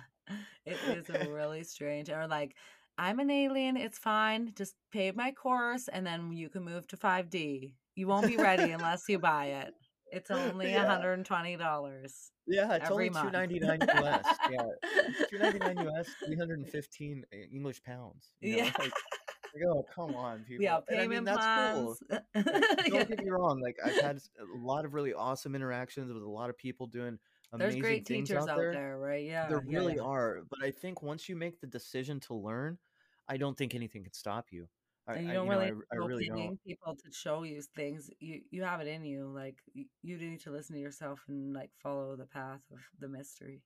it 0.65 0.81
is 0.83 1.09
really 1.09 1.63
strange. 1.63 2.09
Or 2.09 2.27
like, 2.27 2.55
I'm 2.97 3.19
an 3.19 3.29
alien. 3.29 3.77
It's 3.77 3.97
fine. 3.99 4.53
Just 4.55 4.75
pay 4.91 5.11
my 5.11 5.31
course, 5.31 5.87
and 5.87 6.05
then 6.05 6.33
you 6.33 6.49
can 6.49 6.63
move 6.63 6.87
to 6.87 6.97
5D. 6.97 7.75
You 7.95 8.07
won't 8.07 8.27
be 8.27 8.37
ready 8.37 8.71
unless 8.71 9.07
you 9.09 9.19
buy 9.19 9.47
it. 9.47 9.73
It's 10.11 10.31
only 10.31 10.71
yeah 10.71 10.85
$120 10.85 12.31
yeah 12.47 12.73
it's 12.75 12.91
only 12.91 13.09
month. 13.09 13.33
299 13.33 13.85
us 14.03 14.39
yeah 14.47 14.57
299 15.29 15.87
us 15.99 16.15
315 16.25 17.23
english 17.53 17.83
pounds 17.83 18.31
you 18.41 18.49
know 18.49 18.57
yeah. 18.57 18.71
like 18.77 18.93
like, 19.65 19.75
oh 19.75 19.85
come 19.93 20.15
on 20.15 20.43
Yeah, 20.57 20.79
people 20.79 20.83
and 20.89 20.99
i 20.99 21.07
mean 21.07 21.23
payment 21.23 21.25
that's 21.25 21.45
cool 21.73 21.97
plans. 22.09 22.25
like 22.35 22.89
don't 22.89 23.09
get 23.09 23.23
me 23.23 23.29
wrong 23.29 23.61
like 23.61 23.77
i've 23.83 23.95
had 24.01 24.17
a 24.39 24.57
lot 24.65 24.85
of 24.85 24.93
really 24.93 25.13
awesome 25.13 25.55
interactions 25.55 26.11
with 26.11 26.23
a 26.23 26.29
lot 26.29 26.49
of 26.49 26.57
people 26.57 26.87
doing 26.87 27.17
There's 27.57 27.75
great 27.75 28.07
things 28.07 28.29
teachers 28.29 28.43
out 28.43 28.49
out 28.49 28.59
there 28.59 28.73
there, 28.73 28.97
right? 28.97 29.25
Yeah, 29.25 29.49
there 29.49 29.63
yeah, 29.67 29.79
really 29.79 29.95
yeah. 29.95 30.01
are 30.01 30.41
but 30.49 30.63
i 30.63 30.71
think 30.71 31.01
once 31.01 31.27
you 31.29 31.35
make 31.35 31.59
the 31.59 31.67
decision 31.67 32.19
to 32.21 32.33
learn 32.33 32.77
i 33.27 33.37
don't 33.37 33.57
think 33.57 33.75
anything 33.75 34.03
can 34.03 34.13
stop 34.13 34.47
you 34.51 34.67
i, 35.07 35.15
And 35.15 35.27
you 35.27 35.33
don't 35.33 35.45
you 35.45 35.51
know 35.51 35.59
really 35.59 35.71
I, 35.91 35.95
I 35.95 35.97
really 35.97 36.27
don't 36.27 36.63
people 36.65 36.95
to 36.95 37.11
show 37.11 37.43
you 37.43 37.61
things. 37.75 38.09
You 38.19 38.41
you 38.51 38.63
have 38.63 38.81
it 38.81 38.87
in 38.87 39.05
you. 39.05 39.31
Like 39.33 39.55
you, 39.73 39.85
you 40.03 40.17
need 40.17 40.41
to 40.41 40.51
listen 40.51 40.75
to 40.75 40.81
yourself 40.81 41.23
and 41.27 41.53
like 41.53 41.71
follow 41.81 42.15
the 42.15 42.25
path 42.25 42.61
of 42.71 42.79
the 42.99 43.07
mystery. 43.07 43.61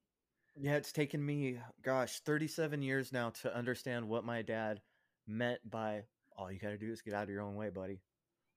Yeah, 0.60 0.76
it's 0.76 0.92
taken 0.92 1.26
me, 1.26 1.60
gosh, 1.82 2.20
37 2.20 2.82
years 2.82 3.12
now 3.14 3.30
to 3.42 3.56
understand 3.56 4.08
what 4.08 4.26
my 4.26 4.42
dad 4.42 4.82
meant 5.28 5.60
by 5.70 6.04
all 6.38 6.52
you 6.52 6.60
got 6.60 6.70
to 6.70 6.78
do 6.78 6.92
is 6.92 7.02
get 7.02 7.14
out 7.14 7.24
of 7.24 7.30
your 7.30 7.42
own 7.42 7.56
way, 7.56 7.70
buddy. 7.70 8.02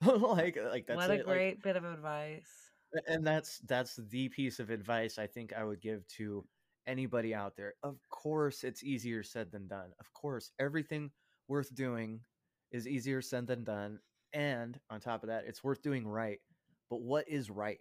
like 0.05 0.57
uh, 0.57 0.69
like 0.71 0.87
that's 0.87 0.97
What 0.97 1.11
a 1.11 1.15
it. 1.15 1.27
Like 1.27 1.37
great 1.37 1.63
bit 1.63 1.77
of 1.77 1.85
advice. 1.85 2.49
and 3.09 3.27
that's 3.27 3.59
that's 3.61 3.97
the 4.11 4.29
piece 4.29 4.61
of 4.61 4.71
advice 4.71 5.19
I 5.19 5.27
think 5.27 5.53
I 5.53 5.65
would 5.65 5.81
give 5.81 6.07
to 6.19 6.45
anybody 6.87 7.35
out 7.35 7.57
there. 7.57 7.75
Of 7.83 7.99
course, 8.11 8.65
it's 8.65 8.83
easier 8.83 9.23
said 9.23 9.51
than 9.51 9.67
done. 9.67 9.93
Of 10.01 10.13
course, 10.13 10.51
everything 10.59 11.11
worth 11.49 11.75
doing 11.75 12.21
is 12.71 12.87
easier 12.87 13.21
said 13.23 13.47
than 13.47 13.65
done. 13.65 13.99
And 14.33 14.79
on 14.91 15.01
top 15.01 15.23
of 15.23 15.29
that, 15.29 15.45
it's 15.47 15.63
worth 15.63 15.83
doing 15.83 16.07
right. 16.07 16.41
But 16.91 17.01
what 17.03 17.29
is 17.29 17.51
right? 17.51 17.79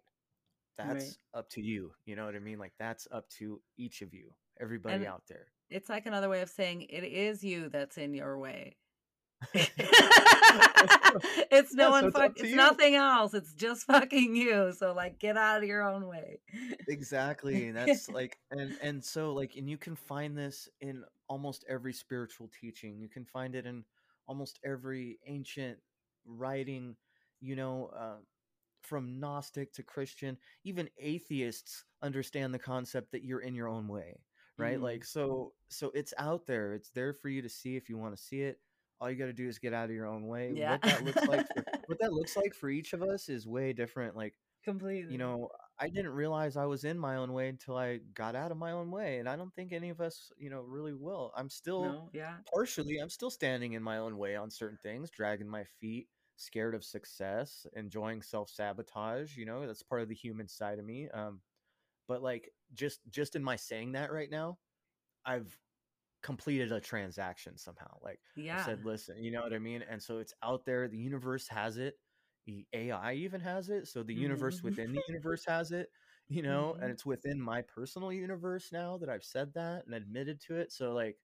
Right. 0.80 0.88
That's 0.88 1.18
up 1.34 1.50
to 1.52 1.62
you. 1.62 1.92
You 2.06 2.16
know 2.16 2.26
what 2.26 2.36
I 2.36 2.40
mean? 2.40 2.60
Like 2.60 2.74
that's 2.80 3.08
up 3.12 3.30
to 3.40 3.62
each 3.78 4.02
of 4.02 4.14
you, 4.14 4.32
everybody 4.60 4.96
And 4.96 5.06
out 5.06 5.24
there. 5.28 5.48
It's 5.74 5.90
like 5.90 6.06
another 6.06 6.30
way 6.30 6.42
of 6.42 6.50
saying 6.50 6.84
it 6.90 7.04
is 7.04 7.44
you 7.44 7.70
that's 7.70 7.98
in 7.98 8.14
your 8.14 8.38
way. 8.38 8.76
it's 11.52 11.74
no 11.74 11.90
Yeah, 11.90 11.92
so 11.92 11.92
one 11.92 12.06
it's 12.06 12.14
fuck 12.14 12.32
up 12.32 12.34
it's 12.38 12.54
nothing 12.54 12.96
else. 12.96 13.34
It's 13.34 13.54
just 13.54 13.84
fucking 13.88 14.36
you. 14.36 14.74
So 14.78 14.94
like 14.94 15.20
get 15.20 15.38
out 15.38 15.58
of 15.64 15.68
your 15.68 15.84
own 15.84 16.08
way. 16.08 16.40
Exactly. 16.88 17.72
That's 17.72 18.10
like 18.10 18.38
and 18.52 18.78
and 18.82 19.04
so 19.04 19.34
like 19.34 19.56
and 19.58 19.70
you 19.70 19.78
can 19.78 19.96
find 19.96 20.38
this 20.38 20.70
in 20.82 21.04
almost 21.28 21.66
every 21.70 21.94
spiritual 21.94 22.50
teaching. 22.60 23.00
You 23.00 23.10
can 23.10 23.26
find 23.26 23.56
it 23.56 23.66
in 23.66 23.84
almost 24.28 24.60
every 24.66 25.20
ancient 25.28 25.80
writing, 26.26 26.96
you 27.42 27.56
know, 27.56 27.92
uh, 27.98 28.18
from 28.82 29.20
Gnostic 29.20 29.74
to 29.74 29.84
Christian, 29.84 30.38
even 30.64 30.90
atheists 31.00 31.86
understand 32.02 32.54
the 32.54 32.60
concept 32.60 33.12
that 33.12 33.24
you're 33.24 33.40
in 33.42 33.56
your 33.56 33.68
own 33.70 33.88
way, 33.88 34.20
right? 34.58 34.78
Mhm. 34.78 34.82
Like 34.82 35.06
so 35.06 35.54
so 35.70 35.92
it's 35.94 36.14
out 36.18 36.46
there. 36.46 36.74
It's 36.74 36.90
there 36.92 37.14
for 37.14 37.30
you 37.30 37.42
to 37.42 37.50
see 37.50 37.76
if 37.76 37.90
you 37.90 37.98
want 37.98 38.16
to 38.16 38.22
see 38.22 38.42
it. 38.42 38.60
All 39.00 39.10
you 39.10 39.18
got 39.18 39.26
to 39.26 39.34
do 39.34 39.48
is 39.48 39.60
get 39.60 39.74
out 39.74 39.86
of 39.90 39.92
your 39.96 40.06
own 40.08 40.28
way. 40.28 40.54
Yeah. 40.56 40.72
What 40.72 40.82
that 40.84 41.04
looks 41.04 41.28
like 41.28 41.48
for, 41.48 41.64
what 41.88 42.00
that 42.00 42.14
looks 42.14 42.36
like 42.38 42.54
for 42.54 42.70
each 42.70 42.94
of 42.94 43.02
us 43.04 43.30
is 43.30 43.48
way 43.48 43.74
different. 43.74 44.16
Like 44.16 44.36
Completely. 44.64 45.12
you 45.12 45.18
know, 45.18 45.50
I 45.78 45.90
didn't 45.90 46.12
realize 46.14 46.56
I 46.56 46.66
was 46.66 46.86
in 46.86 46.98
my 46.98 47.18
own 47.18 47.34
way 47.34 47.50
until 47.50 47.76
I 47.76 47.98
got 48.14 48.36
out 48.36 48.52
of 48.52 48.58
my 48.58 48.72
own 48.72 48.92
way. 48.92 49.18
And 49.20 49.28
I 49.28 49.36
don't 49.36 49.54
think 49.54 49.74
any 49.74 49.90
of 49.90 50.00
us, 50.00 50.32
you 50.38 50.50
know, 50.50 50.62
really 50.62 50.94
will. 50.94 51.34
I'm 51.36 51.50
still 51.50 51.82
No, 51.84 52.10
yeah. 52.14 52.38
partially, 52.54 53.00
I'm 53.00 53.10
still 53.10 53.30
standing 53.30 53.74
in 53.74 53.84
my 53.84 53.98
own 53.98 54.18
way 54.18 54.36
on 54.38 54.50
certain 54.50 54.78
things, 54.82 55.10
dragging 55.12 55.50
my 55.50 55.66
feet, 55.66 56.08
scared 56.38 56.76
of 56.76 56.86
success, 56.86 57.66
enjoying 57.76 58.22
self 58.22 58.50
sabotage. 58.50 59.36
You 59.36 59.46
know, 59.46 59.68
that's 59.68 59.84
part 59.84 60.02
of 60.02 60.08
the 60.08 60.16
human 60.16 60.48
side 60.48 60.80
of 60.80 60.86
me. 60.86 61.10
Um, 61.10 61.42
but 62.08 62.22
like 62.24 62.52
just 62.74 63.02
just 63.10 63.36
in 63.36 63.44
my 63.44 63.56
saying 63.56 63.94
that 63.94 64.12
right 64.12 64.30
now, 64.30 64.60
I've 65.26 65.58
completed 66.24 66.72
a 66.72 66.80
transaction 66.82 67.58
somehow. 67.58 67.98
Like 68.02 68.22
I 68.52 68.58
Yeah. 68.58 68.58
said, 68.58 68.86
listen, 68.86 69.24
you 69.24 69.32
know 69.32 69.42
what 69.42 69.54
I 69.54 69.60
mean? 69.60 69.82
And 69.84 70.02
so 70.02 70.20
it's 70.20 70.34
out 70.44 70.66
there. 70.66 70.88
The 70.88 70.98
universe 70.98 71.48
has 71.50 71.78
it. 71.78 71.96
The 72.46 72.68
AI 72.74 73.14
even 73.14 73.42
has 73.42 73.70
it. 73.70 73.88
So 73.88 74.04
the 74.04 74.14
universe 74.16 74.64
Mhm. 74.64 74.64
within 74.64 74.92
the 74.92 75.02
universe 75.10 75.46
has 75.48 75.72
it, 75.72 75.90
you 76.30 76.42
know, 76.44 76.78
and 76.82 76.90
Mhm. 76.90 76.94
it's 76.94 77.06
within 77.06 77.42
my 77.42 77.62
personal 77.62 78.12
universe 78.14 78.72
now 78.72 78.98
that 78.98 79.10
I've 79.10 79.24
said 79.24 79.54
that 79.56 79.86
and 79.86 79.96
admitted 79.96 80.42
to 80.42 80.56
it. 80.58 80.72
So 80.72 80.94
like 80.94 81.18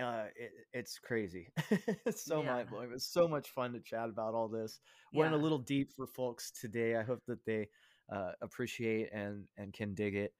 uh 0.00 0.26
it, 0.36 0.52
it's 0.72 0.98
crazy. 0.98 1.48
it's 2.06 2.22
so 2.24 2.42
Yeah. 2.42 2.42
mind 2.42 2.70
blowing. 2.70 2.90
It's 2.92 3.12
so 3.12 3.28
much 3.28 3.50
fun 3.50 3.72
to 3.72 3.80
chat 3.80 4.08
about 4.08 4.34
all 4.34 4.48
this. 4.48 4.80
Went 5.12 5.34
a 5.34 5.38
little 5.38 5.58
deep 5.58 5.92
for 5.92 6.06
folks 6.06 6.50
today. 6.50 6.96
I 6.96 7.02
hope 7.02 7.20
that 7.26 7.44
they 7.44 7.68
uh 8.10 8.32
appreciate 8.40 9.12
and 9.12 9.44
and 9.56 9.72
can 9.72 9.94
dig 9.94 10.14
it. 10.14 10.34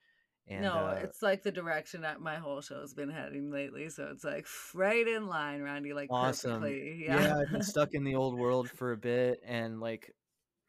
And 0.48 0.62
no, 0.62 0.72
uh 0.72 1.00
it's 1.04 1.22
like 1.22 1.42
the 1.42 1.52
direction 1.52 2.02
that 2.02 2.20
my 2.20 2.36
whole 2.36 2.60
show's 2.60 2.94
been 2.94 3.10
heading 3.10 3.50
lately. 3.50 3.88
So 3.88 4.08
it's 4.12 4.24
like 4.24 4.46
right 4.74 5.06
in 5.06 5.26
line, 5.26 5.62
Randy, 5.62 5.92
like 5.92 6.08
Awesome. 6.10 6.60
perfectly. 6.60 7.04
Yeah. 7.06 7.20
Yeah. 7.20 7.38
I've 7.38 7.50
been 7.52 7.62
stuck 7.62 7.90
in 7.92 8.04
the 8.04 8.16
old 8.16 8.38
world 8.38 8.68
for 8.70 8.92
a 8.92 8.96
bit 8.96 9.40
and 9.44 9.80
like 9.80 10.14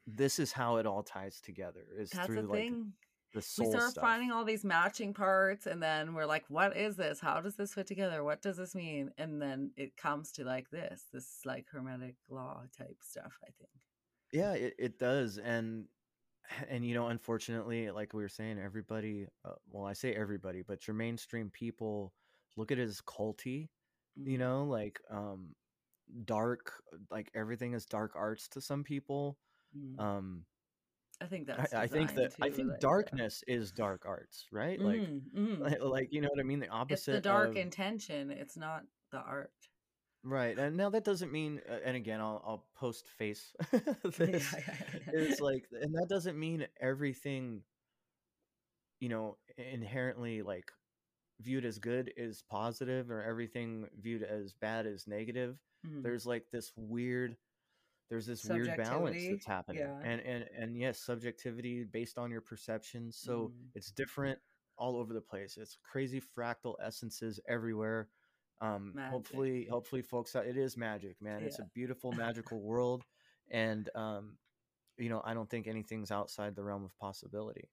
this 0.08 0.40
is 0.40 0.52
how 0.52 0.78
it 0.78 0.86
all 0.86 1.04
ties 1.04 1.40
together 1.42 1.86
is 1.98 2.10
That's 2.10 2.26
through 2.26 2.42
the 2.44 2.48
like 2.48 2.72
We 3.34 3.42
start 3.42 3.92
stuff. 3.92 4.02
finding 4.02 4.32
all 4.32 4.44
these 4.44 4.66
matching 4.66 5.14
parts, 5.14 5.66
and 5.66 5.82
then 5.82 6.14
we're 6.14 6.26
like, 6.26 6.44
"What 6.50 6.76
is 6.76 6.98
this? 6.98 7.22
How 7.22 7.40
does 7.40 7.56
this 7.56 7.74
fit 7.74 7.88
together? 7.88 8.24
What 8.24 8.42
does 8.42 8.58
this 8.58 8.76
mean?" 8.76 9.12
And 9.18 9.42
then 9.42 9.72
it 9.78 9.96
comes 9.96 10.34
to 10.34 10.44
like 10.44 10.70
this, 10.70 11.06
this 11.14 11.40
like 11.46 11.66
hermetic 11.72 12.16
law 12.30 12.64
type 12.78 12.98
stuff. 13.02 13.38
I 13.44 13.52
think. 13.58 13.72
Yeah, 14.34 14.54
it, 14.54 14.74
it 14.78 15.00
does, 15.00 15.38
and 15.38 15.86
and 16.70 16.86
you 16.86 16.94
know, 16.94 17.08
unfortunately, 17.08 17.90
like 17.92 18.14
we 18.14 18.22
were 18.22 18.30
saying, 18.30 18.60
everybody. 18.60 19.28
Uh, 19.46 19.54
well, 19.70 19.86
I 19.86 19.94
say 19.94 20.14
everybody, 20.14 20.62
but 20.62 20.88
your 20.88 20.96
mainstream 20.96 21.50
people 21.50 22.14
look 22.58 22.72
at 22.72 22.80
it 22.80 22.84
as 22.84 23.02
culty. 23.02 23.70
You 24.16 24.36
Mhm. 24.38 24.40
know, 24.40 24.64
like 24.66 25.00
um, 25.10 25.56
dark, 26.26 26.74
like 27.10 27.32
everything 27.34 27.74
is 27.74 27.86
dark 27.86 28.12
arts 28.16 28.48
to 28.50 28.62
some 28.62 28.84
people. 28.84 29.38
Mm. 29.78 30.00
Um, 30.00 30.46
I 31.22 31.26
think 31.28 31.50
I, 31.50 31.54
that's. 31.56 31.74
I 31.74 31.88
think 31.88 32.10
designed 32.10 32.32
that 32.32 32.46
I 32.46 32.50
think 32.50 32.70
yeah. 32.72 32.78
darkness 32.80 33.44
is 33.48 33.72
dark 33.72 34.06
arts, 34.06 34.48
right? 34.52 34.80
Like, 34.80 35.00
Mhm, 35.02 35.22
mhm. 35.34 35.60
like, 35.60 35.82
like 35.82 36.14
you 36.14 36.20
know 36.22 36.28
what 36.30 36.40
I 36.40 36.44
mean. 36.44 36.60
The 36.60 36.66
it's 36.66 36.74
opposite. 36.74 37.12
the 37.14 37.22
dark 37.22 37.50
of- 37.52 37.58
intention. 37.58 38.32
It's 38.32 38.58
not 38.58 38.84
the 39.12 39.20
art. 39.20 39.52
Right, 40.24 40.58
and 40.58 40.78
now 40.78 40.90
that 40.92 41.04
doesn't 41.04 41.32
mean, 41.32 41.62
uh, 41.68 41.80
and 41.84 41.96
again, 41.98 42.22
I'll 42.22 42.42
I'll 42.46 42.66
post 42.76 43.08
face 43.10 43.54
this 44.18 44.56
is 45.14 45.40
like, 45.40 45.66
and 45.72 45.94
that 45.96 46.08
doesn't 46.10 46.38
mean 46.40 46.68
everything, 46.80 47.64
you 49.00 49.10
know, 49.10 49.38
inherently 49.58 50.42
like 50.42 50.72
viewed 51.42 51.66
as 51.66 51.80
good 51.80 52.14
is 52.18 52.44
positive, 52.44 53.12
or 53.12 53.24
everything 53.24 53.88
viewed 54.00 54.24
as 54.24 54.54
bad 54.54 54.86
is 54.86 55.08
negative. 55.08 55.58
Mhm. 55.86 56.04
There's 56.04 56.26
like 56.26 56.46
this 56.52 56.72
weird, 56.76 57.38
there's 58.10 58.26
this 58.28 58.46
weird 58.46 58.76
balance 58.76 59.28
that's 59.30 59.46
happening, 59.46 59.82
yeah. 59.82 60.00
and 60.04 60.22
and 60.22 60.46
and 60.58 60.78
yes, 60.78 61.00
subjectivity 61.00 61.84
based 61.84 62.18
on 62.18 62.32
your 62.32 62.42
perceptions. 62.42 63.18
So 63.18 63.52
Mhm. 63.52 63.70
it's 63.76 63.92
different 63.92 64.40
all 64.78 64.98
over 64.98 65.14
the 65.14 65.22
place. 65.22 65.58
It's 65.58 65.78
crazy 65.84 66.22
fractal 66.22 66.76
essences 66.82 67.40
everywhere. 67.48 68.10
Um, 68.62 68.92
Magic. 68.94 69.12
hopefully, 69.12 69.68
hopefully, 69.70 70.02
folks, 70.04 70.36
it 70.36 70.56
is 70.56 70.78
magic, 70.78 71.20
man. 71.20 71.42
It's 71.44 71.58
a 71.58 71.68
beautiful, 71.74 72.12
magical 72.18 72.62
world, 72.62 73.04
and 73.50 73.90
um, 73.96 74.38
you 74.98 75.10
know, 75.10 75.22
I 75.26 75.34
don't 75.34 75.50
think 75.50 75.68
anything's 75.68 76.12
outside 76.12 76.56
the 76.56 76.64
realm 76.64 76.86
of 76.86 76.96
possibility. 77.00 77.70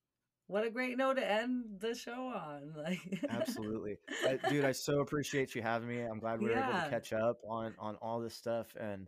What 0.47 0.65
a 0.65 0.71
great 0.71 0.97
note 0.97 1.17
to 1.17 1.31
end 1.31 1.65
the 1.79 1.95
show 1.95 2.33
on. 2.35 2.75
Like 2.83 3.01
Absolutely, 3.29 3.99
I, 4.27 4.39
dude. 4.49 4.65
I 4.65 4.73
so 4.73 5.01
appreciate 5.01 5.55
you 5.55 5.61
having 5.61 5.89
me. 5.89 6.01
I'm 6.01 6.21
glad 6.21 6.41
we 6.41 6.47
were 6.47 6.53
able 6.53 6.73
to 6.73 6.89
catch 6.89 7.13
up 7.13 7.41
on 7.47 7.75
on 7.79 7.97
all 7.97 8.21
this 8.21 8.35
stuff. 8.35 8.75
And 8.81 9.07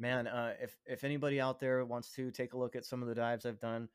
man, 0.00 0.26
uh, 0.26 0.54
if 0.60 0.76
if 0.86 1.04
anybody 1.04 1.40
out 1.40 1.60
there 1.60 1.84
wants 1.84 2.10
to 2.16 2.32
take 2.32 2.54
a 2.54 2.58
look 2.58 2.74
at 2.74 2.84
some 2.84 3.00
of 3.00 3.06
the 3.06 3.14
dives 3.14 3.46
I've 3.46 3.60
done, 3.60 3.88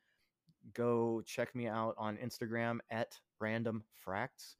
go 0.72 1.22
check 1.26 1.54
me 1.54 1.66
out 1.66 1.94
on 1.98 2.16
Instagram 2.16 2.78
at 2.90 3.18
random 3.38 3.82
fracts. 4.02 4.56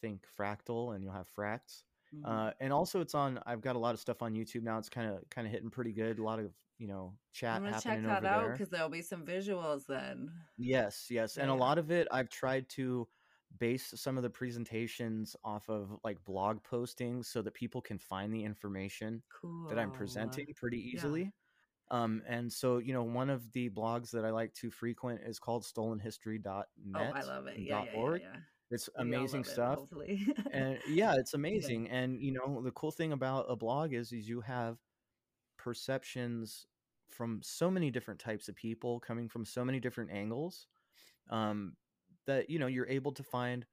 Think 0.00 0.24
fractal, 0.38 0.94
and 0.94 1.02
you'll 1.02 1.14
have 1.14 1.28
fracts. 1.28 1.82
Mhm. 2.12 2.24
Uh, 2.24 2.52
and 2.60 2.72
also, 2.72 3.00
it's 3.00 3.14
on. 3.14 3.38
I've 3.46 3.60
got 3.62 3.76
a 3.76 3.78
lot 3.78 3.94
of 3.94 4.00
stuff 4.00 4.22
on 4.22 4.34
YouTube 4.34 4.62
now. 4.62 4.78
It's 4.78 4.88
kind 4.88 5.10
of 5.10 5.28
kind 5.30 5.46
of 5.46 5.52
hitting 5.52 5.70
pretty 5.70 5.92
good. 5.92 6.18
A 6.18 6.22
lot 6.22 6.38
of 6.38 6.54
you 6.78 6.86
know 6.88 7.18
chat 7.32 7.54
I'm 7.54 7.62
gonna 7.62 7.74
check 7.74 8.04
that 8.04 8.24
out 8.24 8.52
because 8.52 8.70
there'll 8.70 8.88
be 8.88 9.02
some 9.02 9.24
visuals 9.26 9.86
then. 9.86 10.32
Yes, 10.56 11.10
yes. 11.10 11.38
And 11.38 11.50
a 11.50 11.54
lot 11.54 11.78
of 11.78 11.90
it 11.90 12.08
I've 12.10 12.28
tried 12.28 12.68
to 12.70 13.08
base 13.58 13.92
some 14.00 14.16
of 14.16 14.22
the 14.22 14.30
presentations 14.30 15.36
off 15.44 15.68
of 15.68 15.98
like 16.04 16.24
blog 16.24 16.62
postings 16.62 17.26
so 17.26 17.42
that 17.42 17.54
people 17.54 17.82
can 17.82 17.98
find 17.98 18.32
the 18.32 18.44
information 18.44 19.22
Cool. 19.28 19.68
that 19.68 19.78
I'm 19.78 19.90
presenting 19.92 20.46
pretty 20.54 20.78
yeah. 20.92 21.16
easily. 21.18 21.34
Um, 21.90 22.22
and 22.26 22.52
so, 22.52 22.78
you 22.78 22.94
know, 22.94 23.04
one 23.04 23.30
of 23.30 23.52
the 23.52 23.70
blogs 23.70 24.10
that 24.12 24.24
I 24.24 24.30
like 24.30 24.54
to 24.54 24.70
frequent 24.70 25.22
is 25.22 25.38
called 25.38 25.64
stolenhistory.net. 25.64 26.72
Oh, 26.94 27.10
I 27.10 27.22
love 27.22 27.46
it. 27.46 27.60
Yeah, 27.60 27.80
yeah, 27.80 27.94
yeah, 27.94 28.12
yeah. 28.14 28.40
It's 28.72 28.88
amazing 28.96 29.40
love 29.42 29.48
it, 29.48 29.52
stuff. 29.52 29.80
and 30.52 30.78
yeah, 30.86 31.14
it's 31.16 31.34
amazing. 31.34 31.88
And 31.90 32.20
you 32.22 32.32
know, 32.32 32.62
the 32.62 32.72
cool 32.72 32.92
thing 32.92 33.12
about 33.12 33.46
a 33.48 33.56
blog 33.56 33.94
is 33.94 34.12
is 34.12 34.28
you 34.28 34.40
have 34.42 34.78
perceptions 35.58 36.66
from 37.10 37.40
so 37.42 37.70
many 37.70 37.90
different 37.90 38.20
types 38.20 38.48
of 38.48 38.56
people 38.56 39.00
coming 39.00 39.28
from 39.28 39.44
so 39.44 39.64
many 39.64 39.80
different 39.80 40.10
angles 40.10 40.66
um 41.30 41.74
that 42.26 42.50
you 42.50 42.58
know 42.58 42.66
you're 42.66 42.88
able 42.88 43.12
to 43.12 43.22
find 43.22 43.66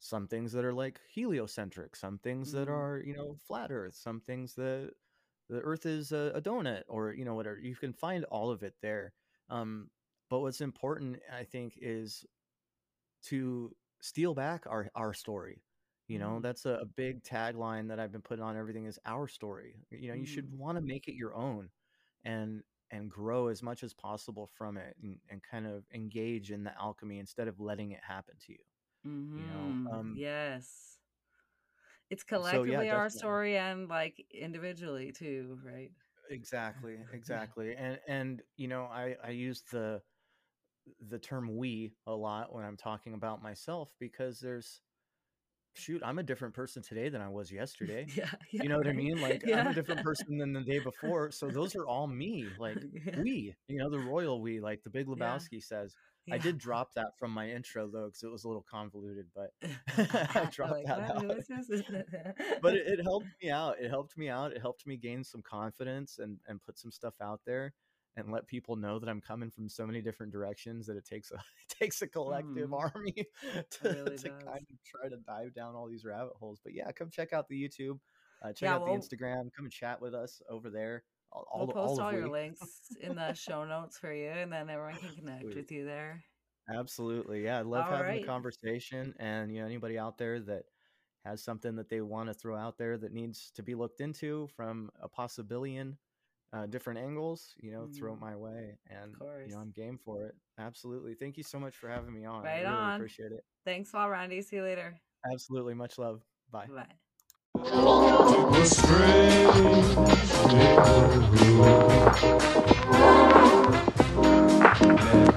some 0.00 0.26
things 0.28 0.52
that 0.52 0.64
are 0.64 0.74
like 0.74 1.00
heliocentric 1.12 1.96
some 1.96 2.18
things 2.18 2.52
that 2.52 2.68
Mhm. 2.68 2.72
are 2.72 3.02
you 3.04 3.14
know 3.14 3.36
flat 3.46 3.72
earth 3.72 3.94
some 3.94 4.20
things 4.20 4.54
that 4.54 4.92
the 5.48 5.60
earth 5.60 5.86
is 5.86 6.12
a, 6.12 6.32
a 6.34 6.40
donut 6.42 6.82
or 6.88 7.12
you 7.12 7.24
know 7.24 7.34
whatever 7.34 7.58
you 7.58 7.76
can 7.76 7.92
find 7.92 8.24
all 8.26 8.50
of 8.50 8.62
it 8.62 8.74
there 8.82 9.12
um 9.50 9.90
but 10.30 10.40
what's 10.40 10.60
important 10.60 11.18
i 11.32 11.44
think 11.44 11.78
is 11.80 12.24
to 13.22 13.74
steal 14.00 14.34
back 14.34 14.66
our 14.66 14.90
our 14.94 15.12
story 15.14 15.64
you 16.08 16.18
know 16.18 16.38
Mhm. 16.38 16.40
that's 16.40 16.66
a, 16.66 16.70
a 16.74 16.86
big 16.86 17.22
tagline 17.22 17.88
that 17.88 17.98
i've 18.00 18.12
been 18.12 18.22
putting 18.22 18.44
on 18.44 18.56
everything 18.56 18.86
is 18.86 18.98
our 19.04 19.26
story 19.28 19.86
you 19.90 20.08
know 20.08 20.14
you 20.14 20.26
should 20.26 20.46
Mhm. 20.46 20.52
want 20.52 20.76
to 20.76 20.82
make 20.82 21.08
it 21.08 21.14
your 21.14 21.34
own 21.34 21.70
and 22.24 22.62
and 22.90 23.10
grow 23.10 23.48
as 23.48 23.62
much 23.62 23.82
as 23.82 23.92
possible 23.94 24.46
from 24.46 24.76
it 24.76 24.96
and, 25.02 25.20
and 25.28 25.42
kind 25.42 25.66
of 25.66 25.86
engage 25.92 26.52
in 26.52 26.64
the 26.64 26.76
alchemy 26.80 27.18
instead 27.18 27.48
of 27.48 27.58
letting 27.60 27.90
it 27.92 28.04
happen 28.04 28.36
to 28.38 28.52
you 28.52 28.64
Mhm. 29.04 29.92
um, 29.92 30.18
yes. 30.18 31.00
It's 32.10 32.24
so 32.40 32.62
yeah 32.64 32.82
collectively 32.82 32.90
our 32.90 33.10
story 33.10 33.56
and 33.56 33.88
like 33.88 34.26
individually 34.30 35.12
too, 35.12 35.60
right? 35.62 35.92
exactly 36.30 37.04
exactly 37.12 37.76
and 37.76 38.00
and 38.08 38.42
you 38.56 38.68
know 38.68 38.84
i 38.84 39.16
i 39.22 39.30
use 39.30 39.62
the 39.70 40.02
the 41.08 41.18
term 41.18 41.56
we 41.56 41.92
a 42.06 42.12
lot 42.14 42.54
when 42.54 42.64
i'm 42.64 42.76
talking 42.76 43.14
about 43.14 43.42
myself 43.42 43.90
because 43.98 44.40
there's 44.40 44.80
shoot 45.74 46.00
i'm 46.04 46.18
a 46.18 46.22
different 46.22 46.54
person 46.54 46.82
today 46.82 47.08
than 47.08 47.20
i 47.20 47.28
was 47.28 47.52
yesterday. 47.60 48.06
Yeah, 48.14 48.30
yeah, 48.52 48.62
you 48.62 48.68
know 48.68 48.78
what 48.78 48.88
i 48.88 48.92
mean? 48.92 49.20
Like 49.20 49.42
i'm 49.54 49.66
a 49.68 49.74
different 49.74 50.02
person 50.02 50.38
than 50.38 50.52
the 50.52 50.62
day 50.62 50.78
before 50.84 51.30
so 51.30 51.48
those 51.48 51.74
are 51.76 51.86
all 51.86 52.06
me 52.06 52.46
like 52.58 52.78
yeah. 53.06 53.20
we 53.20 53.54
you 53.68 53.78
know 53.78 53.90
the 53.90 53.98
royal 53.98 54.40
we 54.40 54.60
like 54.60 54.82
the 54.82 54.90
big 54.90 55.06
Yeah. 55.08 55.14
lebowski 55.14 55.62
says. 55.62 55.94
I 56.28 56.38
did 56.38 56.58
drop 56.58 56.92
that 56.94 57.16
from 57.20 57.30
my 57.30 57.48
intro 57.50 57.88
though 57.88 58.06
because 58.06 58.24
it 58.24 58.32
was 58.32 58.42
a 58.42 58.48
little 58.48 58.66
convoluted 58.68 59.26
but 59.32 59.50
i 59.96 60.48
dropped 60.50 60.72
like, 60.72 60.86
that 60.86 61.10
out. 61.10 61.24
But 62.60 62.74
it, 62.74 62.86
it 62.88 63.02
helped 63.04 63.28
me 63.40 63.50
out. 63.50 63.76
It 63.80 63.88
helped 63.90 64.18
me 64.18 64.28
out. 64.28 64.50
It 64.52 64.60
helped 64.60 64.86
me 64.88 64.96
gain 64.96 65.22
some 65.22 65.42
confidence 65.42 66.18
and 66.18 66.38
and 66.48 66.60
put 66.62 66.78
some 66.78 66.90
stuff 66.90 67.14
out 67.20 67.42
there 67.46 67.74
and 68.16 68.30
let 68.32 68.46
people 68.46 68.76
know 68.76 68.98
that 68.98 69.08
i'm 69.08 69.20
coming 69.20 69.50
from 69.50 69.68
so 69.68 69.86
many 69.86 70.00
different 70.00 70.32
directions 70.32 70.86
that 70.86 70.96
it 70.96 71.04
takes 71.04 71.30
a 71.30 71.34
it 71.36 71.68
takes 71.80 72.02
a 72.02 72.06
collective 72.06 72.68
Mhm. 72.70 72.78
army 72.94 73.12
to, 73.70 73.88
really 73.88 74.16
to 74.18 74.30
kind 74.30 74.66
of 74.70 74.82
try 74.84 75.08
to 75.08 75.16
dive 75.18 75.54
down 75.54 75.74
all 75.74 75.88
these 75.88 76.04
rabbit 76.04 76.34
holes 76.38 76.60
but 76.62 76.72
yeah 76.74 76.90
come 76.92 77.10
check 77.10 77.32
out 77.32 77.48
the 77.48 77.60
youtube 77.62 77.98
uh, 78.42 78.48
check 78.52 78.62
Yeah, 78.68 78.74
out 78.76 78.84
the 78.84 78.92
instagram 78.92 79.50
come 79.54 79.64
and 79.66 79.72
chat 79.72 80.00
with 80.00 80.14
us 80.14 80.40
over 80.48 80.70
there 80.70 81.04
all, 81.32 81.46
all, 81.50 81.58
we'll 81.60 81.66
the- 81.68 81.72
post 81.74 82.00
all 82.00 82.06
all 82.06 82.12
your 82.12 82.28
links 82.28 82.60
in 83.00 83.16
the 83.16 83.32
show 83.34 83.64
notes 83.64 83.98
for 83.98 84.12
you, 84.12 84.28
and 84.28 84.52
then 84.52 84.70
everyone 84.70 84.94
can 85.00 85.14
connect 85.16 85.42
Sweet. 85.42 85.56
with 85.56 85.72
you 85.72 85.84
there. 85.84 86.22
Absolutely. 86.72 87.44
Yeah. 87.44 87.58
I 87.58 87.62
love 87.62 87.84
All 87.86 87.90
having 87.90 88.06
right. 88.06 88.20
the 88.22 88.26
conversation. 88.26 89.12
And, 89.18 89.52
you 89.52 89.60
know, 89.60 89.66
anybody 89.66 89.98
out 89.98 90.18
there 90.18 90.40
that 90.40 90.64
has 91.24 91.42
something 91.42 91.74
that 91.76 91.88
they 91.88 92.00
want 92.00 92.28
to 92.28 92.34
throw 92.34 92.56
out 92.56 92.78
there 92.78 92.96
that 92.98 93.12
needs 93.12 93.50
to 93.56 93.62
be 93.62 93.74
looked 93.74 94.00
into 94.00 94.46
from 94.56 94.90
a 95.00 95.08
possibillion 95.08 95.96
uh, 96.52 96.66
different 96.66 96.98
angles, 96.98 97.54
you 97.60 97.72
know, 97.72 97.82
mm. 97.82 97.96
throw 97.96 98.12
it 98.12 98.16
mm-hmm. 98.16 98.24
my 98.24 98.36
way. 98.36 98.78
And, 98.88 99.14
you 99.46 99.54
know, 99.54 99.60
I'm 99.60 99.70
game 99.70 99.98
for 100.02 100.22
it. 100.26 100.34
Absolutely. 100.58 101.14
Thank 101.14 101.36
you 101.36 101.42
so 101.42 101.58
much 101.58 101.76
for 101.76 101.88
having 101.88 102.14
me 102.14 102.24
on. 102.24 102.42
Right 102.42 102.58
I 102.58 102.62
really 102.62 102.74
on. 102.74 102.94
appreciate 102.96 103.32
it. 103.32 103.44
Thanks, 103.64 103.90
Paul 103.90 104.10
Randy. 104.10 104.40
See 104.42 104.56
you 104.56 104.62
later. 104.62 104.98
Absolutely. 105.30 105.74
Much 105.74 105.98
love. 105.98 106.22
Bye. 106.50 106.66
Bye. 106.66 106.86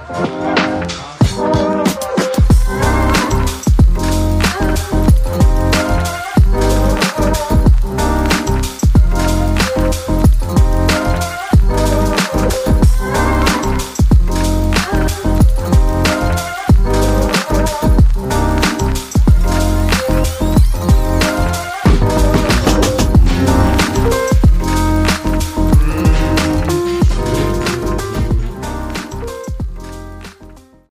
Bye. 0.07 0.56